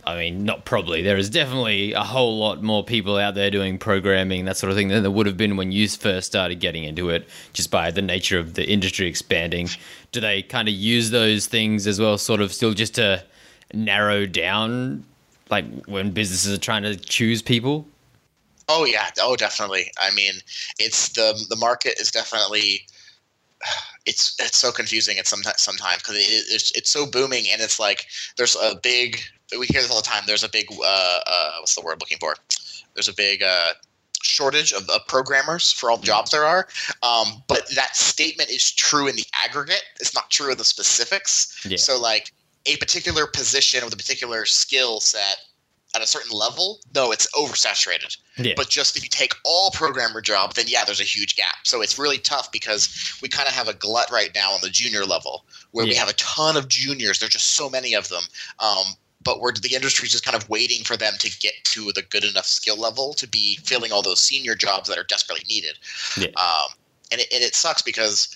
I 0.07 0.19
mean, 0.19 0.45
not 0.45 0.67
probably, 0.67 1.01
there 1.01 1.17
is 1.17 1.31
definitely 1.31 1.95
a 1.95 2.03
whole 2.03 2.39
lot 2.39 2.63
more 2.63 2.85
people 2.85 3.17
out 3.17 3.35
there 3.35 3.51
doing 3.51 3.79
programming, 3.79 4.45
that 4.45 4.59
sort 4.59 4.71
of 4.71 4.77
thing, 4.77 4.89
than 4.89 5.01
there 5.03 5.11
would 5.11 5.25
have 5.25 5.39
been 5.39 5.57
when 5.57 5.73
you 5.73 5.89
first 5.89 6.27
started 6.27 6.61
getting 6.61 6.85
into 6.85 7.09
it, 7.09 7.27
just 7.55 7.71
by 7.71 7.91
the 7.91 8.03
nature 8.03 8.39
of 8.39 8.53
the 8.53 8.69
industry 8.69 9.07
expanding. 9.07 9.71
Do 10.13 10.21
they 10.21 10.43
kind 10.43 10.69
of 10.69 10.75
use 10.75 11.09
those 11.09 11.47
things 11.47 11.87
as 11.87 11.99
well, 11.99 12.19
sort 12.19 12.43
of 12.43 12.53
still 12.53 12.75
just 12.75 12.97
to 12.97 13.25
narrow 13.73 14.27
down, 14.27 15.07
like 15.49 15.65
when 15.87 16.11
businesses 16.11 16.53
are 16.53 16.61
trying 16.61 16.83
to 16.83 16.97
choose 16.97 17.41
people? 17.41 17.87
Oh 18.69 18.85
yeah, 18.85 19.09
oh 19.23 19.37
definitely. 19.37 19.91
I 19.99 20.11
mean, 20.11 20.35
it's 20.79 21.09
the 21.09 21.47
the 21.49 21.57
market 21.57 21.99
is 21.99 22.11
definitely 22.11 22.85
it's 24.07 24.35
it's 24.39 24.57
so 24.57 24.73
confusing 24.73 25.19
at 25.19 25.27
sometimes 25.27 25.61
sometimes 25.61 26.03
because 26.03 26.17
it, 26.17 26.45
it's 26.49 26.71
it's 26.73 26.91
so 26.91 27.07
booming 27.07 27.45
and 27.53 27.61
it's 27.61 27.79
like 27.79 28.07
there's 28.37 28.57
a 28.57 28.75
big 28.83 29.21
we 29.59 29.67
hear 29.67 29.83
this 29.83 29.91
all 29.91 30.01
the 30.01 30.07
time. 30.07 30.23
There's 30.27 30.45
a 30.45 30.49
big 30.49 30.67
uh, 30.71 31.19
uh, 31.27 31.51
what's 31.59 31.75
the 31.75 31.83
word 31.83 31.93
I'm 31.93 31.99
looking 31.99 32.19
for? 32.19 32.35
There's 32.95 33.09
a 33.09 33.15
big 33.15 33.43
uh, 33.43 33.73
shortage 34.23 34.73
of, 34.73 34.89
of 34.91 35.07
programmers 35.07 35.73
for 35.73 35.91
all 35.91 35.97
the 35.97 36.07
jobs 36.07 36.31
there 36.31 36.45
are. 36.45 36.69
Um, 37.03 37.43
but 37.49 37.69
that 37.75 37.97
statement 37.97 38.51
is 38.51 38.71
true 38.73 39.09
in 39.09 39.17
the 39.17 39.25
aggregate. 39.45 39.83
It's 40.01 40.15
not 40.15 40.31
true 40.31 40.53
in 40.53 40.59
the 40.59 40.65
specifics. 40.65 41.65
Yeah. 41.69 41.79
So 41.79 42.01
like 42.01 42.33
a 42.67 42.77
particular 42.77 43.27
position 43.27 43.85
with 43.85 43.95
a 43.95 43.97
particular 43.97 44.45
skill 44.45 45.01
set 45.01 45.37
at 45.95 46.03
a 46.03 46.07
certain 46.07 46.37
level, 46.37 46.79
no, 46.95 47.11
it's 47.13 47.27
oversaturated. 47.33 48.17
Yeah. 48.37 48.55
But 48.57 48.69
just 48.69 48.97
if 48.97 49.03
you 49.03 49.09
take 49.09 49.35
all 49.45 49.71
programmer 49.73 50.21
jobs, 50.21 50.55
then 50.55 50.67
yeah, 50.69 50.85
there's 50.85 51.01
a 51.01 51.05
huge 51.05 51.37
gap. 51.37 51.57
So 51.65 51.83
it's 51.83 51.99
really 51.99 52.19
tough 52.19 52.53
because 52.53 53.19
we 53.23 53.29
kind 53.29 53.49
of 53.49 53.55
have 53.55 53.69
a 53.69 53.75
glut 53.75 54.11
right 54.11 54.31
now 54.35 54.53
on 54.53 54.61
the 54.63 54.71
junior 54.71 55.05
level 55.05 55.45
where 55.73 55.85
we 55.85 55.95
have 55.95 56.09
a 56.09 56.15
ton 56.15 56.57
of 56.57 56.69
juniors. 56.69 57.19
There's 57.19 57.33
just 57.33 57.55
so 57.55 57.69
many 57.69 57.95
of 57.95 58.09
them. 58.09 58.23
Um, 58.61 58.95
but 59.23 59.41
we're 59.41 59.53
the 59.53 59.75
industry's 59.75 60.13
just 60.13 60.25
kind 60.25 60.37
of 60.37 60.49
waiting 60.49 60.85
for 60.85 60.97
them 60.97 61.15
to 61.19 61.39
get 61.41 61.53
to 61.65 61.93
the 61.93 62.03
good 62.03 62.25
enough 62.25 62.47
skill 62.47 62.79
level 62.79 63.13
to 63.15 63.29
be 63.29 63.57
filling 63.65 63.93
all 63.93 64.03
those 64.03 64.21
senior 64.21 64.55
jobs 64.55 64.89
that 64.89 64.99
are 64.99 65.05
desperately 65.05 65.45
needed. 65.49 65.79
Yeah. 66.17 66.29
Um, 66.37 66.69
and, 67.13 67.21
it, 67.21 67.27
and 67.33 67.43
it 67.43 67.55
sucks 67.55 67.83
because 67.83 68.35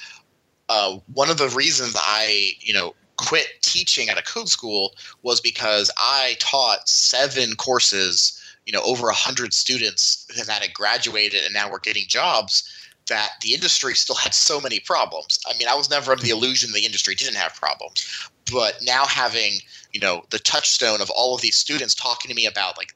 uh, 0.68 0.98
one 1.12 1.30
of 1.30 1.38
the 1.38 1.48
reasons 1.50 1.94
I, 1.96 2.50
you 2.60 2.74
know, 2.74 2.94
quit 3.16 3.46
teaching 3.62 4.08
at 4.08 4.18
a 4.18 4.22
code 4.22 4.48
school 4.48 4.94
was 5.22 5.40
because 5.40 5.90
I 5.98 6.36
taught 6.40 6.88
seven 6.88 7.56
courses, 7.56 8.40
you 8.66 8.72
know, 8.72 8.82
over 8.82 9.08
a 9.08 9.14
hundred 9.14 9.52
students 9.52 10.26
that 10.46 10.62
had 10.62 10.74
graduated 10.74 11.44
and 11.44 11.54
now 11.54 11.70
were 11.70 11.80
getting 11.80 12.04
jobs. 12.08 12.68
That 13.10 13.32
the 13.42 13.52
industry 13.52 13.94
still 13.94 14.14
had 14.14 14.32
so 14.32 14.62
many 14.62 14.80
problems. 14.80 15.38
I 15.46 15.52
mean, 15.58 15.68
I 15.68 15.74
was 15.74 15.90
never 15.90 16.12
under 16.12 16.24
the 16.24 16.30
illusion 16.30 16.72
the 16.72 16.86
industry 16.86 17.14
didn't 17.14 17.34
have 17.34 17.54
problems, 17.54 18.30
but 18.50 18.78
now 18.82 19.04
having 19.04 19.58
you 19.92 20.00
know 20.00 20.24
the 20.30 20.38
touchstone 20.38 21.02
of 21.02 21.10
all 21.10 21.34
of 21.34 21.42
these 21.42 21.54
students 21.54 21.94
talking 21.94 22.30
to 22.30 22.34
me 22.34 22.46
about 22.46 22.78
like 22.78 22.94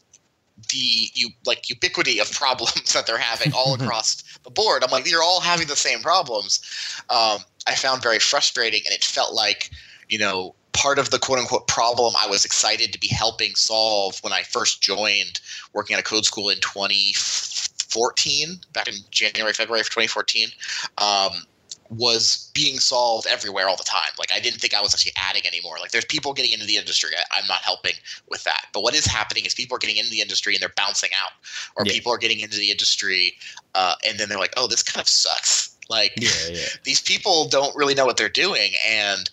the 0.71 1.11
you 1.15 1.29
like 1.47 1.69
ubiquity 1.69 2.21
of 2.21 2.33
problems 2.33 2.93
that 2.93 3.07
they're 3.07 3.19
having 3.19 3.53
all 3.53 3.75
across 3.81 4.23
the 4.45 4.51
board. 4.51 4.83
I'm 4.83 4.91
like, 4.91 5.11
you're 5.11 5.23
all 5.23 5.41
having 5.41 5.67
the 5.67 5.77
same 5.77 6.01
problems. 6.01 6.61
Um, 7.11 7.41
I 7.67 7.75
found 7.75 8.03
very 8.03 8.19
frustrating, 8.19 8.81
and 8.87 8.95
it 8.95 9.05
felt 9.05 9.35
like 9.35 9.71
you 10.09 10.19
know 10.19 10.55
part 10.73 10.99
of 10.99 11.11
the 11.11 11.19
quote 11.19 11.39
unquote 11.39 11.67
problem 11.67 12.15
I 12.17 12.27
was 12.29 12.45
excited 12.45 12.93
to 12.93 13.01
be 13.01 13.09
helping 13.09 13.55
solve 13.55 14.19
when 14.23 14.33
I 14.33 14.43
first 14.43 14.81
joined 14.81 15.41
working 15.73 15.95
at 15.95 16.01
a 16.01 16.05
code 16.05 16.25
school 16.25 16.51
in 16.51 16.59
2014, 16.61 18.61
back 18.73 18.89
in 18.89 18.95
January, 19.11 19.53
February 19.53 19.81
of 19.81 19.87
2014. 19.91 20.49
Um, 20.99 21.33
was 21.91 22.51
being 22.55 22.79
solved 22.79 23.27
everywhere 23.27 23.67
all 23.67 23.77
the 23.77 23.83
time. 23.83 24.11
Like 24.19 24.31
I 24.31 24.41
didn't 24.41 24.61
think 24.61 24.75
I 24.75 24.83
was 24.83 24.93
actually 24.93 25.13
adding 25.17 25.47
anymore. 25.47 25.77
Like 25.81 25.91
there's 25.91 26.05
people 26.05 26.35
getting 26.35 26.53
into 26.53 26.67
the 26.67 26.77
industry. 26.77 27.09
I, 27.17 27.39
I'm 27.41 27.47
not 27.47 27.63
helping 27.63 27.95
with 28.29 28.45
that. 28.45 28.67
But 28.75 28.83
what 28.83 28.95
is 28.95 29.07
happening 29.07 29.47
is 29.47 29.55
people 29.55 29.75
are 29.75 29.79
getting 29.79 29.97
into 29.97 30.11
the 30.11 30.21
industry 30.21 30.55
and 30.55 30.61
they're 30.63 30.73
bouncing 30.77 31.09
out, 31.19 31.31
or 31.77 31.85
Yeah. 31.87 31.93
people 31.95 32.13
are 32.13 32.19
getting 32.19 32.41
into 32.41 32.59
the 32.59 32.71
industry 32.71 33.35
uh, 33.75 33.95
and 34.07 34.19
then 34.19 34.29
they're 34.29 34.39
like, 34.39 34.53
oh, 34.57 34.67
this 34.67 34.83
kind 34.83 35.01
of 35.01 35.09
sucks. 35.09 35.77
Like 35.89 36.13
Yeah, 36.19 36.29
yeah. 36.51 36.67
these 36.85 37.01
people 37.01 37.49
don't 37.49 37.75
really 37.75 37.95
know 37.95 38.05
what 38.05 38.19
they're 38.19 38.29
doing, 38.29 38.73
and 38.87 39.31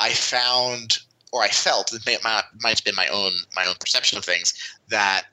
I 0.00 0.10
found 0.10 0.98
or 1.32 1.42
I 1.42 1.48
felt 1.48 1.92
it 1.92 2.04
may, 2.06 2.16
might, 2.24 2.42
might 2.60 2.76
have 2.78 2.84
been 2.84 2.96
my 2.96 3.06
own 3.08 3.32
my 3.54 3.64
own 3.66 3.74
perception 3.78 4.18
of 4.18 4.24
things 4.24 4.54
that 4.88 5.26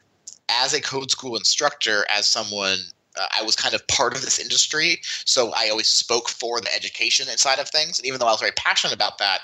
as 0.49 0.73
a 0.73 0.81
code 0.81 1.11
school 1.11 1.35
instructor, 1.35 2.05
as 2.09 2.27
someone 2.27 2.79
uh, 3.19 3.25
I 3.37 3.43
was 3.43 3.55
kind 3.55 3.73
of 3.73 3.85
part 3.87 4.15
of 4.15 4.21
this 4.21 4.39
industry, 4.39 4.99
so 5.03 5.51
I 5.55 5.69
always 5.69 5.87
spoke 5.87 6.29
for 6.29 6.61
the 6.61 6.73
education 6.73 7.25
side 7.37 7.59
of 7.59 7.67
things. 7.69 7.97
And 7.97 8.05
even 8.05 8.19
though 8.19 8.27
I 8.27 8.31
was 8.31 8.39
very 8.39 8.51
passionate 8.51 8.93
about 8.93 9.17
that, 9.17 9.41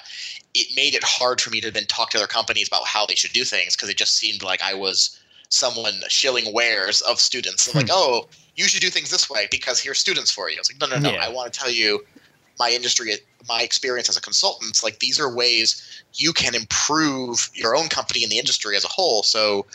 it 0.53 0.67
made 0.75 0.93
it 0.93 1.03
hard 1.03 1.41
for 1.41 1.49
me 1.49 1.59
to 1.61 1.71
then 1.71 1.85
talk 1.87 2.11
to 2.11 2.17
other 2.17 2.27
companies 2.27 2.67
about 2.67 2.85
how 2.85 3.05
they 3.05 3.15
should 3.15 3.33
do 3.33 3.43
things 3.43 3.75
because 3.75 3.89
it 3.89 3.97
just 3.97 4.15
seemed 4.15 4.43
like 4.43 4.61
I 4.61 4.75
was 4.75 5.19
someone 5.49 5.93
shilling 6.07 6.53
wares 6.53 7.01
of 7.01 7.19
students. 7.19 7.67
I'm 7.67 7.81
like, 7.81 7.91
oh, 7.91 8.27
you 8.55 8.65
should 8.65 8.81
do 8.81 8.89
things 8.89 9.09
this 9.09 9.29
way 9.29 9.47
because 9.49 9.79
here's 9.79 9.99
students 9.99 10.31
for 10.31 10.49
you. 10.49 10.57
I 10.57 10.59
was 10.59 10.71
like, 10.71 10.81
no, 10.81 10.95
no, 10.95 11.01
no. 11.01 11.15
Yeah. 11.15 11.25
I 11.25 11.29
want 11.29 11.51
to 11.51 11.59
tell 11.59 11.71
you 11.71 12.03
my 12.59 12.69
industry, 12.69 13.13
my 13.47 13.61
experience 13.61 14.09
as 14.09 14.17
a 14.17 14.21
consultant. 14.21 14.83
Like 14.83 14.99
these 14.99 15.19
are 15.19 15.33
ways 15.33 16.03
you 16.13 16.33
can 16.33 16.55
improve 16.55 17.49
your 17.53 17.75
own 17.75 17.87
company 17.87 18.23
and 18.23 18.31
the 18.31 18.39
industry 18.39 18.75
as 18.75 18.83
a 18.83 18.89
whole. 18.89 19.23
So 19.23 19.65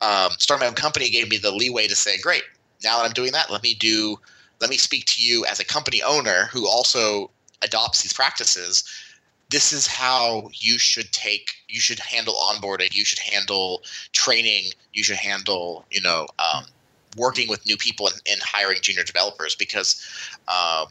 um, 0.00 0.30
starting 0.38 0.64
my 0.64 0.68
own 0.68 0.74
company 0.74 1.10
gave 1.10 1.28
me 1.28 1.38
the 1.38 1.50
leeway 1.50 1.86
to 1.86 1.96
say, 1.96 2.18
great, 2.18 2.42
now 2.82 2.98
that 2.98 3.04
I'm 3.04 3.12
doing 3.12 3.32
that, 3.32 3.50
let 3.50 3.62
me 3.62 3.74
do, 3.74 4.18
let 4.60 4.70
me 4.70 4.76
speak 4.76 5.06
to 5.06 5.20
you 5.20 5.44
as 5.46 5.60
a 5.60 5.64
company 5.64 6.02
owner 6.02 6.48
who 6.52 6.68
also 6.68 7.30
adopts 7.62 8.02
these 8.02 8.12
practices. 8.12 8.84
This 9.50 9.72
is 9.72 9.86
how 9.86 10.48
you 10.54 10.78
should 10.78 11.12
take, 11.12 11.52
you 11.68 11.80
should 11.80 11.98
handle 11.98 12.34
onboarding, 12.34 12.94
you 12.94 13.04
should 13.04 13.18
handle 13.18 13.82
training, 14.12 14.64
you 14.92 15.02
should 15.02 15.16
handle, 15.16 15.84
you 15.90 16.00
know, 16.00 16.26
um, 16.38 16.64
working 17.16 17.48
with 17.48 17.64
new 17.66 17.76
people 17.76 18.08
and, 18.08 18.20
and 18.30 18.40
hiring 18.42 18.78
junior 18.80 19.04
developers 19.04 19.54
because 19.54 20.02
um, 20.48 20.86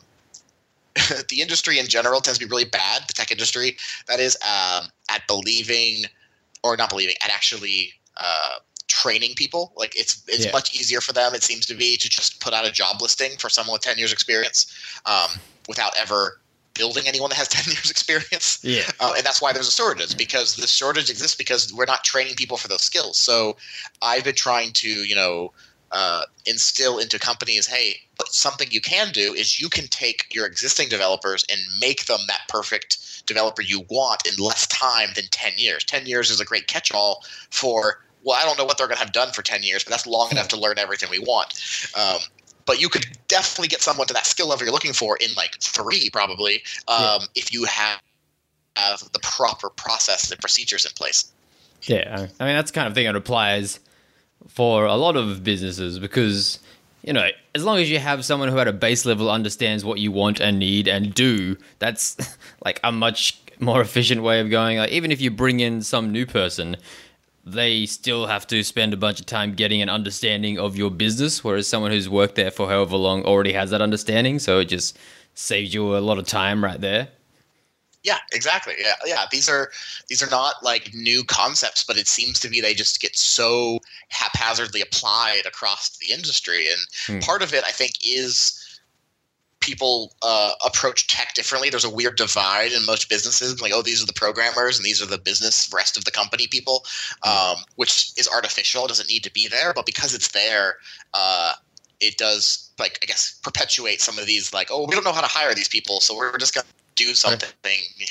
the 1.29 1.41
industry 1.41 1.79
in 1.79 1.87
general 1.87 2.21
tends 2.21 2.37
to 2.39 2.45
be 2.45 2.49
really 2.49 2.65
bad. 2.65 3.03
The 3.07 3.13
tech 3.13 3.31
industry, 3.31 3.77
that 4.07 4.19
is, 4.19 4.37
um, 4.43 4.87
at 5.09 5.25
believing 5.27 6.05
or 6.63 6.77
not 6.77 6.89
believing, 6.89 7.15
at 7.23 7.31
actually 7.31 7.93
uh, 8.17 8.55
training 8.87 9.33
people. 9.35 9.73
Like 9.75 9.97
it's 9.99 10.23
it's 10.27 10.45
Yeah. 10.45 10.51
much 10.51 10.73
easier 10.75 11.01
for 11.01 11.13
them. 11.13 11.33
It 11.33 11.43
seems 11.43 11.65
to 11.65 11.73
be 11.73 11.97
to 11.97 12.09
just 12.09 12.39
put 12.39 12.53
out 12.53 12.65
a 12.65 12.71
job 12.71 13.01
listing 13.01 13.31
for 13.37 13.49
someone 13.49 13.73
with 13.73 13.81
ten 13.81 13.97
years 13.97 14.13
experience, 14.13 14.71
um, 15.05 15.29
without 15.67 15.97
ever 15.97 16.39
building 16.75 17.03
anyone 17.07 17.29
that 17.29 17.35
has 17.37 17.47
ten 17.57 17.65
years 17.71 17.89
experience. 17.89 18.59
Yeah. 18.63 18.89
Uh, 18.99 19.13
and 19.17 19.25
that's 19.25 19.41
why 19.41 19.51
there's 19.51 19.67
a 19.67 19.71
shortage 19.71 20.15
because 20.17 20.55
the 20.55 20.67
shortage 20.67 21.09
exists 21.09 21.35
because 21.35 21.73
we're 21.73 21.85
not 21.85 22.03
training 22.03 22.35
people 22.35 22.57
for 22.57 22.67
those 22.67 22.81
skills. 22.81 23.17
So 23.17 23.57
I've 24.01 24.23
been 24.23 24.35
trying 24.35 24.73
to, 24.73 24.87
you 24.87 25.15
know, 25.15 25.51
uh, 25.93 26.23
instill 26.45 26.97
into 26.97 27.19
companies, 27.19 27.67
hey, 27.67 27.95
but 28.17 28.27
something 28.29 28.67
you 28.71 28.81
can 28.81 29.11
do 29.11 29.33
is 29.33 29.59
you 29.59 29.69
can 29.69 29.87
take 29.87 30.25
your 30.33 30.45
existing 30.45 30.89
developers 30.89 31.45
and 31.51 31.61
make 31.79 32.05
them 32.05 32.19
that 32.27 32.41
perfect 32.49 33.25
developer 33.27 33.61
you 33.61 33.85
want 33.89 34.27
in 34.27 34.43
less 34.43 34.67
time 34.67 35.09
than 35.15 35.25
10 35.31 35.53
years. 35.55 35.83
10 35.83 36.07
years 36.07 36.31
is 36.31 36.39
a 36.39 36.45
great 36.45 36.67
catch-all 36.67 37.23
for, 37.51 38.03
well, 38.23 38.37
I 38.37 38.43
don't 38.43 38.57
know 38.57 38.65
what 38.65 38.77
they're 38.77 38.87
going 38.87 38.97
to 38.97 39.03
have 39.03 39.13
done 39.13 39.31
for 39.31 39.43
10 39.43 39.61
years, 39.61 39.83
but 39.83 39.91
that's 39.91 40.07
long 40.07 40.31
enough 40.31 40.47
to 40.49 40.59
learn 40.59 40.79
everything 40.79 41.09
we 41.11 41.19
want. 41.19 41.53
Um, 41.95 42.19
but 42.65 42.81
you 42.81 42.89
could 42.89 43.05
definitely 43.27 43.67
get 43.67 43.81
someone 43.81 44.07
to 44.07 44.13
that 44.13 44.25
skill 44.25 44.47
level 44.47 44.65
you're 44.65 44.73
looking 44.73 44.93
for 44.93 45.17
in 45.17 45.29
like 45.37 45.59
three, 45.61 46.09
probably, 46.09 46.63
um, 46.87 47.21
if 47.35 47.53
you 47.53 47.65
have 47.65 48.01
have 48.75 49.03
the 49.11 49.19
proper 49.19 49.69
process 49.69 50.31
and 50.31 50.39
procedures 50.39 50.83
in 50.83 50.91
place. 50.93 51.31
Yeah, 51.83 52.27
I 52.39 52.45
mean 52.45 52.55
that's 52.55 52.71
the 52.71 52.75
kind 52.75 52.87
of 52.87 52.95
thing 52.95 53.05
that 53.05 53.15
applies 53.15 53.79
for 54.47 54.85
a 54.85 54.95
lot 54.95 55.15
of 55.15 55.43
businesses 55.43 55.99
because 55.99 56.59
you 57.01 57.13
know 57.13 57.29
as 57.55 57.63
long 57.63 57.77
as 57.77 57.89
you 57.89 57.99
have 57.99 58.25
someone 58.25 58.49
who 58.49 58.59
at 58.59 58.67
a 58.67 58.73
base 58.73 59.05
level 59.05 59.29
understands 59.29 59.85
what 59.85 59.99
you 59.99 60.11
want 60.11 60.39
and 60.39 60.59
need 60.59 60.87
and 60.87 61.13
do, 61.13 61.57
that's 61.79 62.17
like 62.65 62.79
a 62.83 62.91
much 62.91 63.39
more 63.59 63.81
efficient 63.81 64.23
way 64.23 64.39
of 64.39 64.49
going. 64.49 64.77
Like 64.77 64.91
even 64.91 65.11
if 65.11 65.21
you 65.21 65.31
bring 65.31 65.59
in 65.59 65.81
some 65.81 66.11
new 66.11 66.25
person, 66.25 66.77
they 67.45 67.85
still 67.85 68.27
have 68.27 68.47
to 68.47 68.63
spend 68.63 68.93
a 68.93 68.97
bunch 68.97 69.19
of 69.19 69.25
time 69.25 69.53
getting 69.53 69.81
an 69.81 69.89
understanding 69.89 70.57
of 70.57 70.75
your 70.75 70.89
business, 70.89 71.43
whereas 71.43 71.67
someone 71.67 71.91
who's 71.91 72.09
worked 72.09 72.35
there 72.35 72.51
for 72.51 72.67
however 72.67 72.97
long 72.97 73.23
already 73.23 73.53
has 73.53 73.71
that 73.71 73.81
understanding. 73.81 74.39
So 74.39 74.59
it 74.59 74.65
just 74.65 74.97
saves 75.33 75.73
you 75.73 75.95
a 75.95 75.99
lot 75.99 76.17
of 76.17 76.25
time 76.25 76.63
right 76.63 76.79
there. 76.79 77.09
Yeah, 78.03 78.17
exactly. 78.33 78.73
Yeah, 78.79 78.95
yeah. 79.05 79.25
These 79.31 79.47
are 79.47 79.71
these 80.09 80.21
are 80.21 80.29
not 80.29 80.55
like 80.61 80.93
new 80.93 81.23
concepts, 81.23 81.83
but 81.83 81.97
it 81.97 82.07
seems 82.07 82.39
to 82.41 82.49
be 82.49 82.59
they 82.59 82.73
just 82.73 83.01
get 83.01 83.15
so 83.15 83.79
haphazardly 84.09 84.81
applied 84.81 85.45
across 85.45 85.97
the 85.97 86.13
industry, 86.13 86.67
and 86.67 86.79
Hmm. 87.05 87.19
part 87.19 87.41
of 87.41 87.53
it, 87.53 87.63
I 87.65 87.71
think, 87.71 87.93
is 88.05 88.59
people 89.61 90.13
uh, 90.21 90.51
approach 90.65 91.07
tech 91.07 91.33
differently. 91.33 91.69
There's 91.69 91.85
a 91.85 91.89
weird 91.89 92.17
divide 92.17 92.73
in 92.73 92.85
most 92.85 93.07
businesses, 93.09 93.61
like 93.61 93.71
oh, 93.73 93.81
these 93.81 94.03
are 94.03 94.05
the 94.05 94.13
programmers 94.13 94.77
and 94.77 94.85
these 94.85 95.01
are 95.01 95.05
the 95.05 95.17
business 95.17 95.71
rest 95.73 95.95
of 95.95 96.03
the 96.03 96.11
company 96.11 96.47
people, 96.47 96.85
um, 97.23 97.55
which 97.77 98.11
is 98.17 98.27
artificial. 98.27 98.83
It 98.83 98.89
doesn't 98.89 99.09
need 99.09 99.23
to 99.23 99.31
be 99.31 99.47
there, 99.47 99.73
but 99.73 99.85
because 99.85 100.13
it's 100.13 100.31
there, 100.31 100.75
uh, 101.13 101.53
it 102.01 102.17
does 102.17 102.69
like 102.77 102.99
I 103.01 103.05
guess 103.05 103.39
perpetuate 103.43 104.01
some 104.01 104.19
of 104.19 104.25
these 104.25 104.53
like 104.53 104.67
oh, 104.69 104.85
we 104.85 104.93
don't 104.93 105.05
know 105.05 105.13
how 105.13 105.21
to 105.21 105.27
hire 105.27 105.53
these 105.55 105.69
people, 105.69 106.01
so 106.01 106.17
we're 106.17 106.37
just 106.37 106.53
gonna 106.53 106.65
do 106.95 107.13
something 107.15 107.49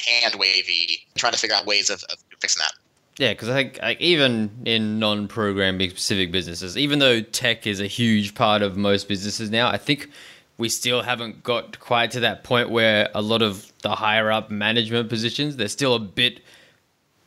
hand 0.07 0.35
wavy, 0.37 1.07
trying 1.17 1.33
to 1.33 1.39
figure 1.39 1.57
out 1.57 1.67
ways 1.67 1.91
of, 1.91 2.03
of 2.05 2.19
fixing 2.41 2.61
that. 2.61 2.73
Yeah, 3.19 3.33
because 3.33 3.49
I 3.49 3.55
think 3.55 3.79
like 3.83 4.01
even 4.01 4.51
in 4.65 4.99
non-programming 4.99 5.91
specific 5.91 6.33
businesses, 6.33 6.79
even 6.79 6.99
though 6.99 7.21
tech 7.21 7.67
is 7.67 7.81
a 7.81 7.87
huge 7.87 8.35
part 8.35 8.63
of 8.63 8.77
most 8.77 9.07
businesses 9.07 9.51
now, 9.51 9.69
I 9.69 9.77
think 9.77 10.11
we 10.59 10.69
still 10.69 11.03
haven't 11.03 11.43
got 11.43 11.79
quite 11.79 12.11
to 12.13 12.21
that 12.21 12.45
point 12.45 12.71
where 12.71 13.11
a 13.15 13.23
lot 13.23 13.43
of 13.43 13.71
the 13.83 13.91
higher 13.91 14.31
up 14.31 14.51
management 14.51 15.09
positions 15.09 15.57
they're 15.57 15.69
still 15.69 15.95
a 15.95 15.99
bit 15.99 16.41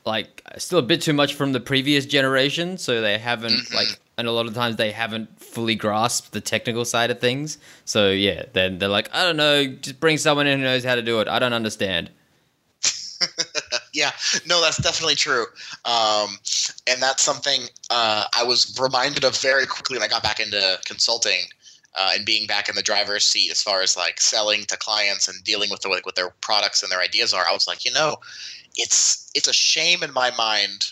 like 0.05 0.41
still 0.57 0.79
a 0.79 0.83
bit 0.83 1.01
too 1.01 1.13
much 1.13 1.33
from 1.33 1.51
the 1.51 1.59
previous 1.59 2.05
generation, 2.05 2.77
so 2.77 3.01
they 3.01 3.17
haven't 3.17 3.51
mm-hmm. 3.51 3.75
like 3.75 3.99
and 4.17 4.27
a 4.27 4.31
lot 4.31 4.47
of 4.47 4.53
times 4.53 4.77
they 4.77 4.91
haven't 4.91 5.39
fully 5.39 5.75
grasped 5.75 6.31
the 6.31 6.41
technical 6.41 6.85
side 6.85 7.11
of 7.11 7.19
things. 7.19 7.57
So 7.83 8.09
yeah, 8.11 8.45
then 8.53 8.79
they're 8.79 8.89
like, 8.89 9.13
I 9.13 9.23
don't 9.23 9.37
know, 9.37 9.67
just 9.67 9.99
bring 9.99 10.17
someone 10.17 10.47
in 10.47 10.59
who 10.59 10.65
knows 10.65 10.83
how 10.83 10.95
to 10.95 11.01
do 11.01 11.19
it. 11.19 11.27
I 11.27 11.39
don't 11.39 11.53
understand. 11.53 12.09
yeah, 13.93 14.11
no, 14.45 14.61
that's 14.61 14.77
definitely 14.77 15.15
true. 15.15 15.45
Um, 15.85 16.37
and 16.87 17.01
that's 17.01 17.23
something 17.23 17.61
uh, 17.89 18.25
I 18.35 18.43
was 18.43 18.77
reminded 18.79 19.23
of 19.23 19.37
very 19.37 19.65
quickly 19.65 19.97
when 19.97 20.03
I 20.03 20.07
got 20.07 20.23
back 20.23 20.39
into 20.39 20.79
consulting 20.85 21.41
uh, 21.97 22.11
and 22.13 22.25
being 22.25 22.45
back 22.45 22.67
in 22.69 22.75
the 22.75 22.81
driver's 22.81 23.25
seat 23.25 23.51
as 23.51 23.61
far 23.61 23.81
as 23.81 23.95
like 23.95 24.19
selling 24.19 24.63
to 24.65 24.77
clients 24.77 25.27
and 25.27 25.43
dealing 25.43 25.69
with 25.69 25.81
the, 25.81 25.89
like, 25.89 26.05
what 26.05 26.15
their 26.15 26.31
products 26.41 26.83
and 26.83 26.91
their 26.91 26.99
ideas 26.99 27.33
are. 27.33 27.45
I 27.47 27.53
was 27.53 27.67
like, 27.67 27.85
you 27.85 27.93
know, 27.93 28.17
it's 28.75 29.31
it's 29.33 29.47
a 29.47 29.53
shame 29.53 30.03
in 30.03 30.11
my 30.13 30.31
mind 30.31 30.91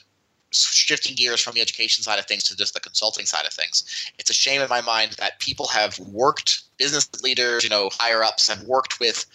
shifting 0.54 1.16
gears 1.16 1.42
from 1.42 1.54
the 1.54 1.62
education 1.62 2.04
side 2.04 2.20
of 2.20 2.26
things 2.26 2.44
to 2.46 2.56
just 2.56 2.74
the 2.74 2.80
consulting 2.80 3.26
side 3.26 3.46
of 3.46 3.54
things. 3.54 3.84
It's 4.20 4.30
a 4.30 4.34
shame 4.34 4.62
in 4.62 4.70
my 4.70 4.82
mind 4.82 5.14
that 5.14 5.40
people 5.40 5.68
have 5.68 5.98
worked 6.00 6.64
business 6.78 7.10
leaders, 7.22 7.64
you 7.64 7.70
know, 7.70 7.90
higher 7.94 8.24
ups 8.24 8.48
have 8.48 8.64
worked 8.64 9.00
with 9.00 9.26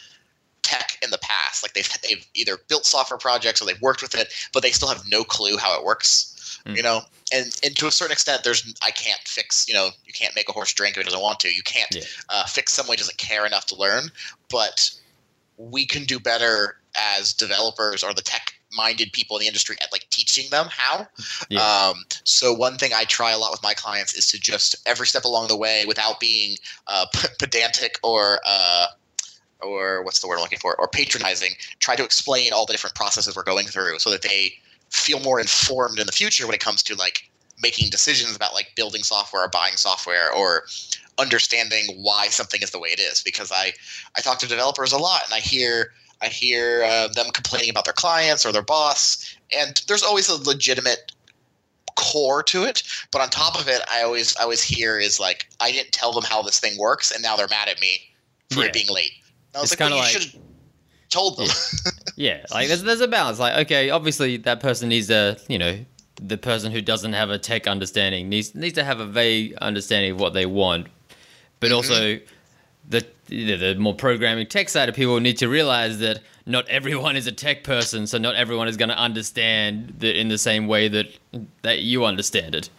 tech 0.62 0.98
in 1.02 1.10
the 1.10 1.18
past. 1.18 1.62
Like 1.62 1.74
they've 1.74 1.88
they've 2.02 2.26
either 2.34 2.58
built 2.68 2.84
software 2.84 3.18
projects 3.18 3.62
or 3.62 3.66
they've 3.66 3.80
worked 3.80 4.02
with 4.02 4.14
it, 4.14 4.32
but 4.52 4.62
they 4.62 4.70
still 4.70 4.88
have 4.88 5.02
no 5.08 5.24
clue 5.24 5.56
how 5.56 5.78
it 5.78 5.84
works. 5.84 6.60
Mm. 6.66 6.76
You 6.76 6.82
know, 6.82 7.00
and 7.32 7.58
and 7.62 7.76
to 7.76 7.86
a 7.86 7.90
certain 7.92 8.12
extent, 8.12 8.44
there's 8.44 8.74
I 8.82 8.90
can't 8.90 9.20
fix. 9.24 9.66
You 9.68 9.74
know, 9.74 9.90
you 10.04 10.12
can't 10.12 10.34
make 10.34 10.48
a 10.48 10.52
horse 10.52 10.72
drink 10.72 10.96
if 10.96 11.02
it 11.02 11.04
doesn't 11.04 11.22
want 11.22 11.40
to. 11.40 11.48
You 11.48 11.62
can't 11.62 11.94
Yeah. 11.94 12.02
uh, 12.28 12.44
fix 12.44 12.72
someone 12.72 12.96
who 12.96 12.98
doesn't 12.98 13.18
care 13.18 13.46
enough 13.46 13.66
to 13.66 13.76
learn. 13.76 14.10
But 14.50 14.90
we 15.56 15.86
can 15.86 16.04
do 16.04 16.20
better 16.20 16.76
as 16.96 17.32
developers 17.32 18.02
or 18.02 18.12
the 18.12 18.22
tech 18.22 18.54
minded 18.72 19.12
people 19.12 19.36
in 19.36 19.42
the 19.42 19.46
industry 19.46 19.76
at 19.82 19.90
like 19.92 20.06
teaching 20.10 20.50
them 20.50 20.66
how. 20.70 21.06
Yeah. 21.48 21.60
um, 21.60 22.04
so 22.24 22.52
one 22.52 22.76
thing 22.76 22.92
i 22.94 23.04
try 23.04 23.32
a 23.32 23.38
lot 23.38 23.50
with 23.50 23.62
my 23.62 23.74
clients 23.74 24.14
is 24.14 24.26
to 24.28 24.40
just 24.40 24.76
every 24.86 25.06
step 25.06 25.24
along 25.24 25.48
the 25.48 25.56
way 25.56 25.84
without 25.86 26.20
being 26.20 26.56
uh, 26.86 27.06
pedantic 27.38 27.98
or 28.02 28.40
uh, 28.46 28.86
or 29.60 30.02
what's 30.04 30.20
the 30.20 30.28
word 30.28 30.36
i'm 30.36 30.42
looking 30.42 30.58
for? 30.58 30.76
Or 30.78 30.88
patronizing 30.88 31.52
try 31.80 31.96
to 31.96 32.04
explain 32.04 32.52
all 32.52 32.66
the 32.66 32.72
different 32.72 32.96
processes 32.96 33.34
we're 33.34 33.42
going 33.42 33.66
through 33.66 33.98
so 33.98 34.10
that 34.10 34.22
they 34.22 34.54
feel 34.90 35.20
more 35.20 35.40
informed 35.40 35.98
in 35.98 36.06
the 36.06 36.12
future 36.12 36.46
when 36.46 36.54
it 36.54 36.60
comes 36.60 36.82
to 36.82 36.94
like 36.94 37.30
making 37.60 37.90
decisions 37.90 38.36
about 38.36 38.54
like 38.54 38.72
building 38.76 39.02
software 39.02 39.44
or 39.44 39.48
buying 39.48 39.76
software 39.76 40.32
or 40.32 40.64
understanding 41.18 41.84
why 42.00 42.28
something 42.28 42.62
is 42.62 42.70
the 42.70 42.78
way 42.78 42.88
it 42.90 43.00
is. 43.00 43.22
Because 43.22 43.50
i 43.52 43.72
i 44.16 44.20
talk 44.20 44.38
to 44.38 44.46
developers 44.46 44.92
a 44.92 44.98
lot 44.98 45.24
and 45.24 45.34
i 45.34 45.40
hear 45.40 45.92
i 46.22 46.26
hear 46.26 46.84
uh, 46.84 47.08
them 47.08 47.26
complaining 47.32 47.70
about 47.70 47.84
their 47.84 47.94
clients 47.94 48.44
or 48.46 48.52
their 48.52 48.62
boss 48.62 49.36
and 49.56 49.82
there's 49.88 50.02
always 50.02 50.28
a 50.28 50.42
legitimate 50.48 51.12
core 51.96 52.42
to 52.44 52.62
it 52.64 52.82
but 53.10 53.20
on 53.20 53.28
top 53.28 53.58
of 53.60 53.66
it 53.68 53.80
i 53.90 54.02
always 54.02 54.36
i 54.36 54.42
always 54.42 54.62
hear 54.62 54.98
is 54.98 55.18
like 55.18 55.48
i 55.60 55.72
didn't 55.72 55.90
tell 55.92 56.12
them 56.12 56.22
how 56.24 56.40
this 56.42 56.60
thing 56.60 56.78
works 56.78 57.10
and 57.10 57.22
now 57.22 57.34
they're 57.36 57.48
mad 57.48 57.68
at 57.68 57.80
me 57.80 58.00
for 58.50 58.60
Yeah. 58.60 58.66
it 58.66 58.72
being 58.72 58.86
late 58.88 59.10
and 59.52 59.56
i 59.56 59.60
was 59.60 59.72
It's 59.72 59.80
like 59.80 59.90
well, 59.90 59.98
kinda 60.00 60.08
you 60.10 60.14
like- 60.14 60.22
should 60.22 60.32
have 60.32 60.42
told 61.10 61.38
them 61.38 61.48
Yeah, 62.16 62.44
like 62.50 62.66
there's 62.66 62.82
there's 62.82 63.00
a 63.00 63.06
balance. 63.06 63.38
Like, 63.38 63.54
okay, 63.66 63.90
obviously 63.90 64.38
that 64.38 64.58
person 64.58 64.88
needs 64.88 65.08
a 65.08 65.36
you 65.46 65.56
know 65.56 65.78
the 66.20 66.36
person 66.36 66.72
who 66.72 66.82
doesn't 66.82 67.12
have 67.12 67.30
a 67.30 67.38
tech 67.38 67.68
understanding 67.68 68.28
needs 68.28 68.56
needs 68.56 68.74
to 68.74 68.82
have 68.82 68.98
a 68.98 69.06
vague 69.06 69.54
understanding 69.62 70.10
of 70.10 70.18
what 70.20 70.34
they 70.34 70.44
want, 70.44 70.88
but 71.60 71.70
also 71.70 72.18
the 72.89 73.07
the, 73.26 73.57
the 73.57 73.74
more 73.74 73.95
programming 73.95 74.47
tech 74.47 74.68
side 74.68 74.89
of 74.89 74.95
people 74.95 75.20
need 75.20 75.36
to 75.39 75.49
realize 75.49 75.99
that 75.99 76.20
not 76.47 76.66
everyone 76.68 77.14
is 77.16 77.26
a 77.26 77.32
tech 77.32 77.62
person, 77.62 78.07
so 78.07 78.16
not 78.16 78.34
everyone 78.34 78.68
is 78.68 78.76
going 78.76 78.89
to 78.89 78.99
understand 78.99 79.95
that 79.99 80.18
in 80.18 80.28
the 80.28 80.39
same 80.39 80.66
way 80.66 80.89
that 80.89 81.07
that 81.62 81.80
you 81.80 82.05
understand 82.05 82.55
it. 82.55 82.70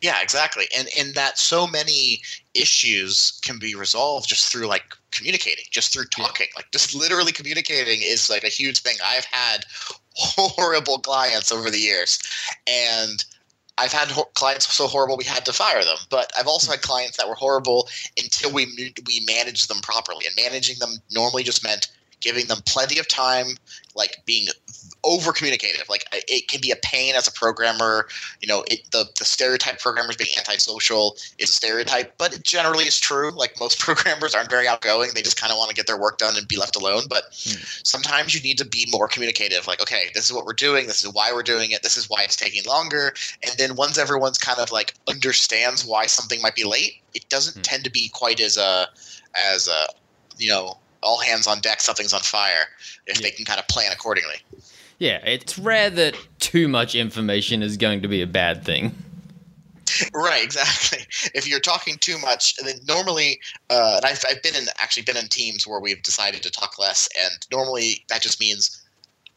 Yeah, 0.00 0.20
exactly. 0.22 0.66
And 0.76 0.88
in 0.96 1.12
that 1.14 1.38
so 1.38 1.66
many 1.66 2.20
issues 2.54 3.40
can 3.42 3.58
be 3.58 3.74
resolved 3.74 4.28
just 4.28 4.50
through 4.52 4.66
like 4.66 4.94
communicating, 5.10 5.64
just 5.70 5.92
through 5.92 6.06
talking. 6.06 6.48
Like 6.56 6.70
just 6.72 6.94
literally 6.94 7.32
communicating 7.32 8.00
is 8.02 8.28
like 8.28 8.44
a 8.44 8.48
huge 8.48 8.80
thing. 8.80 8.96
I've 9.04 9.24
had 9.24 9.64
horrible 10.14 10.98
clients 10.98 11.50
over 11.50 11.70
the 11.70 11.78
years 11.78 12.18
and 12.66 13.24
I've 13.78 13.92
had 13.92 14.08
ho- 14.08 14.30
clients 14.34 14.72
so 14.72 14.86
horrible 14.86 15.16
we 15.16 15.24
had 15.24 15.44
to 15.46 15.52
fire 15.52 15.84
them, 15.84 15.96
but 16.10 16.30
I've 16.38 16.46
also 16.46 16.70
had 16.70 16.82
clients 16.82 17.16
that 17.16 17.28
were 17.28 17.34
horrible 17.34 17.88
until 18.18 18.52
we 18.52 18.66
we 19.06 19.24
managed 19.26 19.68
them 19.68 19.80
properly. 19.80 20.26
And 20.26 20.34
managing 20.36 20.78
them 20.78 20.98
normally 21.10 21.42
just 21.42 21.64
meant 21.64 21.88
giving 22.20 22.46
them 22.46 22.58
plenty 22.66 22.98
of 22.98 23.08
time, 23.08 23.56
like 23.94 24.16
being 24.26 24.46
over 25.04 25.32
communicative. 25.32 25.88
Like 25.88 26.04
it 26.12 26.48
can 26.48 26.60
be 26.60 26.70
a 26.70 26.76
pain 26.82 27.14
as 27.14 27.26
a 27.26 27.32
programmer. 27.32 28.06
You 28.40 28.48
know, 28.48 28.64
it, 28.68 28.80
the 28.92 29.06
the 29.18 29.24
stereotype 29.24 29.78
programmers 29.80 30.16
being 30.16 30.30
antisocial 30.36 31.16
is 31.38 31.50
a 31.50 31.52
stereotype, 31.52 32.16
but 32.18 32.34
it 32.34 32.42
generally 32.44 32.84
is 32.84 32.98
true. 32.98 33.30
Like 33.32 33.58
most 33.60 33.78
programmers 33.80 34.34
aren't 34.34 34.50
very 34.50 34.68
outgoing; 34.68 35.10
they 35.14 35.22
just 35.22 35.40
kind 35.40 35.52
of 35.52 35.58
want 35.58 35.70
to 35.70 35.76
get 35.76 35.86
their 35.86 35.98
work 35.98 36.18
done 36.18 36.36
and 36.36 36.46
be 36.48 36.56
left 36.56 36.76
alone. 36.76 37.04
But 37.08 37.24
Hmm. 37.44 37.62
sometimes 37.84 38.34
you 38.34 38.40
need 38.42 38.58
to 38.58 38.64
be 38.64 38.86
more 38.90 39.08
communicative. 39.08 39.66
Like, 39.66 39.80
okay, 39.80 40.10
this 40.14 40.24
is 40.26 40.32
what 40.32 40.44
we're 40.44 40.52
doing. 40.52 40.86
This 40.86 41.02
is 41.04 41.12
why 41.12 41.32
we're 41.32 41.42
doing 41.42 41.70
it. 41.70 41.82
This 41.82 41.96
is 41.96 42.08
why 42.10 42.22
it's 42.22 42.36
taking 42.36 42.62
longer. 42.66 43.12
And 43.42 43.56
then 43.58 43.76
once 43.76 43.98
everyone's 43.98 44.38
kind 44.38 44.58
of 44.58 44.70
like 44.72 44.94
understands 45.08 45.84
why 45.84 46.06
something 46.06 46.42
might 46.42 46.54
be 46.54 46.64
late, 46.64 46.94
it 47.14 47.28
doesn't 47.28 47.56
Hmm. 47.56 47.62
tend 47.62 47.84
to 47.84 47.90
be 47.90 48.08
quite 48.12 48.40
as 48.40 48.56
a 48.56 48.88
as 49.34 49.68
a 49.68 49.86
you 50.38 50.48
know 50.50 50.78
all 51.02 51.18
hands 51.18 51.46
on 51.46 51.60
deck, 51.60 51.80
something's 51.80 52.12
on 52.12 52.20
fire. 52.20 52.66
If 53.06 53.18
Yeah. 53.18 53.22
they 53.24 53.30
can 53.30 53.44
kind 53.44 53.58
of 53.60 53.66
plan 53.68 53.92
accordingly. 53.92 54.36
Yeah, 54.98 55.18
it's 55.24 55.58
rare 55.58 55.88
that 55.90 56.14
too 56.40 56.68
much 56.68 56.94
information 56.94 57.62
is 57.62 57.76
going 57.78 58.02
to 58.02 58.08
be 58.08 58.20
a 58.22 58.26
bad 58.26 58.64
thing. 58.64 58.94
Right, 60.14 60.42
exactly. 60.42 61.00
If 61.34 61.46
you're 61.48 61.60
talking 61.60 61.98
too 61.98 62.16
much, 62.18 62.56
then 62.56 62.76
normally, 62.86 63.40
uh, 63.70 63.94
and 63.96 64.04
I've, 64.06 64.24
I've 64.30 64.40
been 64.42 64.54
in 64.54 64.64
actually 64.78 65.02
been 65.02 65.16
in 65.16 65.26
teams 65.28 65.66
where 65.66 65.80
we've 65.80 66.02
decided 66.02 66.42
to 66.44 66.50
talk 66.50 66.78
less, 66.78 67.08
and 67.20 67.32
normally 67.52 68.04
that 68.08 68.22
just 68.22 68.40
means 68.40 68.80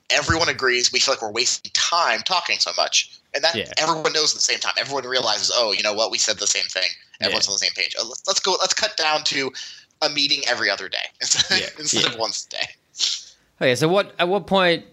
everyone 0.10 0.48
agrees 0.50 0.92
we 0.92 1.00
feel 1.00 1.16
like 1.16 1.22
we're 1.22 1.32
wasting 1.32 1.72
time 1.74 2.22
talking 2.22 2.60
so 2.60 2.72
much, 2.78 3.10
and 3.34 3.44
that 3.44 3.56
Yeah. 3.56 3.66
everyone 3.78 4.14
knows 4.14 4.32
at 4.32 4.36
the 4.36 4.42
same 4.42 4.60
time. 4.60 4.74
Everyone 4.78 5.06
realizes, 5.06 5.52
oh, 5.54 5.72
you 5.74 5.82
know 5.84 5.92
what, 5.94 6.12
we 6.12 6.18
said 6.18 6.38
the 6.38 6.48
same 6.48 6.66
thing. 6.66 6.90
Everyone's 7.20 7.48
on 7.48 7.54
the 7.56 7.60
same 7.60 7.74
page. 7.76 7.96
Uh, 8.00 8.06
let's, 8.06 8.22
let's 8.28 8.40
go. 8.40 8.56
Let's 8.62 8.74
cut 8.76 8.96
down 8.96 9.24
to 9.26 9.52
a 10.02 10.10
meeting 10.10 10.42
every 10.48 10.70
other 10.70 10.90
day 10.90 11.06
instead, 11.22 11.60
Yeah, 11.62 11.68
instead 11.80 12.04
yeah. 12.04 12.10
of 12.14 12.20
once 12.20 12.48
a 12.48 12.50
day. 12.50 12.68
Okay, 13.62 13.76
so 13.76 13.88
what 13.88 14.14
at 14.20 14.28
what 14.28 14.48
point 14.48 14.86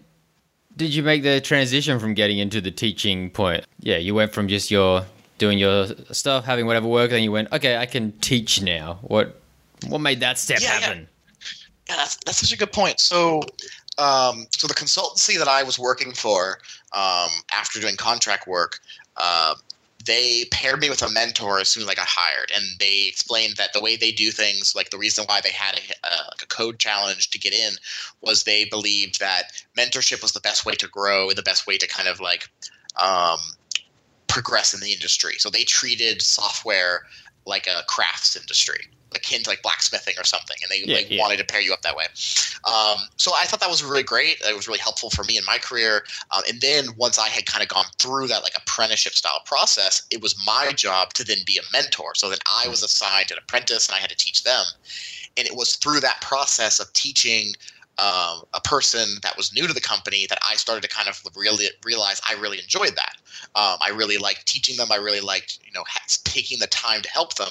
did 0.77 0.93
you 0.93 1.03
make 1.03 1.23
the 1.23 1.41
transition 1.41 1.99
from 1.99 2.13
getting 2.13 2.37
into 2.37 2.61
the 2.61 2.71
teaching 2.71 3.29
point? 3.29 3.65
Yeah, 3.79 3.97
you 3.97 4.15
went 4.15 4.33
from 4.33 4.47
just 4.47 4.71
your 4.71 5.05
doing 5.37 5.57
your 5.57 5.87
stuff, 6.11 6.45
having 6.45 6.67
whatever 6.67 6.87
work, 6.87 7.09
then 7.09 7.23
you 7.23 7.31
went, 7.31 7.51
okay, 7.51 7.75
I 7.75 7.87
can 7.87 8.11
teach 8.19 8.61
now. 8.61 8.99
What 9.01 9.41
what 9.87 9.99
made 9.99 10.19
that 10.19 10.37
step 10.37 10.59
Yeah, 10.61 10.69
happen? 10.79 11.07
Yeah, 11.89 11.95
that's 11.95 12.17
that's 12.17 12.37
such 12.37 12.53
a 12.53 12.57
good 12.57 12.71
point. 12.71 12.99
So, 12.99 13.41
um, 13.97 14.45
so 14.51 14.67
the 14.67 14.75
consultancy 14.75 15.37
that 15.39 15.47
I 15.47 15.63
was 15.63 15.79
working 15.79 16.13
for 16.13 16.59
um, 16.95 17.29
after 17.51 17.79
doing 17.79 17.95
contract 17.95 18.47
work, 18.47 18.79
uh, 19.17 19.55
they 20.05 20.45
paired 20.51 20.79
me 20.79 20.89
with 20.89 21.01
a 21.01 21.09
mentor 21.09 21.59
as 21.59 21.69
soon 21.69 21.83
as 21.83 21.89
I 21.89 21.95
got 21.95 22.07
hired, 22.07 22.51
and 22.55 22.63
they 22.79 23.05
explained 23.07 23.55
that 23.57 23.73
the 23.73 23.81
way 23.81 23.95
they 23.95 24.11
do 24.11 24.31
things, 24.31 24.75
like 24.75 24.89
the 24.89 24.97
reason 24.97 25.25
why 25.25 25.41
they 25.41 25.51
had 25.51 25.75
a, 25.75 26.07
a, 26.07 26.15
like 26.29 26.41
a 26.41 26.47
code 26.47 26.79
challenge 26.79 27.29
to 27.31 27.39
get 27.39 27.53
in, 27.53 27.73
was 28.21 28.43
they 28.43 28.65
believed 28.65 29.19
that 29.19 29.51
mentorship 29.77 30.21
was 30.21 30.31
the 30.31 30.39
best 30.39 30.65
way 30.65 30.73
to 30.73 30.87
grow 30.87 31.29
and 31.29 31.37
the 31.37 31.43
best 31.43 31.67
way 31.67 31.77
to 31.77 31.87
kind 31.87 32.07
of 32.07 32.19
like 32.19 32.49
um, 33.01 33.39
progress 34.27 34.73
in 34.73 34.79
the 34.79 34.93
industry. 34.93 35.35
So 35.37 35.49
they 35.49 35.63
treated 35.63 36.21
software 36.21 37.03
like 37.45 37.67
a 37.67 37.83
crafts 37.87 38.35
industry, 38.35 38.87
akin 39.15 39.43
to 39.43 39.49
like 39.49 39.61
blacksmithing 39.61 40.15
or 40.17 40.23
something, 40.23 40.57
and 40.61 40.71
they 40.71 40.85
Yeah, 40.85 40.97
like 40.97 41.09
yeah. 41.09 41.21
wanted 41.21 41.37
to 41.37 41.45
pair 41.45 41.61
you 41.61 41.73
up 41.73 41.81
that 41.81 41.95
way. 41.95 42.05
Um, 42.65 42.99
so 43.17 43.31
I 43.39 43.45
thought 43.45 43.59
that 43.59 43.69
was 43.69 43.83
really 43.83 44.03
great. 44.03 44.41
It 44.47 44.55
was 44.55 44.67
really 44.67 44.79
helpful 44.79 45.09
for 45.09 45.23
me 45.23 45.37
in 45.37 45.45
my 45.45 45.57
career. 45.57 46.03
Um, 46.35 46.43
and 46.47 46.61
then 46.61 46.85
once 46.97 47.17
I 47.19 47.27
had 47.27 47.45
kind 47.45 47.61
of 47.63 47.69
gone 47.69 47.85
through 47.99 48.27
that 48.27 48.43
like 48.43 48.53
apprenticeship 48.55 49.13
style 49.13 49.41
process, 49.45 50.03
it 50.11 50.21
was 50.21 50.35
my 50.45 50.71
job 50.73 51.13
to 51.13 51.23
then 51.23 51.37
be 51.45 51.57
a 51.57 51.73
mentor. 51.73 52.15
So 52.15 52.29
then 52.29 52.39
I 52.51 52.67
was 52.67 52.83
assigned 52.83 53.31
an 53.31 53.37
apprentice, 53.37 53.87
and 53.87 53.95
I 53.95 53.99
had 53.99 54.09
to 54.09 54.15
teach 54.15 54.43
them. 54.43 54.63
And 55.37 55.47
it 55.47 55.55
was 55.55 55.75
through 55.75 56.01
that 56.01 56.21
process 56.21 56.79
of 56.79 56.91
teaching 56.93 57.53
um, 57.97 58.43
a 58.53 58.61
person 58.63 59.17
that 59.21 59.37
was 59.37 59.53
new 59.53 59.67
to 59.67 59.73
the 59.73 59.81
company 59.81 60.25
that 60.27 60.39
I 60.47 60.55
started 60.55 60.81
to 60.81 60.87
kind 60.87 61.07
of 61.07 61.21
really 61.35 61.67
realize 61.85 62.19
I 62.27 62.33
really 62.33 62.59
enjoyed 62.59 62.95
that. 62.95 63.17
Um, 63.55 63.77
I 63.85 63.91
really 63.93 64.17
liked 64.17 64.47
teaching 64.47 64.77
them. 64.77 64.91
I 64.91 64.95
really 64.95 65.21
liked, 65.21 65.59
you 65.63 65.71
know, 65.73 65.83
ha- 65.87 66.01
taking 66.23 66.59
the 66.59 66.67
time 66.67 67.01
to 67.01 67.09
help 67.09 67.35
them. 67.35 67.49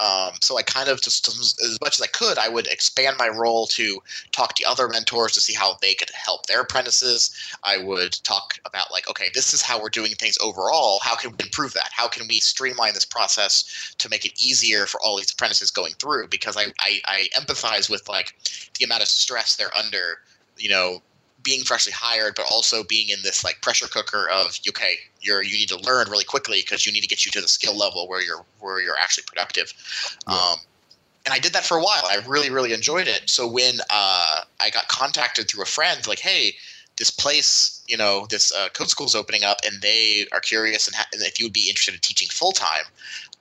Um, 0.00 0.32
so 0.40 0.58
I 0.58 0.62
kind 0.62 0.88
of 0.88 1.00
just, 1.00 1.28
as 1.28 1.78
much 1.82 1.98
as 1.98 2.02
I 2.02 2.06
could, 2.06 2.38
I 2.38 2.48
would 2.48 2.66
expand 2.68 3.16
my 3.18 3.28
role 3.28 3.66
to 3.68 4.02
talk 4.32 4.54
to 4.54 4.64
other 4.64 4.88
mentors 4.88 5.32
to 5.32 5.40
see 5.40 5.54
how 5.54 5.76
they 5.80 5.94
could 5.94 6.10
help 6.10 6.46
their 6.46 6.60
apprentices. 6.60 7.34
I 7.64 7.78
would 7.78 8.12
talk 8.24 8.54
about 8.64 8.90
like, 8.92 9.08
okay, 9.10 9.28
this 9.34 9.52
is 9.52 9.62
how 9.62 9.80
we're 9.80 9.88
doing 9.88 10.12
things 10.12 10.38
overall. 10.40 11.00
How 11.02 11.16
can 11.16 11.30
we 11.30 11.36
improve 11.40 11.72
that? 11.74 11.90
How 11.92 12.08
can 12.08 12.26
we 12.28 12.40
streamline 12.40 12.94
this 12.94 13.04
process 13.04 13.94
to 13.98 14.08
make 14.08 14.24
it 14.24 14.40
easier 14.40 14.86
for 14.86 15.00
all 15.00 15.16
these 15.16 15.32
apprentices 15.32 15.70
going 15.70 15.94
through? 15.94 16.28
Because 16.28 16.56
I, 16.56 16.66
I, 16.80 17.00
I 17.06 17.28
empathize 17.38 17.90
with 17.90 18.08
like 18.08 18.34
the 18.78 18.84
amount 18.84 19.02
of 19.02 19.08
stress 19.08 19.56
they're 19.56 19.76
under, 19.76 20.18
you 20.56 20.68
know, 20.68 21.02
being 21.42 21.62
freshly 21.62 21.92
hired, 21.92 22.34
but 22.34 22.46
also 22.50 22.84
being 22.84 23.08
in 23.08 23.18
this 23.22 23.44
like 23.44 23.60
pressure 23.62 23.86
cooker 23.86 24.28
of 24.30 24.58
okay, 24.68 24.96
you're 25.28 25.42
you 25.42 25.56
need 25.62 25.68
to 25.68 25.78
learn 25.88 26.10
really 26.10 26.24
quickly 26.24 26.60
because 26.62 26.86
you 26.86 26.92
need 26.92 27.02
to 27.02 27.06
get 27.14 27.24
you 27.24 27.30
to 27.32 27.40
the 27.40 27.48
skill 27.48 27.76
level 27.76 28.08
where 28.08 28.22
you're 28.22 28.44
where 28.60 28.80
you're 28.80 28.98
actually 28.98 29.24
productive. 29.26 29.72
Yeah. 30.28 30.34
Um, 30.34 30.58
and 31.26 31.34
I 31.34 31.38
did 31.38 31.52
that 31.52 31.64
for 31.64 31.76
a 31.76 31.82
while. 31.82 32.04
I 32.06 32.16
really 32.26 32.50
really 32.50 32.72
enjoyed 32.72 33.06
it. 33.06 33.22
So 33.26 33.46
when 33.46 33.74
uh, 33.90 34.40
I 34.60 34.70
got 34.70 34.88
contacted 34.88 35.48
through 35.48 35.62
a 35.62 35.66
friend, 35.66 36.06
like, 36.06 36.20
hey, 36.20 36.54
this 36.96 37.10
place, 37.10 37.82
you 37.86 37.96
know, 37.96 38.26
this 38.30 38.52
uh, 38.52 38.68
code 38.72 38.88
school 38.88 39.06
is 39.06 39.14
opening 39.14 39.44
up, 39.44 39.58
and 39.66 39.82
they 39.82 40.26
are 40.32 40.40
curious 40.40 40.88
and, 40.88 40.96
ha- 40.96 41.06
and 41.12 41.22
if 41.22 41.38
you 41.38 41.44
would 41.46 41.52
be 41.52 41.68
interested 41.68 41.94
in 41.94 42.00
teaching 42.00 42.28
full 42.30 42.52
time, 42.52 42.84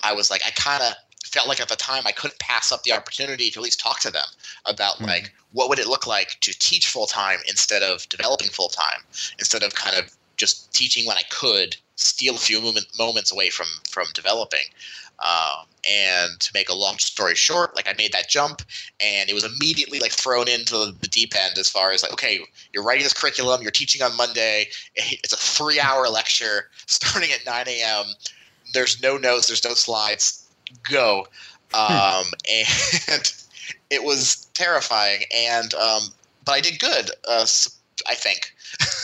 I 0.04 0.14
was 0.14 0.30
like, 0.30 0.44
I 0.46 0.52
kind 0.52 0.84
of 0.84 0.94
felt 1.26 1.48
like 1.48 1.60
at 1.60 1.70
the 1.70 1.76
time 1.76 2.04
I 2.06 2.12
couldn't 2.12 2.40
pass 2.40 2.72
up 2.72 2.84
the 2.84 2.94
opportunity 2.94 3.50
to 3.52 3.60
at 3.60 3.64
least 3.64 3.80
talk 3.80 4.00
to 4.02 4.12
them 4.12 4.30
about 4.66 4.96
Mhm. 4.98 5.08
like 5.08 5.34
what 5.52 5.70
would 5.70 5.80
it 5.80 5.88
look 5.88 6.08
like 6.08 6.40
to 6.42 6.54
teach 6.60 6.88
full 6.88 7.08
time 7.08 7.40
instead 7.48 7.84
of 7.84 8.08
developing 8.10 8.50
full 8.50 8.70
time, 8.70 9.02
instead 9.40 9.64
of 9.64 9.74
kind 9.76 9.96
of 9.96 10.17
just 10.38 10.74
teaching 10.74 11.06
when 11.06 11.18
I 11.18 11.24
could, 11.30 11.76
steal 11.96 12.36
a 12.36 12.40
few 12.40 12.62
moment, 12.62 12.88
moments 12.98 13.32
away 13.32 13.50
from 13.50 13.68
from 13.90 14.06
developing. 14.14 14.66
Um, 15.20 15.66
and 15.90 16.40
to 16.40 16.52
make 16.54 16.70
a 16.70 16.76
long 16.76 17.00
story 17.00 17.34
short, 17.34 17.76
like 17.76 17.88
I 17.88 17.94
made 17.98 18.12
that 18.12 18.30
jump, 18.30 18.62
and 19.00 19.30
it 19.30 19.34
was 19.34 19.44
immediately 19.44 20.00
like 20.00 20.12
thrown 20.12 20.48
into 20.48 20.94
the 21.02 21.08
deep 21.08 21.34
end 21.36 21.58
as 21.58 21.70
far 21.70 21.92
as 21.92 22.04
like, 22.04 22.14
okay, 22.14 22.40
you're 22.72 22.84
writing 22.84 23.04
this 23.04 23.14
curriculum, 23.14 23.62
you're 23.62 23.72
teaching 23.72 24.02
on 24.02 24.16
Monday. 24.16 24.68
It's 24.96 25.34
a 25.34 25.38
three-hour 25.38 26.08
lecture 26.10 26.70
starting 26.86 27.32
at 27.32 27.46
9 27.46 27.66
a.m. 27.68 28.06
There's 28.74 29.02
no 29.02 29.18
notes, 29.18 29.48
there's 29.48 29.64
no 29.64 29.74
slides. 29.74 30.48
Go, 30.90 31.28
um, 31.74 32.26
and 33.10 33.34
it 33.90 34.04
was 34.04 34.48
terrifying. 34.54 35.24
And 35.34 35.74
um, 35.74 36.02
but 36.46 36.54
I 36.54 36.62
did 36.62 36.80
good. 36.80 37.12
Uh, 37.28 37.46
I 38.08 38.16
think. 38.16 38.54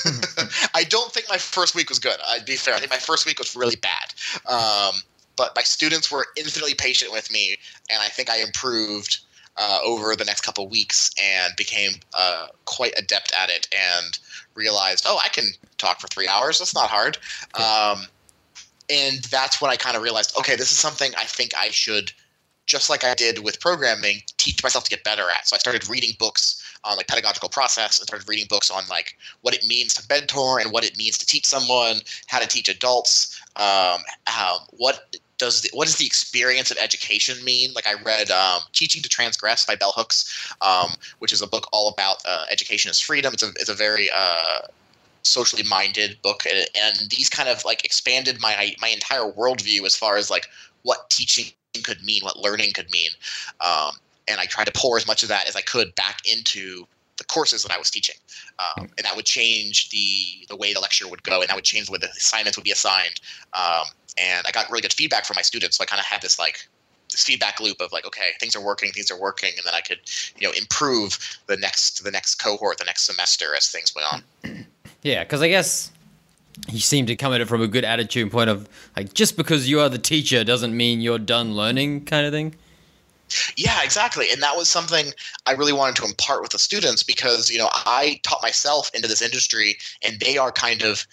I 0.74 0.84
don't 0.84 1.12
think 1.12 1.28
my 1.30 1.38
first 1.38 1.76
week 1.76 1.90
was 1.90 2.00
good. 2.00 2.18
I'd 2.26 2.46
be 2.46 2.56
fair. 2.56 2.74
I 2.74 2.80
think 2.80 2.92
my 2.92 2.98
first 2.98 3.26
week 3.26 3.40
was 3.40 3.56
really 3.56 3.78
bad. 3.78 4.14
Um, 4.46 4.96
but 5.36 5.56
my 5.56 5.64
students 5.64 6.12
were 6.12 6.28
infinitely 6.38 6.76
patient 6.76 7.12
with 7.12 7.32
me, 7.32 7.58
and 7.90 8.02
I 8.02 8.08
think 8.08 8.30
I 8.30 8.38
improved 8.38 9.20
uh, 9.58 9.80
over 9.84 10.16
the 10.16 10.26
next 10.26 10.42
couple 10.42 10.68
weeks 10.68 11.12
and 11.22 11.54
became 11.56 11.94
uh, 12.14 12.48
quite 12.66 12.94
adept 12.98 13.34
at 13.40 13.50
it 13.50 13.68
and 13.72 14.18
realized, 14.56 15.06
oh, 15.08 15.20
I 15.24 15.30
can 15.30 15.46
talk 15.78 16.00
for 16.00 16.08
three 16.08 16.28
hours. 16.28 16.60
That's 16.60 16.76
not 16.76 16.90
hard. 16.90 17.18
Um, 17.56 18.08
and 18.90 19.24
that's 19.26 19.62
when 19.62 19.72
I 19.72 19.76
kind 19.76 19.96
of 19.96 20.04
realized, 20.04 20.38
okay, 20.38 20.56
this 20.56 20.72
is 20.72 20.78
something 20.78 21.12
I 21.18 21.24
think 21.24 21.54
I 21.56 21.70
should, 21.70 22.12
just 22.66 22.90
like 22.90 23.04
I 23.04 23.14
did 23.14 23.44
with 23.44 23.60
programming, 23.60 24.22
teach 24.38 24.64
myself 24.64 24.86
to 24.86 24.90
get 24.90 25.04
better 25.04 25.30
at. 25.30 25.48
So 25.48 25.56
I 25.56 25.60
started 25.60 25.90
reading 25.90 26.12
books 26.20 26.63
on 26.84 26.98
like 26.98 27.08
pedagogical 27.08 27.50
process 27.50 28.00
and 28.00 28.08
started 28.08 28.28
reading 28.28 28.46
books 28.50 28.70
on 28.70 28.84
like 28.90 29.18
what 29.42 29.54
it 29.54 29.66
means 29.68 29.94
to 29.94 30.06
mentor 30.10 30.60
and 30.60 30.72
what 30.72 30.84
it 30.84 30.98
means 30.98 31.18
to 31.18 31.26
teach 31.26 31.46
someone, 31.46 31.98
how 32.28 32.40
to 32.40 32.48
teach 32.48 32.70
adults, 32.70 33.42
um, 33.56 34.00
um, 34.28 34.60
what 34.72 35.16
does 35.38 35.62
the, 35.62 35.70
what 35.74 35.86
does 35.86 35.98
the 35.98 36.06
experience 36.06 36.72
of 36.72 36.78
education 36.78 37.44
mean? 37.44 37.72
Like 37.74 37.88
I 37.88 38.02
read 38.04 38.32
um, 38.32 38.62
Teaching 38.72 39.02
to 39.02 39.10
Transgress 39.10 39.66
by 39.66 39.76
Bell 39.76 39.94
Hooks, 39.96 40.54
um, 40.62 40.92
which 41.20 41.34
is 41.34 41.42
a 41.42 41.48
book 41.48 41.68
all 41.74 41.90
about 41.90 42.18
uh, 42.26 42.46
education 42.52 42.90
as 42.90 43.00
freedom. 43.00 43.34
It's 43.34 43.44
a 43.44 43.50
it's 43.56 43.70
a 43.70 43.74
very 43.74 44.10
uh, 44.16 44.60
socially 45.24 45.64
minded 45.64 46.18
book, 46.22 46.44
and, 46.50 46.66
and 46.82 47.10
these 47.10 47.30
kind 47.30 47.50
of 47.50 47.66
like 47.66 47.84
expanded 47.84 48.40
my 48.40 48.74
my 48.82 48.90
entire 48.90 49.32
worldview 49.32 49.86
as 49.86 49.96
far 49.96 50.18
as 50.18 50.30
like 50.30 50.48
what 50.84 51.10
teaching 51.10 51.46
could 51.84 52.04
mean, 52.04 52.22
what 52.24 52.38
learning 52.38 52.72
could 52.74 52.90
mean, 52.92 53.10
um, 53.62 53.96
and 54.28 54.40
I 54.40 54.46
tried 54.46 54.66
to 54.66 54.72
pour 54.72 54.98
as 54.98 55.08
much 55.08 55.24
of 55.24 55.30
that 55.30 55.48
as 55.48 55.56
I 55.56 55.62
could 55.62 55.94
back 55.96 56.20
into 56.26 56.86
the 57.18 57.24
courses 57.26 57.64
that 57.64 57.72
I 57.72 57.78
was 57.78 57.92
teaching, 57.92 58.16
um, 58.60 58.90
and 58.98 59.06
that 59.06 59.16
would 59.16 59.26
change 59.26 59.90
the 59.90 60.46
the 60.50 60.56
way 60.56 60.74
the 60.74 60.80
lecture 60.80 61.08
would 61.08 61.24
go, 61.24 61.42
and 61.42 61.50
that 61.50 61.56
would 61.56 61.64
change 61.64 61.88
the 61.88 61.92
way 61.92 62.00
the 62.00 62.10
assignments 62.10 62.58
would 62.58 62.64
be 62.64 62.72
assigned. 62.72 63.20
Um, 63.54 63.84
and 64.18 64.46
I 64.48 64.52
got 64.52 64.70
really 64.70 64.82
good 64.82 64.94
feedback 64.94 65.26
from 65.26 65.36
my 65.36 65.42
students, 65.42 65.78
so 65.78 65.84
I 65.84 65.86
kind 65.86 66.00
of 66.00 66.06
had 66.06 66.22
this 66.22 66.40
like 66.40 66.68
this 67.12 67.24
feedback 67.24 67.60
loop 67.60 67.80
of 67.80 67.92
like, 67.92 68.06
okay, 68.06 68.30
things 68.40 68.56
are 68.56 68.62
working, 68.62 68.92
things 68.92 69.12
are 69.12 69.20
working, 69.20 69.52
and 69.58 69.66
then 69.66 69.74
I 69.74 69.82
could 69.82 70.00
you 70.40 70.48
know 70.48 70.54
improve 70.58 71.18
the 71.48 71.58
next 71.58 72.04
the 72.04 72.12
next 72.12 72.36
cohort, 72.36 72.78
the 72.78 72.86
next 72.86 73.06
semester 73.06 73.56
as 73.56 73.68
things 73.68 73.94
went 73.96 74.08
on. 74.12 74.66
Yeah, 75.04 75.26
because 75.26 75.42
I 75.42 75.50
guess 75.50 75.92
you 76.70 76.80
seem 76.80 77.06
to 77.08 77.16
come 77.18 77.34
at 77.34 77.42
it 77.42 77.48
from 77.50 77.62
a 77.62 77.68
good 77.68 77.84
attitude 77.84 78.32
point 78.32 78.50
of 78.50 78.70
like 78.96 79.14
just 79.14 79.36
because 79.36 79.70
you 79.70 79.82
are 79.82 79.90
the 79.90 79.98
teacher 79.98 80.46
doesn't 80.46 80.76
mean 80.76 81.02
you're 81.02 81.20
done 81.20 81.56
learning 81.56 82.06
kind 82.06 82.26
of 82.26 82.32
thing. 82.32 82.56
Yeah, 83.56 83.84
exactly. 83.84 84.28
And 84.32 84.42
that 84.42 84.56
was 84.56 84.70
something 84.70 85.14
I 85.46 85.52
really 85.52 85.74
wanted 85.74 85.96
to 85.98 86.06
impart 86.06 86.42
with 86.42 86.52
the 86.52 86.60
students 86.60 87.04
because, 87.04 87.50
you 87.50 87.58
know, 87.58 87.70
I 87.72 88.20
taught 88.24 88.42
myself 88.42 88.92
into 88.94 89.08
this 89.08 89.22
industry 89.22 89.78
and 90.02 90.20
they 90.20 90.38
are 90.38 90.52
kind 90.52 90.82
of 90.82 91.06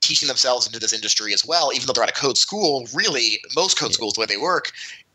teaching 0.00 0.28
themselves 0.28 0.66
into 0.66 0.78
this 0.78 0.92
industry 0.92 1.34
as 1.34 1.44
well, 1.44 1.70
even 1.74 1.86
though 1.86 1.92
they're 1.92 2.04
at 2.04 2.10
a 2.10 2.20
code 2.20 2.38
school. 2.38 2.88
Really, 2.94 3.40
most 3.56 3.78
code 3.78 3.90
Yeah. 3.90 3.94
schools, 3.94 4.14
the 4.14 4.20
way 4.20 4.26
they 4.26 4.36
work, 4.36 4.72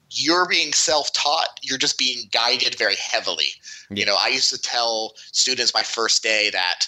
you're 0.10 0.48
being 0.48 0.74
self 0.74 1.12
taught, 1.14 1.60
you're 1.62 1.78
just 1.78 1.98
being 1.98 2.28
guided 2.32 2.76
very 2.76 2.96
heavily. 2.96 3.50
Yeah. 3.90 4.00
You 4.00 4.06
know, 4.06 4.18
I 4.20 4.28
used 4.28 4.50
to 4.52 4.62
tell 4.62 5.14
students 5.32 5.74
my 5.74 5.84
first 5.84 6.22
day 6.22 6.50
that 6.52 6.88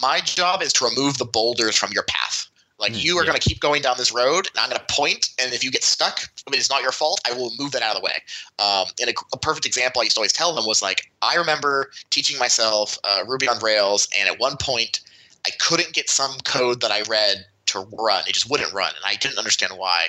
my 0.00 0.20
job 0.20 0.62
is 0.62 0.72
to 0.74 0.84
remove 0.84 1.18
the 1.18 1.24
boulders 1.24 1.76
from 1.76 1.92
your 1.92 2.02
path. 2.04 2.46
Like 2.82 2.92
Mm, 2.92 3.04
you 3.04 3.16
are 3.16 3.22
yeah. 3.22 3.30
going 3.30 3.40
to 3.40 3.48
keep 3.48 3.60
going 3.60 3.80
down 3.80 3.94
this 3.96 4.12
road, 4.12 4.48
and 4.48 4.58
I'm 4.58 4.68
going 4.68 4.80
to 4.80 4.94
point, 4.94 5.30
and 5.40 5.54
if 5.54 5.62
you 5.62 5.70
get 5.70 5.84
stuck, 5.84 6.28
I 6.46 6.50
mean, 6.50 6.58
it's 6.58 6.68
not 6.68 6.82
your 6.82 6.90
fault. 6.92 7.20
I 7.24 7.32
will 7.32 7.52
move 7.58 7.70
that 7.72 7.82
out 7.82 7.94
of 7.94 8.02
the 8.02 8.04
way. 8.04 8.18
Um, 8.58 8.86
and 9.00 9.08
a, 9.08 9.14
a 9.32 9.38
perfect 9.38 9.64
example 9.64 10.00
I 10.00 10.04
used 10.04 10.16
to 10.16 10.20
always 10.20 10.32
tell 10.32 10.52
them 10.52 10.66
was 10.66 10.82
like, 10.82 11.10
I 11.22 11.36
remember 11.36 11.92
teaching 12.10 12.38
myself 12.38 12.98
uh, 13.04 13.22
Ruby 13.26 13.48
on 13.48 13.58
Rails, 13.60 14.08
and 14.18 14.28
at 14.28 14.40
one 14.40 14.56
point, 14.56 15.00
I 15.46 15.50
couldn't 15.60 15.92
get 15.92 16.10
some 16.10 16.38
code 16.44 16.80
that 16.80 16.90
I 16.90 17.02
read 17.02 17.46
to 17.72 17.80
run. 17.98 18.22
It 18.26 18.34
just 18.34 18.48
wouldn't 18.48 18.72
run, 18.72 18.90
and 18.94 19.04
I 19.04 19.16
didn't 19.16 19.38
understand 19.38 19.72
why. 19.76 20.06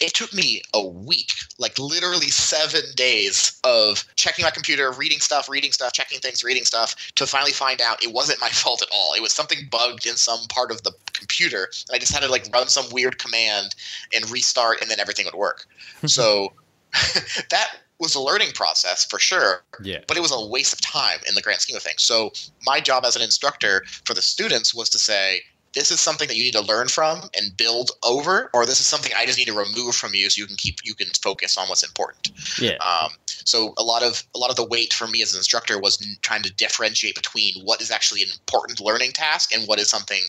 It 0.00 0.14
took 0.14 0.32
me 0.34 0.62
a 0.74 0.84
week, 0.84 1.30
like 1.58 1.78
literally 1.78 2.28
seven 2.28 2.82
days 2.96 3.60
of 3.64 4.04
checking 4.16 4.42
my 4.44 4.50
computer, 4.50 4.90
reading 4.92 5.20
stuff, 5.20 5.48
reading 5.48 5.70
stuff, 5.72 5.92
checking 5.92 6.18
things, 6.18 6.42
reading 6.42 6.64
stuff, 6.64 6.96
to 7.14 7.26
finally 7.26 7.52
find 7.52 7.80
out 7.80 8.02
it 8.02 8.12
wasn't 8.12 8.40
my 8.40 8.48
fault 8.62 8.82
at 8.82 8.88
all. 8.92 9.14
It 9.14 9.22
was 9.22 9.32
something 9.32 9.58
bugged 9.70 10.06
in 10.06 10.16
some 10.16 10.40
part 10.48 10.70
of 10.70 10.82
the 10.82 10.92
computer, 11.12 11.68
and 11.88 11.94
I 11.94 11.98
just 11.98 12.12
had 12.12 12.22
to 12.22 12.28
like 12.30 12.48
run 12.52 12.68
some 12.68 12.86
weird 12.90 13.18
command 13.18 13.74
and 14.14 14.28
restart, 14.30 14.80
and 14.80 14.90
then 14.90 14.98
everything 15.00 15.24
would 15.26 15.34
work. 15.34 15.66
so 16.06 16.52
that 17.50 17.76
was 17.98 18.14
a 18.16 18.20
learning 18.20 18.50
process 18.52 19.04
for 19.04 19.20
sure 19.20 19.62
Yeah. 19.80 20.00
but 20.08 20.16
it 20.16 20.20
was 20.20 20.32
a 20.32 20.46
waste 20.46 20.72
of 20.72 20.80
time 20.80 21.20
in 21.28 21.36
the 21.36 21.40
grand 21.40 21.60
scheme 21.60 21.76
of 21.76 21.82
things. 21.84 22.02
So 22.02 22.32
my 22.66 22.80
job 22.80 23.04
as 23.04 23.14
an 23.14 23.22
instructor 23.22 23.84
for 24.04 24.12
the 24.12 24.20
students 24.22 24.74
was 24.74 24.90
to 24.90 24.98
say, 24.98 25.42
this 25.74 25.90
is 25.90 26.00
something 26.00 26.28
that 26.28 26.36
you 26.36 26.44
need 26.44 26.52
to 26.52 26.60
learn 26.60 26.88
from 26.88 27.22
and 27.36 27.56
build 27.56 27.92
over, 28.02 28.50
or 28.52 28.66
this 28.66 28.80
is 28.80 28.86
something 28.86 29.12
I 29.16 29.26
just 29.26 29.38
need 29.38 29.46
to 29.46 29.54
remove 29.54 29.94
from 29.94 30.14
you 30.14 30.28
so 30.28 30.40
you 30.40 30.46
can 30.46 30.56
keep 30.56 30.80
you 30.84 30.94
can 30.94 31.08
focus 31.22 31.56
on 31.56 31.68
what's 31.68 31.82
important. 31.82 32.30
Yeah. 32.60 32.76
Um, 32.76 33.12
so 33.26 33.74
a 33.78 33.82
lot 33.82 34.02
of 34.02 34.22
a 34.34 34.38
lot 34.38 34.50
of 34.50 34.56
the 34.56 34.66
weight 34.66 34.92
for 34.92 35.06
me 35.06 35.22
as 35.22 35.32
an 35.32 35.38
instructor 35.38 35.80
was 35.80 36.00
n- 36.02 36.16
trying 36.22 36.42
to 36.42 36.52
differentiate 36.52 37.14
between 37.14 37.62
what 37.64 37.80
is 37.80 37.90
actually 37.90 38.22
an 38.22 38.28
important 38.32 38.80
learning 38.80 39.12
task 39.12 39.54
and 39.54 39.66
what 39.66 39.78
is 39.78 39.88
something 39.88 40.22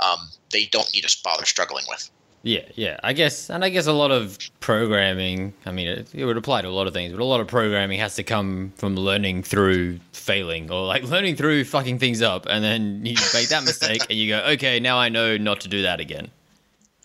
um, 0.00 0.18
they 0.50 0.66
don't 0.66 0.92
need 0.92 1.02
to 1.02 1.16
bother 1.22 1.44
struggling 1.44 1.84
with. 1.88 2.10
Yeah, 2.42 2.62
yeah. 2.76 2.98
I 3.02 3.12
guess, 3.12 3.50
and 3.50 3.64
I 3.64 3.68
guess 3.68 3.86
a 3.86 3.92
lot 3.92 4.10
of 4.10 4.38
programming. 4.60 5.52
I 5.66 5.72
mean, 5.72 5.88
it, 5.88 6.14
it 6.14 6.24
would 6.24 6.36
apply 6.36 6.62
to 6.62 6.68
a 6.68 6.70
lot 6.70 6.86
of 6.86 6.92
things, 6.92 7.12
but 7.12 7.20
a 7.20 7.24
lot 7.24 7.40
of 7.40 7.48
programming 7.48 7.98
has 7.98 8.14
to 8.14 8.22
come 8.22 8.72
from 8.76 8.94
learning 8.94 9.42
through 9.42 9.98
failing 10.12 10.70
or 10.70 10.86
like 10.86 11.02
learning 11.04 11.36
through 11.36 11.64
fucking 11.64 11.98
things 11.98 12.22
up, 12.22 12.46
and 12.48 12.62
then 12.62 13.04
you 13.04 13.16
make 13.34 13.48
that 13.48 13.64
mistake, 13.64 14.02
and 14.08 14.18
you 14.18 14.28
go, 14.28 14.40
okay, 14.52 14.78
now 14.78 14.98
I 14.98 15.08
know 15.08 15.36
not 15.36 15.60
to 15.62 15.68
do 15.68 15.82
that 15.82 16.00
again. 16.00 16.30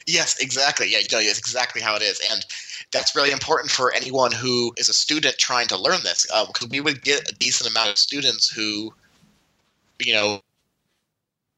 Yes, 0.06 0.40
exactly. 0.40 0.92
Yeah, 0.92 1.00
it's 1.02 1.40
exactly 1.40 1.82
how 1.82 1.96
it 1.96 2.02
is, 2.02 2.22
and 2.32 2.46
that's 2.92 3.16
really 3.16 3.32
important 3.32 3.72
for 3.72 3.92
anyone 3.94 4.32
who 4.32 4.72
is 4.78 4.88
a 4.88 4.94
student 4.94 5.38
trying 5.40 5.68
to 5.68 5.78
learn 5.78 6.04
this, 6.04 6.30
um, 6.32 6.48
because 6.48 6.70
we 6.70 6.80
would 6.80 7.02
get 7.02 7.30
a 7.30 7.36
decent 7.36 7.72
amount 7.72 7.90
of 7.90 7.98
students 7.98 8.50
who, 8.50 8.94
you 10.00 10.14
know, 10.14 10.42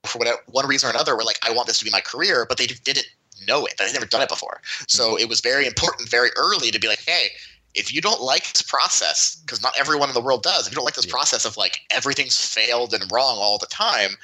for 0.06 0.20
whatever 0.20 0.38
one 0.48 0.68
reason 0.68 0.88
or 0.88 0.94
another, 0.94 1.16
were 1.16 1.24
like, 1.24 1.40
"I 1.44 1.52
want 1.52 1.68
this 1.68 1.80
to 1.80 1.86
be 1.86 1.92
my 1.92 2.02
career," 2.02 2.46
but 2.48 2.58
they 2.58 2.68
didn't 2.68 3.06
know 3.48 3.66
it. 3.66 3.76
They'd 3.78 3.94
never 3.94 4.06
done 4.06 4.22
it 4.22 4.30
before, 4.30 4.62
so 4.88 5.18
it 5.18 5.28
was 5.30 5.42
very 5.42 5.66
important 5.68 6.10
very 6.10 6.30
early 6.36 6.72
to 6.72 6.80
be 6.80 6.88
like, 6.88 7.04
"Hey." 7.06 7.30
If 7.78 7.94
you 7.94 8.00
don't 8.00 8.22
like 8.22 8.54
this 8.54 8.62
process, 8.62 9.36
because 9.36 9.62
not 9.62 9.74
everyone 9.78 10.08
in 10.08 10.14
the 10.14 10.22
world 10.22 10.44
does, 10.44 10.66
if 10.66 10.72
you 10.72 10.76
don't 10.78 10.86
like 10.86 10.94
this 10.96 11.08
Yeah. 11.08 11.12
process 11.12 11.44
of 11.44 11.58
like 11.58 11.82
everything's 11.92 12.38
failed 12.40 12.94
and 12.94 13.04
wrong 13.12 13.38
all 13.38 13.58
the 13.58 13.66
time, 13.68 14.16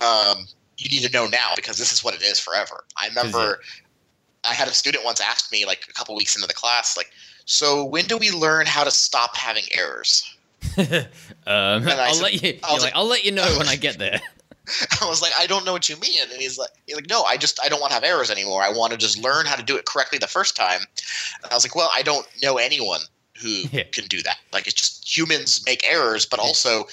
um, 0.00 0.48
you 0.78 0.88
need 0.88 1.02
to 1.06 1.10
know 1.12 1.26
now 1.26 1.52
because 1.54 1.76
this 1.76 1.92
is 1.92 2.02
what 2.02 2.14
it 2.14 2.22
is 2.22 2.40
forever. 2.40 2.82
I 2.96 3.08
remember 3.08 3.60
I 4.42 4.54
had 4.54 4.68
a 4.68 4.72
student 4.72 5.04
once 5.04 5.20
ask 5.20 5.52
me 5.52 5.66
like 5.66 5.84
a 5.86 5.92
couple 5.92 6.14
weeks 6.16 6.34
into 6.34 6.48
the 6.48 6.54
class, 6.54 6.96
like, 6.96 7.10
so 7.44 7.84
when 7.84 8.06
do 8.06 8.16
we 8.16 8.30
learn 8.30 8.64
how 8.64 8.84
to 8.84 8.90
stop 8.90 9.36
having 9.36 9.64
errors? 9.72 10.24
um, 10.78 10.86
I'll 11.46 12.14
said- 12.14 12.22
let 12.22 12.42
you. 12.42 12.58
I 12.62 12.70
You're 12.70 12.72
like, 12.72 12.80
like- 12.84 12.92
I'll 12.96 13.04
let 13.06 13.24
you 13.26 13.32
know 13.32 13.54
when 13.58 13.68
I 13.68 13.76
get 13.76 13.98
there. 13.98 14.18
I 15.02 15.06
was 15.08 15.20
like, 15.20 15.32
I 15.38 15.46
don't 15.46 15.64
know 15.64 15.72
what 15.72 15.88
you 15.88 15.96
mean. 16.00 16.20
And 16.22 16.40
he's 16.40 16.58
like, 16.58 16.70
he's 16.86 16.96
like, 16.96 17.08
no, 17.08 17.22
I 17.22 17.36
just 17.36 17.60
I 17.62 17.68
don't 17.68 17.80
want 17.80 17.90
to 17.90 17.94
have 17.94 18.04
errors 18.04 18.30
anymore. 18.30 18.62
I 18.62 18.70
want 18.70 18.92
to 18.92 18.98
just 18.98 19.18
learn 19.22 19.46
how 19.46 19.56
to 19.56 19.62
do 19.62 19.76
it 19.76 19.84
correctly 19.86 20.18
the 20.18 20.26
first 20.26 20.56
time. 20.56 20.80
And 21.42 21.52
I 21.52 21.54
was 21.54 21.64
like, 21.64 21.74
well, 21.74 21.90
I 21.94 22.02
don't 22.02 22.26
know 22.42 22.56
anyone 22.56 23.00
who 23.40 23.48
Yeah. 23.72 23.82
can 23.92 24.06
do 24.06 24.22
that. 24.22 24.38
Like 24.52 24.66
it's 24.66 24.74
just 24.74 25.16
humans 25.16 25.62
make 25.66 25.84
errors, 25.90 26.24
but 26.26 26.38
also 26.40 26.86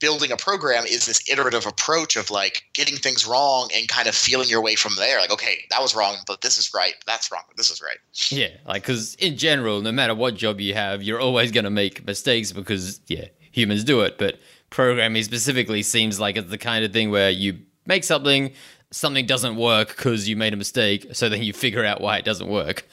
building 0.00 0.32
a 0.32 0.36
program 0.36 0.84
is 0.86 1.06
this 1.06 1.22
iterative 1.30 1.66
approach 1.66 2.16
of 2.16 2.30
like 2.30 2.62
getting 2.72 2.96
things 2.96 3.26
wrong 3.26 3.68
and 3.76 3.86
kind 3.86 4.08
of 4.08 4.14
feeling 4.14 4.48
your 4.48 4.62
way 4.62 4.74
from 4.74 4.92
there. 4.96 5.20
Like, 5.20 5.30
okay, 5.30 5.64
that 5.70 5.80
was 5.82 5.94
wrong, 5.94 6.16
but 6.26 6.40
this 6.40 6.58
is 6.58 6.72
right. 6.74 6.94
That's 7.06 7.30
wrong, 7.30 7.42
but 7.46 7.56
this 7.56 7.70
is 7.70 7.80
right. 7.82 7.98
Yeah, 8.30 8.48
like 8.66 8.82
because 8.82 9.14
in 9.16 9.36
general, 9.36 9.80
no 9.82 9.92
matter 9.92 10.14
what 10.14 10.34
job 10.36 10.58
you 10.60 10.74
have, 10.74 11.02
you're 11.02 11.20
always 11.20 11.52
going 11.52 11.64
to 11.64 11.70
make 11.70 12.04
mistakes 12.06 12.50
because 12.50 13.00
yeah, 13.08 13.26
humans 13.52 13.84
do 13.84 14.00
it. 14.00 14.16
But 14.18 14.38
programming 14.70 15.22
specifically 15.22 15.82
seems 15.82 16.20
like 16.20 16.36
it's 16.36 16.50
the 16.50 16.58
kind 16.58 16.84
of 16.84 16.92
thing 16.92 17.10
where 17.10 17.30
you 17.30 17.58
make 17.86 18.04
something, 18.04 18.52
something 18.90 19.26
doesn't 19.26 19.56
work 19.56 19.88
because 19.88 20.28
you 20.28 20.36
made 20.36 20.52
a 20.52 20.56
mistake, 20.56 21.06
so 21.12 21.28
then 21.28 21.42
you 21.42 21.52
figure 21.52 21.84
out 21.84 22.00
why 22.00 22.18
it 22.18 22.24
doesn't 22.24 22.48
work. 22.48 22.86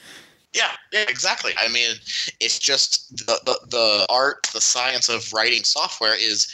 Yeah, 0.54 0.70
yeah, 0.92 1.04
exactly. 1.08 1.52
I 1.58 1.68
mean, 1.68 1.96
it's 2.40 2.58
just 2.58 3.14
the, 3.26 3.38
the 3.44 3.58
the 3.68 4.06
art, 4.08 4.48
the 4.54 4.60
science 4.60 5.08
of 5.08 5.30
writing 5.32 5.64
software 5.64 6.14
is 6.18 6.50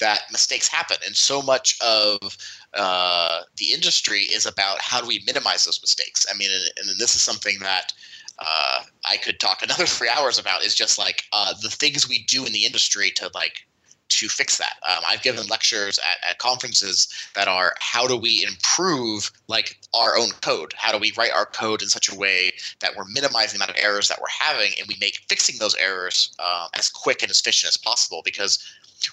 that 0.00 0.22
mistakes 0.32 0.66
happen, 0.66 0.96
and 1.06 1.14
so 1.14 1.40
much 1.40 1.76
of 1.80 2.36
uh, 2.74 3.42
the 3.56 3.72
industry 3.72 4.22
is 4.22 4.44
about 4.44 4.80
how 4.80 5.00
do 5.00 5.06
we 5.06 5.22
minimize 5.24 5.64
those 5.64 5.80
mistakes. 5.80 6.26
I 6.28 6.36
mean, 6.36 6.50
and, 6.52 6.88
and 6.88 6.98
this 6.98 7.14
is 7.14 7.22
something 7.22 7.58
that 7.60 7.92
uh, 8.40 8.80
I 9.08 9.18
could 9.18 9.38
talk 9.38 9.62
another 9.62 9.86
three 9.96 10.08
hours 10.08 10.38
about. 10.38 10.64
Is 10.64 10.74
just 10.74 10.98
like 10.98 11.22
uh, 11.32 11.54
the 11.62 11.70
things 11.70 12.08
we 12.08 12.24
do 12.24 12.44
in 12.44 12.52
the 12.52 12.64
industry 12.64 13.10
to 13.12 13.30
like 13.34 13.66
to 14.08 14.28
fix 14.28 14.58
that. 14.58 14.74
Um, 14.88 15.02
I've 15.06 15.22
given 15.22 15.46
lectures 15.46 15.98
at, 15.98 16.30
at 16.30 16.38
conferences 16.38 17.08
that 17.34 17.48
are 17.48 17.74
how 17.80 18.06
do 18.06 18.16
we 18.16 18.44
improve 18.46 19.30
like 19.48 19.78
our 19.94 20.16
own 20.16 20.30
code? 20.40 20.72
How 20.76 20.92
do 20.92 20.98
we 20.98 21.12
write 21.16 21.32
our 21.32 21.46
code 21.46 21.82
in 21.82 21.88
such 21.88 22.10
a 22.10 22.14
way 22.14 22.52
that 22.80 22.92
we're 22.96 23.06
minimizing 23.12 23.58
the 23.58 23.64
amount 23.64 23.76
of 23.76 23.84
errors 23.84 24.08
that 24.08 24.20
we're 24.20 24.26
having 24.28 24.72
and 24.78 24.86
we 24.88 24.96
make 25.00 25.20
fixing 25.28 25.58
those 25.58 25.74
errors 25.76 26.34
uh, 26.38 26.68
as 26.74 26.88
quick 26.88 27.22
and 27.22 27.30
as 27.30 27.40
efficient 27.40 27.68
as 27.68 27.76
possible 27.76 28.22
because 28.24 28.58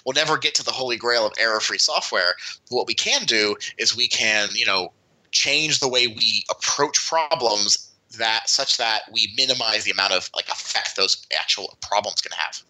we'll 0.04 0.14
never 0.14 0.38
get 0.38 0.54
to 0.56 0.64
the 0.64 0.70
holy 0.70 0.96
grail 0.96 1.26
of 1.26 1.32
error-free 1.38 1.78
software. 1.78 2.34
But 2.68 2.76
what 2.76 2.86
we 2.86 2.94
can 2.94 3.24
do 3.24 3.56
is 3.78 3.96
we 3.96 4.08
can, 4.08 4.48
you 4.54 4.66
know, 4.66 4.92
change 5.30 5.80
the 5.80 5.88
way 5.88 6.06
we 6.06 6.44
approach 6.50 7.08
problems 7.08 7.90
that 8.18 8.48
such 8.48 8.76
that 8.76 9.02
we 9.10 9.32
minimize 9.36 9.84
the 9.84 9.90
amount 9.90 10.12
of 10.12 10.30
like 10.34 10.48
effect 10.48 10.96
those 10.96 11.26
actual 11.38 11.76
problems 11.80 12.20
can 12.20 12.32
have. 12.32 12.62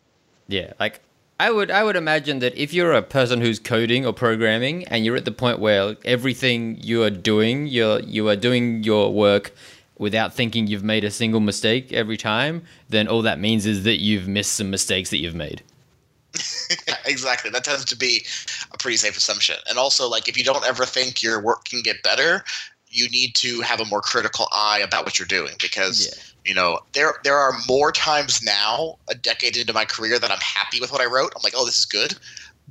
Yeah, 0.49 0.73
like 0.79 1.01
I 1.41 1.51
would 1.51 1.71
I 1.71 1.83
would 1.83 1.97
imagine 1.97 2.39
that 2.39 2.57
if 2.57 2.73
you're 2.73 2.93
a 2.93 3.03
person 3.03 3.41
who's 3.41 3.59
coding 3.59 4.07
or 4.07 4.13
programming 4.13 4.85
and 4.85 5.05
you're 5.05 5.17
at 5.17 5.25
the 5.25 5.33
point 5.33 5.59
where 5.59 5.97
everything 6.05 6.79
you 6.81 7.03
are 7.03 7.11
doing, 7.11 7.67
you're 7.67 8.01
you 8.01 8.29
are 8.29 8.37
doing 8.37 8.85
your 8.85 9.13
work 9.13 9.53
without 9.99 10.35
thinking 10.35 10.67
you've 10.67 10.85
made 10.85 11.05
a 11.05 11.11
single 11.11 11.41
mistake 11.41 11.93
every 11.93 12.17
time, 12.17 12.63
then 12.89 13.07
all 13.07 13.23
that 13.23 13.39
means 13.39 13.67
is 13.67 13.85
that 13.85 14.01
you've 14.01 14.27
missed 14.27 14.53
some 14.55 14.71
mistakes 14.71 15.11
that 15.11 15.19
you've 15.19 15.35
made. 15.35 15.63
exactly. 17.05 17.51
That 17.51 17.65
tends 17.65 17.85
to 17.87 17.97
be 17.97 18.25
a 18.73 18.79
pretty 18.79 18.97
safe 18.97 19.17
assumption. 19.17 19.57
And 19.69 19.79
also, 19.79 20.09
like, 20.09 20.29
if 20.29 20.37
you 20.37 20.45
don't 20.45 20.67
ever 20.67 20.85
think 20.85 21.23
your 21.23 21.41
work 21.41 21.65
can 21.67 21.83
get 21.83 22.03
better, 22.03 22.43
you 22.89 23.09
need 23.11 23.35
to 23.37 23.61
have 23.61 23.81
a 23.81 23.85
more 23.85 24.01
critical 24.01 24.49
eye 24.53 24.81
about 24.83 25.05
what 25.05 25.19
you're 25.19 25.27
doing 25.27 25.55
because 25.61 26.07
Yeah. 26.07 26.32
You 26.45 26.55
know 26.55 26.81
there 26.93 27.15
there 27.25 27.37
are 27.37 27.55
more 27.69 27.93
times 27.93 28.43
now, 28.43 28.99
a 29.09 29.15
decade 29.15 29.57
into 29.57 29.73
my 29.73 29.85
career, 29.85 30.19
that 30.19 30.31
I'm 30.31 30.41
happy 30.41 30.81
with 30.81 30.93
what 30.93 31.01
I 31.01 31.07
wrote. 31.07 31.33
I'm 31.37 31.43
like, 31.43 31.55
oh, 31.57 31.65
this 31.65 31.79
is 31.79 31.85
good, 31.85 32.15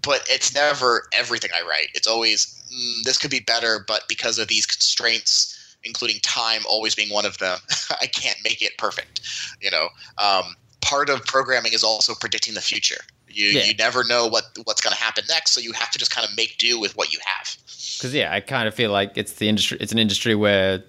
but 0.01 0.25
it's 0.29 0.53
never 0.53 1.07
everything 1.13 1.51
I 1.53 1.61
write. 1.61 1.87
It's 1.93 2.07
always 2.07 2.61
mm, 2.73 3.03
this 3.03 3.17
could 3.17 3.31
be 3.31 3.39
better, 3.41 3.83
but 3.87 4.03
because 4.07 4.39
of 4.39 4.47
these 4.47 4.65
constraints. 4.65 5.57
Including 5.83 6.19
time 6.21 6.61
always 6.69 6.93
being 6.93 7.09
one 7.09 7.25
of 7.25 7.39
them, 7.39 7.57
I 8.01 8.05
can't 8.05 8.37
make 8.43 8.61
it 8.61 8.77
perfect. 8.77 9.21
You 9.61 9.71
know, 9.71 9.87
um, 10.19 10.55
part 10.81 11.09
of 11.09 11.25
programming 11.25 11.73
is 11.73 11.83
also 11.83 12.13
predicting 12.13 12.53
the 12.53 12.61
future. 12.61 13.01
You 13.27 13.47
Yeah. 13.47 13.63
you 13.63 13.73
never 13.75 14.03
know 14.03 14.27
what 14.27 14.43
what's 14.65 14.81
going 14.81 14.95
to 14.95 15.01
happen 15.01 15.23
next, 15.29 15.51
so 15.51 15.61
you 15.61 15.71
have 15.71 15.89
to 15.91 15.97
just 15.97 16.11
kind 16.11 16.27
of 16.27 16.35
make 16.35 16.57
do 16.57 16.79
with 16.79 16.95
what 16.97 17.13
you 17.13 17.19
have. 17.25 17.57
Because 17.97 18.13
yeah, 18.13 18.33
I 18.33 18.41
kind 18.41 18.67
of 18.67 18.75
feel 18.75 18.91
like 18.91 19.13
it's 19.15 19.33
the 19.33 19.47
industry. 19.47 19.77
It's 19.79 19.91
an 19.91 19.99
industry 19.99 20.35
where 20.35 20.83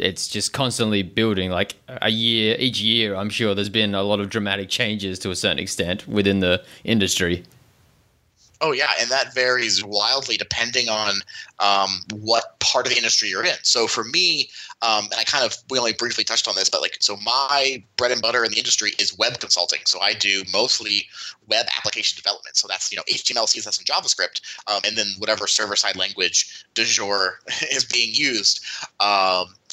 it's 0.00 0.28
just 0.28 0.52
constantly 0.52 1.02
building. 1.02 1.50
Like 1.50 1.76
a 1.88 2.10
year, 2.10 2.56
each 2.58 2.80
year, 2.80 3.14
I'm 3.14 3.30
sure 3.30 3.54
there's 3.54 3.68
been 3.68 3.94
a 3.94 4.02
lot 4.02 4.20
of 4.20 4.30
dramatic 4.30 4.68
changes 4.68 5.18
to 5.20 5.30
a 5.30 5.36
certain 5.36 5.58
extent 5.58 6.06
within 6.08 6.40
the 6.40 6.62
industry. 6.84 7.44
Oh 8.60 8.72
yeah, 8.72 8.90
and 9.00 9.08
that 9.10 9.34
varies 9.34 9.84
wildly 9.84 10.36
depending 10.36 10.88
on 10.88 11.20
um, 11.60 12.00
what 12.12 12.58
part 12.58 12.86
of 12.86 12.90
the 12.90 12.96
industry 12.96 13.28
you're 13.28 13.44
in. 13.44 13.54
So 13.62 13.86
for 13.86 14.02
me, 14.02 14.50
um, 14.82 15.04
and 15.04 15.14
I 15.14 15.22
kind 15.24 15.44
of 15.44 15.56
we 15.70 15.78
only 15.78 15.92
briefly 15.92 16.24
touched 16.24 16.48
on 16.48 16.56
this, 16.56 16.68
but 16.68 16.80
like 16.80 16.96
so 16.98 17.16
my 17.18 17.82
bread 17.96 18.10
and 18.10 18.20
butter 18.20 18.44
in 18.44 18.50
the 18.50 18.58
industry 18.58 18.92
is 18.98 19.16
web 19.16 19.38
consulting. 19.38 19.80
So 19.84 20.00
I 20.00 20.12
do 20.12 20.42
mostly 20.52 21.06
web 21.48 21.66
application 21.76 22.16
development. 22.16 22.56
So 22.56 22.66
that's 22.66 22.90
you 22.90 22.96
know 22.96 23.04
HTML, 23.08 23.46
CSS, 23.46 23.78
and 23.78 23.86
JavaScript, 23.86 24.40
um, 24.66 24.80
and 24.84 24.96
then 24.96 25.06
whatever 25.18 25.46
server 25.46 25.76
side 25.76 25.94
language 25.94 26.64
du 26.74 26.84
jour 26.84 27.38
is 27.70 27.84
being 27.84 28.10
used. 28.12 28.64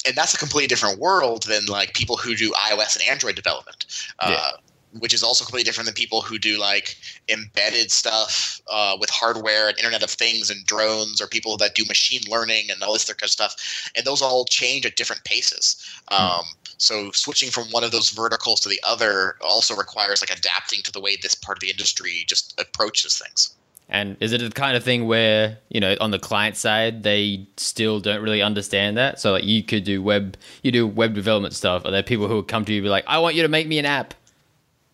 And 0.06 0.16
that's 0.16 0.34
a 0.34 0.38
completely 0.38 0.66
different 0.66 0.98
world 0.98 1.44
than 1.44 1.66
like 1.66 1.94
people 1.94 2.16
who 2.16 2.34
do 2.34 2.50
iOS 2.52 2.96
and 2.96 3.08
Android 3.08 3.34
development. 3.34 3.86
Uh, 4.18 4.52
which 5.00 5.14
is 5.14 5.22
also 5.22 5.44
completely 5.44 5.64
different 5.64 5.86
than 5.86 5.94
people 5.94 6.20
who 6.20 6.38
do 6.38 6.58
like 6.58 6.96
embedded 7.28 7.90
stuff 7.90 8.60
uh, 8.70 8.96
with 8.98 9.10
hardware 9.10 9.68
and 9.68 9.78
Internet 9.78 10.02
of 10.02 10.10
Things 10.10 10.50
and 10.50 10.64
drones, 10.64 11.20
or 11.20 11.26
people 11.26 11.56
that 11.58 11.74
do 11.74 11.84
machine 11.86 12.20
learning 12.28 12.70
and 12.70 12.82
all 12.82 12.92
this 12.92 13.08
other 13.08 13.14
kind 13.14 13.28
of 13.28 13.30
stuff. 13.30 13.90
And 13.96 14.06
those 14.06 14.22
all 14.22 14.44
change 14.44 14.86
at 14.86 14.96
different 14.96 15.24
paces. 15.24 15.76
Um, 16.08 16.44
so 16.78 17.10
switching 17.12 17.50
from 17.50 17.64
one 17.70 17.84
of 17.84 17.90
those 17.90 18.10
verticals 18.10 18.60
to 18.60 18.68
the 18.68 18.80
other 18.86 19.36
also 19.40 19.74
requires 19.74 20.22
like 20.22 20.36
adapting 20.36 20.82
to 20.82 20.92
the 20.92 21.00
way 21.00 21.16
this 21.16 21.34
part 21.34 21.58
of 21.58 21.60
the 21.60 21.70
industry 21.70 22.24
just 22.26 22.58
approaches 22.60 23.18
things. 23.18 23.54
And 23.88 24.16
is 24.20 24.32
it 24.32 24.38
the 24.38 24.50
kind 24.50 24.76
of 24.76 24.82
thing 24.82 25.06
where, 25.06 25.58
you 25.68 25.80
know, 25.80 25.96
on 26.00 26.10
the 26.10 26.18
client 26.18 26.56
side, 26.56 27.04
they 27.04 27.46
still 27.56 28.00
don't 28.00 28.20
really 28.20 28.42
understand 28.42 28.96
that? 28.96 29.20
So 29.20 29.32
like 29.32 29.44
you 29.44 29.62
could 29.62 29.84
do 29.84 30.02
web, 30.02 30.36
you 30.62 30.72
do 30.72 30.86
web 30.86 31.14
development 31.14 31.54
stuff. 31.54 31.84
Are 31.84 31.92
there 31.92 32.02
people 32.02 32.26
who 32.26 32.36
would 32.36 32.48
come 32.48 32.64
to 32.64 32.72
you 32.72 32.78
and 32.78 32.84
be 32.84 32.90
like, 32.90 33.04
I 33.06 33.18
want 33.18 33.36
you 33.36 33.42
to 33.42 33.48
make 33.48 33.68
me 33.68 33.78
an 33.78 33.86
app? 33.86 34.14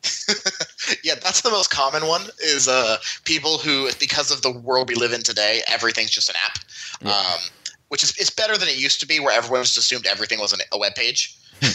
yeah, 1.04 1.14
that's 1.22 1.40
the 1.40 1.50
most 1.50 1.70
common 1.70 2.06
one 2.06 2.22
is 2.44 2.68
uh, 2.68 2.96
people 3.24 3.58
who, 3.58 3.88
because 3.98 4.30
of 4.30 4.42
the 4.42 4.50
world 4.50 4.88
we 4.88 4.94
live 4.94 5.12
in 5.12 5.22
today, 5.22 5.62
everything's 5.68 6.10
just 6.10 6.28
an 6.28 6.36
app. 6.44 6.58
Yeah. 7.00 7.12
Um, 7.12 7.38
which 7.88 8.02
is 8.02 8.16
it's 8.18 8.30
better 8.30 8.56
than 8.56 8.68
it 8.68 8.78
used 8.78 9.00
to 9.00 9.06
be 9.06 9.20
where 9.20 9.36
everyone 9.36 9.62
just 9.62 9.76
assumed 9.76 10.06
everything 10.06 10.38
was 10.38 10.52
an, 10.52 10.60
a 10.72 10.78
web 10.78 10.94
page. 10.94 11.36
no 11.62 11.68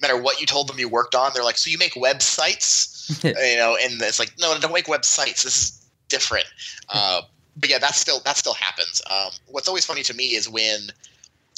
matter 0.00 0.16
what 0.16 0.40
you 0.40 0.46
told 0.46 0.68
them 0.68 0.78
you 0.78 0.88
worked 0.88 1.14
on, 1.14 1.32
they're 1.34 1.42
like, 1.42 1.56
so 1.58 1.70
you 1.70 1.78
make 1.78 1.94
websites? 1.94 3.24
you 3.24 3.56
know, 3.56 3.76
and 3.82 4.00
it's 4.02 4.18
like, 4.18 4.32
no, 4.38 4.56
don't 4.58 4.72
make 4.72 4.86
websites. 4.86 5.42
This 5.42 5.56
is 5.56 5.81
different. 6.12 6.46
Uh, 6.90 7.22
but 7.56 7.68
yeah, 7.70 7.78
that 7.78 7.94
still 7.94 8.20
that 8.24 8.36
still 8.36 8.54
happens. 8.54 9.02
Um, 9.10 9.32
what's 9.48 9.66
always 9.66 9.84
funny 9.84 10.02
to 10.04 10.14
me 10.14 10.34
is 10.34 10.48
when 10.48 10.90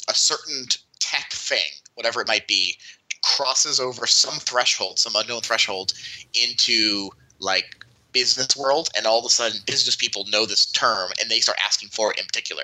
a 0.09 0.13
certain 0.13 0.65
tech 0.99 1.31
thing, 1.31 1.71
whatever 1.95 2.21
it 2.21 2.27
might 2.27 2.47
be, 2.47 2.75
crosses 3.21 3.79
over 3.79 4.07
some 4.07 4.39
threshold, 4.39 4.97
some 4.97 5.13
unknown 5.15 5.41
threshold, 5.41 5.93
into 6.33 7.09
like 7.39 7.85
business 8.11 8.55
world, 8.55 8.89
and 8.97 9.05
all 9.05 9.19
of 9.19 9.25
a 9.25 9.29
sudden 9.29 9.59
business 9.65 9.95
people 9.95 10.25
know 10.29 10.45
this 10.45 10.65
term 10.71 11.11
and 11.19 11.29
they 11.29 11.39
start 11.39 11.57
asking 11.63 11.89
for 11.89 12.11
it 12.11 12.19
in 12.19 12.25
particular. 12.25 12.63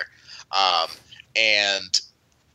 Um, 0.51 0.89
and 1.35 2.01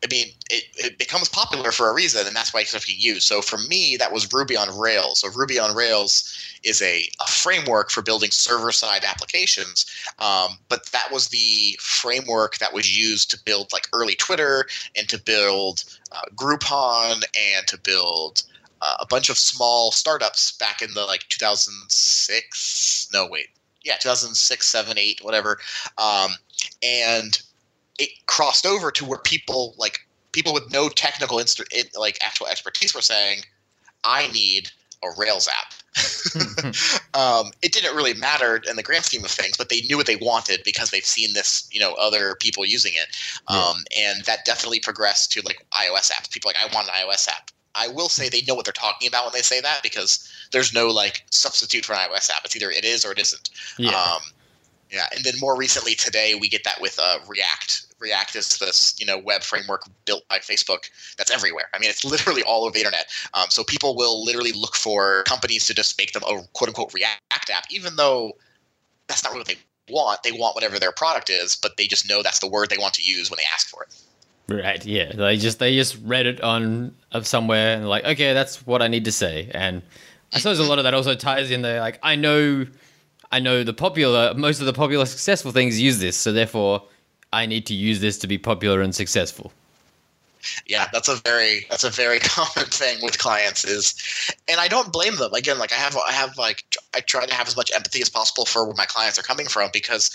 I 0.04 0.08
mean, 0.10 0.28
it, 0.50 0.64
it 0.76 0.98
becomes 0.98 1.28
popular 1.28 1.72
for 1.72 1.88
a 1.88 1.94
reason, 1.94 2.26
and 2.26 2.36
that's 2.36 2.52
why 2.52 2.60
it's 2.60 2.70
stuff 2.70 2.88
you 2.88 2.94
use. 2.96 3.24
So 3.24 3.40
for 3.40 3.56
me, 3.56 3.96
that 3.98 4.12
was 4.12 4.32
Ruby 4.32 4.56
on 4.56 4.78
Rails. 4.78 5.20
So 5.20 5.28
Ruby 5.30 5.58
on 5.58 5.74
Rails 5.74 6.36
is 6.62 6.82
a, 6.82 7.08
a 7.20 7.26
framework 7.26 7.90
for 7.90 8.02
building 8.02 8.30
server-side 8.30 9.04
applications, 9.04 9.86
um, 10.18 10.58
but 10.68 10.86
that 10.92 11.10
was 11.10 11.28
the 11.28 11.78
framework 11.80 12.58
that 12.58 12.74
was 12.74 12.96
used 12.96 13.30
to 13.30 13.38
build 13.44 13.72
like 13.72 13.88
early 13.92 14.14
Twitter 14.16 14.66
and 14.96 15.08
to 15.08 15.18
build 15.18 15.84
uh, 16.12 16.22
Groupon 16.34 17.22
and 17.54 17.66
to 17.66 17.78
build 17.78 18.42
uh, 18.82 18.96
a 19.00 19.06
bunch 19.06 19.30
of 19.30 19.38
small 19.38 19.90
startups 19.92 20.52
back 20.52 20.82
in 20.82 20.92
the 20.94 21.04
like 21.04 21.26
2006. 21.28 23.08
No, 23.12 23.26
wait, 23.26 23.48
yeah, 23.82 23.96
2006, 23.96 24.66
7, 24.66 24.98
8, 24.98 25.20
whatever. 25.22 25.58
Um, 25.96 26.32
and 26.82 27.40
it 27.98 28.10
crossed 28.26 28.66
over 28.66 28.90
to 28.90 29.04
where 29.04 29.18
people 29.18 29.74
like 29.78 30.00
people 30.32 30.52
with 30.52 30.70
no 30.72 30.88
technical 30.88 31.38
inst- 31.38 31.62
like 31.96 32.18
actual 32.22 32.46
expertise 32.46 32.94
were 32.94 33.02
saying, 33.02 33.42
"I 34.04 34.28
need 34.28 34.70
a 35.02 35.08
Rails 35.16 35.48
app." 35.48 35.72
um, 37.14 37.50
it 37.62 37.72
didn't 37.72 37.96
really 37.96 38.12
matter 38.14 38.62
in 38.68 38.76
the 38.76 38.82
grand 38.82 39.04
scheme 39.04 39.24
of 39.24 39.30
things, 39.30 39.56
but 39.56 39.70
they 39.70 39.80
knew 39.82 39.96
what 39.96 40.06
they 40.06 40.16
wanted 40.16 40.60
because 40.62 40.90
they've 40.90 41.06
seen 41.06 41.32
this, 41.32 41.66
you 41.72 41.80
know, 41.80 41.94
other 41.94 42.36
people 42.38 42.66
using 42.66 42.92
it, 42.94 43.08
um, 43.48 43.82
yeah. 43.90 44.10
and 44.10 44.24
that 44.26 44.44
definitely 44.44 44.80
progressed 44.80 45.32
to 45.32 45.40
like 45.42 45.64
iOS 45.72 46.12
apps. 46.12 46.30
People 46.30 46.50
like, 46.50 46.56
I 46.58 46.74
want 46.74 46.88
an 46.88 46.94
iOS 46.94 47.28
app. 47.28 47.50
I 47.74 47.88
will 47.88 48.08
say 48.08 48.28
they 48.28 48.42
know 48.42 48.54
what 48.54 48.64
they're 48.64 48.72
talking 48.72 49.06
about 49.06 49.24
when 49.24 49.32
they 49.32 49.42
say 49.42 49.60
that 49.60 49.82
because 49.82 50.30
there's 50.50 50.72
no 50.72 50.88
like 50.88 51.24
substitute 51.30 51.84
for 51.84 51.92
an 51.92 51.98
iOS 52.00 52.30
app. 52.30 52.44
It's 52.44 52.56
either 52.56 52.70
it 52.70 52.84
is 52.84 53.04
or 53.04 53.12
it 53.12 53.18
isn't. 53.18 53.50
Yeah. 53.78 53.90
Um, 53.90 54.20
yeah, 54.90 55.06
and 55.14 55.24
then 55.24 55.34
more 55.40 55.56
recently 55.56 55.94
today 55.94 56.34
we 56.40 56.48
get 56.48 56.64
that 56.64 56.80
with 56.80 56.98
uh, 57.00 57.18
React. 57.26 57.86
React 57.98 58.36
is 58.36 58.58
this 58.58 58.94
you 58.98 59.06
know 59.06 59.18
web 59.18 59.42
framework 59.42 59.82
built 60.04 60.26
by 60.28 60.38
Facebook 60.38 60.90
that's 61.18 61.30
everywhere. 61.30 61.66
I 61.74 61.78
mean, 61.78 61.90
it's 61.90 62.04
literally 62.04 62.42
all 62.42 62.64
over 62.64 62.72
the 62.72 62.80
internet. 62.80 63.06
Um, 63.34 63.46
so 63.48 63.64
people 63.64 63.96
will 63.96 64.24
literally 64.24 64.52
look 64.52 64.76
for 64.76 65.24
companies 65.24 65.66
to 65.66 65.74
just 65.74 65.98
make 65.98 66.12
them 66.12 66.22
a 66.24 66.42
quote 66.52 66.68
unquote 66.68 66.94
React 66.94 67.50
app, 67.50 67.64
even 67.70 67.96
though 67.96 68.32
that's 69.08 69.24
not 69.24 69.32
really 69.32 69.40
what 69.40 69.48
they 69.48 69.92
want. 69.92 70.22
They 70.22 70.32
want 70.32 70.54
whatever 70.54 70.78
their 70.78 70.92
product 70.92 71.30
is, 71.30 71.56
but 71.56 71.76
they 71.76 71.86
just 71.86 72.08
know 72.08 72.22
that's 72.22 72.38
the 72.38 72.48
word 72.48 72.70
they 72.70 72.78
want 72.78 72.94
to 72.94 73.02
use 73.02 73.30
when 73.30 73.38
they 73.38 73.46
ask 73.52 73.68
for 73.68 73.82
it. 73.82 73.94
Right. 74.48 74.84
Yeah. 74.84 75.12
They 75.12 75.36
just 75.36 75.58
they 75.58 75.74
just 75.74 75.96
read 76.04 76.26
it 76.26 76.40
on 76.40 76.94
of 77.10 77.26
somewhere 77.26 77.76
and 77.76 77.88
like, 77.88 78.04
okay, 78.04 78.32
that's 78.32 78.64
what 78.66 78.82
I 78.82 78.88
need 78.88 79.04
to 79.06 79.12
say. 79.12 79.50
And 79.52 79.82
I 80.32 80.38
suppose 80.38 80.58
a 80.58 80.64
lot 80.64 80.78
of 80.78 80.84
that 80.84 80.94
also 80.94 81.14
ties 81.14 81.50
in 81.50 81.62
there. 81.62 81.80
Like, 81.80 81.98
I 82.02 82.14
know 82.14 82.66
I 83.32 83.40
know 83.40 83.64
the 83.64 83.72
popular, 83.72 84.34
most 84.34 84.60
of 84.60 84.66
the 84.66 84.72
popular 84.72 85.06
successful 85.06 85.52
things 85.52 85.80
use 85.80 85.98
this, 85.98 86.16
so 86.16 86.32
therefore 86.32 86.82
I 87.32 87.46
need 87.46 87.66
to 87.66 87.74
use 87.74 88.00
this 88.00 88.18
to 88.18 88.26
be 88.26 88.38
popular 88.38 88.80
and 88.80 88.94
successful. 88.94 89.52
Yeah, 90.66 90.86
that's 90.92 91.08
a 91.08 91.16
very 91.16 91.66
that's 91.70 91.82
a 91.82 91.90
very 91.90 92.18
common 92.22 92.68
thing 92.70 92.98
with 93.02 93.18
clients 93.18 93.64
is, 93.64 93.94
and 94.48 94.60
I 94.60 94.68
don't 94.68 94.92
blame 94.92 95.16
them. 95.16 95.34
Again, 95.34 95.58
like 95.58 95.72
I 95.72 95.76
have 95.76 95.96
I 95.96 96.12
have 96.12 96.38
like 96.38 96.64
I 96.94 97.00
try 97.00 97.26
to 97.26 97.34
have 97.34 97.48
as 97.48 97.56
much 97.56 97.72
empathy 97.74 98.00
as 98.00 98.08
possible 98.08 98.44
for 98.44 98.64
where 98.64 98.76
my 98.76 98.86
clients 98.86 99.18
are 99.18 99.22
coming 99.22 99.46
from 99.46 99.70
because 99.72 100.10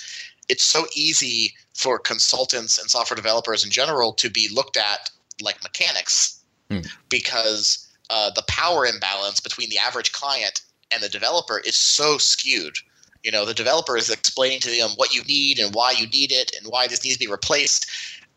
it's 0.47 0.63
so 0.63 0.85
easy 0.95 1.53
for 1.73 1.99
consultants 1.99 2.79
and 2.79 2.89
software 2.89 3.15
developers 3.15 3.63
in 3.63 3.71
general 3.71 4.13
to 4.13 4.29
be 4.29 4.49
looked 4.53 4.77
at 4.77 5.09
like 5.41 5.61
mechanics 5.63 6.39
hmm. 6.69 6.79
because 7.09 7.87
uh, 8.09 8.29
the 8.35 8.43
power 8.47 8.85
imbalance 8.85 9.39
between 9.39 9.69
the 9.69 9.77
average 9.77 10.11
client 10.11 10.61
and 10.93 11.01
the 11.01 11.09
developer 11.09 11.59
is 11.59 11.75
so 11.75 12.17
skewed 12.17 12.77
you 13.23 13.31
know, 13.31 13.45
the 13.45 13.53
developer 13.53 13.97
is 13.97 14.09
explaining 14.09 14.59
to 14.61 14.69
them 14.69 14.91
what 14.95 15.13
you 15.13 15.23
need 15.23 15.59
and 15.59 15.73
why 15.75 15.91
you 15.91 16.07
need 16.07 16.31
it 16.31 16.55
and 16.57 16.71
why 16.71 16.87
this 16.87 17.03
needs 17.03 17.17
to 17.17 17.19
be 17.19 17.31
replaced, 17.31 17.89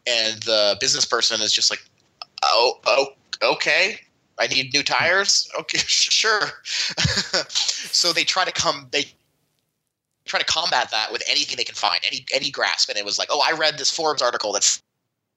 and 0.07 0.43
the 0.43 0.76
business 0.80 1.05
person 1.05 1.41
is 1.41 1.53
just 1.53 1.70
like, 1.70 1.85
oh, 2.43 2.78
oh, 2.87 3.07
okay. 3.43 3.99
I 4.39 4.47
need 4.49 4.74
new 4.74 4.82
tires. 4.82 5.49
Okay, 5.59 5.78
sure. 5.87 6.43
so 7.49 8.12
they 8.12 8.24
try 8.24 8.45
to 8.45 8.53
come. 8.53 8.89
They 8.91 9.05
try 10.24 10.41
to 10.41 10.47
combat 10.47 10.91
that 10.91 11.12
with 11.12 11.22
anything 11.28 11.57
they 11.57 11.64
can 11.64 11.74
find, 11.74 12.01
any 12.07 12.24
any 12.35 12.51
grasp. 12.51 12.89
And 12.89 12.99
it 12.99 13.05
was 13.05 13.18
like, 13.18 13.28
oh, 13.30 13.43
I 13.47 13.57
read 13.57 13.78
this 13.78 13.91
Forbes 13.91 14.22
article 14.22 14.53
that 14.53 14.64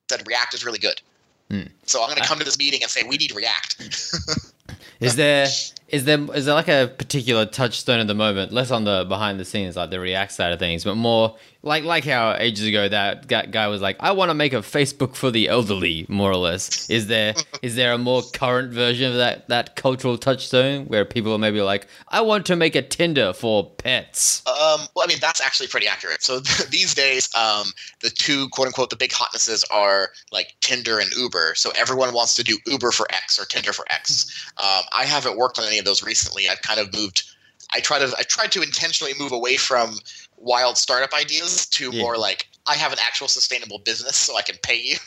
said 0.10 0.28
React 0.28 0.54
is 0.56 0.66
really 0.66 0.80
good. 0.80 1.02
Hmm. 1.50 1.62
So 1.86 2.02
I'm 2.02 2.10
going 2.10 2.22
to 2.22 2.28
come 2.28 2.40
to 2.40 2.46
this 2.46 2.58
meeting 2.58 2.82
and 2.82 2.92
say 2.92 3.04
we 3.08 3.18
need 3.18 3.34
React. 3.36 3.82
is 5.00 5.16
there 5.16 5.48
is 5.90 6.06
there 6.06 6.20
is 6.36 6.46
there 6.46 6.54
like 6.54 6.68
a 6.68 6.92
particular 6.98 7.46
touchstone 7.46 8.00
at 8.00 8.08
the 8.08 8.16
moment, 8.16 8.52
less 8.52 8.72
on 8.72 8.84
the 8.84 9.06
behind 9.08 9.40
the 9.40 9.46
scenes, 9.46 9.76
like 9.76 9.90
the 9.90 10.00
React 10.00 10.32
side 10.32 10.52
of 10.52 10.60
things, 10.60 10.84
but 10.84 10.96
more 10.96 11.38
like 11.64 11.84
like 11.84 12.06
how 12.06 12.36
ages 12.38 12.66
ago 12.66 12.90
that 12.90 13.28
guy 13.28 13.68
was 13.68 13.82
like, 13.82 13.98
I 14.00 14.12
want 14.12 14.30
to 14.30 14.34
make 14.34 14.54
a 14.54 14.58
Facebook 14.58 15.16
for 15.16 15.32
the 15.32 15.48
elderly, 15.48 16.06
more 16.10 16.32
or 16.32 16.38
less. 16.38 16.90
Is 16.90 17.08
there 17.08 17.36
is 17.62 17.76
there 17.76 17.94
a 17.94 17.98
more 17.98 18.22
current 18.34 18.74
version 18.74 19.12
of 19.12 19.18
that 19.18 19.48
that 19.50 19.76
cultural 19.76 20.18
touchstone 20.18 20.86
where 20.86 21.06
people 21.06 21.34
are 21.34 21.38
maybe 21.38 21.62
like, 21.62 21.88
I 22.10 22.22
want 22.22 22.46
to 22.48 22.56
make 22.56 22.76
a 22.76 22.82
Tinder 22.82 23.34
for 23.34 23.70
pets? 23.72 24.42
Um, 24.48 24.88
well, 24.96 25.04
I 25.04 25.08
mean 25.08 25.20
that's 25.22 25.42
actually 25.42 25.68
pretty 25.68 25.88
accurate. 25.88 26.24
So 26.24 26.40
these 26.70 26.94
days, 26.96 27.30
um, 27.36 27.68
the 28.02 28.10
two 28.10 28.50
quote 28.50 28.68
unquote 28.68 28.90
the 28.90 28.96
big 28.96 29.12
hotnesses 29.12 29.64
are 29.72 30.10
like 30.32 30.56
Tinder 30.62 31.00
and 31.00 31.12
Uber. 31.12 31.54
So 31.56 31.72
everyone 31.78 32.14
wants 32.14 32.36
to 32.36 32.44
do 32.44 32.58
Uber 32.66 32.92
for 32.92 33.08
X 33.12 33.40
or 33.40 33.46
Tinder 33.46 33.74
for 33.74 33.86
X. 33.90 34.52
Um, 34.58 34.84
I 34.94 35.06
haven't 35.06 35.38
worked 35.38 35.60
on 35.60 35.66
any 35.66 35.77
of 35.80 35.86
those 35.86 36.04
recently. 36.04 36.48
I've 36.50 36.62
kind 36.62 36.80
of 36.80 36.94
moved. 36.94 37.24
I 37.72 37.80
try 37.80 38.00
to 38.00 38.14
I 38.18 38.24
tried 38.24 38.52
to 38.54 38.62
intentionally 38.62 39.14
move 39.20 39.32
away 39.32 39.58
from 39.58 39.96
wild 40.38 40.78
startup 40.78 41.14
ideas 41.14 41.66
to 41.68 41.92
yeah. 41.92 42.02
more 42.02 42.18
like 42.18 42.48
I 42.68 42.76
have 42.76 42.92
an 42.92 43.00
actual 43.06 43.28
sustainable 43.28 43.80
business, 43.80 44.16
so 44.16 44.38
I 44.38 44.42
can 44.42 44.56
pay 44.62 44.80
you. 44.80 44.98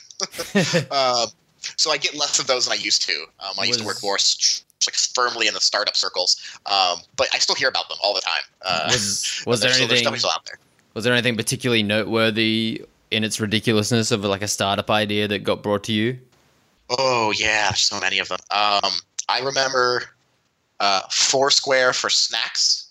uh, 0.90 1.26
so 1.76 1.90
I 1.90 1.96
get 1.96 2.14
less 2.14 2.38
of 2.38 2.46
those 2.46 2.66
than 2.66 2.72
I 2.72 2.80
used 2.80 3.02
to. 3.02 3.12
Um, 3.40 3.52
I 3.58 3.60
was, 3.60 3.68
used 3.68 3.80
to 3.80 3.86
work 3.86 4.02
more 4.02 4.18
like 4.86 4.94
firmly 4.94 5.46
in 5.46 5.54
the 5.54 5.60
startup 5.60 5.96
circles, 5.96 6.40
um, 6.66 6.98
but 7.16 7.28
I 7.34 7.38
still 7.38 7.54
hear 7.54 7.68
about 7.68 7.88
them 7.88 7.98
all 8.02 8.14
the 8.14 8.22
time. 8.22 8.42
Uh, 8.62 8.88
was, 8.88 9.42
was 9.46 9.60
there 9.60 9.70
anything? 9.70 10.04
There. 10.04 10.58
Was 10.94 11.04
there 11.04 11.12
anything 11.12 11.36
particularly 11.36 11.82
noteworthy 11.82 12.84
in 13.10 13.24
its 13.24 13.40
ridiculousness 13.40 14.10
of 14.10 14.24
like 14.24 14.42
a 14.42 14.48
startup 14.48 14.90
idea 14.90 15.28
that 15.28 15.44
got 15.44 15.62
brought 15.62 15.84
to 15.84 15.92
you? 15.92 16.18
Oh 16.88 17.32
yeah, 17.36 17.72
so 17.72 18.00
many 18.00 18.18
of 18.18 18.28
them. 18.28 18.38
Um, 18.50 18.90
I 19.28 19.40
remember 19.44 20.04
uh, 20.80 21.02
Foursquare 21.10 21.92
for 21.92 22.10
snacks, 22.10 22.88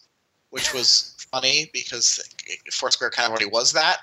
which 0.52 0.74
was 0.74 1.16
funny 1.32 1.70
because 1.74 2.20
Foursquare 2.72 3.10
kind 3.10 3.26
of 3.26 3.32
already 3.32 3.46
was 3.46 3.74
that. 3.74 3.98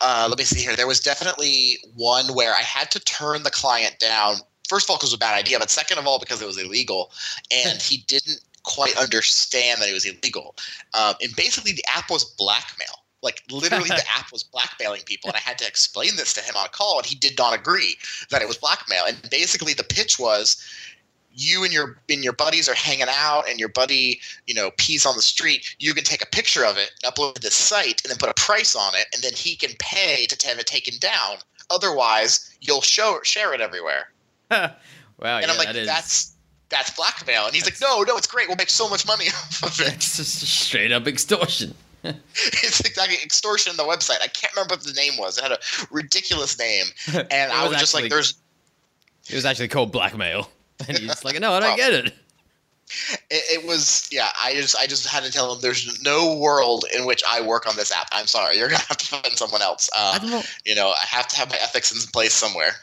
Uh, 0.00 0.26
let 0.28 0.38
me 0.38 0.44
see 0.44 0.60
here. 0.60 0.76
There 0.76 0.86
was 0.86 1.00
definitely 1.00 1.78
one 1.94 2.34
where 2.34 2.52
I 2.52 2.60
had 2.60 2.90
to 2.92 3.00
turn 3.00 3.42
the 3.42 3.50
client 3.50 3.98
down. 3.98 4.36
First 4.68 4.86
of 4.86 4.90
all, 4.90 4.96
because 4.96 5.10
it 5.10 5.14
was 5.14 5.16
a 5.16 5.18
bad 5.18 5.38
idea, 5.38 5.58
but 5.58 5.70
second 5.70 5.98
of 5.98 6.06
all, 6.06 6.18
because 6.18 6.42
it 6.42 6.46
was 6.46 6.58
illegal, 6.58 7.10
and 7.50 7.80
he 7.80 7.98
didn't 8.06 8.40
quite 8.62 8.96
understand 8.98 9.80
that 9.80 9.88
it 9.88 9.92
was 9.92 10.04
illegal. 10.04 10.56
Um, 10.94 11.14
and 11.22 11.34
basically, 11.36 11.72
the 11.72 11.84
app 11.94 12.10
was 12.10 12.24
blackmail. 12.24 13.04
Like 13.22 13.42
literally, 13.50 13.88
the 13.88 14.04
app 14.16 14.32
was 14.32 14.42
blackmailing 14.42 15.02
people, 15.04 15.30
and 15.30 15.36
I 15.36 15.40
had 15.40 15.58
to 15.58 15.66
explain 15.66 16.16
this 16.16 16.32
to 16.34 16.40
him 16.40 16.56
on 16.56 16.66
a 16.66 16.70
call, 16.70 16.98
and 16.98 17.06
he 17.06 17.14
did 17.14 17.38
not 17.38 17.54
agree 17.54 17.96
that 18.30 18.42
it 18.42 18.48
was 18.48 18.58
blackmail. 18.58 19.04
And 19.06 19.16
basically, 19.30 19.74
the 19.74 19.84
pitch 19.84 20.18
was 20.18 20.62
you 21.34 21.64
and 21.64 21.72
your 21.72 21.98
and 22.08 22.22
your 22.22 22.32
buddies 22.32 22.68
are 22.68 22.74
hanging 22.74 23.06
out 23.08 23.48
and 23.48 23.58
your 23.58 23.68
buddy 23.68 24.20
you 24.46 24.54
know 24.54 24.70
pees 24.78 25.04
on 25.04 25.16
the 25.16 25.22
street 25.22 25.74
you 25.78 25.92
can 25.92 26.04
take 26.04 26.22
a 26.22 26.26
picture 26.26 26.64
of 26.64 26.76
it 26.76 26.92
and 27.02 27.12
upload 27.12 27.30
it 27.30 27.34
to 27.36 27.42
this 27.42 27.54
site 27.54 28.02
and 28.04 28.10
then 28.10 28.18
put 28.18 28.28
a 28.28 28.34
price 28.34 28.76
on 28.76 28.94
it 28.94 29.06
and 29.12 29.22
then 29.22 29.32
he 29.32 29.56
can 29.56 29.70
pay 29.78 30.26
to 30.26 30.46
have 30.46 30.58
it 30.58 30.66
taken 30.66 30.94
down. 31.00 31.36
Otherwise 31.70 32.56
you'll 32.60 32.82
show 32.82 33.18
share 33.22 33.52
it 33.54 33.60
everywhere. 33.60 34.10
Wow, 35.20 35.36
and 35.36 35.46
yeah, 35.46 35.52
i'm 35.52 35.58
like 35.58 35.68
that 35.68 35.76
is, 35.76 35.86
that's 35.86 36.34
that's 36.68 36.90
blackmail. 36.90 37.46
And 37.46 37.54
he's 37.54 37.64
like 37.64 37.80
no 37.80 38.02
no 38.02 38.16
it's 38.16 38.26
great. 38.26 38.48
We'll 38.48 38.56
make 38.56 38.68
so 38.68 38.88
much 38.88 39.06
money 39.06 39.28
off 39.28 39.62
of 39.62 39.80
it. 39.80 39.94
It's 39.94 40.16
just 40.16 40.40
straight 40.40 40.90
up 40.90 41.06
extortion. 41.06 41.72
it's 42.04 42.80
exactly 42.80 43.16
extortion 43.22 43.70
on 43.70 43.76
the 43.76 43.84
website. 43.84 44.20
I 44.22 44.26
can't 44.26 44.52
remember 44.54 44.74
what 44.74 44.84
the 44.84 44.92
name 44.92 45.12
was. 45.18 45.38
It 45.38 45.42
had 45.42 45.52
a 45.52 45.58
ridiculous 45.90 46.58
name. 46.58 46.86
And 47.30 47.52
i 47.52 47.62
was 47.62 47.72
was 47.72 47.80
just 47.80 47.94
like 47.94 48.10
there's 48.10 48.34
It 49.30 49.36
was 49.36 49.46
actually 49.46 49.68
called 49.68 49.92
blackmail, 49.92 50.50
and 50.88 50.98
he's 50.98 51.24
like, 51.24 51.38
"No, 51.40 51.52
I 51.52 51.60
don't 51.60 51.76
get 51.76 51.92
it." 51.92 52.14
it, 53.30 53.60
it 53.62 53.66
was 53.66 54.08
yeah 54.12 54.30
i 54.38 54.52
just 54.52 54.76
i 54.76 54.86
just 54.86 55.06
had 55.06 55.24
to 55.24 55.32
tell 55.32 55.52
him 55.52 55.60
there's 55.62 56.02
no 56.02 56.36
world 56.36 56.84
in 56.96 57.06
which 57.06 57.22
i 57.26 57.40
work 57.40 57.66
on 57.66 57.74
this 57.76 57.90
app 57.90 58.06
i'm 58.12 58.26
sorry 58.26 58.58
you're 58.58 58.68
gonna 58.68 58.82
have 58.88 58.98
to 58.98 59.06
find 59.06 59.32
someone 59.38 59.62
else 59.62 59.88
uh, 59.96 60.42
you 60.66 60.74
know 60.74 60.90
i 60.90 61.06
have 61.06 61.26
to 61.26 61.34
have 61.34 61.48
my 61.48 61.56
ethics 61.56 61.90
in 61.90 61.98
place 62.12 62.34
somewhere 62.34 62.74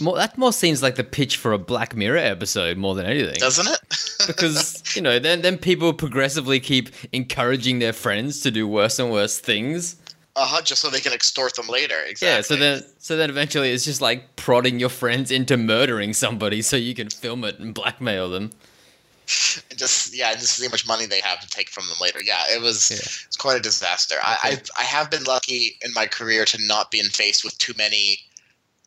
more, 0.00 0.16
that 0.16 0.36
more 0.36 0.52
seems 0.52 0.82
like 0.82 0.96
the 0.96 1.04
pitch 1.04 1.36
for 1.36 1.52
a 1.52 1.58
Black 1.58 1.94
Mirror 1.94 2.18
episode 2.18 2.76
more 2.76 2.94
than 2.94 3.06
anything. 3.06 3.34
doesn't 3.38 3.66
it 3.66 3.80
because 4.26 4.82
you 4.96 5.02
know, 5.02 5.18
then 5.18 5.42
then 5.42 5.56
people 5.56 5.92
progressively 5.92 6.60
keep 6.60 6.90
encouraging 7.12 7.78
their 7.78 7.92
friends 7.92 8.40
to 8.40 8.50
do 8.50 8.66
worse 8.66 8.98
and 8.98 9.10
worse 9.10 9.38
things. 9.38 9.96
Uh-huh 10.36 10.60
just 10.62 10.80
so 10.82 10.90
they 10.90 11.00
can 11.00 11.12
extort 11.12 11.54
them 11.54 11.66
later 11.68 11.96
exactly 12.06 12.28
Yeah, 12.28 12.40
so 12.42 12.56
then 12.56 12.82
so 12.98 13.16
then 13.16 13.30
eventually 13.30 13.70
it's 13.70 13.84
just 13.84 14.00
like 14.00 14.36
prodding 14.36 14.80
your 14.80 14.88
friends 14.88 15.30
into 15.30 15.56
murdering 15.56 16.12
somebody 16.12 16.60
so 16.62 16.76
you 16.76 16.94
can 16.94 17.08
film 17.10 17.44
it 17.44 17.58
and 17.58 17.72
blackmail 17.74 18.28
them. 18.30 18.50
and 19.70 19.78
just 19.78 20.14
yeah 20.16 20.30
and 20.32 20.40
just 20.40 20.56
see 20.56 20.66
how 20.66 20.70
much 20.70 20.86
money 20.86 21.06
they 21.06 21.20
have 21.20 21.40
to 21.40 21.48
take 21.48 21.68
from 21.70 21.84
them 21.88 21.96
later. 22.00 22.18
Yeah 22.22 22.42
it 22.50 22.60
was 22.60 22.90
Yeah. 22.90 22.96
it's 23.26 23.36
quite 23.36 23.56
a 23.56 23.62
disaster. 23.62 24.16
I, 24.22 24.36
I 24.42 24.80
i 24.80 24.84
have 24.84 25.10
been 25.10 25.24
lucky 25.24 25.76
in 25.82 25.92
my 25.94 26.06
career 26.06 26.44
to 26.46 26.58
not 26.66 26.90
been 26.90 27.06
faced 27.06 27.44
with 27.44 27.56
too 27.58 27.72
many 27.78 28.18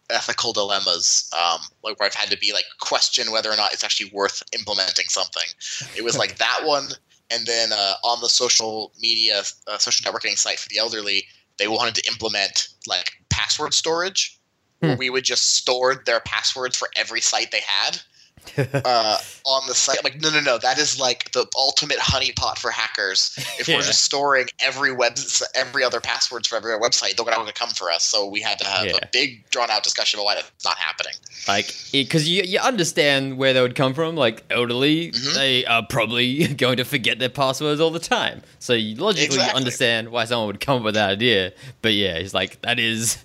ethical 0.10 0.54
dilemmas 0.54 1.30
um 1.38 1.60
like 1.84 2.00
where 2.00 2.08
i've 2.08 2.14
had 2.14 2.30
to 2.30 2.38
be 2.38 2.54
like 2.54 2.64
question 2.80 3.30
whether 3.30 3.52
or 3.52 3.58
not 3.58 3.74
it's 3.74 3.84
actually 3.84 4.10
worth 4.14 4.42
implementing 4.54 5.06
something. 5.08 5.48
It 5.96 6.04
was 6.04 6.18
like 6.18 6.38
that 6.46 6.62
one 6.64 6.88
and 7.30 7.46
then 7.46 7.74
uh, 7.74 7.94
on 8.06 8.22
the 8.22 8.30
social 8.30 8.94
media 9.02 9.42
uh, 9.68 9.78
social 9.78 10.10
networking 10.10 10.38
site 10.38 10.60
for 10.60 10.70
the 10.70 10.78
elderly 10.78 11.26
they 11.58 11.68
wanted 11.68 11.96
to 11.96 12.08
implement 12.08 12.70
like 12.88 13.12
password 13.30 13.74
storage 13.74 14.40
where 14.80 14.94
Hmm. 14.94 15.00
we 15.00 15.10
would 15.10 15.24
just 15.24 15.56
store 15.56 15.96
their 15.96 16.20
passwords 16.20 16.76
for 16.78 16.90
every 16.96 17.22
site 17.22 17.52
they 17.52 17.62
had 17.66 18.00
uh, 18.58 19.18
on 19.46 19.68
the 19.68 19.76
site. 19.76 19.98
I'm 20.00 20.04
like, 20.04 20.22
no, 20.22 20.30
no, 20.30 20.42
no. 20.42 20.58
That 20.58 20.78
is 20.78 21.00
like 21.00 21.32
the 21.32 21.46
ultimate 21.58 21.98
honeypot 21.98 22.58
for 22.58 22.72
hackers. 22.72 23.34
If 23.60 23.68
Yeah. 23.68 23.76
we're 23.78 23.82
just 23.84 24.04
storing 24.04 24.48
every 24.60 24.92
web, 24.92 25.18
every 25.56 25.84
other 25.84 26.00
passwords 26.02 26.48
for 26.48 26.56
every 26.56 26.74
other 26.74 26.82
website, 26.82 27.16
they're 27.16 27.26
going 27.26 27.48
to 27.48 27.54
come 27.54 27.70
for 27.70 27.92
us. 27.92 28.04
So 28.04 28.26
we 28.28 28.42
had 28.42 28.60
to 28.60 28.66
have 28.66 28.86
Yeah. 28.86 28.98
a 29.02 29.08
big, 29.12 29.50
drawn 29.50 29.70
out 29.72 29.84
discussion 29.84 30.20
about 30.20 30.26
why 30.26 30.36
that's 30.36 30.52
not 30.66 30.78
happening. 30.78 31.14
Like, 31.48 31.74
because 31.92 32.28
you 32.28 32.44
you 32.44 32.60
understand 32.60 33.38
where 33.38 33.54
they 33.54 33.62
would 33.62 33.76
come 33.76 33.94
from. 33.94 34.16
Like 34.16 34.44
elderly, 34.50 35.12
Mhm. 35.12 35.34
they 35.36 35.66
are 35.66 35.86
probably 35.88 36.48
going 36.54 36.78
to 36.78 36.84
forget 36.84 37.20
their 37.20 37.30
passwords 37.30 37.80
all 37.80 37.92
the 37.92 38.00
time. 38.00 38.44
So 38.60 38.74
you 38.74 38.96
logically 38.96 39.26
Exactly. 39.38 39.58
understand 39.58 40.10
why 40.10 40.26
someone 40.26 40.48
would 40.48 40.60
come 40.60 40.78
up 40.78 40.84
with 40.84 40.96
that 40.96 41.10
idea. 41.10 41.54
But 41.82 41.94
yeah, 41.94 42.16
it's 42.16 42.34
like 42.34 42.62
that 42.64 42.80
is 42.80 43.18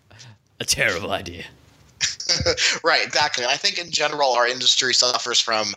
a 0.60 0.64
terrible 0.64 1.10
idea. 1.12 1.44
right, 2.84 3.04
exactly. 3.04 3.44
I 3.44 3.56
think 3.56 3.78
in 3.78 3.90
general, 3.90 4.32
our 4.32 4.46
industry 4.46 4.94
suffers 4.94 5.40
from 5.40 5.74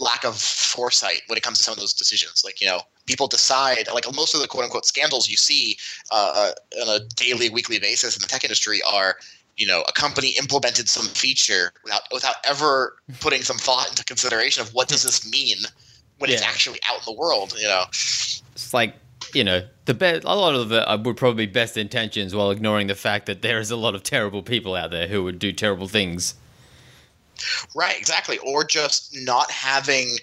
lack 0.00 0.24
of 0.24 0.38
foresight 0.38 1.22
when 1.26 1.36
it 1.36 1.42
comes 1.42 1.58
to 1.58 1.64
some 1.64 1.72
of 1.72 1.78
those 1.78 1.92
decisions. 1.92 2.44
Like, 2.44 2.60
you 2.60 2.66
know, 2.66 2.82
people 3.06 3.26
decide, 3.26 3.88
like 3.92 4.04
most 4.14 4.34
of 4.34 4.40
the 4.40 4.46
quote 4.46 4.64
unquote 4.64 4.86
scandals 4.86 5.28
you 5.28 5.36
see 5.36 5.76
uh, 6.12 6.52
uh, 6.76 6.82
on 6.82 7.00
a 7.00 7.04
daily, 7.14 7.50
weekly 7.50 7.78
basis 7.78 8.16
in 8.16 8.20
the 8.20 8.28
tech 8.28 8.44
industry 8.44 8.80
are, 8.88 9.16
you 9.56 9.66
know, 9.66 9.82
a 9.88 9.92
company 9.92 10.34
implemented 10.38 10.88
some 10.88 11.06
feature 11.06 11.72
without 11.82 12.02
without 12.12 12.36
ever 12.44 12.96
putting 13.20 13.42
some 13.42 13.58
thought 13.58 13.88
into 13.88 14.04
consideration 14.04 14.62
of 14.62 14.72
what 14.72 14.88
does 14.88 15.02
this 15.02 15.28
mean 15.28 15.56
when 16.18 16.30
it's 16.30 16.42
actually 16.42 16.78
out 16.88 16.98
in 16.98 17.12
the 17.12 17.18
world. 17.18 17.54
You 17.58 17.66
know, 17.66 17.84
It's 17.90 18.72
like 18.72 18.94
you 19.34 19.44
know 19.44 19.62
the 19.84 19.94
be- 19.94 20.06
a 20.06 20.34
lot 20.36 20.54
of 20.54 20.70
it 20.72 20.76
uh, 20.78 20.98
would 21.02 21.16
probably 21.16 21.46
be 21.46 21.52
best 21.52 21.76
intentions 21.76 22.34
while 22.34 22.50
ignoring 22.50 22.86
the 22.86 22.94
fact 22.94 23.26
that 23.26 23.42
there 23.42 23.58
is 23.58 23.70
a 23.70 23.76
lot 23.76 23.94
of 23.94 24.02
terrible 24.02 24.42
people 24.42 24.74
out 24.74 24.90
there 24.90 25.08
who 25.08 25.24
would 25.24 25.38
do 25.38 25.52
terrible 25.52 25.88
things. 25.88 26.34
Right, 27.74 27.98
exactly. 27.98 28.38
Or 28.38 28.64
just 28.64 29.16
not 29.22 29.50
having 29.50 30.16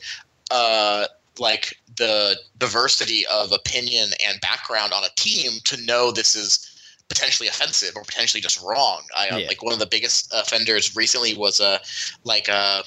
uh 0.51 1.05
like 1.37 1.73
the 1.97 2.37
diversity 2.59 3.25
of 3.31 3.51
opinion 3.51 4.09
and 4.25 4.39
background 4.41 4.93
on 4.93 5.03
a 5.03 5.09
team 5.17 5.53
to 5.65 5.81
know 5.85 6.11
this 6.11 6.35
is 6.35 6.71
potentially 7.09 7.47
offensive 7.49 7.91
or 7.95 8.03
potentially 8.03 8.41
just 8.41 8.61
wrong. 8.61 9.03
I 9.15 9.29
uh, 9.29 9.37
Yeah. 9.37 9.47
like 9.47 9.63
one 9.63 9.73
of 9.73 9.79
the 9.79 9.85
biggest 9.85 10.33
offenders 10.33 10.95
recently 10.95 11.35
was 11.35 11.59
uh 11.59 11.79
like 12.23 12.47
uh 12.49 12.83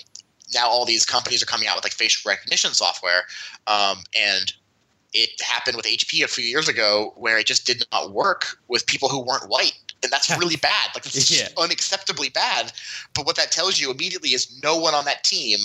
now 0.54 0.66
all 0.68 0.84
these 0.86 1.04
companies 1.04 1.42
are 1.42 1.46
coming 1.46 1.68
out 1.68 1.76
with 1.76 1.84
like 1.84 1.92
facial 1.92 2.28
recognition 2.28 2.72
software 2.72 3.24
um 3.66 3.98
and 4.18 4.52
it 5.12 5.30
happened 5.40 5.76
with 5.76 5.86
HP 5.86 6.22
a 6.22 6.28
few 6.28 6.44
years 6.44 6.68
ago 6.68 7.12
where 7.16 7.38
it 7.38 7.46
just 7.46 7.66
did 7.66 7.84
not 7.92 8.12
work 8.12 8.58
with 8.68 8.86
people 8.86 9.08
who 9.08 9.20
weren't 9.24 9.48
white. 9.48 9.78
And 10.02 10.12
that's 10.12 10.30
really 10.38 10.56
bad. 10.62 10.90
Like 10.94 11.06
it's 11.06 11.30
Yeah. 11.30 11.48
unacceptably 11.56 12.32
bad. 12.32 12.72
But 13.14 13.26
what 13.26 13.36
that 13.36 13.50
tells 13.50 13.80
you 13.80 13.90
immediately 13.90 14.30
is 14.30 14.60
no 14.62 14.76
one 14.76 14.94
on 14.94 15.04
that 15.06 15.24
team 15.24 15.60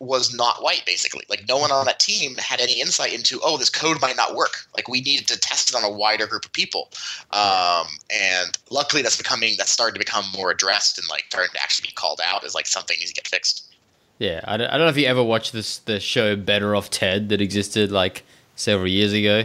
was 0.00 0.32
not 0.32 0.62
white, 0.62 0.84
basically. 0.86 1.24
Like 1.28 1.44
no 1.48 1.56
one 1.56 1.72
on 1.72 1.86
that 1.86 1.98
team 1.98 2.36
had 2.36 2.60
any 2.60 2.80
insight 2.80 3.12
into, 3.12 3.40
oh, 3.42 3.56
this 3.56 3.70
code 3.70 4.00
might 4.00 4.16
not 4.16 4.34
work. 4.36 4.66
Like 4.76 4.88
we 4.88 5.00
needed 5.00 5.26
to 5.28 5.38
test 5.38 5.70
it 5.70 5.76
on 5.76 5.82
a 5.84 5.90
wider 5.90 6.26
group 6.26 6.44
of 6.44 6.52
people. 6.52 6.90
Um, 7.32 7.86
and 8.10 8.56
luckily 8.70 9.02
that's 9.02 9.16
becoming 9.16 9.54
that's 9.58 9.70
starting 9.70 9.94
to 9.94 9.98
become 9.98 10.24
more 10.36 10.50
addressed 10.50 10.98
and 10.98 11.06
like 11.08 11.24
starting 11.28 11.50
to 11.52 11.62
actually 11.62 11.88
be 11.88 11.94
called 11.94 12.20
out 12.24 12.44
as 12.44 12.54
like 12.54 12.66
something 12.66 12.96
needs 12.98 13.10
to 13.10 13.14
get 13.14 13.26
fixed. 13.26 13.67
Yeah, 14.18 14.40
I 14.44 14.56
don't, 14.56 14.68
I 14.68 14.72
don't 14.72 14.86
know 14.86 14.90
if 14.90 14.96
you 14.96 15.06
ever 15.06 15.22
watched 15.22 15.52
this 15.52 15.78
the 15.78 16.00
show 16.00 16.34
Better 16.36 16.74
Off 16.74 16.90
Ted 16.90 17.28
that 17.28 17.40
existed 17.40 17.92
like 17.92 18.24
several 18.56 18.88
years 18.88 19.12
ago, 19.12 19.44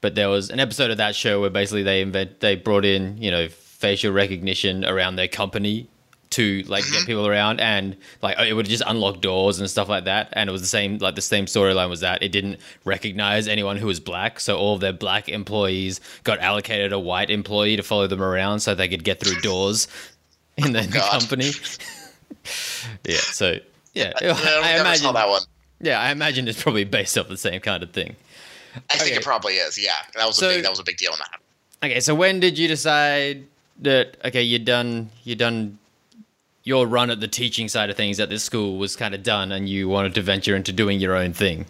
but 0.00 0.14
there 0.14 0.28
was 0.28 0.50
an 0.50 0.60
episode 0.60 0.90
of 0.90 0.96
that 0.96 1.14
show 1.14 1.40
where 1.40 1.50
basically 1.50 1.82
they 1.82 2.02
invent 2.02 2.40
they 2.40 2.56
brought 2.56 2.84
in 2.84 3.16
you 3.18 3.30
know 3.30 3.48
facial 3.48 4.12
recognition 4.12 4.84
around 4.84 5.16
their 5.16 5.28
company 5.28 5.88
to 6.30 6.62
like 6.66 6.84
get 6.84 6.92
mm-hmm. 6.92 7.06
people 7.06 7.26
around 7.26 7.60
and 7.60 7.96
like 8.20 8.38
it 8.40 8.52
would 8.52 8.66
just 8.66 8.82
unlock 8.86 9.20
doors 9.20 9.60
and 9.60 9.70
stuff 9.70 9.88
like 9.88 10.04
that 10.04 10.28
and 10.32 10.48
it 10.48 10.52
was 10.52 10.60
the 10.60 10.66
same 10.66 10.98
like 10.98 11.14
the 11.14 11.22
same 11.22 11.46
storyline 11.46 11.88
was 11.88 12.00
that 12.00 12.22
it 12.22 12.30
didn't 12.30 12.58
recognize 12.84 13.46
anyone 13.46 13.76
who 13.76 13.86
was 13.86 14.00
black 14.00 14.40
so 14.40 14.56
all 14.58 14.74
of 14.74 14.80
their 14.80 14.92
black 14.92 15.28
employees 15.28 16.00
got 16.24 16.38
allocated 16.40 16.92
a 16.92 16.98
white 16.98 17.30
employee 17.30 17.76
to 17.76 17.82
follow 17.82 18.06
them 18.06 18.22
around 18.22 18.60
so 18.60 18.74
they 18.74 18.88
could 18.88 19.04
get 19.04 19.20
through 19.20 19.40
doors 19.40 19.86
in 20.56 20.76
oh 20.76 20.80
the 20.80 20.88
God. 20.92 21.20
company 21.20 21.50
yeah 23.04 23.16
so 23.18 23.58
yeah, 23.96 24.12
Yeah, 24.20 24.32
I 24.36 24.42
never 24.72 24.80
imagine 24.80 25.02
saw 25.04 25.12
that 25.12 25.28
one. 25.28 25.42
yeah, 25.80 26.00
I 26.00 26.10
imagine 26.10 26.46
it's 26.48 26.62
probably 26.62 26.84
based 26.84 27.16
off 27.18 27.28
the 27.28 27.36
same 27.36 27.60
kind 27.60 27.82
of 27.82 27.90
thing. 27.90 28.14
I 28.90 28.96
think 28.98 29.16
it 29.16 29.22
probably 29.24 29.54
is. 29.54 29.78
Yeah, 29.78 29.92
that 30.14 30.26
was 30.26 30.36
So- 30.36 30.50
a 30.50 30.54
big 30.54 30.62
that 30.62 30.70
was 30.70 30.78
a 30.80 30.84
big 30.84 30.96
deal 30.98 31.12
in 31.12 31.18
that. 31.18 31.40
Okay, 31.90 32.00
so 32.00 32.14
when 32.14 32.40
did 32.40 32.58
you 32.58 32.68
decide 32.68 33.44
that 33.82 34.16
okay, 34.24 34.42
you're 34.42 34.58
done 34.58 35.10
you're 35.24 35.36
done 35.36 35.78
your 36.64 36.86
run 36.86 37.10
at 37.10 37.20
the 37.20 37.28
teaching 37.28 37.68
side 37.68 37.90
of 37.90 37.96
things 37.96 38.18
at 38.18 38.28
this 38.28 38.42
school 38.42 38.76
was 38.78 38.96
kind 38.96 39.14
of 39.14 39.22
done 39.22 39.52
and 39.52 39.68
you 39.68 39.88
wanted 39.88 40.14
to 40.14 40.20
venture 40.22 40.56
into 40.56 40.72
doing 40.72 40.98
your 41.00 41.14
own 41.14 41.32
thing? 41.32 41.64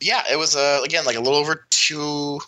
Yeah, 0.00 0.22
it 0.30 0.36
was 0.36 0.56
uh, 0.56 0.80
again 0.84 1.04
like 1.04 1.16
a 1.16 1.20
little 1.20 1.38
over 1.38 1.64
two, 1.70 2.40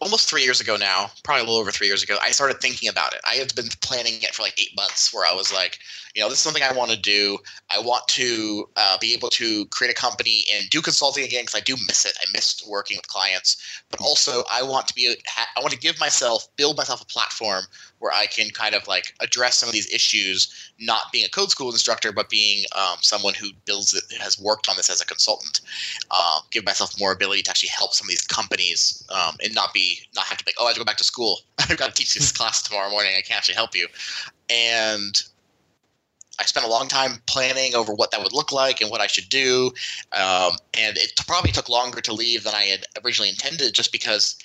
almost 0.00 0.28
three 0.28 0.42
years 0.42 0.60
ago 0.60 0.76
now. 0.76 1.10
Probably 1.24 1.42
a 1.42 1.44
little 1.44 1.60
over 1.60 1.70
three 1.70 1.86
years 1.86 2.02
ago. 2.02 2.16
I 2.20 2.30
started 2.32 2.60
thinking 2.60 2.88
about 2.88 3.12
it. 3.14 3.20
I 3.24 3.34
had 3.34 3.54
been 3.54 3.68
planning 3.82 4.14
it 4.22 4.34
for 4.34 4.42
like 4.42 4.60
eight 4.60 4.74
months, 4.76 5.12
where 5.14 5.26
I 5.26 5.34
was 5.34 5.52
like, 5.52 5.78
you 6.16 6.22
know, 6.22 6.30
this 6.30 6.38
is 6.38 6.44
something 6.44 6.62
I 6.62 6.72
want 6.72 6.90
to 6.90 6.96
do. 6.96 7.36
I 7.68 7.78
want 7.78 8.08
to 8.08 8.66
uh, 8.76 8.96
be 8.98 9.12
able 9.12 9.28
to 9.28 9.66
create 9.66 9.90
a 9.90 9.94
company 9.94 10.44
and 10.54 10.68
do 10.70 10.80
consulting 10.80 11.24
again 11.24 11.42
because 11.42 11.54
I 11.54 11.60
do 11.60 11.76
miss 11.86 12.06
it. 12.06 12.16
I 12.18 12.24
missed 12.32 12.66
working 12.66 12.96
with 12.96 13.06
clients, 13.06 13.82
but 13.90 14.00
also 14.00 14.42
I 14.50 14.62
want 14.62 14.88
to 14.88 14.94
be. 14.94 15.14
ha- 15.26 15.48
I 15.54 15.60
want 15.60 15.72
to 15.72 15.78
give 15.78 16.00
myself, 16.00 16.48
build 16.56 16.78
myself 16.78 17.02
a 17.02 17.04
platform 17.04 17.64
where 17.98 18.12
I 18.12 18.26
can 18.26 18.48
kind 18.48 18.74
of 18.74 18.88
like 18.88 19.12
address 19.20 19.58
some 19.58 19.68
of 19.68 19.74
these 19.74 19.92
issues, 19.92 20.72
not 20.80 21.12
being 21.12 21.26
a 21.26 21.28
code 21.28 21.50
school 21.50 21.70
instructor, 21.70 22.12
but 22.12 22.30
being 22.30 22.64
um, 22.74 22.96
someone 23.02 23.34
who 23.34 23.48
builds 23.66 23.92
it, 23.92 24.04
has 24.18 24.40
worked 24.40 24.70
on 24.70 24.76
this 24.76 24.88
as 24.88 25.02
a 25.02 25.06
consultant. 25.06 25.60
Um, 26.10 26.40
give 26.50 26.64
myself 26.64 26.98
more 26.98 27.12
ability 27.12 27.42
to 27.42 27.50
actually 27.50 27.68
help 27.76 27.92
some 27.92 28.06
of 28.06 28.10
these 28.10 28.22
companies 28.22 29.06
um, 29.10 29.36
and 29.44 29.54
not 29.54 29.74
be 29.74 29.98
not 30.14 30.24
have 30.24 30.38
to 30.38 30.44
be 30.46 30.48
like, 30.48 30.56
oh, 30.58 30.64
I 30.64 30.68
have 30.68 30.76
to 30.76 30.80
go 30.80 30.86
back 30.86 30.96
to 30.96 31.04
school. 31.04 31.40
I've 31.58 31.76
got 31.76 31.94
to 31.94 31.94
teach 31.94 32.14
this 32.14 32.32
class 32.38 32.62
tomorrow 32.62 32.88
morning. 32.88 33.12
I 33.18 33.20
can't 33.20 33.36
actually 33.36 33.56
help 33.56 33.76
you. 33.76 33.86
And 34.48 35.22
I 36.38 36.44
spent 36.44 36.66
a 36.66 36.68
long 36.68 36.88
time 36.88 37.22
planning 37.26 37.74
over 37.74 37.94
what 37.94 38.10
that 38.10 38.22
would 38.22 38.32
look 38.32 38.52
like 38.52 38.80
and 38.80 38.90
what 38.90 39.00
I 39.00 39.06
should 39.06 39.28
do. 39.28 39.72
Um, 40.12 40.52
and 40.74 40.96
it 40.96 41.12
probably 41.26 41.52
took 41.52 41.68
longer 41.68 42.00
to 42.02 42.12
leave 42.12 42.44
than 42.44 42.54
I 42.54 42.64
had 42.64 42.84
originally 43.04 43.30
intended, 43.30 43.74
just 43.74 43.92
because 43.92 44.36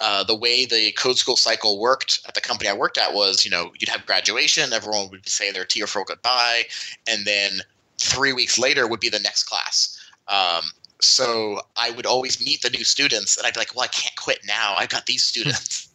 uh, 0.00 0.24
the 0.24 0.34
way 0.34 0.64
the 0.64 0.92
code 0.92 1.18
school 1.18 1.36
cycle 1.36 1.78
worked 1.78 2.20
at 2.26 2.34
the 2.34 2.40
company 2.40 2.68
I 2.68 2.74
worked 2.74 2.98
at 2.98 3.14
was, 3.14 3.44
you 3.44 3.50
know, 3.50 3.72
you'd 3.78 3.88
have 3.88 4.06
graduation, 4.06 4.72
everyone 4.72 5.10
would 5.10 5.28
say 5.28 5.52
their 5.52 5.64
tearful 5.64 6.04
goodbye, 6.04 6.64
and 7.08 7.26
then 7.26 7.60
three 7.98 8.32
weeks 8.32 8.58
later 8.58 8.88
would 8.88 9.00
be 9.00 9.08
the 9.08 9.20
next 9.20 9.44
class. 9.44 9.98
Um, 10.28 10.62
so 11.00 11.60
I 11.76 11.90
would 11.90 12.06
always 12.06 12.44
meet 12.44 12.62
the 12.62 12.70
new 12.70 12.84
students, 12.84 13.36
and 13.36 13.46
I'd 13.46 13.54
be 13.54 13.60
like, 13.60 13.74
"Well, 13.74 13.84
I 13.84 13.88
can't 13.88 14.16
quit 14.16 14.40
now. 14.44 14.74
I've 14.76 14.88
got 14.88 15.06
these 15.06 15.24
students." 15.24 15.88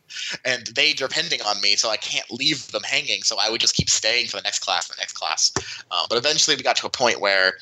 And 0.46 0.68
they 0.68 0.94
depending 0.94 1.42
on 1.42 1.60
me, 1.62 1.76
so 1.76 1.90
I 1.90 1.98
can't 1.98 2.30
leave 2.32 2.72
them 2.72 2.84
hanging. 2.84 3.24
So 3.24 3.38
I 3.40 3.50
would 3.50 3.62
just 3.62 3.76
keep 3.76 3.90
staying 3.90 4.28
for 4.28 4.38
the 4.38 4.44
next 4.44 4.60
class, 4.60 4.88
the 4.88 4.96
next 5.00 5.14
class. 5.14 5.52
Uh, 5.92 6.06
but 6.10 6.18
eventually, 6.18 6.56
we 6.56 6.64
got 6.64 6.76
to 6.78 6.88
a 6.88 6.90
point 6.90 7.22
where, 7.22 7.54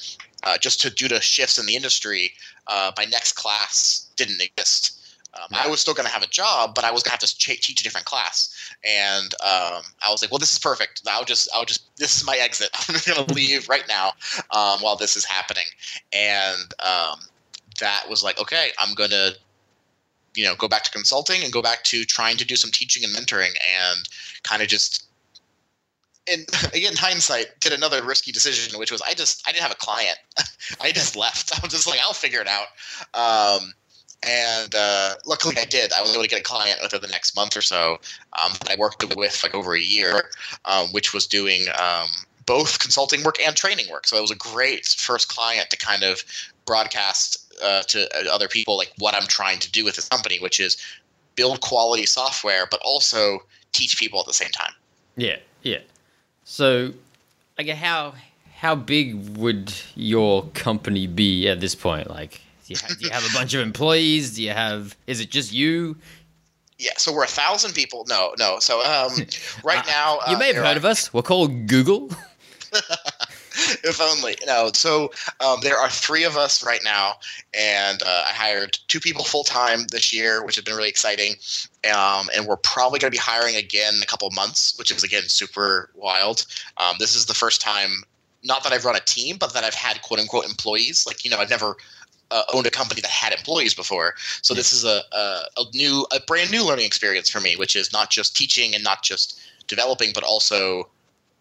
uh, 0.44 0.58
just 0.58 0.82
to 0.82 0.90
due 0.90 1.08
to 1.08 1.22
shifts 1.22 1.58
in 1.58 1.66
the 1.66 1.76
industry, 1.76 2.34
uh, 2.68 2.92
my 2.98 3.06
next 3.06 3.34
class 3.34 4.08
didn't 4.16 4.42
exist. 4.42 4.94
Um, 5.34 5.50
I 5.52 5.68
was 5.68 5.80
still 5.80 5.94
going 5.94 6.08
to 6.08 6.12
have 6.12 6.24
a 6.24 6.28
job, 6.28 6.74
but 6.74 6.84
I 6.84 6.90
was 6.90 7.04
going 7.04 7.10
to 7.10 7.22
have 7.22 7.30
to 7.30 7.38
ch- 7.38 7.62
teach 7.62 7.80
a 7.80 7.84
different 7.84 8.06
class. 8.08 8.74
And 8.84 9.34
um, 9.36 9.84
I 10.02 10.10
was 10.10 10.22
like, 10.22 10.32
"Well, 10.32 10.40
this 10.40 10.52
is 10.52 10.60
perfect. 10.60 11.02
I'll 11.08 11.26
just, 11.26 11.48
I'll 11.54 11.66
just, 11.66 11.96
this 11.98 12.16
is 12.16 12.26
my 12.26 12.38
exit. 12.38 12.70
I'm 12.90 12.96
going 13.06 13.26
to 13.28 13.34
leave 13.34 13.70
right 13.70 13.88
now 13.88 14.14
um, 14.52 14.80
while 14.80 14.96
this 14.96 15.16
is 15.16 15.26
happening." 15.26 15.66
And 16.12 16.74
um, 16.80 17.20
that 17.80 18.06
was 18.10 18.24
like, 18.24 18.40
okay, 18.40 18.70
I'm 18.80 18.94
going 18.96 19.10
to 19.12 19.36
you 20.38 20.46
know 20.46 20.56
go 20.56 20.68
back 20.68 20.84
to 20.84 20.92
consulting 20.92 21.44
and 21.44 21.52
go 21.52 21.62
back 21.62 21.84
to 21.84 22.06
trying 22.06 22.38
to 22.38 22.46
do 22.46 22.56
some 22.56 22.72
teaching 22.72 23.04
and 23.04 23.14
mentoring 23.14 23.50
and 23.50 24.08
kind 24.44 24.62
of 24.62 24.68
just 24.68 25.08
and 26.32 26.48
again 26.74 26.94
hindsight 26.96 27.48
did 27.60 27.74
another 27.74 28.04
risky 28.04 28.32
decision 28.32 28.78
which 28.80 28.92
was 28.92 29.02
i 29.02 29.14
just 29.14 29.48
i 29.48 29.52
didn't 29.52 29.64
have 29.64 29.72
a 29.72 29.76
client 29.76 30.18
i 30.82 30.92
just 30.92 31.16
left 31.16 31.54
i 31.58 31.60
was 31.62 31.72
just 31.72 31.88
like 31.88 32.00
i'll 32.02 32.14
figure 32.14 32.42
it 32.42 32.48
out 32.48 32.68
um, 33.14 33.74
and 34.26 34.74
uh, 34.76 35.14
luckily 35.26 35.56
I 35.60 35.66
did. 35.66 35.94
I 35.94 36.02
was 36.02 36.12
able 36.14 36.24
to 36.24 36.30
get 36.30 36.40
a 36.40 36.44
client 36.44 36.80
within 36.82 37.02
the 37.02 37.08
next 37.08 37.36
month 37.36 37.56
or 37.56 37.62
so 37.62 37.98
um, 38.34 38.52
that 38.60 38.72
I 38.72 38.76
worked 38.78 39.04
with 39.16 39.44
like 39.44 39.54
over 39.54 39.76
a 39.76 39.80
year, 39.80 40.32
um, 40.66 40.88
which 40.88 41.14
was 41.14 41.28
doing 41.28 41.66
um, 41.80 42.08
both 42.46 42.80
consulting 42.80 43.24
work 43.24 43.40
and 43.40 43.56
training 43.56 43.86
work. 43.92 44.08
So 44.08 44.18
it 44.18 44.22
was 44.22 44.32
a 44.32 44.36
great 44.36 44.88
first 44.88 45.30
client 45.30 45.70
to 45.70 45.78
kind 45.78 46.04
of 46.04 46.24
broadcast 46.66 47.47
uh, 47.64 47.84
to 47.84 48.08
uh, 48.16 48.34
other 48.34 48.48
people 48.48 48.78
like 48.78 48.94
what 48.98 49.16
I'm 49.16 49.28
trying 49.28 49.60
to 49.60 49.72
do 49.72 49.84
with 49.84 49.96
this 49.96 50.08
company, 50.08 50.40
which 50.40 50.60
is 50.60 50.78
build 51.36 51.62
quality 51.62 52.06
software, 52.06 52.68
but 52.70 52.82
also 52.84 53.40
teach 53.72 53.98
people 53.98 54.20
at 54.20 54.26
the 54.26 54.34
same 54.34 54.50
time. 54.50 54.74
Yeah, 55.16 55.38
yeah. 55.64 55.80
So, 56.44 56.94
like, 57.58 57.68
how 57.70 58.14
how 58.56 58.76
big 58.76 59.38
would 59.38 59.74
your 59.96 60.46
company 60.54 61.08
be 61.08 61.48
at 61.48 61.60
this 61.60 61.76
point? 61.76 62.10
Like, 62.10 62.42
do 62.66 62.74
you, 62.74 62.80
have, 62.82 63.00
do 63.00 63.06
you 63.06 63.12
have 63.12 63.24
a 63.24 63.34
bunch 63.34 63.54
of 63.54 63.62
employees? 63.62 64.36
Do 64.36 64.44
you 64.44 64.52
have? 64.52 64.96
Is 65.08 65.20
it 65.20 65.30
just 65.30 65.54
you? 65.54 65.96
Yeah, 66.80 66.92
so 66.98 67.12
we're 67.12 67.24
a 67.24 67.28
thousand 67.28 67.74
people. 67.74 68.06
No, 68.08 68.34
no. 68.38 68.60
So 68.60 68.84
um, 68.84 69.12
right 69.64 69.80
uh, 69.80 69.92
now, 69.92 70.20
uh, 70.20 70.32
you 70.32 70.38
may 70.38 70.48
have 70.48 70.58
heard 70.58 70.76
are, 70.76 70.78
of 70.78 70.86
us. 70.86 71.14
We're 71.14 71.24
called 71.24 71.68
Google. 71.68 72.10
if 73.84 74.00
only. 74.00 74.36
No. 74.46 74.70
So 74.74 75.12
um, 75.40 75.60
there 75.62 75.78
are 75.78 75.90
three 75.90 76.24
of 76.24 76.38
us 76.38 76.64
right 76.64 76.82
now, 76.84 77.16
and 77.58 78.02
uh, 78.04 78.26
I 78.28 78.32
hired 78.32 78.78
two 78.88 79.00
people 79.00 79.24
full 79.24 79.44
time 79.44 79.88
this 79.92 80.14
year, 80.14 80.46
which 80.46 80.56
has 80.56 80.64
been 80.64 80.76
really 80.76 80.90
exciting. 80.90 81.34
Um, 81.92 82.30
and 82.36 82.46
we're 82.46 82.58
probably 82.58 83.00
going 83.00 83.12
to 83.12 83.16
be 83.16 83.22
hiring 83.22 83.56
again 83.56 83.96
in 83.96 84.02
a 84.04 84.06
couple 84.06 84.30
months, 84.32 84.78
which 84.78 84.92
is 84.92 85.04
again 85.04 85.24
super 85.24 85.90
wild. 85.96 86.46
Um, 86.78 86.98
this 87.00 87.16
is 87.16 87.26
the 87.26 87.34
first 87.34 87.60
time, 87.60 88.04
not 88.44 88.64
that 88.64 88.74
I've 88.74 88.86
run 88.86 88.96
a 88.96 89.02
team, 89.02 89.38
but 89.40 89.54
that 89.54 89.64
I've 89.64 89.74
had 89.74 90.02
quote 90.04 90.20
unquote 90.20 90.46
employees. 90.46 91.06
Like 91.08 91.26
you 91.26 91.32
know, 91.32 91.38
I've 91.38 91.50
never 91.50 91.78
uh, 92.30 92.44
owned 92.54 92.68
a 92.68 92.72
company 92.72 93.02
that 93.02 93.10
had 93.10 93.34
employees 93.34 93.74
before. 93.74 94.14
So 94.44 94.54
this 94.54 94.72
is 94.72 94.84
a, 94.84 95.02
a, 95.14 95.42
a 95.58 95.64
new, 95.74 96.06
a 96.14 96.20
brand 96.28 96.52
new 96.52 96.64
learning 96.64 96.86
experience 96.86 97.30
for 97.30 97.40
me, 97.40 97.56
which 97.56 97.76
is 97.76 97.92
not 97.92 98.10
just 98.10 98.36
teaching 98.36 98.76
and 98.76 98.84
not 98.84 99.02
just 99.02 99.40
developing, 99.68 100.12
but 100.14 100.24
also 100.24 100.90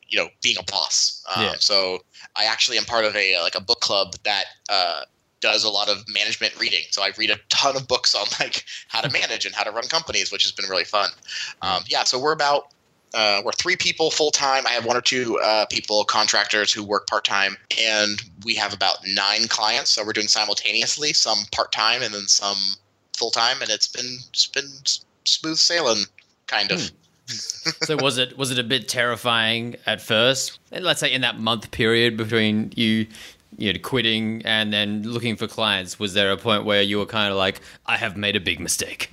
you 0.09 0.19
know 0.19 0.29
being 0.43 0.57
a 0.59 0.63
boss. 0.65 1.25
Um, 1.35 1.45
yeah. 1.45 1.55
So 1.59 2.03
I 2.37 2.45
actually 2.45 2.79
am 2.79 2.85
part 2.85 3.05
of 3.05 3.15
a 3.17 3.41
like 3.43 3.55
a 3.55 3.61
book 3.61 3.81
club 3.81 4.15
that 4.25 4.45
uh, 4.69 5.03
does 5.41 5.65
a 5.65 5.71
lot 5.71 5.89
of 5.89 6.05
management 6.09 6.59
reading. 6.59 6.83
So 6.91 7.03
I 7.03 7.11
read 7.17 7.31
a 7.31 7.39
ton 7.49 7.77
of 7.77 7.87
books 7.89 8.15
on 8.15 8.27
like 8.41 8.65
how 8.89 9.01
to 9.01 9.11
manage 9.11 9.47
and 9.47 9.55
how 9.55 9.65
to 9.65 9.71
run 9.71 9.85
companies, 9.85 10.33
which 10.33 10.43
has 10.43 10.53
been 10.53 10.69
really 10.69 10.85
fun. 10.85 11.11
Um, 11.63 11.83
yeah, 11.87 12.05
so 12.05 12.19
we're 12.19 12.33
about 12.33 12.73
uh, 13.15 13.41
we're 13.45 13.53
three 13.53 13.77
people 13.77 14.11
full 14.11 14.31
time. 14.31 14.67
I 14.67 14.71
have 14.71 14.85
one 14.85 14.97
or 14.97 15.01
two 15.01 15.39
uh, 15.39 15.65
people, 15.67 16.05
contractors 16.05 16.73
who 16.73 16.85
work 16.85 17.07
part 17.07 17.25
time, 17.25 17.57
and 17.81 18.21
we 18.45 18.55
have 18.57 18.75
about 18.75 18.99
nine 19.07 19.49
clients. 19.49 19.91
So 19.91 20.05
we're 20.05 20.13
doing 20.13 20.29
simultaneously, 20.29 21.13
some 21.13 21.39
part 21.53 21.73
time 21.73 22.03
and 22.03 22.13
then 22.13 22.27
some 22.27 22.59
full 23.17 23.31
time, 23.31 23.63
and 23.63 23.71
it's 23.71 23.89
been 23.89 24.19
it's 24.31 24.47
been 24.47 24.69
smooth 25.25 25.59
sailing, 25.59 26.05
kind 26.47 26.71
of. 26.73 26.81
Hmm 26.81 26.97
so 27.27 27.97
was 27.97 28.19
it 28.19 28.37
was 28.39 28.51
it 28.51 28.59
a 28.59 28.65
bit 28.65 28.89
terrifying 28.89 29.77
at 29.87 30.01
first? 30.01 30.59
Let's 30.71 31.01
say 31.01 31.13
in 31.13 31.21
that 31.23 31.39
month 31.39 31.71
period 31.71 32.17
between 32.17 32.73
you 32.77 33.07
you 33.59 33.73
know 33.73 33.79
quitting 33.79 34.43
and 34.45 34.73
then 34.73 35.03
looking 35.03 35.37
for 35.37 35.47
clients, 35.47 35.99
was 35.99 36.15
there 36.15 36.31
a 36.31 36.37
point 36.37 36.65
where 36.65 36.83
you 36.83 36.99
were 36.99 37.07
kind 37.07 37.31
of 37.31 37.37
like, 37.37 37.61
I 37.87 37.97
have 37.97 38.17
made 38.17 38.37
a 38.37 38.41
big 38.41 38.61
mistake? 38.61 39.13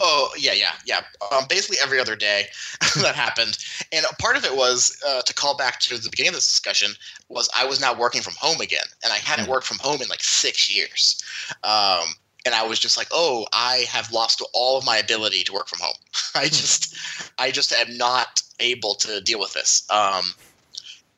Oh 0.00 0.30
yeah, 0.38 0.52
yeah, 0.52 0.72
yeah. 0.86 1.00
Um, 1.32 1.44
basically 1.48 1.76
every 1.82 1.98
other 1.98 2.14
day 2.14 2.46
that 3.02 3.14
happened, 3.14 3.58
and 3.92 4.06
part 4.18 4.36
of 4.36 4.44
it 4.44 4.56
was 4.56 5.00
uh, 5.06 5.22
to 5.22 5.34
call 5.34 5.56
back 5.56 5.80
to 5.80 5.98
the 5.98 6.08
beginning 6.08 6.30
of 6.30 6.34
this 6.36 6.46
discussion 6.46 6.92
was 7.28 7.48
I 7.56 7.64
was 7.64 7.80
now 7.80 7.98
working 7.98 8.22
from 8.22 8.34
home 8.38 8.60
again, 8.60 8.84
and 9.02 9.12
I 9.12 9.16
hadn't 9.16 9.46
mm. 9.46 9.50
worked 9.50 9.66
from 9.66 9.78
home 9.78 10.00
in 10.00 10.08
like 10.08 10.22
six 10.22 10.72
years. 10.72 11.20
Um, 11.64 12.14
and 12.46 12.54
I 12.54 12.66
was 12.66 12.78
just 12.78 12.96
like, 12.96 13.08
oh, 13.10 13.46
I 13.52 13.84
have 13.88 14.12
lost 14.12 14.44
all 14.54 14.78
of 14.78 14.84
my 14.84 14.96
ability 14.98 15.44
to 15.44 15.52
work 15.52 15.68
from 15.68 15.80
home. 15.80 15.96
I 16.34 16.42
hmm. 16.42 16.54
just, 16.54 16.96
I 17.38 17.50
just 17.50 17.72
am 17.72 17.96
not 17.96 18.42
able 18.60 18.94
to 18.94 19.20
deal 19.20 19.40
with 19.40 19.52
this. 19.52 19.86
Um, 19.90 20.34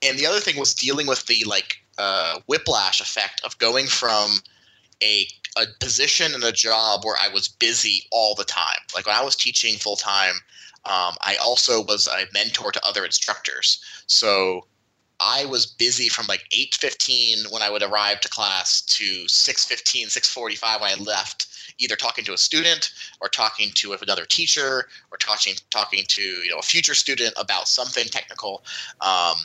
and 0.03 0.19
the 0.19 0.27
other 0.27 0.41
thing 0.41 0.59
was 0.59 0.75
dealing 0.75 1.07
with 1.07 1.27
the 1.27 1.45
like 1.47 1.77
uh, 1.99 2.41
whiplash 2.47 3.01
effect 3.01 3.43
of 3.45 3.59
going 3.59 3.87
from 3.87 4.39
a 5.03 5.27
a 5.57 5.67
position 5.81 6.33
and 6.33 6.45
a 6.45 6.53
job 6.53 7.05
where 7.05 7.17
I 7.21 7.29
was 7.29 7.49
busy 7.49 8.05
all 8.13 8.35
the 8.35 8.45
time. 8.45 8.79
Like 8.95 9.07
when 9.07 9.17
I 9.17 9.25
was 9.25 9.35
teaching 9.35 9.75
full 9.75 9.97
time, 9.97 10.35
um, 10.85 11.17
I 11.21 11.37
also 11.43 11.83
was 11.83 12.07
a 12.07 12.27
mentor 12.33 12.71
to 12.73 12.87
other 12.87 13.05
instructors. 13.05 13.83
So 14.07 14.67
I 15.21 15.45
was 15.45 15.67
busy 15.67 16.09
from 16.09 16.27
like 16.27 16.49
8:15 16.51 17.51
when 17.53 17.63
I 17.63 17.71
would 17.71 17.83
arrive 17.83 18.21
to 18.23 18.29
class 18.29 18.81
to 18.83 19.29
6:15, 19.29 20.09
6:45 20.09 20.81
when 20.81 20.91
I 20.91 20.95
left, 20.95 21.47
either 21.79 21.95
talking 21.95 22.25
to 22.25 22.33
a 22.33 22.39
student 22.39 22.91
or 23.21 23.29
talking 23.29 23.71
to 23.73 23.93
another 23.93 24.25
teacher 24.25 24.89
or 25.11 25.19
talking 25.19 25.57
talking 25.69 26.05
to 26.09 26.23
you 26.23 26.51
know 26.51 26.59
a 26.59 26.63
future 26.63 26.95
student 26.95 27.35
about 27.37 27.69
something 27.69 28.07
technical. 28.07 28.65
Um, 29.01 29.37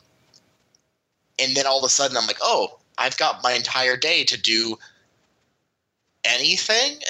and 1.40 1.56
then 1.56 1.68
all 1.68 1.80
of 1.80 1.84
a 1.84 1.90
sudden 1.90 2.16
I'm 2.16 2.28
like, 2.28 2.40
oh, 2.42 2.80
I've 2.98 3.18
got 3.18 3.44
my 3.44 3.52
entire 3.52 3.98
day 3.98 4.24
to 4.24 4.38
do 4.38 4.78
anything. 6.26 7.00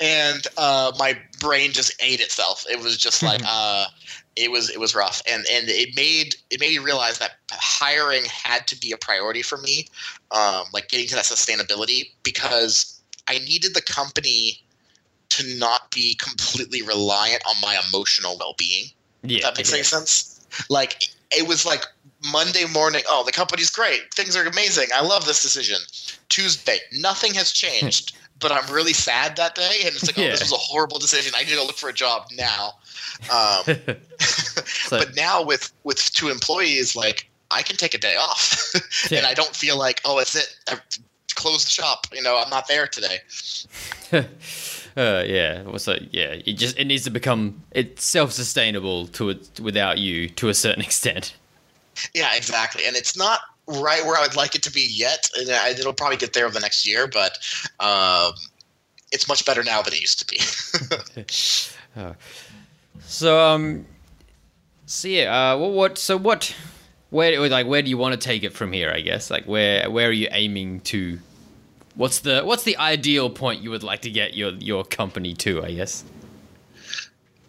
And 0.00 0.46
uh, 0.56 0.92
my 0.98 1.18
brain 1.40 1.72
just 1.72 1.92
ate 2.00 2.20
itself. 2.20 2.64
It 2.70 2.78
was 2.78 2.96
just 2.96 3.22
like 3.22 3.40
uh, 3.44 3.86
it 4.36 4.50
was 4.50 4.70
it 4.70 4.78
was 4.78 4.94
rough. 4.94 5.22
And 5.28 5.44
and 5.50 5.68
it 5.68 5.96
made 5.96 6.36
it 6.50 6.60
made 6.60 6.70
me 6.70 6.78
realize 6.78 7.18
that 7.18 7.32
hiring 7.50 8.24
had 8.26 8.66
to 8.68 8.78
be 8.78 8.92
a 8.92 8.96
priority 8.96 9.42
for 9.42 9.58
me 9.58 9.86
um, 10.30 10.64
like 10.72 10.88
getting 10.88 11.06
to 11.08 11.14
that 11.14 11.24
sustainability 11.24 12.10
because 12.22 13.00
i 13.28 13.38
needed 13.38 13.74
the 13.74 13.82
company 13.82 14.62
to 15.28 15.58
not 15.58 15.90
be 15.90 16.14
completely 16.14 16.82
reliant 16.82 17.42
on 17.48 17.54
my 17.62 17.80
emotional 17.88 18.36
well-being 18.38 18.86
yeah 19.22 19.40
that 19.42 19.56
makes 19.56 19.72
any 19.72 19.82
sense. 19.82 20.46
Like 20.70 21.08
it 21.30 21.46
was 21.46 21.66
like 21.66 21.84
monday 22.30 22.64
morning 22.72 23.02
oh 23.08 23.22
the 23.24 23.32
company's 23.32 23.70
great 23.70 24.12
things 24.14 24.36
are 24.36 24.46
amazing 24.46 24.88
i 24.94 25.02
love 25.02 25.24
this 25.26 25.42
decision 25.42 25.78
tuesday 26.28 26.78
nothing 26.92 27.34
has 27.34 27.52
changed 27.52 28.16
but 28.40 28.52
i'm 28.52 28.72
really 28.72 28.92
sad 28.92 29.36
that 29.36 29.54
day 29.54 29.78
and 29.84 29.94
it's 29.94 30.06
like 30.06 30.18
oh 30.18 30.22
yeah. 30.22 30.30
this 30.30 30.40
was 30.40 30.52
a 30.52 30.56
horrible 30.56 30.98
decision 30.98 31.32
i 31.36 31.42
need 31.42 31.50
to 31.50 31.62
look 31.62 31.76
for 31.76 31.88
a 31.88 31.92
job 31.92 32.26
now 32.36 32.74
um, 33.30 33.64
so, 34.18 34.98
but 34.98 35.16
now 35.16 35.42
with 35.42 35.72
with 35.84 35.98
two 36.12 36.28
employees, 36.28 36.96
like 36.96 37.28
I 37.50 37.62
can 37.62 37.76
take 37.76 37.94
a 37.94 37.98
day 37.98 38.16
off, 38.16 38.72
yeah. 39.10 39.18
and 39.18 39.26
I 39.26 39.34
don't 39.34 39.54
feel 39.54 39.78
like 39.78 40.00
oh, 40.04 40.18
it's 40.18 40.34
it. 40.34 40.56
I 40.68 40.78
close 41.34 41.64
the 41.64 41.70
shop. 41.70 42.06
You 42.12 42.22
know, 42.22 42.40
I'm 42.42 42.50
not 42.50 42.68
there 42.68 42.86
today. 42.86 43.18
Uh, 44.96 45.22
yeah. 45.26 45.76
So 45.76 45.96
yeah, 46.10 46.36
it 46.46 46.54
just 46.54 46.78
it 46.78 46.86
needs 46.86 47.04
to 47.04 47.10
become 47.10 47.62
it's 47.72 48.04
self 48.04 48.32
sustainable 48.32 49.06
to 49.08 49.30
it 49.30 49.60
without 49.60 49.98
you 49.98 50.28
to 50.30 50.48
a 50.48 50.54
certain 50.54 50.82
extent. 50.82 51.34
Yeah, 52.14 52.34
exactly, 52.34 52.86
and 52.86 52.96
it's 52.96 53.16
not 53.16 53.40
right 53.66 54.04
where 54.04 54.16
I 54.16 54.22
would 54.22 54.36
like 54.36 54.54
it 54.54 54.62
to 54.64 54.72
be 54.72 54.86
yet. 54.90 55.28
And 55.36 55.48
it'll 55.78 55.92
probably 55.92 56.16
get 56.16 56.32
there 56.32 56.44
over 56.44 56.54
the 56.54 56.60
next 56.60 56.86
year, 56.86 57.06
but 57.06 57.38
um, 57.80 58.32
it's 59.12 59.28
much 59.28 59.44
better 59.44 59.62
now 59.62 59.82
than 59.82 59.94
it 59.94 60.00
used 60.00 60.18
to 60.20 60.26
be. 60.26 60.40
uh, 62.00 62.14
so 63.00 63.40
um, 63.40 63.86
so 64.86 65.08
yeah, 65.08 65.52
uh, 65.52 65.58
what, 65.58 65.72
what 65.72 65.98
so 65.98 66.16
what, 66.16 66.54
where 67.10 67.48
like 67.48 67.66
where 67.66 67.82
do 67.82 67.90
you 67.90 67.98
want 67.98 68.18
to 68.18 68.24
take 68.24 68.42
it 68.42 68.52
from 68.52 68.72
here? 68.72 68.90
I 68.90 69.00
guess 69.00 69.30
like 69.30 69.44
where 69.44 69.90
where 69.90 70.08
are 70.08 70.12
you 70.12 70.28
aiming 70.30 70.80
to? 70.82 71.18
What's 71.94 72.20
the 72.20 72.42
what's 72.42 72.64
the 72.64 72.76
ideal 72.76 73.30
point 73.30 73.62
you 73.62 73.70
would 73.70 73.82
like 73.82 74.02
to 74.02 74.10
get 74.10 74.34
your 74.34 74.52
your 74.52 74.84
company 74.84 75.34
to? 75.34 75.64
I 75.64 75.72
guess. 75.72 76.04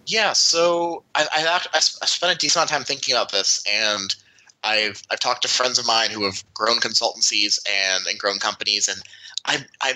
Yeah, 0.10 0.32
so 0.32 1.04
I, 1.16 1.28
I, 1.34 1.68
I 1.74 1.80
spent 1.80 2.34
a 2.34 2.38
decent 2.38 2.56
amount 2.56 2.72
of 2.72 2.78
time 2.78 2.84
thinking 2.86 3.14
about 3.14 3.30
this, 3.30 3.62
and 3.70 4.16
I've 4.68 5.02
I've 5.10 5.20
talked 5.20 5.42
to 5.44 5.48
friends 5.48 5.80
of 5.80 5.88
mine 5.88 6.10
who 6.10 6.24
have 6.26 6.44
grown 6.54 6.78
consultancies 6.78 7.60
and, 7.70 8.06
and 8.08 8.20
grown 8.20 8.38
companies, 8.40 8.88
and 8.88 9.02
I 9.46 9.66
I 9.82 9.94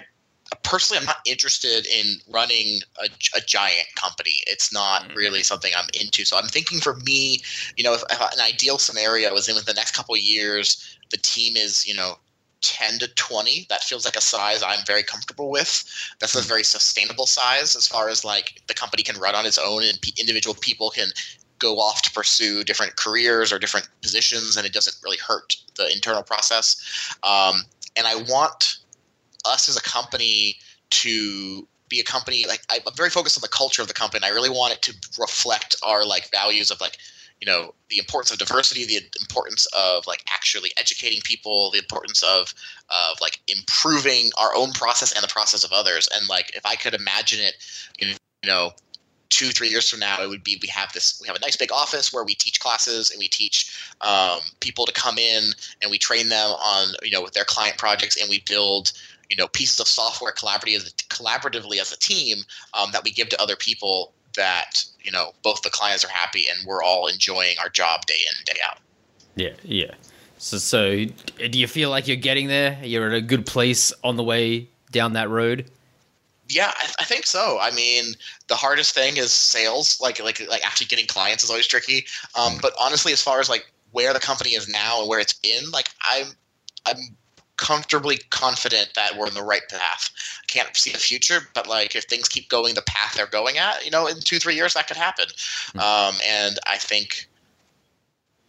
personally 0.63 0.99
I'm 0.99 1.05
not 1.05 1.17
interested 1.25 1.85
in 1.85 2.17
running 2.29 2.81
a, 2.99 3.09
a 3.37 3.41
giant 3.41 3.87
company. 3.95 4.41
It's 4.47 4.73
not 4.73 5.03
mm-hmm. 5.03 5.17
really 5.17 5.43
something 5.43 5.71
I'm 5.75 5.89
into. 5.99 6.25
So 6.25 6.37
I'm 6.37 6.47
thinking 6.47 6.79
for 6.79 6.95
me, 7.05 7.41
you 7.77 7.83
know, 7.83 7.93
if, 7.93 8.03
if 8.09 8.19
an 8.19 8.41
ideal 8.41 8.77
scenario 8.77 9.33
is 9.35 9.47
in 9.47 9.55
with 9.55 9.65
the 9.65 9.73
next 9.73 9.95
couple 9.95 10.15
of 10.15 10.21
years, 10.21 10.97
the 11.09 11.17
team 11.17 11.55
is 11.57 11.85
you 11.85 11.93
know 11.93 12.17
10 12.61 12.99
to 12.99 13.07
20 13.15 13.65
that 13.69 13.81
feels 13.81 14.05
like 14.05 14.15
a 14.15 14.21
size 14.21 14.61
i'm 14.61 14.85
very 14.85 15.01
comfortable 15.01 15.49
with 15.49 15.83
that's 16.19 16.35
a 16.35 16.39
mm-hmm. 16.39 16.47
very 16.47 16.63
sustainable 16.63 17.25
size 17.25 17.75
as 17.75 17.87
far 17.87 18.07
as 18.07 18.23
like 18.23 18.61
the 18.67 18.73
company 18.73 19.01
can 19.01 19.19
run 19.19 19.33
on 19.33 19.47
its 19.47 19.57
own 19.57 19.83
and 19.83 19.99
p- 20.01 20.13
individual 20.19 20.55
people 20.61 20.91
can 20.91 21.09
go 21.61 21.79
off 21.79 22.01
to 22.01 22.11
pursue 22.11 22.63
different 22.63 22.95
careers 22.97 23.53
or 23.53 23.59
different 23.59 23.87
positions 24.01 24.57
and 24.57 24.65
it 24.65 24.73
doesn't 24.73 24.97
really 25.03 25.17
hurt 25.17 25.55
the 25.75 25.89
internal 25.93 26.23
process. 26.23 27.15
Um, 27.23 27.63
and 27.95 28.07
i 28.07 28.15
want 28.15 28.77
us 29.45 29.67
as 29.67 29.77
a 29.77 29.81
company 29.81 30.57
to 30.89 31.67
be 31.89 31.99
a 31.99 32.03
company 32.03 32.45
like 32.47 32.61
i'm 32.69 32.81
very 32.95 33.09
focused 33.09 33.37
on 33.37 33.41
the 33.41 33.47
culture 33.47 33.81
of 33.81 33.87
the 33.87 33.93
company 33.93 34.25
i 34.25 34.29
really 34.29 34.49
want 34.49 34.73
it 34.73 34.81
to 34.81 34.93
reflect 35.19 35.75
our 35.83 36.05
like 36.05 36.29
values 36.31 36.71
of 36.71 36.79
like 36.79 36.97
you 37.41 37.45
know 37.45 37.73
the 37.89 37.97
importance 37.97 38.31
of 38.31 38.37
diversity 38.37 38.85
the 38.85 38.99
importance 39.19 39.67
of 39.77 40.05
like 40.07 40.23
actually 40.33 40.69
educating 40.77 41.19
people 41.23 41.71
the 41.71 41.79
importance 41.79 42.23
of 42.23 42.53
of 42.89 43.19
like 43.19 43.39
improving 43.47 44.29
our 44.37 44.55
own 44.55 44.71
process 44.71 45.11
and 45.13 45.23
the 45.23 45.27
process 45.27 45.63
of 45.63 45.71
others. 45.71 46.07
And 46.15 46.29
like 46.29 46.55
if 46.55 46.65
i 46.65 46.75
could 46.75 46.93
imagine 46.93 47.39
it 47.39 47.55
you 47.99 48.13
know 48.45 48.71
two 49.31 49.47
three 49.47 49.69
years 49.69 49.89
from 49.89 49.99
now 49.99 50.21
it 50.21 50.29
would 50.29 50.43
be 50.43 50.59
we 50.61 50.67
have 50.67 50.93
this 50.93 51.19
we 51.19 51.27
have 51.27 51.35
a 51.35 51.39
nice 51.39 51.55
big 51.55 51.71
office 51.71 52.13
where 52.13 52.23
we 52.23 52.35
teach 52.35 52.59
classes 52.59 53.09
and 53.09 53.17
we 53.17 53.27
teach 53.27 53.75
um, 54.01 54.39
people 54.59 54.85
to 54.85 54.93
come 54.93 55.17
in 55.17 55.45
and 55.81 55.89
we 55.89 55.97
train 55.97 56.29
them 56.29 56.51
on 56.51 56.89
you 57.01 57.09
know 57.09 57.23
with 57.23 57.33
their 57.33 57.45
client 57.45 57.77
projects 57.77 58.19
and 58.21 58.29
we 58.29 58.43
build 58.47 58.91
you 59.29 59.37
know 59.37 59.47
pieces 59.47 59.79
of 59.79 59.87
software 59.87 60.33
collaboratively 60.33 60.93
collaboratively 61.07 61.79
as 61.79 61.91
a 61.91 61.97
team 61.97 62.39
um, 62.79 62.91
that 62.91 63.03
we 63.03 63.09
give 63.09 63.29
to 63.29 63.41
other 63.41 63.55
people 63.55 64.13
that 64.35 64.83
you 65.01 65.11
know 65.11 65.31
both 65.43 65.61
the 65.61 65.69
clients 65.69 66.03
are 66.03 66.09
happy 66.09 66.45
and 66.47 66.65
we're 66.67 66.83
all 66.83 67.07
enjoying 67.07 67.55
our 67.59 67.69
job 67.69 68.05
day 68.05 68.13
in 68.15 68.53
day 68.53 68.59
out. 68.67 68.77
Yeah, 69.35 69.53
yeah. 69.63 69.91
So, 70.37 70.57
so 70.57 71.05
do 71.05 71.59
you 71.59 71.67
feel 71.67 71.89
like 71.89 72.07
you're 72.07 72.17
getting 72.17 72.47
there? 72.47 72.79
You're 72.83 73.07
at 73.07 73.13
a 73.13 73.21
good 73.21 73.45
place 73.45 73.93
on 74.03 74.17
the 74.17 74.23
way 74.23 74.69
down 74.91 75.13
that 75.13 75.29
road. 75.29 75.69
Yeah, 76.53 76.71
I, 76.75 76.91
I, 76.99 77.03
think 77.05 77.25
so. 77.25 77.57
I 77.61 77.71
mean, 77.71 78.13
the 78.47 78.55
hardest 78.55 78.93
thing 78.93 79.17
is 79.17 79.31
sales. 79.31 79.99
Like, 80.01 80.21
like, 80.21 80.45
like 80.49 80.65
actually 80.65 80.87
getting 80.87 81.07
clients 81.07 81.43
is 81.43 81.49
always 81.49 81.67
tricky. 81.67 82.05
Um, 82.37 82.57
but 82.61 82.73
honestly, 82.79 83.13
as 83.13 83.21
far 83.21 83.39
as 83.39 83.49
like 83.49 83.71
where 83.91 84.13
the 84.13 84.19
company 84.19 84.51
is 84.51 84.67
now 84.67 84.99
and 84.99 85.09
where 85.09 85.19
it's 85.19 85.33
been, 85.33 85.69
like 85.71 85.89
I'm, 86.09 86.27
I'm 86.85 86.97
comfortably 87.61 88.17
confident 88.31 88.89
that 88.95 89.15
we're 89.15 89.27
in 89.27 89.35
the 89.35 89.43
right 89.43 89.61
path. 89.69 90.09
I 90.41 90.45
can't 90.47 90.75
see 90.75 90.91
the 90.91 90.97
future, 90.97 91.41
but 91.53 91.67
like 91.67 91.95
if 91.95 92.05
things 92.05 92.27
keep 92.27 92.49
going 92.49 92.73
the 92.73 92.81
path 92.81 93.13
they're 93.15 93.27
going 93.27 93.59
at, 93.59 93.85
you 93.85 93.91
know, 93.91 94.07
in 94.07 94.19
two 94.19 94.39
three 94.39 94.55
years 94.55 94.73
that 94.73 94.87
could 94.87 94.97
happen. 94.97 95.25
Mm-hmm. 95.27 95.79
Um, 95.79 96.15
and 96.27 96.57
I 96.65 96.77
think 96.77 97.27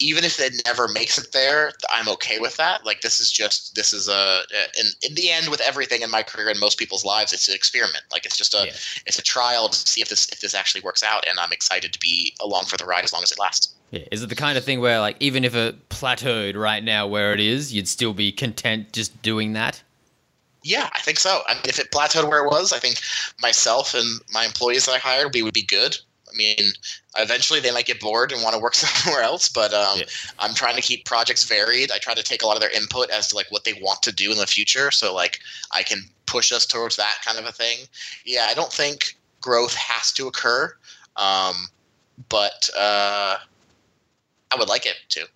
even 0.02 0.24
if 0.24 0.40
it 0.40 0.60
never 0.66 0.88
makes 0.88 1.18
it 1.18 1.32
there, 1.32 1.72
I'm 1.90 2.08
okay 2.08 2.38
with 2.38 2.56
that. 2.56 2.84
Like 2.84 3.00
this 3.00 3.20
is 3.20 3.30
just 3.30 3.74
this 3.74 3.92
is 3.92 4.08
a 4.08 4.42
in 4.78 4.86
in 5.08 5.14
the 5.14 5.30
end 5.30 5.48
with 5.48 5.60
everything 5.60 6.02
in 6.02 6.10
my 6.10 6.22
career 6.22 6.48
and 6.48 6.58
most 6.58 6.78
people's 6.78 7.04
lives, 7.04 7.32
it's 7.32 7.48
an 7.48 7.54
experiment. 7.54 8.04
Like 8.10 8.26
it's 8.26 8.36
just 8.36 8.54
a 8.54 8.66
yeah. 8.66 8.72
it's 9.06 9.18
a 9.18 9.22
trial 9.22 9.68
to 9.68 9.76
see 9.76 10.02
if 10.02 10.08
this 10.08 10.28
if 10.30 10.40
this 10.40 10.54
actually 10.54 10.82
works 10.82 11.02
out, 11.02 11.26
and 11.28 11.38
I'm 11.38 11.52
excited 11.52 11.92
to 11.92 11.98
be 11.98 12.34
along 12.40 12.64
for 12.64 12.76
the 12.76 12.84
ride 12.84 13.04
as 13.04 13.12
long 13.12 13.22
as 13.22 13.30
it 13.32 13.38
lasts. 13.38 13.74
Yeah. 13.92 14.04
Is 14.10 14.22
it 14.22 14.30
the 14.30 14.34
kind 14.34 14.56
of 14.56 14.64
thing 14.64 14.80
where, 14.80 14.98
like, 15.00 15.16
even 15.20 15.44
if 15.44 15.54
it 15.54 15.90
plateaued 15.90 16.56
right 16.56 16.82
now 16.82 17.06
where 17.06 17.34
it 17.34 17.40
is, 17.40 17.74
you'd 17.74 17.86
still 17.86 18.14
be 18.14 18.32
content 18.32 18.90
just 18.92 19.20
doing 19.20 19.52
that? 19.52 19.82
Yeah, 20.64 20.88
I 20.94 21.00
think 21.00 21.18
so. 21.18 21.42
I 21.46 21.54
mean, 21.54 21.64
if 21.66 21.78
it 21.78 21.90
plateaued 21.90 22.26
where 22.28 22.42
it 22.42 22.48
was, 22.48 22.72
I 22.72 22.78
think 22.78 23.00
myself 23.40 23.94
and 23.94 24.20
my 24.32 24.46
employees 24.46 24.86
that 24.86 24.92
I 24.92 24.98
hired, 24.98 25.34
we 25.34 25.42
would 25.42 25.52
be 25.52 25.62
good. 25.62 25.98
I 26.32 26.36
mean, 26.36 26.72
eventually 27.16 27.60
they 27.60 27.70
might 27.70 27.86
get 27.86 28.00
bored 28.00 28.32
and 28.32 28.42
want 28.42 28.54
to 28.54 28.60
work 28.60 28.74
somewhere 28.76 29.22
else, 29.22 29.48
but 29.48 29.72
um, 29.74 29.98
yeah. 29.98 30.04
I'm 30.38 30.54
trying 30.54 30.76
to 30.76 30.82
keep 30.82 31.04
projects 31.04 31.44
varied. 31.44 31.90
I 31.92 31.98
try 31.98 32.14
to 32.14 32.22
take 32.22 32.42
a 32.42 32.46
lot 32.46 32.56
of 32.56 32.60
their 32.60 32.70
input 32.70 33.10
as 33.10 33.28
to 33.28 33.36
like 33.36 33.46
what 33.50 33.64
they 33.64 33.74
want 33.74 34.02
to 34.02 34.12
do 34.12 34.32
in 34.32 34.38
the 34.38 34.46
future, 34.46 34.90
so 34.90 35.14
like 35.14 35.40
I 35.72 35.82
can 35.82 36.04
push 36.26 36.52
us 36.52 36.66
towards 36.66 36.96
that 36.96 37.18
kind 37.24 37.38
of 37.38 37.44
a 37.44 37.52
thing. 37.52 37.78
Yeah, 38.24 38.46
I 38.48 38.54
don't 38.54 38.72
think 38.72 39.16
growth 39.40 39.74
has 39.74 40.12
to 40.12 40.28
occur, 40.28 40.74
um, 41.16 41.68
but 42.28 42.70
uh, 42.78 43.36
I 44.50 44.56
would 44.58 44.68
like 44.68 44.86
it 44.86 44.96
to. 45.10 45.26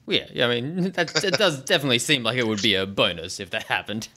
yeah, 0.06 0.26
yeah, 0.32 0.46
I 0.46 0.60
mean, 0.60 0.90
that 0.92 1.24
it 1.24 1.34
does 1.34 1.62
definitely 1.62 1.98
seem 1.98 2.22
like 2.22 2.36
it 2.36 2.46
would 2.46 2.62
be 2.62 2.74
a 2.74 2.86
bonus 2.86 3.40
if 3.40 3.50
that 3.50 3.64
happened. 3.64 4.08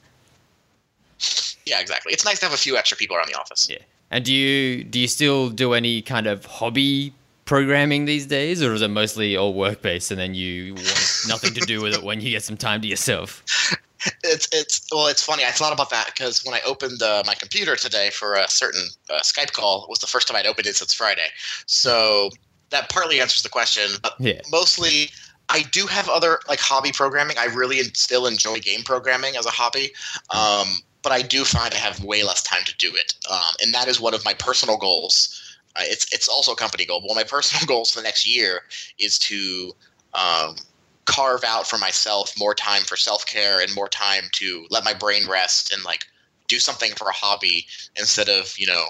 Yeah, 1.64 1.80
exactly. 1.80 2.12
It's 2.12 2.24
nice 2.24 2.38
to 2.40 2.46
have 2.46 2.54
a 2.54 2.58
few 2.58 2.76
extra 2.76 2.96
people 2.96 3.16
around 3.16 3.28
the 3.28 3.38
office. 3.38 3.68
Yeah. 3.68 3.78
And 4.10 4.24
do 4.24 4.32
you 4.32 4.84
do 4.84 4.98
you 5.00 5.08
still 5.08 5.50
do 5.50 5.72
any 5.72 6.02
kind 6.02 6.26
of 6.26 6.44
hobby 6.44 7.12
programming 7.44 8.04
these 8.04 8.26
days, 8.26 8.62
or 8.62 8.74
is 8.74 8.82
it 8.82 8.88
mostly 8.88 9.36
all 9.36 9.54
work 9.54 9.82
based, 9.82 10.10
and 10.10 10.20
then 10.20 10.34
you 10.34 10.74
want 10.74 11.24
nothing 11.28 11.54
to 11.54 11.60
do 11.60 11.80
with 11.80 11.94
it 11.94 12.02
when 12.02 12.20
you 12.20 12.30
get 12.30 12.42
some 12.42 12.56
time 12.56 12.80
to 12.82 12.88
yourself? 12.88 13.42
It's 14.22 14.46
it's 14.52 14.86
well, 14.92 15.08
it's 15.08 15.22
funny. 15.22 15.44
I 15.44 15.50
thought 15.50 15.72
about 15.72 15.90
that 15.90 16.06
because 16.06 16.44
when 16.44 16.54
I 16.54 16.60
opened 16.64 17.02
uh, 17.02 17.24
my 17.26 17.34
computer 17.34 17.74
today 17.74 18.10
for 18.10 18.34
a 18.34 18.48
certain 18.48 18.82
uh, 19.10 19.20
Skype 19.20 19.52
call, 19.52 19.82
it 19.82 19.90
was 19.90 19.98
the 19.98 20.06
first 20.06 20.28
time 20.28 20.36
I'd 20.36 20.46
opened 20.46 20.68
it 20.68 20.76
since 20.76 20.94
Friday. 20.94 21.26
So 21.66 22.30
that 22.70 22.88
partly 22.88 23.20
answers 23.20 23.42
the 23.42 23.48
question, 23.48 23.90
but 24.02 24.14
yeah. 24.20 24.40
mostly 24.52 25.10
I 25.48 25.62
do 25.62 25.86
have 25.86 26.08
other 26.08 26.40
like 26.48 26.60
hobby 26.60 26.92
programming. 26.92 27.38
I 27.38 27.46
really 27.46 27.82
still 27.94 28.26
enjoy 28.26 28.58
game 28.58 28.82
programming 28.82 29.36
as 29.36 29.46
a 29.46 29.50
hobby, 29.50 29.92
um, 30.30 30.78
but 31.06 31.12
I 31.12 31.22
do 31.22 31.44
find 31.44 31.72
I 31.72 31.76
have 31.76 32.02
way 32.02 32.24
less 32.24 32.42
time 32.42 32.64
to 32.64 32.76
do 32.78 32.90
it, 32.96 33.14
um, 33.30 33.54
and 33.62 33.72
that 33.72 33.86
is 33.86 34.00
one 34.00 34.12
of 34.12 34.24
my 34.24 34.34
personal 34.34 34.76
goals. 34.76 35.40
Uh, 35.76 35.82
it's 35.84 36.12
it's 36.12 36.26
also 36.26 36.50
a 36.50 36.56
company 36.56 36.84
goal. 36.84 37.00
But 37.00 37.10
one 37.10 37.16
of 37.16 37.24
my 37.24 37.28
personal 37.36 37.64
goals 37.64 37.92
for 37.92 38.00
the 38.00 38.02
next 38.02 38.26
year 38.26 38.62
is 38.98 39.16
to 39.20 39.70
um, 40.14 40.56
carve 41.04 41.44
out 41.44 41.64
for 41.68 41.78
myself 41.78 42.34
more 42.36 42.56
time 42.56 42.82
for 42.82 42.96
self 42.96 43.24
care 43.24 43.60
and 43.60 43.72
more 43.72 43.88
time 43.88 44.24
to 44.32 44.66
let 44.68 44.84
my 44.84 44.94
brain 44.94 45.28
rest 45.28 45.72
and 45.72 45.84
like 45.84 46.06
do 46.48 46.58
something 46.58 46.90
for 46.96 47.06
a 47.08 47.12
hobby 47.12 47.66
instead 47.94 48.28
of 48.28 48.58
you 48.58 48.66
know 48.66 48.86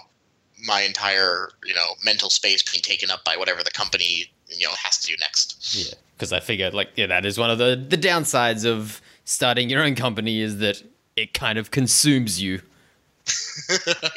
my 0.67 0.81
entire 0.81 1.51
you 1.67 1.75
know 1.75 1.91
mental 2.03 2.31
space 2.31 2.63
being 2.63 2.81
taken 2.81 3.11
up 3.11 3.27
by 3.27 3.37
whatever 3.37 3.63
the 3.63 3.71
company 3.73 4.25
you 4.49 4.67
know 4.67 4.73
has 4.83 4.97
to 5.01 5.09
do 5.09 5.17
next. 5.21 5.77
Yeah, 5.77 5.93
because 6.17 6.33
I 6.33 6.41
figured 6.41 6.73
like 6.73 6.93
yeah, 6.97 7.09
that 7.09 7.27
is 7.27 7.37
one 7.37 7.51
of 7.51 7.59
the 7.59 7.77
the 7.77 7.99
downsides 7.99 8.65
of 8.65 9.03
starting 9.27 9.69
your 9.69 9.83
own 9.83 9.95
company 9.97 10.41
is 10.41 10.57
that 10.61 10.83
it 11.17 11.35
kind 11.35 11.59
of 11.59 11.71
consumes 11.71 12.41
you. 12.41 12.61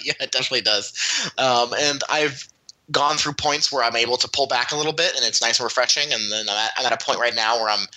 yeah, 0.04 0.14
it 0.20 0.32
definitely 0.32 0.62
does. 0.62 1.32
Um, 1.38 1.74
and 1.80 2.02
I've 2.10 2.48
gone 2.92 3.18
through 3.18 3.34
points 3.34 3.72
where 3.72 3.84
I'm 3.84 3.96
able 3.96 4.18
to 4.18 4.28
pull 4.28 4.48
back 4.48 4.72
a 4.72 4.76
little 4.76 4.94
bit, 4.94 5.16
and 5.16 5.26
it's 5.26 5.42
nice 5.42 5.60
and 5.60 5.66
refreshing. 5.66 6.12
And 6.12 6.32
then 6.32 6.50
I'm 6.50 6.58
at, 6.58 6.72
I'm 6.78 6.86
at 6.86 7.02
a 7.02 7.04
point 7.04 7.20
right 7.20 7.36
now 7.36 7.58
where 7.58 7.70
I'm 7.70 7.88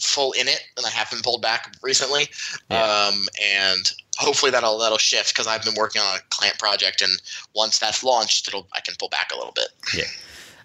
full 0.00 0.32
in 0.32 0.48
it, 0.48 0.62
and 0.76 0.86
I 0.86 0.90
have 0.90 1.10
been 1.10 1.20
pulled 1.20 1.42
back 1.42 1.74
recently. 1.82 2.28
Yeah. 2.70 2.82
Um, 2.82 3.26
and 3.42 3.92
hopefully 4.16 4.50
that'll 4.50 4.78
that'll 4.78 4.98
shift 4.98 5.34
because 5.34 5.46
I've 5.46 5.64
been 5.64 5.74
working 5.76 6.00
on 6.02 6.16
a 6.16 6.20
client 6.30 6.58
project, 6.58 7.02
and 7.02 7.12
once 7.54 7.78
that's 7.78 8.02
launched, 8.02 8.48
it'll 8.48 8.66
I 8.72 8.80
can 8.80 8.94
pull 8.98 9.08
back 9.08 9.32
a 9.32 9.36
little 9.36 9.52
bit. 9.52 9.68
Yeah. 9.94 10.04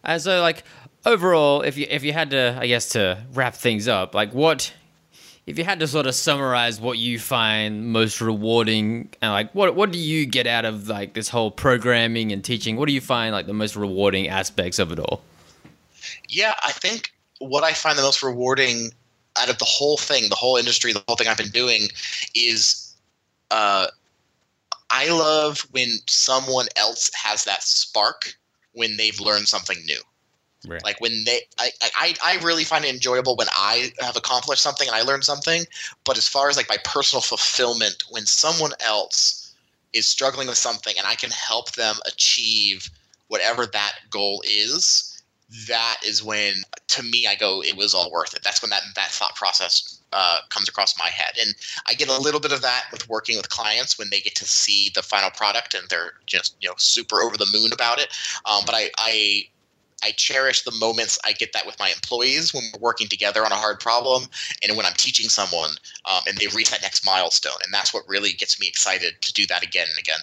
And 0.03 0.22
so, 0.22 0.41
like 0.41 0.64
overall, 1.06 1.61
if 1.61 1.78
you 1.78 1.88
if 1.90 2.03
you 2.03 2.14
had 2.14 2.30
to, 2.32 2.57
I 2.60 2.68
guess, 2.68 2.90
to 2.90 3.26
wrap 3.34 3.56
things 3.56 3.88
up, 3.88 4.14
like 4.14 4.34
what 4.34 4.74
if 5.48 5.57
you 5.57 5.64
had 5.64 5.80
to 5.80 5.88
sort 5.88 6.06
of 6.06 6.14
summarize 6.14 6.80
what 6.80 6.98
you 6.98 7.18
find 7.18 7.88
most 7.88 8.22
rewarding 8.22 9.10
and 9.22 9.32
like 9.32 9.53
what 9.56 9.76
what 9.76 9.91
do 9.91 9.98
you 9.98 10.26
get 10.26 10.45
out 10.45 10.65
of 10.65 10.88
like 10.88 11.14
this 11.14 11.30
whole 11.30 11.49
programming 11.49 12.32
and 12.32 12.44
teaching 12.44 12.76
what 12.76 12.88
do 12.88 12.94
you 12.94 13.02
find 13.02 13.34
like 13.34 13.48
the 13.48 13.53
most 13.53 13.76
rewarding 13.76 14.28
aspects 14.28 14.78
of 14.78 14.91
it 14.91 14.99
all 14.99 15.22
yeah 16.30 16.53
i 16.61 16.72
think 16.72 17.14
what 17.40 17.64
i 17.64 17.74
find 17.74 17.98
the 17.98 18.03
most 18.03 18.22
rewarding 18.22 18.91
out 19.38 19.49
of 19.49 19.57
the 19.57 19.65
whole 19.65 19.98
thing 19.98 20.30
the 20.30 20.36
whole 20.36 20.57
industry 20.57 20.94
the 20.94 21.03
whole 21.07 21.15
thing 21.15 21.28
i've 21.28 21.38
been 21.38 21.49
doing 21.49 21.88
is 22.36 22.84
uh, 23.52 23.88
I 24.90 25.10
love 25.10 25.60
when 25.72 25.90
someone 26.07 26.68
else 26.76 27.10
has 27.22 27.44
that 27.45 27.64
spark 27.64 28.36
when 28.74 28.98
they've 28.98 29.19
learned 29.19 29.48
something 29.48 29.78
new. 29.86 29.99
Right. 30.66 30.84
Like 30.84 31.00
when 31.00 31.24
they, 31.26 31.42
I, 31.60 31.70
I, 31.96 32.16
I 32.24 32.40
really 32.44 32.64
find 32.64 32.84
it 32.84 32.94
enjoyable 32.94 33.36
when 33.36 33.48
I 33.52 33.92
have 34.00 34.18
accomplished 34.18 34.64
something 34.64 34.88
and 34.88 34.96
I 34.96 35.02
learned 35.02 35.24
something. 35.24 35.66
But 36.04 36.18
as 36.18 36.28
far 36.28 36.50
as 36.50 36.58
like 36.58 36.70
my 36.70 36.78
personal 36.84 37.22
fulfillment, 37.22 38.04
when 38.10 38.26
someone 38.26 38.72
else 38.80 39.54
is 39.94 40.08
struggling 40.08 40.48
with 40.48 40.58
something 40.58 40.96
and 40.98 41.08
I 41.08 41.16
can 41.16 41.30
help 41.32 41.74
them 41.74 41.96
achieve 42.06 42.90
whatever 43.28 43.66
that 43.68 43.94
goal 44.10 44.42
is, 44.46 45.18
that 45.68 45.98
is 46.06 46.24
when, 46.24 46.56
to 46.88 47.04
me, 47.04 47.26
I 47.28 47.36
go, 47.36 47.64
it 47.64 47.78
was 47.78 47.94
all 47.94 48.12
worth 48.12 48.34
it. 48.34 48.44
That's 48.44 48.62
when 48.62 48.70
that 48.72 48.82
that 48.96 49.10
thought 49.10 49.36
process 49.36 50.02
uh, 50.12 50.40
comes 50.50 50.68
across 50.68 51.00
my 51.00 51.08
head, 51.08 51.36
and 51.40 51.56
I 51.88 51.94
get 51.94 52.10
a 52.10 52.22
little 52.22 52.42
bit 52.42 52.52
of 52.52 52.62
that 52.64 52.86
with 52.92 53.08
working 53.08 53.38
with 53.38 53.50
clients 53.50 53.98
when 53.98 54.10
they 54.12 54.20
get 54.20 54.36
to 54.36 54.46
see 54.46 54.92
the 54.94 55.04
final 55.04 55.30
product 55.30 55.74
and 55.74 55.88
they're 55.90 56.14
just 56.26 56.58
you 56.60 56.68
know 56.68 56.76
super 56.78 57.22
over 57.22 57.38
the 57.38 57.50
moon 57.54 57.72
about 57.72 58.00
it. 58.00 58.10
Um, 58.46 58.64
but 58.66 58.76
I, 58.76 58.90
I 58.98 59.48
I 60.03 60.11
cherish 60.11 60.64
the 60.64 60.72
moments 60.80 61.18
I 61.26 61.34
get 61.34 61.53
that 61.53 61.65
with 61.65 61.78
my 61.80 61.90
employees 61.90 62.53
when 62.53 62.64
we're 62.74 62.80
working 62.80 63.07
together 63.07 63.44
on 63.44 63.52
a 63.52 63.56
hard 63.56 63.80
problem, 63.80 64.24
and 64.64 64.78
when 64.78 64.86
I'm 64.86 64.94
teaching 64.94 65.30
someone 65.30 65.72
um, 66.06 66.22
and 66.28 66.38
they 66.38 66.48
reach 66.56 66.69
that 66.72 66.82
next 66.82 67.06
milestone, 67.06 67.60
and 67.64 67.74
that's 67.74 67.94
what 67.94 68.03
really 68.07 68.34
gets 68.34 68.60
me 68.60 68.68
excited 68.68 69.22
to 69.22 69.34
do 69.34 69.45
that 69.48 69.64
again 69.64 69.88
and 69.90 69.99
again. 69.99 70.19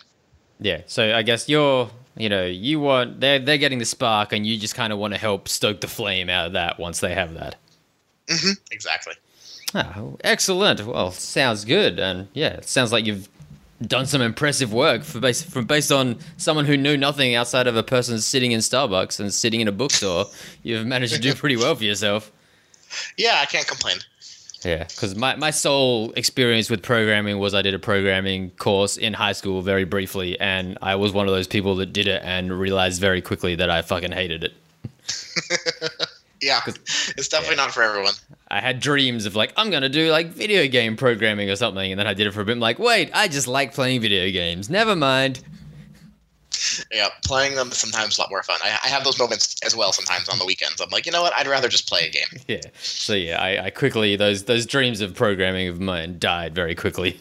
Yeah. 0.60 0.82
So 0.86 1.14
I 1.14 1.22
guess 1.22 1.48
you're, 1.48 1.90
you 2.16 2.28
know, 2.28 2.44
you 2.46 2.80
want 2.80 3.20
they're 3.20 3.40
they're 3.40 3.58
getting 3.58 3.78
the 3.78 3.84
spark, 3.84 4.32
and 4.32 4.46
you 4.46 4.56
just 4.58 4.74
kind 4.74 4.92
of 4.92 4.98
want 4.98 5.14
to 5.14 5.18
help 5.18 5.48
stoke 5.48 5.80
the 5.80 5.88
flame 5.88 6.30
out 6.30 6.46
of 6.46 6.52
that 6.52 6.78
once 6.78 7.00
they 7.00 7.14
have 7.14 7.34
that. 7.34 7.56
Mm-hmm. 8.28 8.52
Exactly. 8.70 9.14
Oh, 9.74 10.16
excellent. 10.22 10.86
Well, 10.86 11.10
sounds 11.10 11.64
good, 11.64 11.98
and 11.98 12.28
yeah, 12.32 12.54
it 12.54 12.68
sounds 12.68 12.92
like 12.92 13.06
you've 13.06 13.28
done 13.82 14.06
some 14.06 14.20
impressive 14.20 14.72
work 14.72 15.02
for 15.02 15.20
base 15.20 15.42
from 15.42 15.66
based 15.66 15.92
on 15.92 16.18
someone 16.36 16.64
who 16.64 16.76
knew 16.76 16.96
nothing 16.96 17.34
outside 17.34 17.66
of 17.66 17.76
a 17.76 17.82
person 17.82 18.20
sitting 18.20 18.52
in 18.52 18.60
Starbucks 18.60 19.20
and 19.20 19.32
sitting 19.32 19.60
in 19.60 19.68
a 19.68 19.72
bookstore. 19.72 20.26
You've 20.62 20.86
managed 20.86 21.14
to 21.14 21.20
do 21.20 21.34
pretty 21.34 21.56
well 21.56 21.74
for 21.74 21.84
yourself. 21.84 22.30
Yeah, 23.16 23.40
I 23.40 23.46
can't 23.46 23.66
complain. 23.66 23.96
Yeah, 24.64 24.84
because 24.84 25.14
my, 25.14 25.36
my 25.36 25.50
sole 25.50 26.12
experience 26.12 26.70
with 26.70 26.82
programming 26.82 27.38
was 27.38 27.54
I 27.54 27.60
did 27.60 27.74
a 27.74 27.78
programming 27.78 28.50
course 28.52 28.96
in 28.96 29.12
high 29.12 29.32
school 29.32 29.60
very 29.60 29.84
briefly, 29.84 30.40
and 30.40 30.78
I 30.80 30.94
was 30.94 31.12
one 31.12 31.28
of 31.28 31.34
those 31.34 31.46
people 31.46 31.76
that 31.76 31.92
did 31.92 32.06
it 32.06 32.22
and 32.24 32.58
realized 32.58 33.00
very 33.00 33.20
quickly 33.20 33.56
that 33.56 33.68
I 33.68 33.82
fucking 33.82 34.12
hated 34.12 34.44
it. 34.44 34.54
yeah, 36.40 36.60
it's 36.66 37.28
definitely 37.28 37.56
yeah. 37.56 37.64
not 37.64 37.72
for 37.72 37.82
everyone. 37.82 38.14
I 38.48 38.60
had 38.60 38.80
dreams 38.80 39.26
of 39.26 39.34
like 39.34 39.52
I'm 39.56 39.70
gonna 39.70 39.88
do 39.88 40.10
like 40.10 40.28
video 40.28 40.66
game 40.68 40.96
programming 40.96 41.50
or 41.50 41.56
something, 41.56 41.90
and 41.90 41.98
then 41.98 42.06
I 42.06 42.14
did 42.14 42.26
it 42.26 42.32
for 42.32 42.40
a 42.40 42.44
bit. 42.44 42.52
I'm 42.52 42.60
like, 42.60 42.78
wait, 42.78 43.10
I 43.14 43.28
just 43.28 43.48
like 43.48 43.74
playing 43.74 44.00
video 44.00 44.30
games. 44.30 44.70
Never 44.70 44.94
mind. 44.94 45.42
Yeah, 46.92 47.08
playing 47.24 47.56
them 47.56 47.68
is 47.68 47.78
sometimes 47.78 48.16
a 48.16 48.20
lot 48.20 48.30
more 48.30 48.42
fun. 48.42 48.58
I, 48.62 48.78
I, 48.84 48.88
have 48.88 49.04
those 49.04 49.18
moments 49.18 49.56
as 49.64 49.76
well 49.76 49.92
sometimes 49.92 50.28
on 50.28 50.38
the 50.38 50.46
weekends. 50.46 50.80
I'm 50.80 50.88
like, 50.90 51.04
you 51.04 51.12
know 51.12 51.20
what? 51.20 51.34
I'd 51.34 51.46
rather 51.46 51.68
just 51.68 51.88
play 51.88 52.06
a 52.06 52.10
game. 52.10 52.24
Yeah. 52.48 52.60
So 52.80 53.14
yeah, 53.14 53.40
I, 53.40 53.66
I 53.66 53.70
quickly 53.70 54.16
those 54.16 54.44
those 54.44 54.66
dreams 54.66 55.00
of 55.00 55.14
programming 55.14 55.68
of 55.68 55.80
mine 55.80 56.18
died 56.18 56.54
very 56.54 56.74
quickly. 56.74 57.20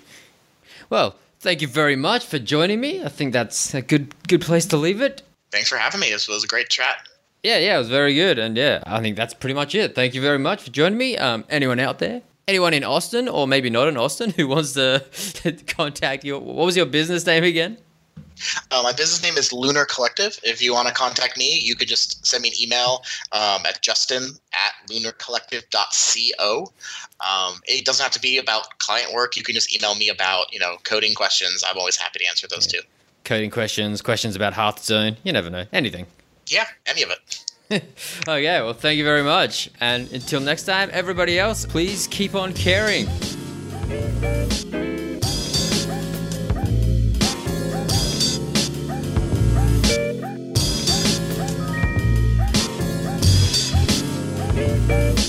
Well, 0.90 1.15
thank 1.40 1.61
you 1.61 1.68
very 1.68 1.95
much 1.95 2.26
for 2.26 2.40
joining 2.40 2.80
me. 2.80 3.03
I 3.03 3.10
think 3.10 3.34
that's 3.34 3.73
a 3.73 3.81
good 3.81 4.14
good 4.27 4.41
place 4.41 4.65
to 4.68 4.77
leave 4.77 5.02
it. 5.02 5.22
Thanks 5.52 5.69
for 5.69 5.77
having 5.77 5.99
me. 5.99 6.11
This 6.11 6.27
was 6.27 6.44
a 6.44 6.48
great 6.48 6.69
chat. 6.69 7.07
Yeah, 7.44 7.57
yeah, 7.57 7.76
it 7.76 7.80
was 7.80 7.90
very 7.90 8.15
good, 8.15 8.40
and 8.40 8.56
yeah, 8.56 8.82
I 8.86 9.02
think 9.02 9.18
that's 9.18 9.34
pretty 9.34 9.53
much 9.53 9.76
it. 9.76 9.95
Thank 9.95 10.14
you 10.14 10.22
very 10.22 10.40
much 10.40 10.64
for 10.64 10.72
joining 10.72 10.98
me. 10.98 11.18
Um, 11.18 11.44
anyone 11.49 11.78
out 11.78 11.99
there? 11.99 12.22
Anyone 12.48 12.74
in 12.74 12.86
Austin, 12.86 13.28
or 13.28 13.48
maybe 13.48 13.70
not 13.70 13.90
in 13.90 13.98
Austin, 13.98 14.30
who 14.38 14.48
wants 14.48 14.74
to 14.74 15.03
contact 15.68 16.24
you? 16.24 16.40
What 16.40 16.65
was 16.65 16.78
your 16.78 16.86
business 16.86 17.26
name 17.26 17.44
again? 17.44 17.78
Uh, 18.72 18.82
my 18.82 18.94
business 18.94 19.22
name 19.22 19.38
is 19.38 19.52
Lunar 19.52 19.86
Collective. 19.86 20.40
If 20.41 20.61
you 20.61 20.74
want 20.74 20.88
to 20.88 20.94
contact 20.94 21.38
me, 21.38 21.60
you 21.60 21.76
could 21.76 21.90
just 21.90 22.26
send 22.26 22.44
me 22.44 22.49
an 22.49 22.56
email 22.61 23.03
um, 23.32 23.61
at 23.65 23.82
justin 23.82 24.30
at 24.53 24.90
lunarcollective.co. 24.90 26.72
Um, 27.20 27.60
it 27.65 27.86
doesn't 27.86 28.03
have 28.03 28.14
to 28.14 28.22
be 28.22 28.38
about 28.38 28.80
client 28.80 29.14
work. 29.14 29.36
You 29.36 29.44
can 29.44 29.53
just 29.53 29.76
email 29.76 29.95
me 29.95 30.10
about, 30.10 30.52
you 30.52 30.60
know, 30.60 30.78
coding 30.84 31.14
questions. 31.14 31.64
I'm 31.70 31.78
always 31.78 31.98
happy 31.98 32.20
to 32.20 32.28
answer 32.28 32.48
those 32.48 32.74
yeah. 32.74 32.80
too. 32.80 32.88
Coding 33.26 33.49
questions, 33.49 34.02
questions 34.02 34.36
about 34.36 34.53
Hearthstone. 34.53 35.18
You 35.24 35.34
never 35.34 35.49
know. 35.49 35.65
Anything 35.72 36.07
yeah, 36.53 36.67
any 36.85 37.03
of 37.03 37.09
it. 37.09 37.39
Oh, 38.27 38.34
okay, 38.34 38.61
well, 38.61 38.73
thank 38.73 38.99
you 38.99 39.03
very 39.03 39.23
much. 39.23 39.71
And 39.81 40.11
until 40.11 40.39
next 40.39 40.65
time, 40.65 40.89
everybody 40.93 41.39
else, 41.39 41.65
please 41.65 42.05
keep 42.07 42.35
on 42.35 42.53
caring. 42.53 43.07
Thank 54.85 55.22